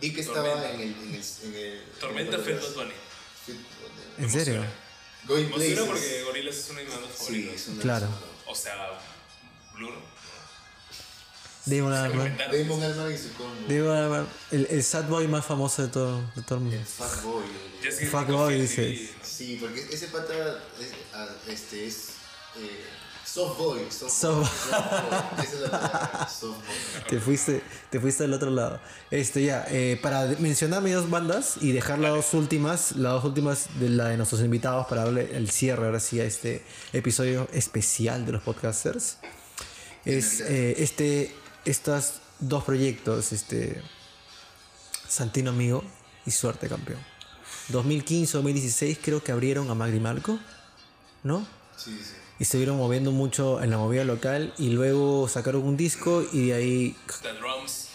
Vi 0.01 0.12
que 0.14 0.20
estaba 0.22 0.43
Tormenta. 0.43 0.70
en 0.74 0.81
el. 0.81 0.89
En 0.89 1.14
el, 1.14 1.22
en 1.44 1.55
el 1.55 1.81
Tormenta 2.01 2.35
en 2.36 2.40
el- 2.40 2.47
Fed 2.47 2.56
Bad 2.62 2.74
Bunny. 2.74 2.93
¿En 4.19 4.31
serio? 4.31 4.65
Going 5.27 5.43
Me 5.45 5.47
emociona 5.49 5.74
Places. 5.74 5.86
porque 5.89 6.23
Gorillaz 6.24 6.57
es 6.57 6.70
una 6.70 6.78
de 6.81 6.85
mis 6.86 6.95
bandas 6.95 7.11
Sí, 7.19 7.24
favoritas. 7.24 7.62
Claro. 7.81 8.09
O 8.47 8.55
sea, 8.55 8.74
Blur. 9.74 9.95
Damon 11.66 11.93
Albarn. 11.95 12.36
Damon 12.36 12.82
Albarn 12.82 13.15
y 13.15 13.19
su 13.19 13.32
combo. 13.32 13.55
Damon 13.69 13.97
Albarn, 13.97 14.28
el, 14.51 14.66
el 14.70 14.85
sad 14.85 15.05
boy 15.09 15.27
más 15.28 15.47
famoso 15.47 15.82
de 15.82 15.89
todo, 15.89 16.20
de 16.36 16.43
todo 16.43 16.59
el 16.59 16.65
mundo. 16.65 16.77
El 16.77 16.85
Fat 16.86 17.23
Boy. 17.23 17.45
el- 17.45 17.74
Jessica 17.91 18.11
Fuck 18.20 18.31
boy, 18.31 18.61
dices. 18.61 19.01
¿no? 19.19 19.24
Sí, 19.27 19.59
porque 19.61 19.81
ese 19.91 20.09
pata 20.09 20.32
es, 20.81 20.89
ah, 21.15 21.27
este, 21.49 21.86
es 21.86 22.09
eh, 22.57 22.85
soft 23.35 23.59
boy. 23.59 23.81
Soft. 23.90 24.73
Te 27.09 27.19
fuiste, 27.20 27.62
te 27.90 28.01
fuiste 28.01 28.24
al 28.24 28.32
otro 28.32 28.51
lado. 28.51 28.81
Este 29.11 29.44
ya, 29.44 29.66
eh, 29.69 29.98
para 30.02 30.27
de- 30.27 30.36
mencionar 30.36 30.82
mis 30.82 30.94
dos 30.94 31.11
bandas 31.11 31.56
y 31.61 31.73
dejar 31.73 31.98
las 31.98 32.12
dos 32.12 32.35
últimas, 32.35 32.93
las 32.93 33.15
dos 33.15 33.24
últimas 33.24 33.69
de 33.81 33.89
la 33.90 34.09
de 34.09 34.16
nuestros 34.16 34.40
invitados 34.40 34.86
para 34.86 35.05
darle 35.05 35.36
el 35.36 35.51
cierre 35.51 35.86
ahora 35.86 36.01
sí 36.01 36.20
a 36.20 36.24
este 36.24 36.65
episodio 36.93 37.48
especial 37.52 38.24
de 38.24 38.32
los 38.32 38.43
podcasters. 38.43 39.19
Es 40.05 40.40
eh, 40.40 40.77
este, 40.78 41.35
estos 41.65 42.15
dos 42.39 42.62
proyectos, 42.65 43.32
este 43.32 43.82
Santino 45.09 45.51
Amigo 45.51 45.82
y 46.27 46.31
Suerte 46.31 46.69
Campeón. 46.69 47.01
2015-2016 47.73 48.98
creo 49.02 49.23
que 49.24 49.32
abrieron 49.32 49.70
a 49.70 49.74
Magri 49.74 49.98
Marco, 50.01 50.39
¿no? 51.23 51.47
Sí, 51.77 51.98
sí. 52.02 52.15
Y 52.39 52.43
estuvieron 52.43 52.77
moviendo 52.78 53.12
mucho 53.12 53.62
en 53.62 53.70
la 53.70 53.78
movida 53.78 54.05
local 54.05 54.52
y 54.59 54.70
luego 54.70 55.28
sacaron 55.28 55.62
un 55.62 55.77
disco 55.77 56.24
y 56.32 56.48
de 56.48 56.55
ahí 56.55 56.97
The 57.23 57.32
Drums. 57.35 57.89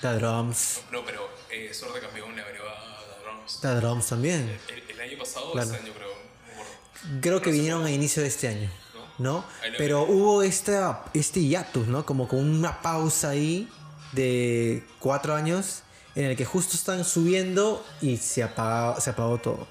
The 0.00 0.08
Drums. 0.14 0.80
No, 0.92 1.04
pero 1.04 1.28
eh, 1.50 1.72
Suerte 1.74 2.00
Campeón 2.00 2.36
le 2.36 2.42
abrió 2.42 2.62
a 2.62 3.00
The 3.00 3.24
Drums. 3.24 3.60
The 3.60 3.74
Drums 3.74 4.06
también. 4.06 4.60
El, 4.68 4.90
el 4.94 5.00
año 5.00 5.18
pasado 5.18 5.48
o 5.48 5.52
Claro. 5.52 5.70
este 5.72 5.82
año, 5.84 5.92
creo. 5.94 7.20
Creo 7.20 7.42
que 7.42 7.50
vinieron 7.50 7.84
a 7.84 7.90
inicio 7.90 8.22
de 8.22 8.28
este 8.28 8.46
año, 8.46 8.70
¿No? 9.18 9.44
Pero 9.76 10.06
vi. 10.06 10.12
hubo 10.12 10.42
esta, 10.44 11.04
este 11.14 11.40
hiatus, 11.40 11.88
¿no? 11.88 12.06
Como 12.06 12.28
con 12.28 12.38
una 12.48 12.80
pausa 12.82 13.30
ahí 13.30 13.68
de 14.12 14.86
cuatro 15.00 15.34
años 15.34 15.82
en 16.14 16.26
el 16.26 16.36
que 16.36 16.44
justo 16.44 16.76
están 16.76 17.04
subiendo 17.04 17.84
y 18.00 18.18
se 18.18 18.44
apagó, 18.44 19.00
se 19.00 19.10
apagó 19.10 19.38
todo. 19.38 19.66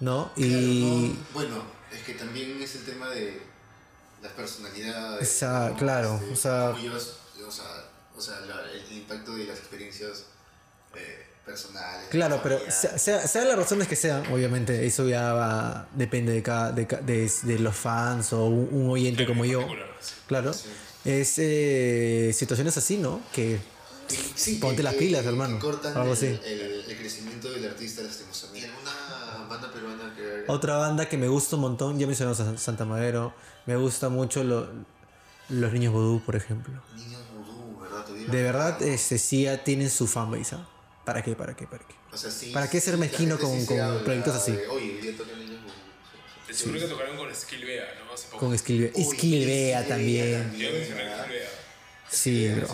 ¿No? 0.00 0.30
Claro, 0.34 0.50
Y... 0.50 1.14
no, 1.16 1.24
bueno, 1.32 1.56
que 2.04 2.14
también 2.14 2.60
es 2.62 2.74
el 2.76 2.84
tema 2.84 3.08
de 3.10 3.40
las 4.22 4.32
personalidades. 4.32 5.22
Esa- 5.28 5.70
¿no? 5.70 5.76
claro, 5.76 6.14
Este, 6.22 6.32
o 6.32 6.36
sea- 6.36 6.70
o 6.70 7.50
sea, 7.50 7.64
o 8.16 8.20
sea, 8.20 8.40
la- 8.40 8.70
el 8.72 8.92
impacto 8.96 9.34
de 9.34 9.44
las 9.44 9.58
experiencias 9.58 10.24
eh, 10.96 11.26
personales. 11.44 12.08
Claro, 12.10 12.40
pero 12.42 12.58
sea, 12.70 12.96
sea, 12.98 13.26
sean 13.26 13.48
las 13.48 13.56
razones 13.56 13.88
que 13.88 13.96
sean, 13.96 14.24
obviamente, 14.32 14.86
eso 14.86 15.06
ya 15.08 15.32
va, 15.32 15.88
depende 15.92 16.32
de, 16.32 16.42
cada, 16.42 16.70
de, 16.72 16.84
de- 16.86 17.30
de 17.42 17.58
los 17.58 17.74
fans 17.76 18.32
o 18.32 18.46
un, 18.46 18.68
un 18.72 18.90
oyente 18.90 19.24
Claro, 19.24 19.32
como 19.32 19.44
yo. 19.44 19.66
Claro. 20.26 20.52
Sí. 20.54 20.68
Es 21.04 21.34
eh, 21.38 22.30
situaciones 22.32 22.76
así, 22.78 22.96
¿no? 22.96 23.20
Que 23.32 23.58
Sí, 24.34 24.56
Ponte 24.56 24.76
que- 24.78 24.82
las 24.82 24.92
que- 24.94 24.98
pilas, 25.00 25.22
que 25.22 25.28
hermano. 25.28 25.58
cortan 25.58 25.92
Algo 25.96 26.12
el, 26.12 26.12
así. 26.12 26.26
El, 26.26 26.84
el 26.88 26.96
crecimiento 26.98 27.50
del 27.50 27.66
artista 27.66 28.02
lastimosamente. 28.02 28.66
¿Y 28.66 28.70
alguna 28.70 29.46
banda 29.48 29.72
peruana 29.72 30.14
que 30.16 30.44
otra 30.48 30.76
banda 30.76 31.08
que 31.08 31.16
me 31.16 31.28
gusta 31.28 31.56
un 31.56 31.62
montón, 31.62 31.98
ya 31.98 32.06
mencionamos 32.06 32.40
a 32.40 32.56
Santa 32.58 32.84
Madero, 32.84 33.34
me 33.66 33.76
gusta 33.76 34.08
mucho 34.08 34.42
lo- 34.44 34.68
Los 35.48 35.72
Niños 35.72 35.92
Vudú, 35.92 36.22
por 36.24 36.36
ejemplo. 36.36 36.72
Niños 36.96 37.20
Vudú, 37.34 37.78
¿verdad? 37.80 38.06
De 38.06 38.42
verdad, 38.42 38.82
este, 38.82 39.18
sí 39.18 39.42
ya 39.44 39.62
tienen 39.62 39.90
su 39.90 40.06
fanbase, 40.06 40.54
¿ah? 40.56 40.68
¿Para 41.04 41.22
qué, 41.22 41.36
para 41.36 41.54
qué, 41.54 41.66
para 41.66 41.84
qué? 41.86 41.94
O 42.12 42.16
sea, 42.16 42.30
sí, 42.30 42.50
¿para 42.52 42.68
qué 42.70 42.80
ser 42.80 42.96
mezquino 42.96 43.38
con- 43.38 43.64
con 43.66 44.04
proyectos 44.04 44.34
así? 44.36 44.52
de, 44.52 44.66
Oye, 44.68 45.00
Niños 45.02 45.16
Vudú. 45.18 46.54
Seguro 46.54 46.78
que 46.80 46.86
tocaron 46.86 47.16
con 47.16 47.34
Skillbea, 47.34 47.84
¿no? 48.06 48.14
Hace 48.14 48.28
poco. 48.28 48.38
Con 48.46 48.56
Skilvea. 48.58 48.90
Skilvea 48.92 49.10
Skilvea 49.18 49.88
también. 49.88 50.42
también. 50.44 50.72
Yo 50.72 50.78
mencioné. 50.78 51.04
Sí, 52.08 52.48
bro. 52.48 52.68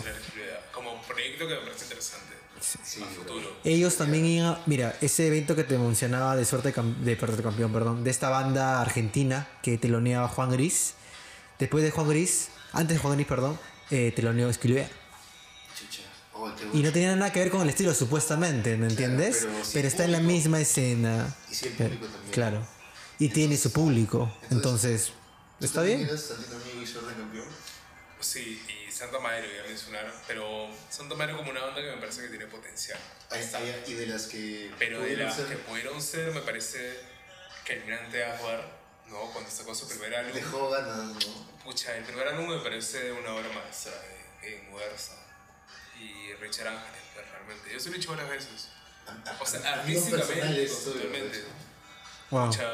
Proyecto 1.07 1.47
que 1.47 1.55
me 1.55 1.61
parece 1.61 1.83
interesante. 1.85 2.31
Sí, 2.61 3.01
a 3.01 3.07
futuro. 3.07 3.57
Ellos 3.63 3.97
también 3.97 4.25
iban, 4.25 4.57
mira, 4.67 4.95
ese 5.01 5.27
evento 5.27 5.55
que 5.55 5.63
te 5.63 5.77
mencionaba 5.77 6.35
de 6.35 6.45
suerte 6.45 6.71
de, 6.71 7.15
de 7.15 7.43
campeón, 7.43 7.73
perdón, 7.73 8.03
de 8.03 8.11
esta 8.11 8.29
banda 8.29 8.81
argentina 8.81 9.47
que 9.63 9.77
teloneaba 9.77 10.27
Juan 10.27 10.51
Gris. 10.51 10.93
Después 11.57 11.83
de 11.83 11.91
Juan 11.91 12.07
Gris, 12.09 12.49
antes 12.73 12.97
de 12.97 13.01
Juan 13.01 13.15
Gris, 13.15 13.27
perdón, 13.27 13.59
eh, 13.89 14.13
teloneó 14.15 14.49
Esquilvea. 14.49 14.89
Oh, 16.33 16.51
Y 16.73 16.81
no 16.81 16.91
tenía 16.91 17.15
nada 17.15 17.31
que 17.31 17.39
ver 17.39 17.49
con 17.51 17.61
el 17.61 17.69
estilo, 17.69 17.93
supuestamente, 17.93 18.77
¿me 18.77 18.87
entiendes? 18.87 19.39
pero 19.41 19.53
pero 19.73 19.81
sí, 19.83 19.87
está 19.87 20.05
en 20.05 20.11
la 20.11 20.19
misma 20.19 20.59
escena. 20.59 21.35
Y 21.51 21.55
sí, 21.55 21.67
el 21.67 21.73
público 21.73 22.05
también. 22.07 22.31
Claro. 22.31 22.67
Y 23.19 23.29
tiene 23.29 23.57
su 23.57 23.71
público. 23.71 24.31
Entonces, 24.49 25.11
¿Tú 25.59 25.65
¿está 25.65 25.83
bien? 25.83 26.07
Campeón? 26.07 27.45
Sí, 28.19 28.61
y 28.67 28.80
Santa 29.01 29.17
Madero 29.17 29.47
iba 29.51 29.63
a 29.63 29.67
mencionar, 29.67 30.13
pero 30.27 30.69
Santa 30.91 31.15
Madero 31.15 31.37
como 31.37 31.49
una 31.49 31.61
banda 31.61 31.81
que 31.81 31.89
me 31.89 31.97
parece 31.97 32.21
que 32.21 32.27
tiene 32.27 32.45
potencial. 32.45 32.99
Ahí 33.31 33.39
está. 33.41 33.59
Y 33.59 33.93
de 33.95 34.05
las 34.05 34.27
que. 34.27 34.71
Pero 34.77 34.99
de 34.99 35.05
pudieron 35.05 35.25
las 35.25 35.35
ser 35.35 35.47
que 35.47 35.55
pudieron 35.55 35.99
ser, 35.99 36.31
me 36.31 36.41
parece 36.41 36.99
que 37.65 37.73
el 37.73 37.85
gran 37.87 38.11
Teajuar, 38.11 38.63
¿no? 39.07 39.21
Cuando 39.31 39.49
sacó 39.49 39.73
su 39.73 39.87
primer 39.87 40.13
álbum. 40.13 40.33
Dejó 40.35 40.69
ganas, 40.69 40.97
¿no? 40.97 41.17
Pucha, 41.63 41.97
el 41.97 42.03
primer 42.03 42.27
álbum 42.27 42.47
me 42.47 42.59
parece 42.59 43.11
una 43.11 43.33
obra 43.33 43.49
maestra 43.49 43.91
de, 44.43 44.53
en 44.53 44.69
Muerza 44.69 45.13
y 45.99 46.33
Richard 46.35 46.67
Ángeles, 46.67 47.01
pues, 47.15 47.27
realmente. 47.27 47.73
Yo 47.73 47.79
soy 47.79 47.93
dicho 47.93 48.11
varias 48.11 48.29
veces. 48.29 48.67
O 49.39 49.45
sea, 49.47 49.73
artísticamente, 49.79 50.67
totalmente. 50.67 51.43
Wow. 52.29 52.45
Pucha, 52.45 52.71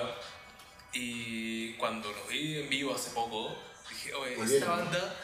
y 0.92 1.74
cuando 1.76 2.12
los 2.12 2.28
vi 2.28 2.60
en 2.60 2.68
vivo 2.68 2.94
hace 2.94 3.12
poco, 3.12 3.58
dije, 3.90 4.14
oye, 4.14 4.36
esta 4.44 4.72
banda 4.72 5.16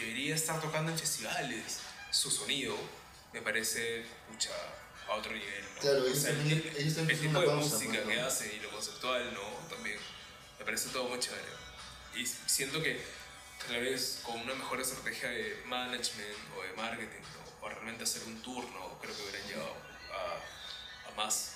debería 0.00 0.34
estar 0.34 0.60
tocando 0.60 0.92
en 0.92 0.98
festivales. 0.98 1.80
Su 2.10 2.30
sonido 2.30 2.76
me 3.32 3.42
parece, 3.42 4.04
pucha, 4.30 4.50
a 5.08 5.14
otro 5.14 5.32
nivel. 5.32 5.64
¿no? 5.74 5.80
Claro, 5.80 6.02
O 6.02 6.06
ellos 6.06 6.18
sea, 6.18 6.30
el, 6.30 6.36
también- 6.38 6.62
el- 6.74 6.76
ellos 6.82 6.94
también 6.94 7.18
el 7.18 7.26
tipo 7.26 7.40
de 7.40 7.46
pausa, 7.46 7.74
música 7.74 8.04
que 8.04 8.16
¿no? 8.16 8.26
hacen 8.26 8.52
y 8.54 8.60
lo 8.60 8.70
conceptual, 8.70 9.34
¿no? 9.34 9.42
También 9.68 9.98
me 10.58 10.64
parece 10.64 10.88
todo 10.90 11.04
muy 11.08 11.18
chévere. 11.18 11.42
Y 12.14 12.26
siento 12.26 12.82
que 12.82 13.00
tal 13.66 13.80
vez 13.80 14.20
con 14.22 14.40
una 14.40 14.54
mejor 14.54 14.80
estrategia 14.80 15.28
de 15.28 15.62
management 15.66 16.38
o 16.56 16.62
de 16.62 16.72
marketing, 16.74 17.20
¿no? 17.20 17.66
o 17.66 17.68
realmente 17.68 18.04
hacer 18.04 18.22
un 18.24 18.40
turno, 18.42 18.98
creo 19.02 19.14
que 19.16 19.22
hubieran 19.22 19.46
llegado 19.48 19.74
a, 20.12 21.08
a 21.08 21.14
más. 21.16 21.52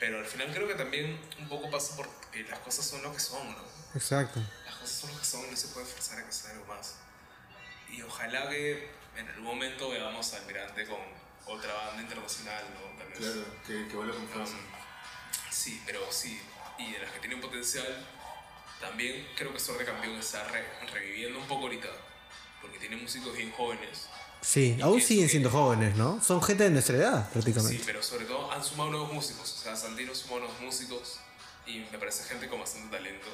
Pero 0.00 0.18
al 0.18 0.26
final 0.26 0.52
creo 0.52 0.68
que 0.68 0.74
también 0.74 1.18
un 1.38 1.48
poco 1.48 1.70
pasa 1.70 1.96
por 1.96 2.08
que 2.30 2.42
las 2.44 2.58
cosas 2.60 2.84
son 2.84 3.02
lo 3.02 3.12
que 3.12 3.20
son, 3.20 3.46
¿no? 3.50 3.64
Exacto. 3.94 4.40
Las 4.66 4.74
cosas 4.76 4.96
son 5.00 5.12
lo 5.12 5.18
que 5.18 5.24
son, 5.24 5.50
no 5.50 5.56
se 5.56 5.68
puede 5.68 5.86
forzar 5.86 6.18
a 6.18 6.26
que 6.26 6.32
sea 6.32 6.50
algo 6.50 6.66
más. 6.66 6.96
Y 7.90 8.02
ojalá 8.02 8.48
que 8.48 8.90
en 9.16 9.28
algún 9.28 9.44
momento 9.44 9.90
veamos 9.90 10.32
a 10.32 10.38
Almirante 10.38 10.86
con 10.86 10.98
otra 11.46 11.72
banda 11.72 12.02
internacional, 12.02 12.64
¿no? 12.74 12.98
Tal 12.98 13.08
vez. 13.08 13.18
Claro, 13.18 13.44
que, 13.66 13.88
que 13.88 13.96
vuelva 13.96 14.14
con 14.14 14.28
fuerza. 14.28 14.56
Sí, 15.50 15.80
pero 15.86 16.00
sí. 16.10 16.40
Y 16.78 16.92
de 16.92 16.98
las 16.98 17.10
que 17.12 17.20
tienen 17.20 17.40
potencial, 17.40 17.86
también 18.80 19.26
creo 19.36 19.52
que 19.52 19.60
Sword 19.60 19.78
de 19.78 19.84
Campeón 19.86 20.16
está 20.16 20.44
re- 20.48 20.66
reviviendo 20.92 21.38
un 21.38 21.46
poco 21.46 21.62
ahorita. 21.64 21.88
Porque 22.60 22.78
tiene 22.78 22.96
músicos 22.96 23.34
bien 23.36 23.50
jóvenes. 23.52 24.08
Sí, 24.42 24.78
aún 24.82 25.00
siguen 25.00 25.28
siendo 25.28 25.50
jóvenes, 25.50 25.96
¿no? 25.96 26.22
Son 26.22 26.42
gente 26.42 26.64
de 26.64 26.70
nuestra 26.70 26.96
edad, 26.96 27.24
Sí, 27.26 27.30
prácticamente. 27.32 27.82
pero 27.86 28.02
sobre 28.02 28.26
todo 28.26 28.52
han 28.52 28.62
sumado 28.62 28.90
nuevos 28.90 29.12
músicos. 29.12 29.52
O 29.52 29.56
sea, 29.62 29.74
Santino 29.76 30.14
sumó 30.14 30.38
nuevos 30.38 30.60
músicos. 30.60 31.18
Y 31.66 31.78
me 31.90 31.98
parece 31.98 32.24
gente 32.24 32.48
con 32.48 32.60
bastante 32.60 32.96
talento. 32.96 33.26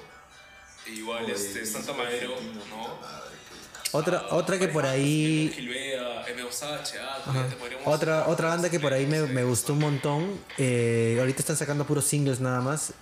E 0.86 0.90
igual, 0.90 1.24
Oye, 1.24 1.34
este, 1.34 1.66
Santa 1.66 1.92
Madero, 1.92 2.34
¿no? 2.70 2.98
madre, 3.00 3.36
Otra, 3.92 4.26
otra 4.30 4.58
que 4.58 4.68
por 4.68 4.86
ahí... 4.86 5.54
Ah, 7.26 7.46
Otra, 7.84 8.28
otra 8.28 8.48
banda 8.48 8.70
que 8.70 8.80
por 8.80 8.92
ahí 8.92 9.06
me, 9.06 9.20
me 9.22 9.44
gustó 9.44 9.72
un 9.74 9.80
montón. 9.80 10.40
eh, 10.58 11.16
ahorita 11.18 11.40
están 11.40 11.56
sacando 11.56 11.86
puros 11.86 12.04
singles 12.04 12.40
nada 12.40 12.60
más. 12.60 12.92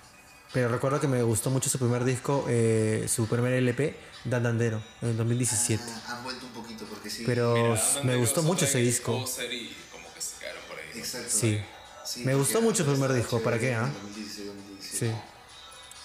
Pero 0.53 0.67
recuerdo 0.67 0.99
que 0.99 1.07
me 1.07 1.23
gustó 1.23 1.49
mucho 1.49 1.69
su 1.69 1.79
primer 1.79 2.03
disco, 2.03 2.45
eh, 2.49 3.05
su 3.07 3.25
primer 3.27 3.53
LP, 3.53 3.95
Dandandero, 4.25 4.83
en 5.01 5.15
2017. 5.15 5.81
Ah, 5.87 6.17
han 6.17 6.23
vuelto 6.25 6.45
un 6.45 6.51
poquito 6.51 6.83
porque 6.89 7.09
sí. 7.09 7.23
Pero 7.25 7.53
Mira, 7.55 7.81
me 8.03 8.15
gustó 8.17 8.43
mucho 8.43 8.65
ese 8.65 8.79
disco. 8.79 9.17
Poser 9.21 9.51
y 9.53 9.73
como 9.93 10.13
que 10.13 10.21
se 10.21 10.37
quedaron 10.39 10.61
por 10.67 10.77
ahí. 10.77 10.85
¿no? 10.93 10.99
Exacto. 10.99 11.29
Sí. 11.29 11.61
Sí, 12.03 12.25
Me 12.25 12.35
gustó 12.35 12.61
mucho 12.61 12.83
el 12.83 12.89
primer 12.89 13.13
disco, 13.13 13.39
¿para 13.41 13.57
qué, 13.57 13.73
ah? 13.75 13.85
en 13.85 13.93
2016, 13.93 14.47
2017. 14.47 14.97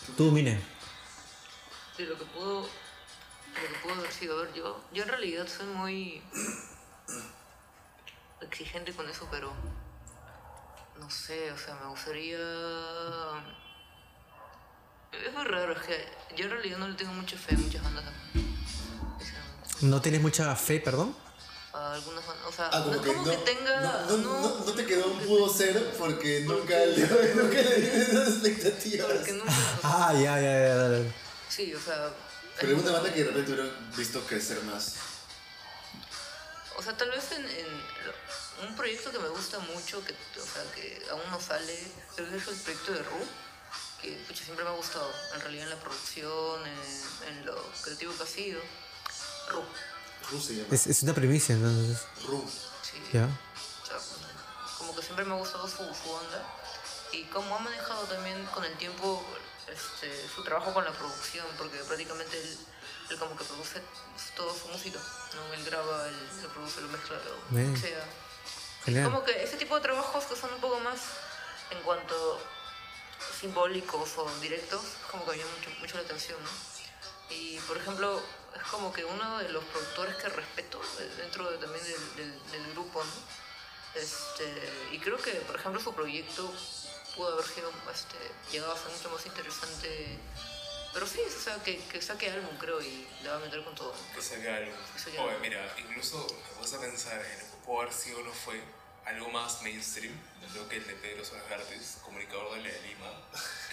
Sí. 0.06 0.12
Tú, 0.16 0.30
Mine. 0.30 0.60
de 1.98 2.04
lo 2.04 2.16
que 2.16 2.24
pudo 2.26 2.68
lo 3.62 4.02
que 4.02 4.30
a 4.30 4.34
ver 4.34 4.52
yo 4.54 4.80
yo 4.92 5.02
en 5.02 5.08
realidad 5.08 5.46
soy 5.48 5.66
muy 5.66 6.22
exigente 8.40 8.92
con 8.92 9.08
eso 9.08 9.26
pero 9.30 9.52
no 10.98 11.10
sé 11.10 11.50
o 11.52 11.58
sea 11.58 11.74
me 11.76 11.86
gustaría 11.88 12.38
es 15.12 15.32
muy 15.32 15.44
raro 15.44 15.72
es 15.72 15.82
que 15.82 16.08
yo 16.36 16.44
en 16.44 16.50
realidad 16.50 16.78
no 16.78 16.88
le 16.88 16.94
tengo 16.94 17.12
mucha 17.12 17.36
fe 17.38 17.54
a 17.54 17.58
muchas 17.58 17.82
bandas. 17.82 18.04
¿No 19.80 20.00
tienes 20.02 20.20
mucha 20.20 20.54
fe, 20.56 20.80
perdón? 20.80 21.14
a 21.72 21.92
algunas 21.94 22.26
bandas 22.26 22.46
o 22.46 22.52
sea 22.52 22.70
Ah, 22.72 22.78
no 22.78 22.84
como 22.86 22.94
es 22.96 23.00
que 23.02 23.12
como 23.12 23.26
no, 23.26 23.30
que 23.30 23.36
tenga 23.38 23.80
no, 24.08 24.16
no, 24.16 24.40
no, 24.40 24.64
no 24.64 24.72
te 24.72 24.86
quedó 24.86 25.06
un 25.08 25.18
pudo 25.20 25.48
ser 25.48 25.92
porque 25.98 26.40
nunca 26.46 26.74
le, 26.74 27.06
nunca 27.34 27.60
le 27.60 28.02
esas 28.02 28.28
expectativas. 28.28 29.06
porque 29.12 29.32
nunca 29.32 29.50
o 29.50 29.54
sea, 29.54 29.80
Ah, 29.82 30.12
ya, 30.14 30.40
ya, 30.40 30.58
ya. 30.60 30.74
dale. 30.76 31.12
sí 31.48 31.74
o 31.74 31.80
sea 31.80 32.10
Pero 32.60 32.76
es 32.76 32.82
una 32.82 32.92
banda 32.92 33.12
que 33.12 33.20
de 33.24 33.30
repente 33.30 33.52
hubieran 33.52 33.90
visto 33.96 34.20
crecer 34.26 34.62
más. 34.62 34.94
O 36.76 36.82
sea, 36.82 36.96
tal 36.96 37.10
vez 37.10 37.32
en, 37.32 37.44
en 37.44 37.66
lo- 38.06 38.66
un 38.68 38.76
proyecto 38.76 39.10
que 39.10 39.18
me 39.18 39.28
gusta 39.28 39.58
mucho, 39.60 40.02
que, 40.04 40.12
o 40.12 40.44
sea, 40.46 40.62
que 40.74 41.02
aún 41.10 41.22
no 41.30 41.40
sale, 41.40 41.86
creo 42.14 42.30
que 42.30 42.36
es 42.36 42.48
el 42.48 42.56
proyecto 42.56 42.92
de 42.92 43.02
Ru, 43.02 43.26
que 44.00 44.12
pucha, 44.28 44.44
siempre 44.44 44.64
me 44.64 44.70
ha 44.70 44.74
gustado, 44.74 45.10
en 45.34 45.40
realidad 45.40 45.64
en 45.64 45.70
la 45.70 45.80
producción, 45.80 46.60
en, 46.66 47.28
en 47.38 47.46
lo 47.46 47.62
creativo 47.82 48.14
que 48.16 48.22
ha 48.22 48.26
sido. 48.26 48.60
Ru, 49.50 49.62
Ru 50.30 50.40
se 50.40 50.54
llama. 50.56 50.68
Es, 50.74 50.86
es 50.86 51.02
una 51.02 51.14
primicia, 51.14 51.54
entonces. 51.54 51.98
Ru. 52.26 52.44
sí. 52.82 53.02
Ya. 53.12 53.24
O 53.82 53.86
sea, 53.86 53.98
como 54.78 54.94
que 54.96 55.02
siempre 55.02 55.24
me 55.24 55.34
ha 55.34 55.38
gustado 55.38 55.66
su, 55.68 55.76
su 55.76 56.10
onda. 56.10 56.44
Y 57.12 57.24
como 57.24 57.54
ha 57.56 57.58
manejado 57.60 58.02
también 58.04 58.44
con 58.46 58.64
el 58.64 58.76
tiempo 58.76 59.24
este, 59.68 60.28
su 60.34 60.42
trabajo 60.44 60.72
con 60.74 60.84
la 60.84 60.92
producción, 60.92 61.46
porque 61.58 61.78
prácticamente 61.78 62.38
él, 62.40 62.58
él 63.10 63.18
como 63.18 63.36
que 63.36 63.44
produce 63.44 63.82
toda 64.36 64.52
su 64.54 64.68
música, 64.68 64.98
¿no? 65.34 65.54
Él 65.54 65.64
graba, 65.64 66.08
él, 66.08 66.16
lo 66.42 66.48
produce, 66.50 66.80
lo 66.80 66.88
mezcla, 66.88 67.16
lo 67.18 67.36
Bien. 67.56 67.72
mixea. 67.72 68.04
Genial. 68.84 69.04
Como 69.04 69.24
que 69.24 69.42
ese 69.42 69.56
tipo 69.56 69.74
de 69.76 69.80
trabajos 69.82 70.24
que 70.26 70.36
son 70.36 70.52
un 70.54 70.60
poco 70.60 70.78
más 70.80 70.98
en 71.70 71.80
cuanto 71.82 72.40
simbólicos 73.40 74.16
o 74.18 74.30
directos, 74.40 74.82
como 75.10 75.24
que 75.24 75.32
me 75.32 75.38
llama 75.38 75.50
mucho, 75.58 75.70
mucho 75.80 75.96
la 75.96 76.02
atención, 76.04 76.38
¿no? 76.42 76.50
Y 77.34 77.58
por 77.60 77.76
ejemplo, 77.76 78.22
es 78.54 78.62
como 78.70 78.92
que 78.92 79.04
uno 79.04 79.38
de 79.38 79.48
los 79.48 79.64
productores 79.64 80.14
que 80.16 80.28
respeto 80.28 80.80
dentro 81.18 81.50
de- 81.50 81.58
también 81.58 81.84
del, 81.84 82.16
del- 82.16 82.50
del 82.52 82.72
grupo, 82.72 83.02
¿no? 83.02 84.00
Este, 84.00 84.44
y 84.92 84.98
creo 85.00 85.16
que, 85.18 85.32
por 85.32 85.56
ejemplo, 85.56 85.80
su 85.80 85.94
proyecto 85.94 86.52
pudo 87.16 87.32
haber 87.34 87.46
sido, 87.46 87.70
este, 87.92 88.16
llegado 88.52 88.72
a 88.74 88.78
ser 88.78 88.92
mucho 88.92 89.10
más 89.10 89.26
interesante. 89.26 90.18
Pero 90.92 91.06
sí, 91.06 91.20
o 91.26 91.42
sea, 91.42 91.62
que, 91.62 91.78
que 91.92 92.00
saque 92.00 92.30
álbum, 92.30 92.56
creo, 92.58 92.80
y 92.80 93.06
le 93.22 93.28
va 93.28 93.36
a 93.36 93.40
meter 93.40 93.62
con 93.64 93.74
todo. 93.74 93.94
Que 94.14 94.22
saque 94.22 94.72
saque 94.96 95.18
Oye, 95.18 95.28
algo. 95.28 95.40
mira, 95.40 95.74
incluso 95.78 96.26
me 96.26 96.62
puse 96.62 96.76
a 96.76 96.80
pensar 96.80 97.14
en 97.20 97.38
lo 97.40 97.44
que 97.50 97.66
pudo 97.66 97.80
haber 97.82 97.92
sido 97.92 98.18
o 98.20 98.22
no 98.22 98.32
fue 98.32 98.60
algo 99.04 99.28
más 99.30 99.60
mainstream. 99.62 100.12
Creo 100.52 100.68
que 100.68 100.76
el 100.76 100.86
de 100.86 100.94
Pedro 100.94 101.24
Suárez 101.24 101.48
Gartes, 101.50 101.98
comunicador 102.02 102.50
de 102.54 102.62
la 102.62 102.68
de 102.72 102.80
Lima. 102.88 103.10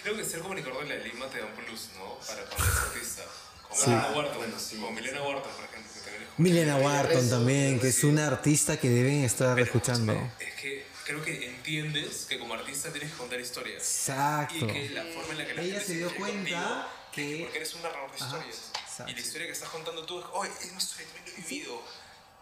Creo 0.02 0.16
que 0.16 0.24
ser 0.24 0.40
comunicador 0.40 0.82
de 0.86 0.88
la 0.98 1.02
de 1.02 1.08
Lima 1.08 1.26
te 1.28 1.38
da 1.38 1.46
un 1.46 1.52
plus, 1.52 1.88
¿no? 1.96 2.18
Para 2.26 2.44
cuando 2.44 2.64
eres 2.66 2.78
artista. 2.88 3.22
Como 3.62 3.74
Sí. 3.80 3.88
Milena 3.90 4.10
Wharton, 4.14 4.36
Bueno, 4.36 4.58
sí. 4.60 4.76
como 4.76 4.90
Milena 4.92 5.22
Wharton, 5.22 5.52
por 5.52 5.64
ejemplo. 5.64 5.92
Que 5.94 6.00
también 6.10 6.22
es 6.24 6.38
Milena 6.38 6.76
Wharton 6.76 7.30
también, 7.30 7.80
que 7.80 7.88
es 7.88 8.04
una 8.04 8.26
artista 8.26 8.76
que 8.78 8.88
deben 8.90 9.24
estar 9.24 9.54
Pero, 9.54 9.64
escuchando. 9.66 10.12
Es 10.38 10.54
que 10.60 10.86
creo 11.04 11.22
que 11.22 11.46
entiendes 11.46 12.26
que 12.28 12.38
como 12.38 12.54
artista 12.54 12.90
tienes 12.90 13.10
que 13.12 13.16
contar 13.18 13.40
historias. 13.40 13.82
Exacto. 13.82 14.54
Y 14.54 14.66
que 14.66 14.88
la 14.90 15.02
forma 15.04 15.32
en 15.32 15.38
la 15.38 15.46
que 15.46 15.54
la 15.54 15.62
Ella 15.62 15.72
gente 15.74 15.86
se 15.86 15.94
dio 15.94 16.14
cuenta 16.16 16.34
contigo 16.34 16.86
que- 17.12 17.34
es 17.36 17.42
porque 17.42 17.56
eres 17.58 17.74
un 17.74 17.82
narrador 17.82 18.10
de 18.10 18.16
Ajá, 18.16 18.26
historias. 18.26 18.70
exacto. 18.80 19.10
Y 19.12 19.14
la 19.14 19.20
historia 19.20 19.46
que 19.46 19.52
estás 19.52 19.68
contando 19.68 20.04
tú 20.06 20.18
es, 20.20 20.26
oye, 20.32 20.50
es 20.62 20.72
mi 20.72 20.78
historia, 20.78 21.06
también 21.06 21.24
lo 21.26 21.32
he 21.32 21.42
vivido. 21.48 21.82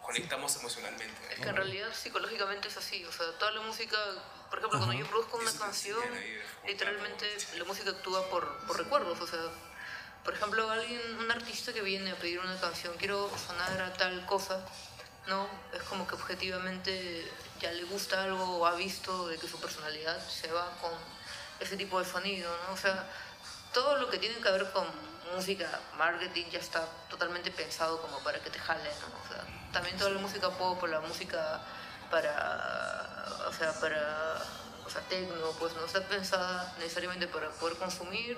Conectamos 0.01 0.55
emocionalmente. 0.57 1.15
Es 1.31 1.39
que 1.39 1.47
en 1.49 1.55
realidad 1.55 1.87
psicológicamente 1.93 2.67
es 2.67 2.75
así, 2.75 3.05
o 3.05 3.11
sea, 3.13 3.25
toda 3.39 3.51
la 3.51 3.61
música, 3.61 3.97
por 4.49 4.59
ejemplo, 4.59 4.79
cuando 4.79 4.93
yo 4.99 5.07
produzco 5.07 5.37
una 5.37 5.53
canción, 5.53 5.97
literalmente 6.67 7.25
la 7.57 7.63
música 7.63 7.89
actúa 7.91 8.29
por, 8.29 8.65
por 8.67 8.77
recuerdos, 8.77 9.19
o 9.21 9.27
sea, 9.27 9.39
por 10.25 10.33
ejemplo, 10.33 10.69
alguien, 10.69 10.99
un 11.19 11.31
artista 11.31 11.71
que 11.73 11.81
viene 11.81 12.11
a 12.11 12.15
pedir 12.17 12.39
una 12.39 12.59
canción, 12.59 12.93
quiero 12.97 13.31
sonar 13.47 13.81
a 13.81 13.93
tal 13.93 14.25
cosa, 14.25 14.65
¿no? 15.27 15.47
Es 15.73 15.83
como 15.83 16.05
que 16.05 16.15
objetivamente 16.15 17.25
ya 17.63 17.71
le 17.71 17.83
gusta 17.85 18.21
algo 18.23 18.43
o 18.57 18.65
ha 18.65 18.75
visto 18.75 19.27
de 19.29 19.37
que 19.37 19.47
su 19.47 19.57
personalidad 19.57 20.19
se 20.27 20.51
va 20.51 20.69
con 20.81 20.91
ese 21.61 21.77
tipo 21.77 21.97
de 21.97 22.05
sonido, 22.05 22.53
¿no? 22.67 22.73
O 22.73 22.77
sea, 22.77 23.07
todo 23.73 23.95
lo 23.97 24.09
que 24.09 24.17
tiene 24.19 24.35
que 24.35 24.51
ver 24.51 24.69
con 24.73 24.85
música, 25.33 25.79
marketing, 25.97 26.45
ya 26.51 26.59
está 26.59 26.85
totalmente 27.09 27.51
pensado 27.51 28.01
como 28.01 28.19
para 28.19 28.39
que 28.39 28.49
te 28.49 28.59
jale, 28.59 28.89
¿no? 28.99 29.07
O 29.23 29.27
sea, 29.33 29.45
también 29.71 29.97
toda 29.97 30.09
la 30.11 30.19
música 30.19 30.49
pop 30.49 30.83
la 30.83 30.99
música 30.99 31.61
para, 32.11 33.25
o 33.47 33.53
sea, 33.53 33.71
para, 33.79 34.41
o 34.85 34.89
sea, 34.89 35.01
techno, 35.07 35.51
pues 35.57 35.73
no 35.73 35.85
está 35.85 36.01
pensada 36.05 36.75
necesariamente 36.79 37.27
para 37.27 37.49
poder 37.51 37.77
consumir, 37.77 38.37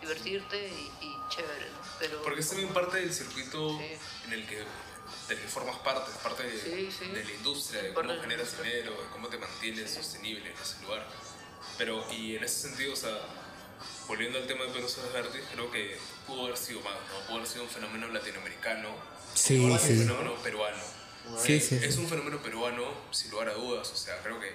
divertirte 0.00 0.56
y, 0.68 0.92
y 1.04 1.16
chévere, 1.28 1.68
¿no? 1.70 1.78
Pero, 1.98 2.22
Porque 2.22 2.40
es 2.40 2.48
también 2.48 2.72
parte 2.72 2.96
del 3.00 3.12
circuito 3.12 3.78
Sí. 3.78 3.98
en 4.26 4.32
el 4.32 4.46
que, 4.46 4.64
del 5.28 5.38
que 5.40 5.48
formas 5.48 5.76
parte, 5.78 6.10
es 6.10 6.18
parte 6.18 6.42
de, 6.44 6.58
Sí, 6.58 6.90
sí. 6.96 7.10
de 7.10 7.24
la 7.24 7.30
industria, 7.32 7.82
de 7.82 7.92
cómo 7.94 8.08
generas 8.20 8.48
industria. 8.48 8.70
dinero, 8.74 8.92
de 8.92 9.08
cómo 9.12 9.28
te 9.28 9.38
mantienes 9.38 9.90
sostenible 9.92 10.50
en 10.50 10.56
ese 10.56 10.82
lugar. 10.82 11.06
Pero, 11.78 12.04
y 12.12 12.36
en 12.36 12.44
ese 12.44 12.68
sentido, 12.68 12.92
o 12.92 12.96
sea, 12.96 13.18
volviendo 14.08 14.38
al 14.38 14.46
tema 14.46 14.64
de 14.64 14.70
Pedro 14.72 14.88
Suárez 14.88 15.12
Vértiz, 15.12 15.42
creo 15.52 15.70
que 15.70 15.98
pudo 16.26 16.44
haber 16.46 16.56
sido 16.56 16.80
más, 16.80 16.94
¿no? 17.12 17.26
Pudo 17.26 17.36
haber 17.36 17.48
sido 17.48 17.64
un 17.64 17.70
fenómeno 17.70 18.08
latinoamericano, 18.08 18.88
Sí, 19.34 19.58
un 19.58 19.78
sí. 19.78 19.88
fenómeno 19.98 20.34
peruano. 20.42 20.82
Sí, 21.44 21.60
sí, 21.60 21.78
Es 21.82 21.94
sí. 21.96 22.00
un 22.00 22.08
fenómeno 22.08 22.40
peruano, 22.42 22.84
sin 23.10 23.30
lugar 23.32 23.48
a 23.48 23.54
dudas, 23.54 23.90
o 23.90 23.96
sea, 23.96 24.16
creo 24.22 24.38
que 24.40 24.48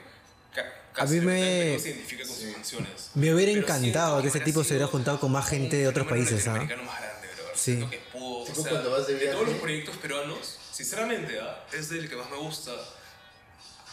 A 0.60 0.94
casi 0.94 1.16
mí 1.16 1.26
me- 1.26 1.34
totalmente 1.36 1.74
no 1.74 1.80
se 1.80 1.90
identifica 1.90 2.26
con 2.28 2.36
sus 2.36 2.54
canciones. 2.54 3.10
Me 3.14 3.34
hubiera 3.34 3.52
encantado 3.52 4.22
que 4.22 4.30
ese 4.30 4.40
tipo 4.40 4.64
se 4.64 4.70
hubiera 4.74 4.88
juntado 4.88 5.20
con 5.20 5.32
más 5.32 5.48
gente 5.50 5.76
de 5.78 5.88
otros 5.88 6.08
países, 6.08 6.48
¿ah? 6.48 6.54
latinoamericano 6.54 6.84
más 6.84 7.02
grande, 7.02 7.28
bro. 7.36 7.46
Sí. 7.54 7.62
Siento 7.76 7.90
que 7.90 8.00
Tipo 8.46 8.60
o 8.60 8.64
sea, 8.64 8.72
cuando 8.72 8.92
vas 8.92 9.08
de 9.08 9.16
todos 9.28 9.48
los 9.48 9.58
proyectos 9.58 9.98
peruanos, 9.98 10.58
Sinceramente, 10.72 11.40
¿ah? 11.40 11.66
es 11.74 11.90
del 11.90 12.10
que 12.10 12.16
más 12.16 12.30
me 12.30 12.38
gusta. 12.38 12.72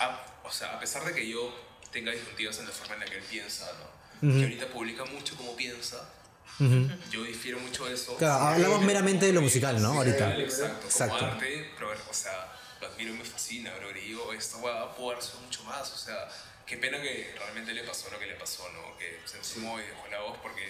A- 0.01 0.25
o 0.45 0.51
sea, 0.51 0.75
a 0.75 0.81
pesar 0.81 1.05
de 1.05 1.13
que 1.15 1.29
yo 1.29 1.53
tenga 1.93 2.13
disyuntivas 2.13 2.59
en 2.59 2.67
la 2.67 2.73
forma 2.73 2.95
en 2.95 3.01
la 3.01 3.07
que 3.07 3.17
él 3.19 3.25
piensa, 3.25 3.71
¿no? 4.21 4.33
Que 4.33 4.43
ahorita 4.45 4.67
publica 4.69 5.05
mucho 5.05 5.37
como 5.37 5.55
piensa. 5.57 6.09
Ujú. 6.61 6.89
Yo 7.11 7.23
difiero 7.25 7.59
mucho 7.61 7.87
de 7.87 7.95
eso. 7.95 8.17
Claro, 8.17 8.45
hablamos 8.47 8.83
meramente 8.83 9.27
de 9.27 9.33
lo 9.33 9.43
musical, 9.43 9.81
¿no? 9.81 9.93
Ahorita. 9.93 10.37
Exacto, 10.39 10.87
Exacto. 10.87 11.19
como 11.19 11.33
arte, 11.33 11.71
pero, 11.77 11.93
o 11.93 12.15
sea, 12.15 12.53
lo 12.81 12.87
admiro 12.89 13.15
y 13.15 13.19
me 13.19 13.25
fascina, 13.25 13.73
bro. 13.77 13.91
Y 13.97 14.01
digo, 14.01 14.33
esta 14.33 14.57
hueá 14.59 14.95
pudo 14.97 15.13
haber 15.13 15.23
sido 15.23 15.41
mucho 15.41 15.63
más, 15.65 15.91
o 15.93 15.97
sea, 15.97 16.29
qué 16.67 16.77
pena 16.79 17.01
que 17.01 17.35
realmente 17.39 17.73
le 17.73 17.85
pasó 17.85 18.09
lo 18.11 18.19
que 18.19 18.27
le 18.27 18.35
pasó, 18.35 18.69
¿no? 18.71 18.97
Que 18.99 19.21
se 19.25 19.39
encimó 19.39 19.79
y 19.79 19.83
dejó 19.83 20.07
la 20.09 20.21
voz, 20.21 20.39
porque 20.43 20.69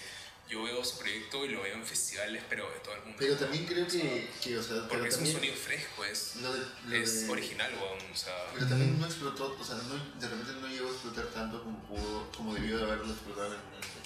yo 0.49 0.62
veo 0.62 0.83
su 0.85 0.99
proyecto 0.99 1.45
y 1.45 1.49
lo 1.49 1.62
veo 1.62 1.75
en 1.75 1.85
festivales, 1.85 2.43
pero 2.49 2.70
de 2.70 2.81
todo 2.81 2.95
el 2.95 3.01
mundo. 3.03 3.16
Pero 3.19 3.37
también 3.37 3.66
creo 3.66 3.87
que, 3.87 4.31
que 4.43 4.57
o 4.59 4.62
sea, 4.62 4.89
porque 4.89 5.09
es 5.09 5.16
un 5.19 5.27
sonido 5.27 5.55
fresco, 5.55 6.05
es, 6.05 6.37
lo 6.37 6.53
de- 6.53 6.66
lo 6.87 6.97
es 6.97 7.27
de- 7.27 7.33
original, 7.33 7.73
weón, 7.75 7.99
o 8.12 8.16
sea... 8.16 8.35
Pero 8.55 8.66
también 8.66 8.99
no 8.99 9.07
explotó, 9.07 9.57
o 9.61 9.65
sea, 9.65 9.75
no, 9.77 9.95
de 10.19 10.29
repente 10.29 10.53
no 10.61 10.69
llegó 10.69 10.89
a 10.89 10.93
explotar 10.93 11.27
tanto 11.27 11.62
como 11.62 11.79
pudo, 11.85 12.31
como 12.33 12.55
debió 12.55 12.79
de 12.79 12.85
haberlo 12.85 13.12
explotado 13.12 13.55
en 13.55 13.61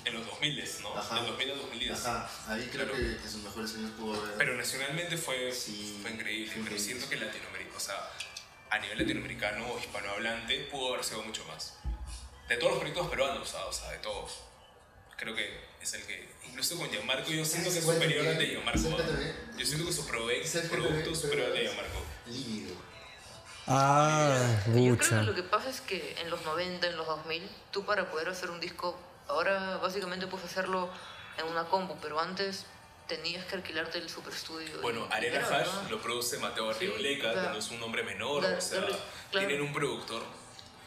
En 0.04 0.14
los 0.14 0.26
2000, 0.26 0.64
¿no? 0.82 0.96
Ajá. 0.98 1.14
Del 1.16 1.26
2000 1.26 1.50
al 1.52 1.58
2010. 1.58 2.06
Ajá, 2.06 2.30
ahí 2.52 2.68
creo 2.72 2.86
Claro. 2.88 2.98
que 2.98 3.12
en 3.24 3.30
sus 3.30 3.42
mejores 3.44 3.74
años 3.76 3.90
pudo 3.92 4.20
haber. 4.20 4.34
Pero 4.36 4.56
nacionalmente 4.56 5.16
fue, 5.16 5.52
Sí, 5.52 5.98
fue 6.02 6.10
increíble, 6.10 6.46
fue 6.46 6.54
pero 6.54 6.62
increíble. 6.76 6.84
siento 6.84 7.08
que 7.08 7.16
Latinoamérica, 7.24 7.76
o 7.76 7.80
sea, 7.80 8.10
a 8.70 8.78
nivel 8.80 8.98
latinoamericano 8.98 9.64
o 9.70 9.78
hispanohablante, 9.78 10.58
pudo 10.72 10.94
haber 10.94 11.04
sido 11.04 11.22
mucho 11.22 11.44
más. 11.44 11.74
De 12.48 12.56
todos 12.56 12.72
los 12.72 12.78
proyectos 12.80 13.08
peruanos, 13.08 13.48
o 13.48 13.52
sea, 13.52 13.64
o 13.66 13.72
sea, 13.72 13.90
de 13.92 13.98
todos. 13.98 14.40
Creo 15.16 15.36
que 15.36 15.60
es 15.82 15.94
el 15.94 16.02
que, 16.04 16.28
incluso 16.48 16.76
con 16.78 16.88
Gianmarco, 16.90 17.30
yo 17.30 17.44
siento 17.44 17.70
que 17.70 17.78
es 17.78 17.84
¿Sabes 17.84 17.98
cuál 17.98 18.08
superior 18.08 18.26
al 18.28 18.38
de? 18.38 18.46
Gianmarco. 18.46 18.80
¿Sabes 18.80 18.94
cuál 19.06 19.34
¿ah? 19.52 19.56
Yo 19.58 19.66
siento 19.66 19.86
que 19.86 19.92
su 19.92 20.06
prove- 20.06 20.44
¿Sabes 20.44 20.68
cuál 20.68 20.82
producto 20.82 21.10
es 21.10 21.18
superior 21.20 21.46
al 21.48 21.52
de 21.54 21.60
Gianmarco. 21.62 21.98
Lívido. 22.26 22.74
Ah, 23.66 24.56
Yo 24.66 24.96
creo 24.98 25.20
que 25.20 25.26
lo 25.26 25.34
que 25.34 25.42
pasa 25.44 25.70
es 25.70 25.80
que 25.80 26.16
en 26.20 26.30
los 26.30 26.42
90, 26.42 26.86
en 26.88 26.96
los 26.96 27.06
2000, 27.06 27.48
tú 27.70 27.84
para 27.84 28.10
poder 28.10 28.28
hacer 28.28 28.50
un 28.50 28.58
disco, 28.60 28.98
ahora 29.28 29.76
básicamente 29.78 30.26
puedes 30.26 30.46
hacerlo 30.50 30.90
en 31.38 31.46
una 31.46 31.64
compu, 31.64 31.96
pero 32.02 32.18
antes 32.20 32.66
tenías 33.06 33.44
que 33.46 33.56
alquilarte 33.56 33.98
el 33.98 34.08
super 34.08 34.32
estudio. 34.32 34.80
Bueno, 34.80 35.06
Arena 35.10 35.46
Hash 35.46 35.66
¿no? 35.84 35.90
lo 35.90 36.02
produce 36.02 36.38
Mateo 36.38 36.72
Sí, 36.72 36.86
Arrioleca, 36.86 37.28
que 37.28 37.32
claro. 37.34 37.50
no 37.50 37.58
es 37.58 37.70
un 37.70 37.78
nombre 37.80 38.02
menor, 38.02 38.40
Claro, 38.40 38.58
o 38.58 38.60
sea, 38.60 38.78
claro, 38.80 38.96
claro. 39.30 39.46
tienen 39.46 39.64
un 39.66 39.72
productor 39.72 40.22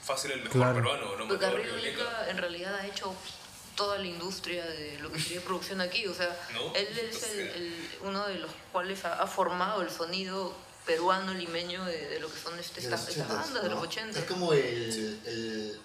fácil 0.04 0.32
el 0.32 0.40
mejor 0.40 0.54
Claro. 0.58 0.76
peruano, 0.76 1.16
¿no? 1.18 1.28
Porque 1.28 1.46
Arrioleca. 1.46 2.30
en 2.30 2.38
realidad 2.38 2.76
ha 2.76 2.86
hecho 2.88 3.16
toda 3.76 3.98
la 3.98 4.08
industria 4.08 4.66
de 4.66 4.98
lo 5.00 5.12
que 5.12 5.20
sería 5.20 5.42
producción 5.42 5.82
aquí. 5.82 6.08
O 6.08 6.14
sea, 6.14 6.36
¿No? 6.54 6.74
él 6.76 6.88
es 6.98 7.24
el, 7.24 7.40
el- 7.40 7.90
uno 8.02 8.26
de 8.28 8.36
los 8.36 8.52
cuales 8.72 9.04
ha, 9.06 9.22
ha 9.22 9.28
formado 9.28 9.82
el 9.82 9.90
sonido 9.90 10.56
peruano 10.86 11.34
limeño 11.34 11.84
de, 11.86 12.08
de 12.10 12.20
lo 12.20 12.32
que 12.32 12.40
son 12.40 12.58
este, 12.60 12.80
De 12.82 12.88
estas, 12.88 13.02
los 13.08 13.10
estas 13.18 13.28
80s, 13.30 13.36
bandas 13.44 13.64
de 13.64 13.70
los 13.70 13.78
¿no? 13.80 13.86
80. 13.86 14.20
Es 14.20 14.26
como 14.26 14.54
el, 14.54 15.20
el, 15.26 15.80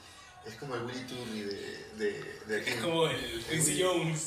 es 0.46 0.54
como 0.56 0.74
el 0.74 0.82
Willy 0.82 1.04
Turri 1.04 1.40
de, 1.42 1.86
de, 1.96 2.40
de 2.46 2.60
aquí. 2.60 2.70
Es 2.70 2.80
como 2.80 3.06
el 3.06 3.44
Quincy 3.50 3.82
Jones. 3.82 4.26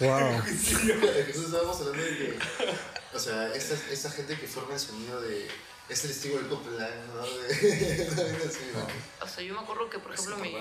Wow. 0.00 0.18
Entonces 0.46 1.36
estábamos 1.36 1.80
hablando 1.80 2.02
de 2.02 2.16
que, 2.16 2.38
o 3.14 3.18
sea, 3.18 3.52
esta, 3.54 3.74
esta 3.92 4.10
gente 4.10 4.38
que 4.38 4.46
forma 4.46 4.74
el 4.74 4.80
sonido 4.80 5.20
de, 5.20 5.48
es 5.88 6.04
el 6.04 6.10
estilo 6.12 6.36
del 6.36 6.48
Copeland, 6.48 7.14
¿no? 7.14 7.26
De, 7.26 8.04
también 8.16 8.38
así, 8.48 8.60
¿no? 8.74 9.24
O 9.24 9.28
sea, 9.28 9.42
yo 9.44 9.54
me 9.54 9.60
acuerdo 9.60 9.88
que, 9.90 9.98
por 9.98 10.12
ejemplo, 10.14 10.36
mi. 10.38 10.52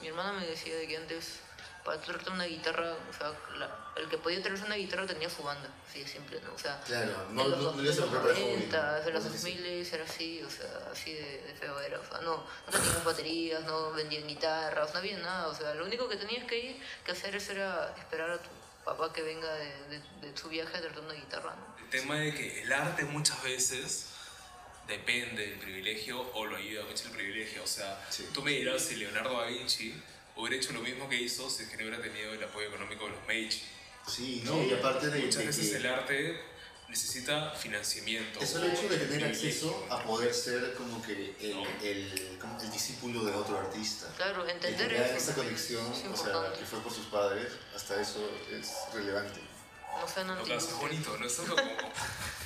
Mi 0.00 0.08
hermana 0.08 0.32
me 0.32 0.46
decía 0.46 0.76
de 0.76 0.86
que 0.86 0.96
antes, 0.96 1.40
para 1.84 2.00
traerte 2.00 2.30
una 2.30 2.44
guitarra, 2.44 2.92
o 3.08 3.12
sea, 3.16 3.32
la- 3.58 3.84
el 3.96 4.08
que 4.08 4.18
podía 4.18 4.42
traerse 4.42 4.64
una 4.64 4.74
guitarra 4.74 5.06
tenía 5.06 5.30
su 5.30 5.42
banda, 5.42 5.68
así 5.88 6.00
de 6.00 6.08
simple, 6.08 6.40
¿no? 6.42 6.52
O 6.54 6.58
sea, 6.58 6.80
Claro, 6.84 7.26
no, 7.30 7.42
en 7.44 7.50
los, 7.52 7.60
no, 7.60 7.72
no 7.72 7.82
los 7.82 7.96
comprar 8.00 8.22
para 8.22 8.34
el 8.36 8.40
90, 8.44 8.78
en 8.78 8.94
los 8.94 9.02
hobby, 9.04 9.12
¿no? 9.12 9.20
Sí, 9.20 9.38
sí. 9.38 9.58
2000 9.62 9.86
era 9.94 10.04
así, 10.04 10.42
o 10.42 10.50
sea, 10.50 10.88
así 10.92 11.12
de, 11.14 11.42
de 11.42 11.54
feo 11.54 11.80
era, 11.80 12.00
o 12.00 12.04
sea, 12.04 12.20
no, 12.22 12.36
no 12.66 12.72
tenías 12.72 13.04
baterías, 13.04 13.64
no 13.64 13.92
vendían 13.92 14.26
guitarras, 14.26 14.92
no 14.92 14.98
había 14.98 15.18
nada, 15.18 15.48
o 15.48 15.54
sea, 15.54 15.74
lo 15.74 15.84
único 15.84 16.08
que 16.08 16.16
tenías 16.16 16.44
que 16.44 16.58
ir, 16.58 16.82
que 17.04 17.12
hacer 17.12 17.34
eso 17.36 17.52
era 17.52 17.94
esperar 17.98 18.30
a 18.30 18.38
tu 18.38 18.48
papá 18.84 19.12
que 19.12 19.22
venga 19.22 19.52
de, 19.54 19.66
de, 19.88 20.00
de 20.28 20.36
su 20.36 20.48
viaje 20.48 20.76
a 20.76 20.80
traerte 20.80 21.00
una 21.00 21.14
guitarra, 21.14 21.54
¿no? 21.54 21.76
El 21.82 21.88
tema 21.90 22.16
de 22.16 22.34
que 22.34 22.62
el 22.62 22.72
arte 22.72 23.04
muchas 23.04 23.40
veces 23.44 24.06
depende 24.86 25.46
del 25.46 25.58
privilegio 25.58 26.20
o 26.34 26.44
lo 26.46 26.56
ayuda 26.56 26.84
mucho 26.84 27.04
el 27.06 27.10
privilegio. 27.12 27.62
O 27.62 27.66
sea, 27.66 28.04
Sí. 28.10 28.26
tú 28.32 28.42
me 28.42 28.52
dirás 28.52 28.82
si 28.82 28.96
Leonardo 28.96 29.40
da 29.40 29.46
Vinci 29.46 29.94
hubiera 30.36 30.56
hecho 30.56 30.72
lo 30.72 30.80
mismo 30.80 31.08
que 31.08 31.16
hizo 31.16 31.48
si 31.50 31.62
es 31.64 31.68
que 31.68 31.76
no 31.76 31.82
hubiera 31.84 32.02
tenido 32.02 32.32
el 32.32 32.42
apoyo 32.44 32.68
económico 32.68 33.04
de 33.06 33.10
los 33.12 33.26
Medici. 33.26 33.62
Sí, 34.06 34.42
¿no? 34.44 34.62
y 34.62 34.72
aparte 34.72 35.08
de, 35.08 35.18
Muchas 35.20 35.40
de 35.40 35.46
veces 35.46 35.70
que 35.70 35.76
el 35.78 35.86
arte 35.86 36.40
necesita 36.88 37.50
financiamiento. 37.50 38.38
es 38.40 38.54
el 38.54 38.70
hecho 38.70 38.88
de 38.88 38.98
tener 38.98 39.24
acceso 39.24 39.86
a 39.90 40.02
poder 40.04 40.32
ser 40.32 40.74
como 40.74 41.02
que 41.02 41.34
el, 41.40 41.66
el, 41.82 42.38
como 42.40 42.60
el 42.60 42.70
discípulo 42.70 43.24
de 43.24 43.32
otro 43.32 43.58
artista. 43.58 44.06
Claro, 44.16 44.46
entender 44.48 44.92
eso 44.92 45.16
esa 45.16 45.34
conexión, 45.34 45.84
es 45.92 46.04
o 46.06 46.16
sea, 46.24 46.52
que 46.56 46.64
fue 46.64 46.78
por 46.80 46.92
sus 46.92 47.06
padres, 47.06 47.52
hasta 47.74 48.00
eso 48.00 48.30
es 48.52 48.72
relevante. 48.94 49.40
no 50.24 50.34
No, 50.36 50.42
claro, 50.44 50.60
es 50.60 50.72
bonito, 50.74 51.16
¿no? 51.18 51.26
Es 51.26 51.34
como... 51.34 51.56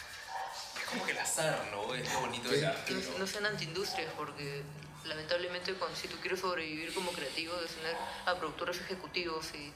es 0.90 0.98
como 0.98 1.04
que 1.06 1.12
el 1.12 1.18
azar, 1.18 1.68
¿no? 1.72 1.94
Es 1.94 2.12
lo 2.12 2.20
bonito 2.20 2.48
del 2.48 2.64
arte, 2.64 2.92
no, 2.92 3.18
¿no? 3.18 3.26
sean 3.26 3.46
antiindustrias 3.46 4.12
porque 4.16 4.62
lamentablemente 5.04 5.74
cuando, 5.74 5.96
si 5.96 6.08
tú 6.08 6.16
quieres 6.20 6.40
sobrevivir 6.40 6.92
como 6.94 7.10
creativo 7.12 7.54
debes 7.56 7.72
tener 7.74 7.96
a 8.26 8.34
productores 8.36 8.78
ejecutivos 8.80 9.46
y 9.54 9.72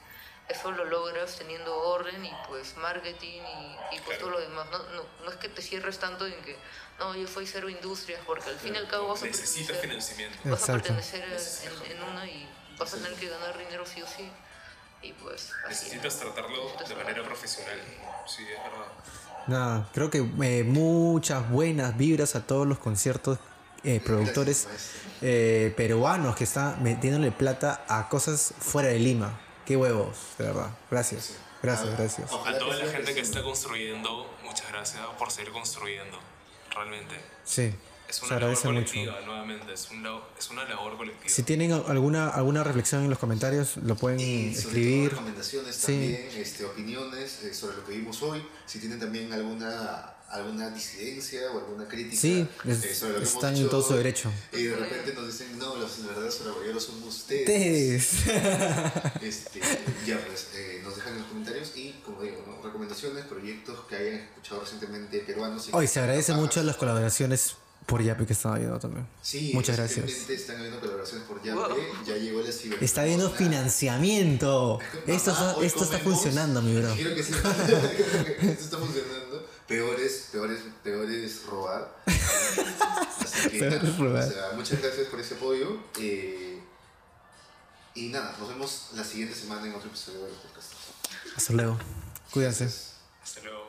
eso 0.48 0.70
lo 0.72 0.84
logras 0.84 1.36
teniendo 1.36 1.74
orden 1.74 2.22
y 2.24 2.32
pues 2.48 2.76
marketing 2.76 3.40
y, 3.42 3.96
y 3.96 4.00
pues 4.00 4.18
Claro. 4.18 4.20
todo 4.20 4.30
lo 4.32 4.40
demás. 4.40 4.66
No, 4.70 4.78
no, 4.78 5.04
no 5.24 5.30
es 5.30 5.36
que 5.38 5.48
te 5.48 5.62
cierres 5.62 5.98
tanto 5.98 6.26
en 6.26 6.34
que 6.42 6.56
no, 6.98 7.14
yo 7.16 7.26
soy 7.26 7.46
cero 7.46 7.68
industrias 7.68 8.20
porque 8.26 8.50
al 8.50 8.58
fin 8.58 8.74
y 8.74 8.78
al 8.78 8.88
cabo 8.88 9.08
vas 9.08 9.22
a 9.22 9.26
Necesitas 9.26 9.78
pertenecer, 9.78 10.16
financiamiento. 10.16 10.38
vas 10.50 10.68
a 10.68 10.72
pertenecer 10.72 11.24
en, 11.24 11.92
en 11.96 12.02
una 12.02 12.26
y 12.26 12.48
vas 12.78 12.92
a 12.92 12.96
tener 12.98 13.14
que 13.14 13.28
ganar 13.28 13.56
dinero 13.56 13.86
sí 13.86 14.02
o 14.02 14.06
sí. 14.06 14.30
Y 15.00 15.12
pues 15.14 15.52
así. 15.66 15.84
Necesitas 15.86 16.18
tratarlo 16.18 16.56
Necesitas 16.64 16.88
de 16.90 16.94
manera 16.96 17.22
profesional. 17.22 17.80
Sí, 18.26 18.42
es 18.42 18.62
verdad. 18.62 18.86
Nada, 19.46 19.88
creo 19.92 20.10
que 20.10 20.18
eh, 20.42 20.64
muchas 20.64 21.50
buenas 21.50 21.96
vibras 21.96 22.34
a 22.34 22.46
todos 22.46 22.66
los 22.66 22.78
conciertos, 22.78 23.38
eh, 23.82 24.00
productores 24.04 24.66
eh, 25.20 25.72
peruanos 25.76 26.36
que 26.36 26.44
están 26.44 26.82
metiéndole 26.82 27.30
plata 27.30 27.84
a 27.88 28.08
cosas 28.08 28.54
fuera 28.58 28.88
de 28.88 28.98
Lima. 28.98 29.38
Qué 29.66 29.76
huevos, 29.76 30.16
de 30.38 30.44
verdad. 30.44 30.70
Gracias, 30.90 31.36
gracias, 31.62 31.96
gracias. 31.96 32.32
A 32.32 32.58
toda 32.58 32.76
la 32.76 32.90
gente 32.90 33.14
que 33.14 33.20
está 33.20 33.42
construyendo, 33.42 34.30
muchas 34.42 34.68
gracias 34.70 35.02
por 35.18 35.30
seguir 35.30 35.52
construyendo. 35.52 36.18
Realmente. 36.74 37.14
Sí, 37.44 37.72
Es 38.14 38.20
se 38.20 38.24
una 38.26 38.40
labor 38.40 38.56
agradece 38.56 38.68
mucho. 39.02 39.24
nuevamente. 39.26 39.72
Es, 39.72 39.90
un 39.90 40.06
es 40.38 40.50
una 40.50 40.64
labor 40.64 40.96
colectiva. 40.96 41.28
Si 41.28 41.42
tienen 41.42 41.72
alguna, 41.72 42.28
alguna 42.28 42.62
reflexión 42.64 43.04
en 43.04 43.10
los 43.10 43.18
comentarios, 43.18 43.76
lo 43.78 43.96
pueden 43.96 44.20
Y 44.20 44.54
sobre 44.54 44.60
todo 44.62 44.68
escribir. 44.68 45.10
recomendaciones 45.10 45.74
Sí. 45.76 45.82
también, 45.86 46.28
este, 46.36 46.64
opiniones 46.64 47.42
eh, 47.42 47.54
sobre 47.54 47.76
lo 47.76 47.84
que 47.84 47.92
vimos 47.92 48.22
hoy. 48.22 48.44
Si 48.66 48.78
tienen 48.78 48.98
también 49.00 49.32
alguna 49.32 50.10
alguna 50.30 50.68
disidencia 50.70 51.42
o 51.52 51.58
alguna 51.60 51.86
crítica 51.86 52.20
Sí, 52.20 52.44
es- 52.64 52.84
eh, 52.84 52.92
sobre 52.94 53.12
lo 53.12 53.18
que 53.20 53.22
hemos 53.22 53.34
están 53.34 53.50
en 53.50 53.56
dicho 53.60 53.68
todo 53.70 53.82
su 53.86 53.94
derecho. 53.94 54.32
Y 54.52 54.64
de 54.64 54.74
repente 54.74 55.14
nos 55.14 55.26
dicen, 55.28 55.56
no, 55.58 55.76
los 55.76 56.04
verdaderos 56.04 56.34
soraboyeros 56.34 56.82
son 56.82 57.02
ustedes. 57.04 58.14
Ustedes. 58.14 58.24
Este, 59.22 59.60
ya 60.06 60.18
pues, 60.26 60.48
eh, 60.56 60.80
nos 60.82 60.96
dejan 60.96 61.12
en 61.14 61.18
los 61.20 61.28
comentarios 61.28 61.72
y, 61.76 61.92
como 62.04 62.22
digo, 62.22 62.42
¿no? 62.46 62.60
recomendaciones, 62.62 63.24
proyectos 63.26 63.78
que 63.88 63.94
hayan 63.96 64.14
escuchado 64.14 64.60
recientemente 64.62 65.18
peruanos. 65.20 65.68
Hoy 65.72 65.86
se 65.86 66.00
agradece 66.00 66.32
mucho 66.34 66.62
las 66.64 66.76
colaboraciones 66.76 67.54
por 67.86 68.02
Yapi 68.02 68.24
que 68.26 68.32
estaba 68.32 68.56
viendo 68.58 68.78
también. 68.78 69.06
Sí, 69.22 69.50
Muchas 69.54 69.76
gracias. 69.76 70.28
Están 70.30 70.56
habiendo 70.56 70.80
colaboraciones 70.80 71.26
por 71.26 71.42
Yape, 71.42 71.58
Wow. 71.58 71.76
ya 72.06 72.16
llegó 72.16 72.40
la 72.40 72.48
ciber- 72.50 72.78
Está 72.80 73.02
habiendo 73.02 73.30
financiamiento. 73.30 74.78
Esto, 75.06 75.32
Mamá, 75.32 75.50
está- 75.62 75.64
esto 75.66 75.98
funcionando, 75.98 76.62
mi 76.62 76.80
bro. 76.80 76.94
Quiero 76.94 77.10
que 77.10 77.16
que 77.16 77.20
esto 78.52 78.64
está 78.64 78.78
funcionando. 78.78 79.46
Peor 79.68 79.98
es, 80.00 80.28
peor 80.32 80.50
es, 80.52 80.60
peor 80.82 81.10
es 81.10 81.44
robar. 81.46 81.96
Así 82.06 83.50
que, 83.50 83.58
Peor 83.58 83.72
nada, 83.74 83.88
es 83.88 83.98
robar. 83.98 84.24
O 84.28 84.30
sea, 84.30 84.50
muchas 84.56 84.80
gracias 84.82 85.06
por 85.08 85.20
ese 85.20 85.34
apoyo. 85.34 85.78
eh, 86.00 86.60
y 87.96 88.08
nada, 88.08 88.34
nos 88.40 88.48
vemos 88.48 88.88
la 88.94 89.04
siguiente 89.04 89.34
semana 89.36 89.66
en 89.66 89.74
otro 89.74 89.88
episodio 89.88 90.22
de 90.24 90.28
los 90.30 90.38
podcasts. 90.38 90.74
Hasta 91.36 91.52
luego. 91.52 91.78
Cuídense. 92.32 92.64
Hasta 93.22 93.40
luego. 93.42 93.63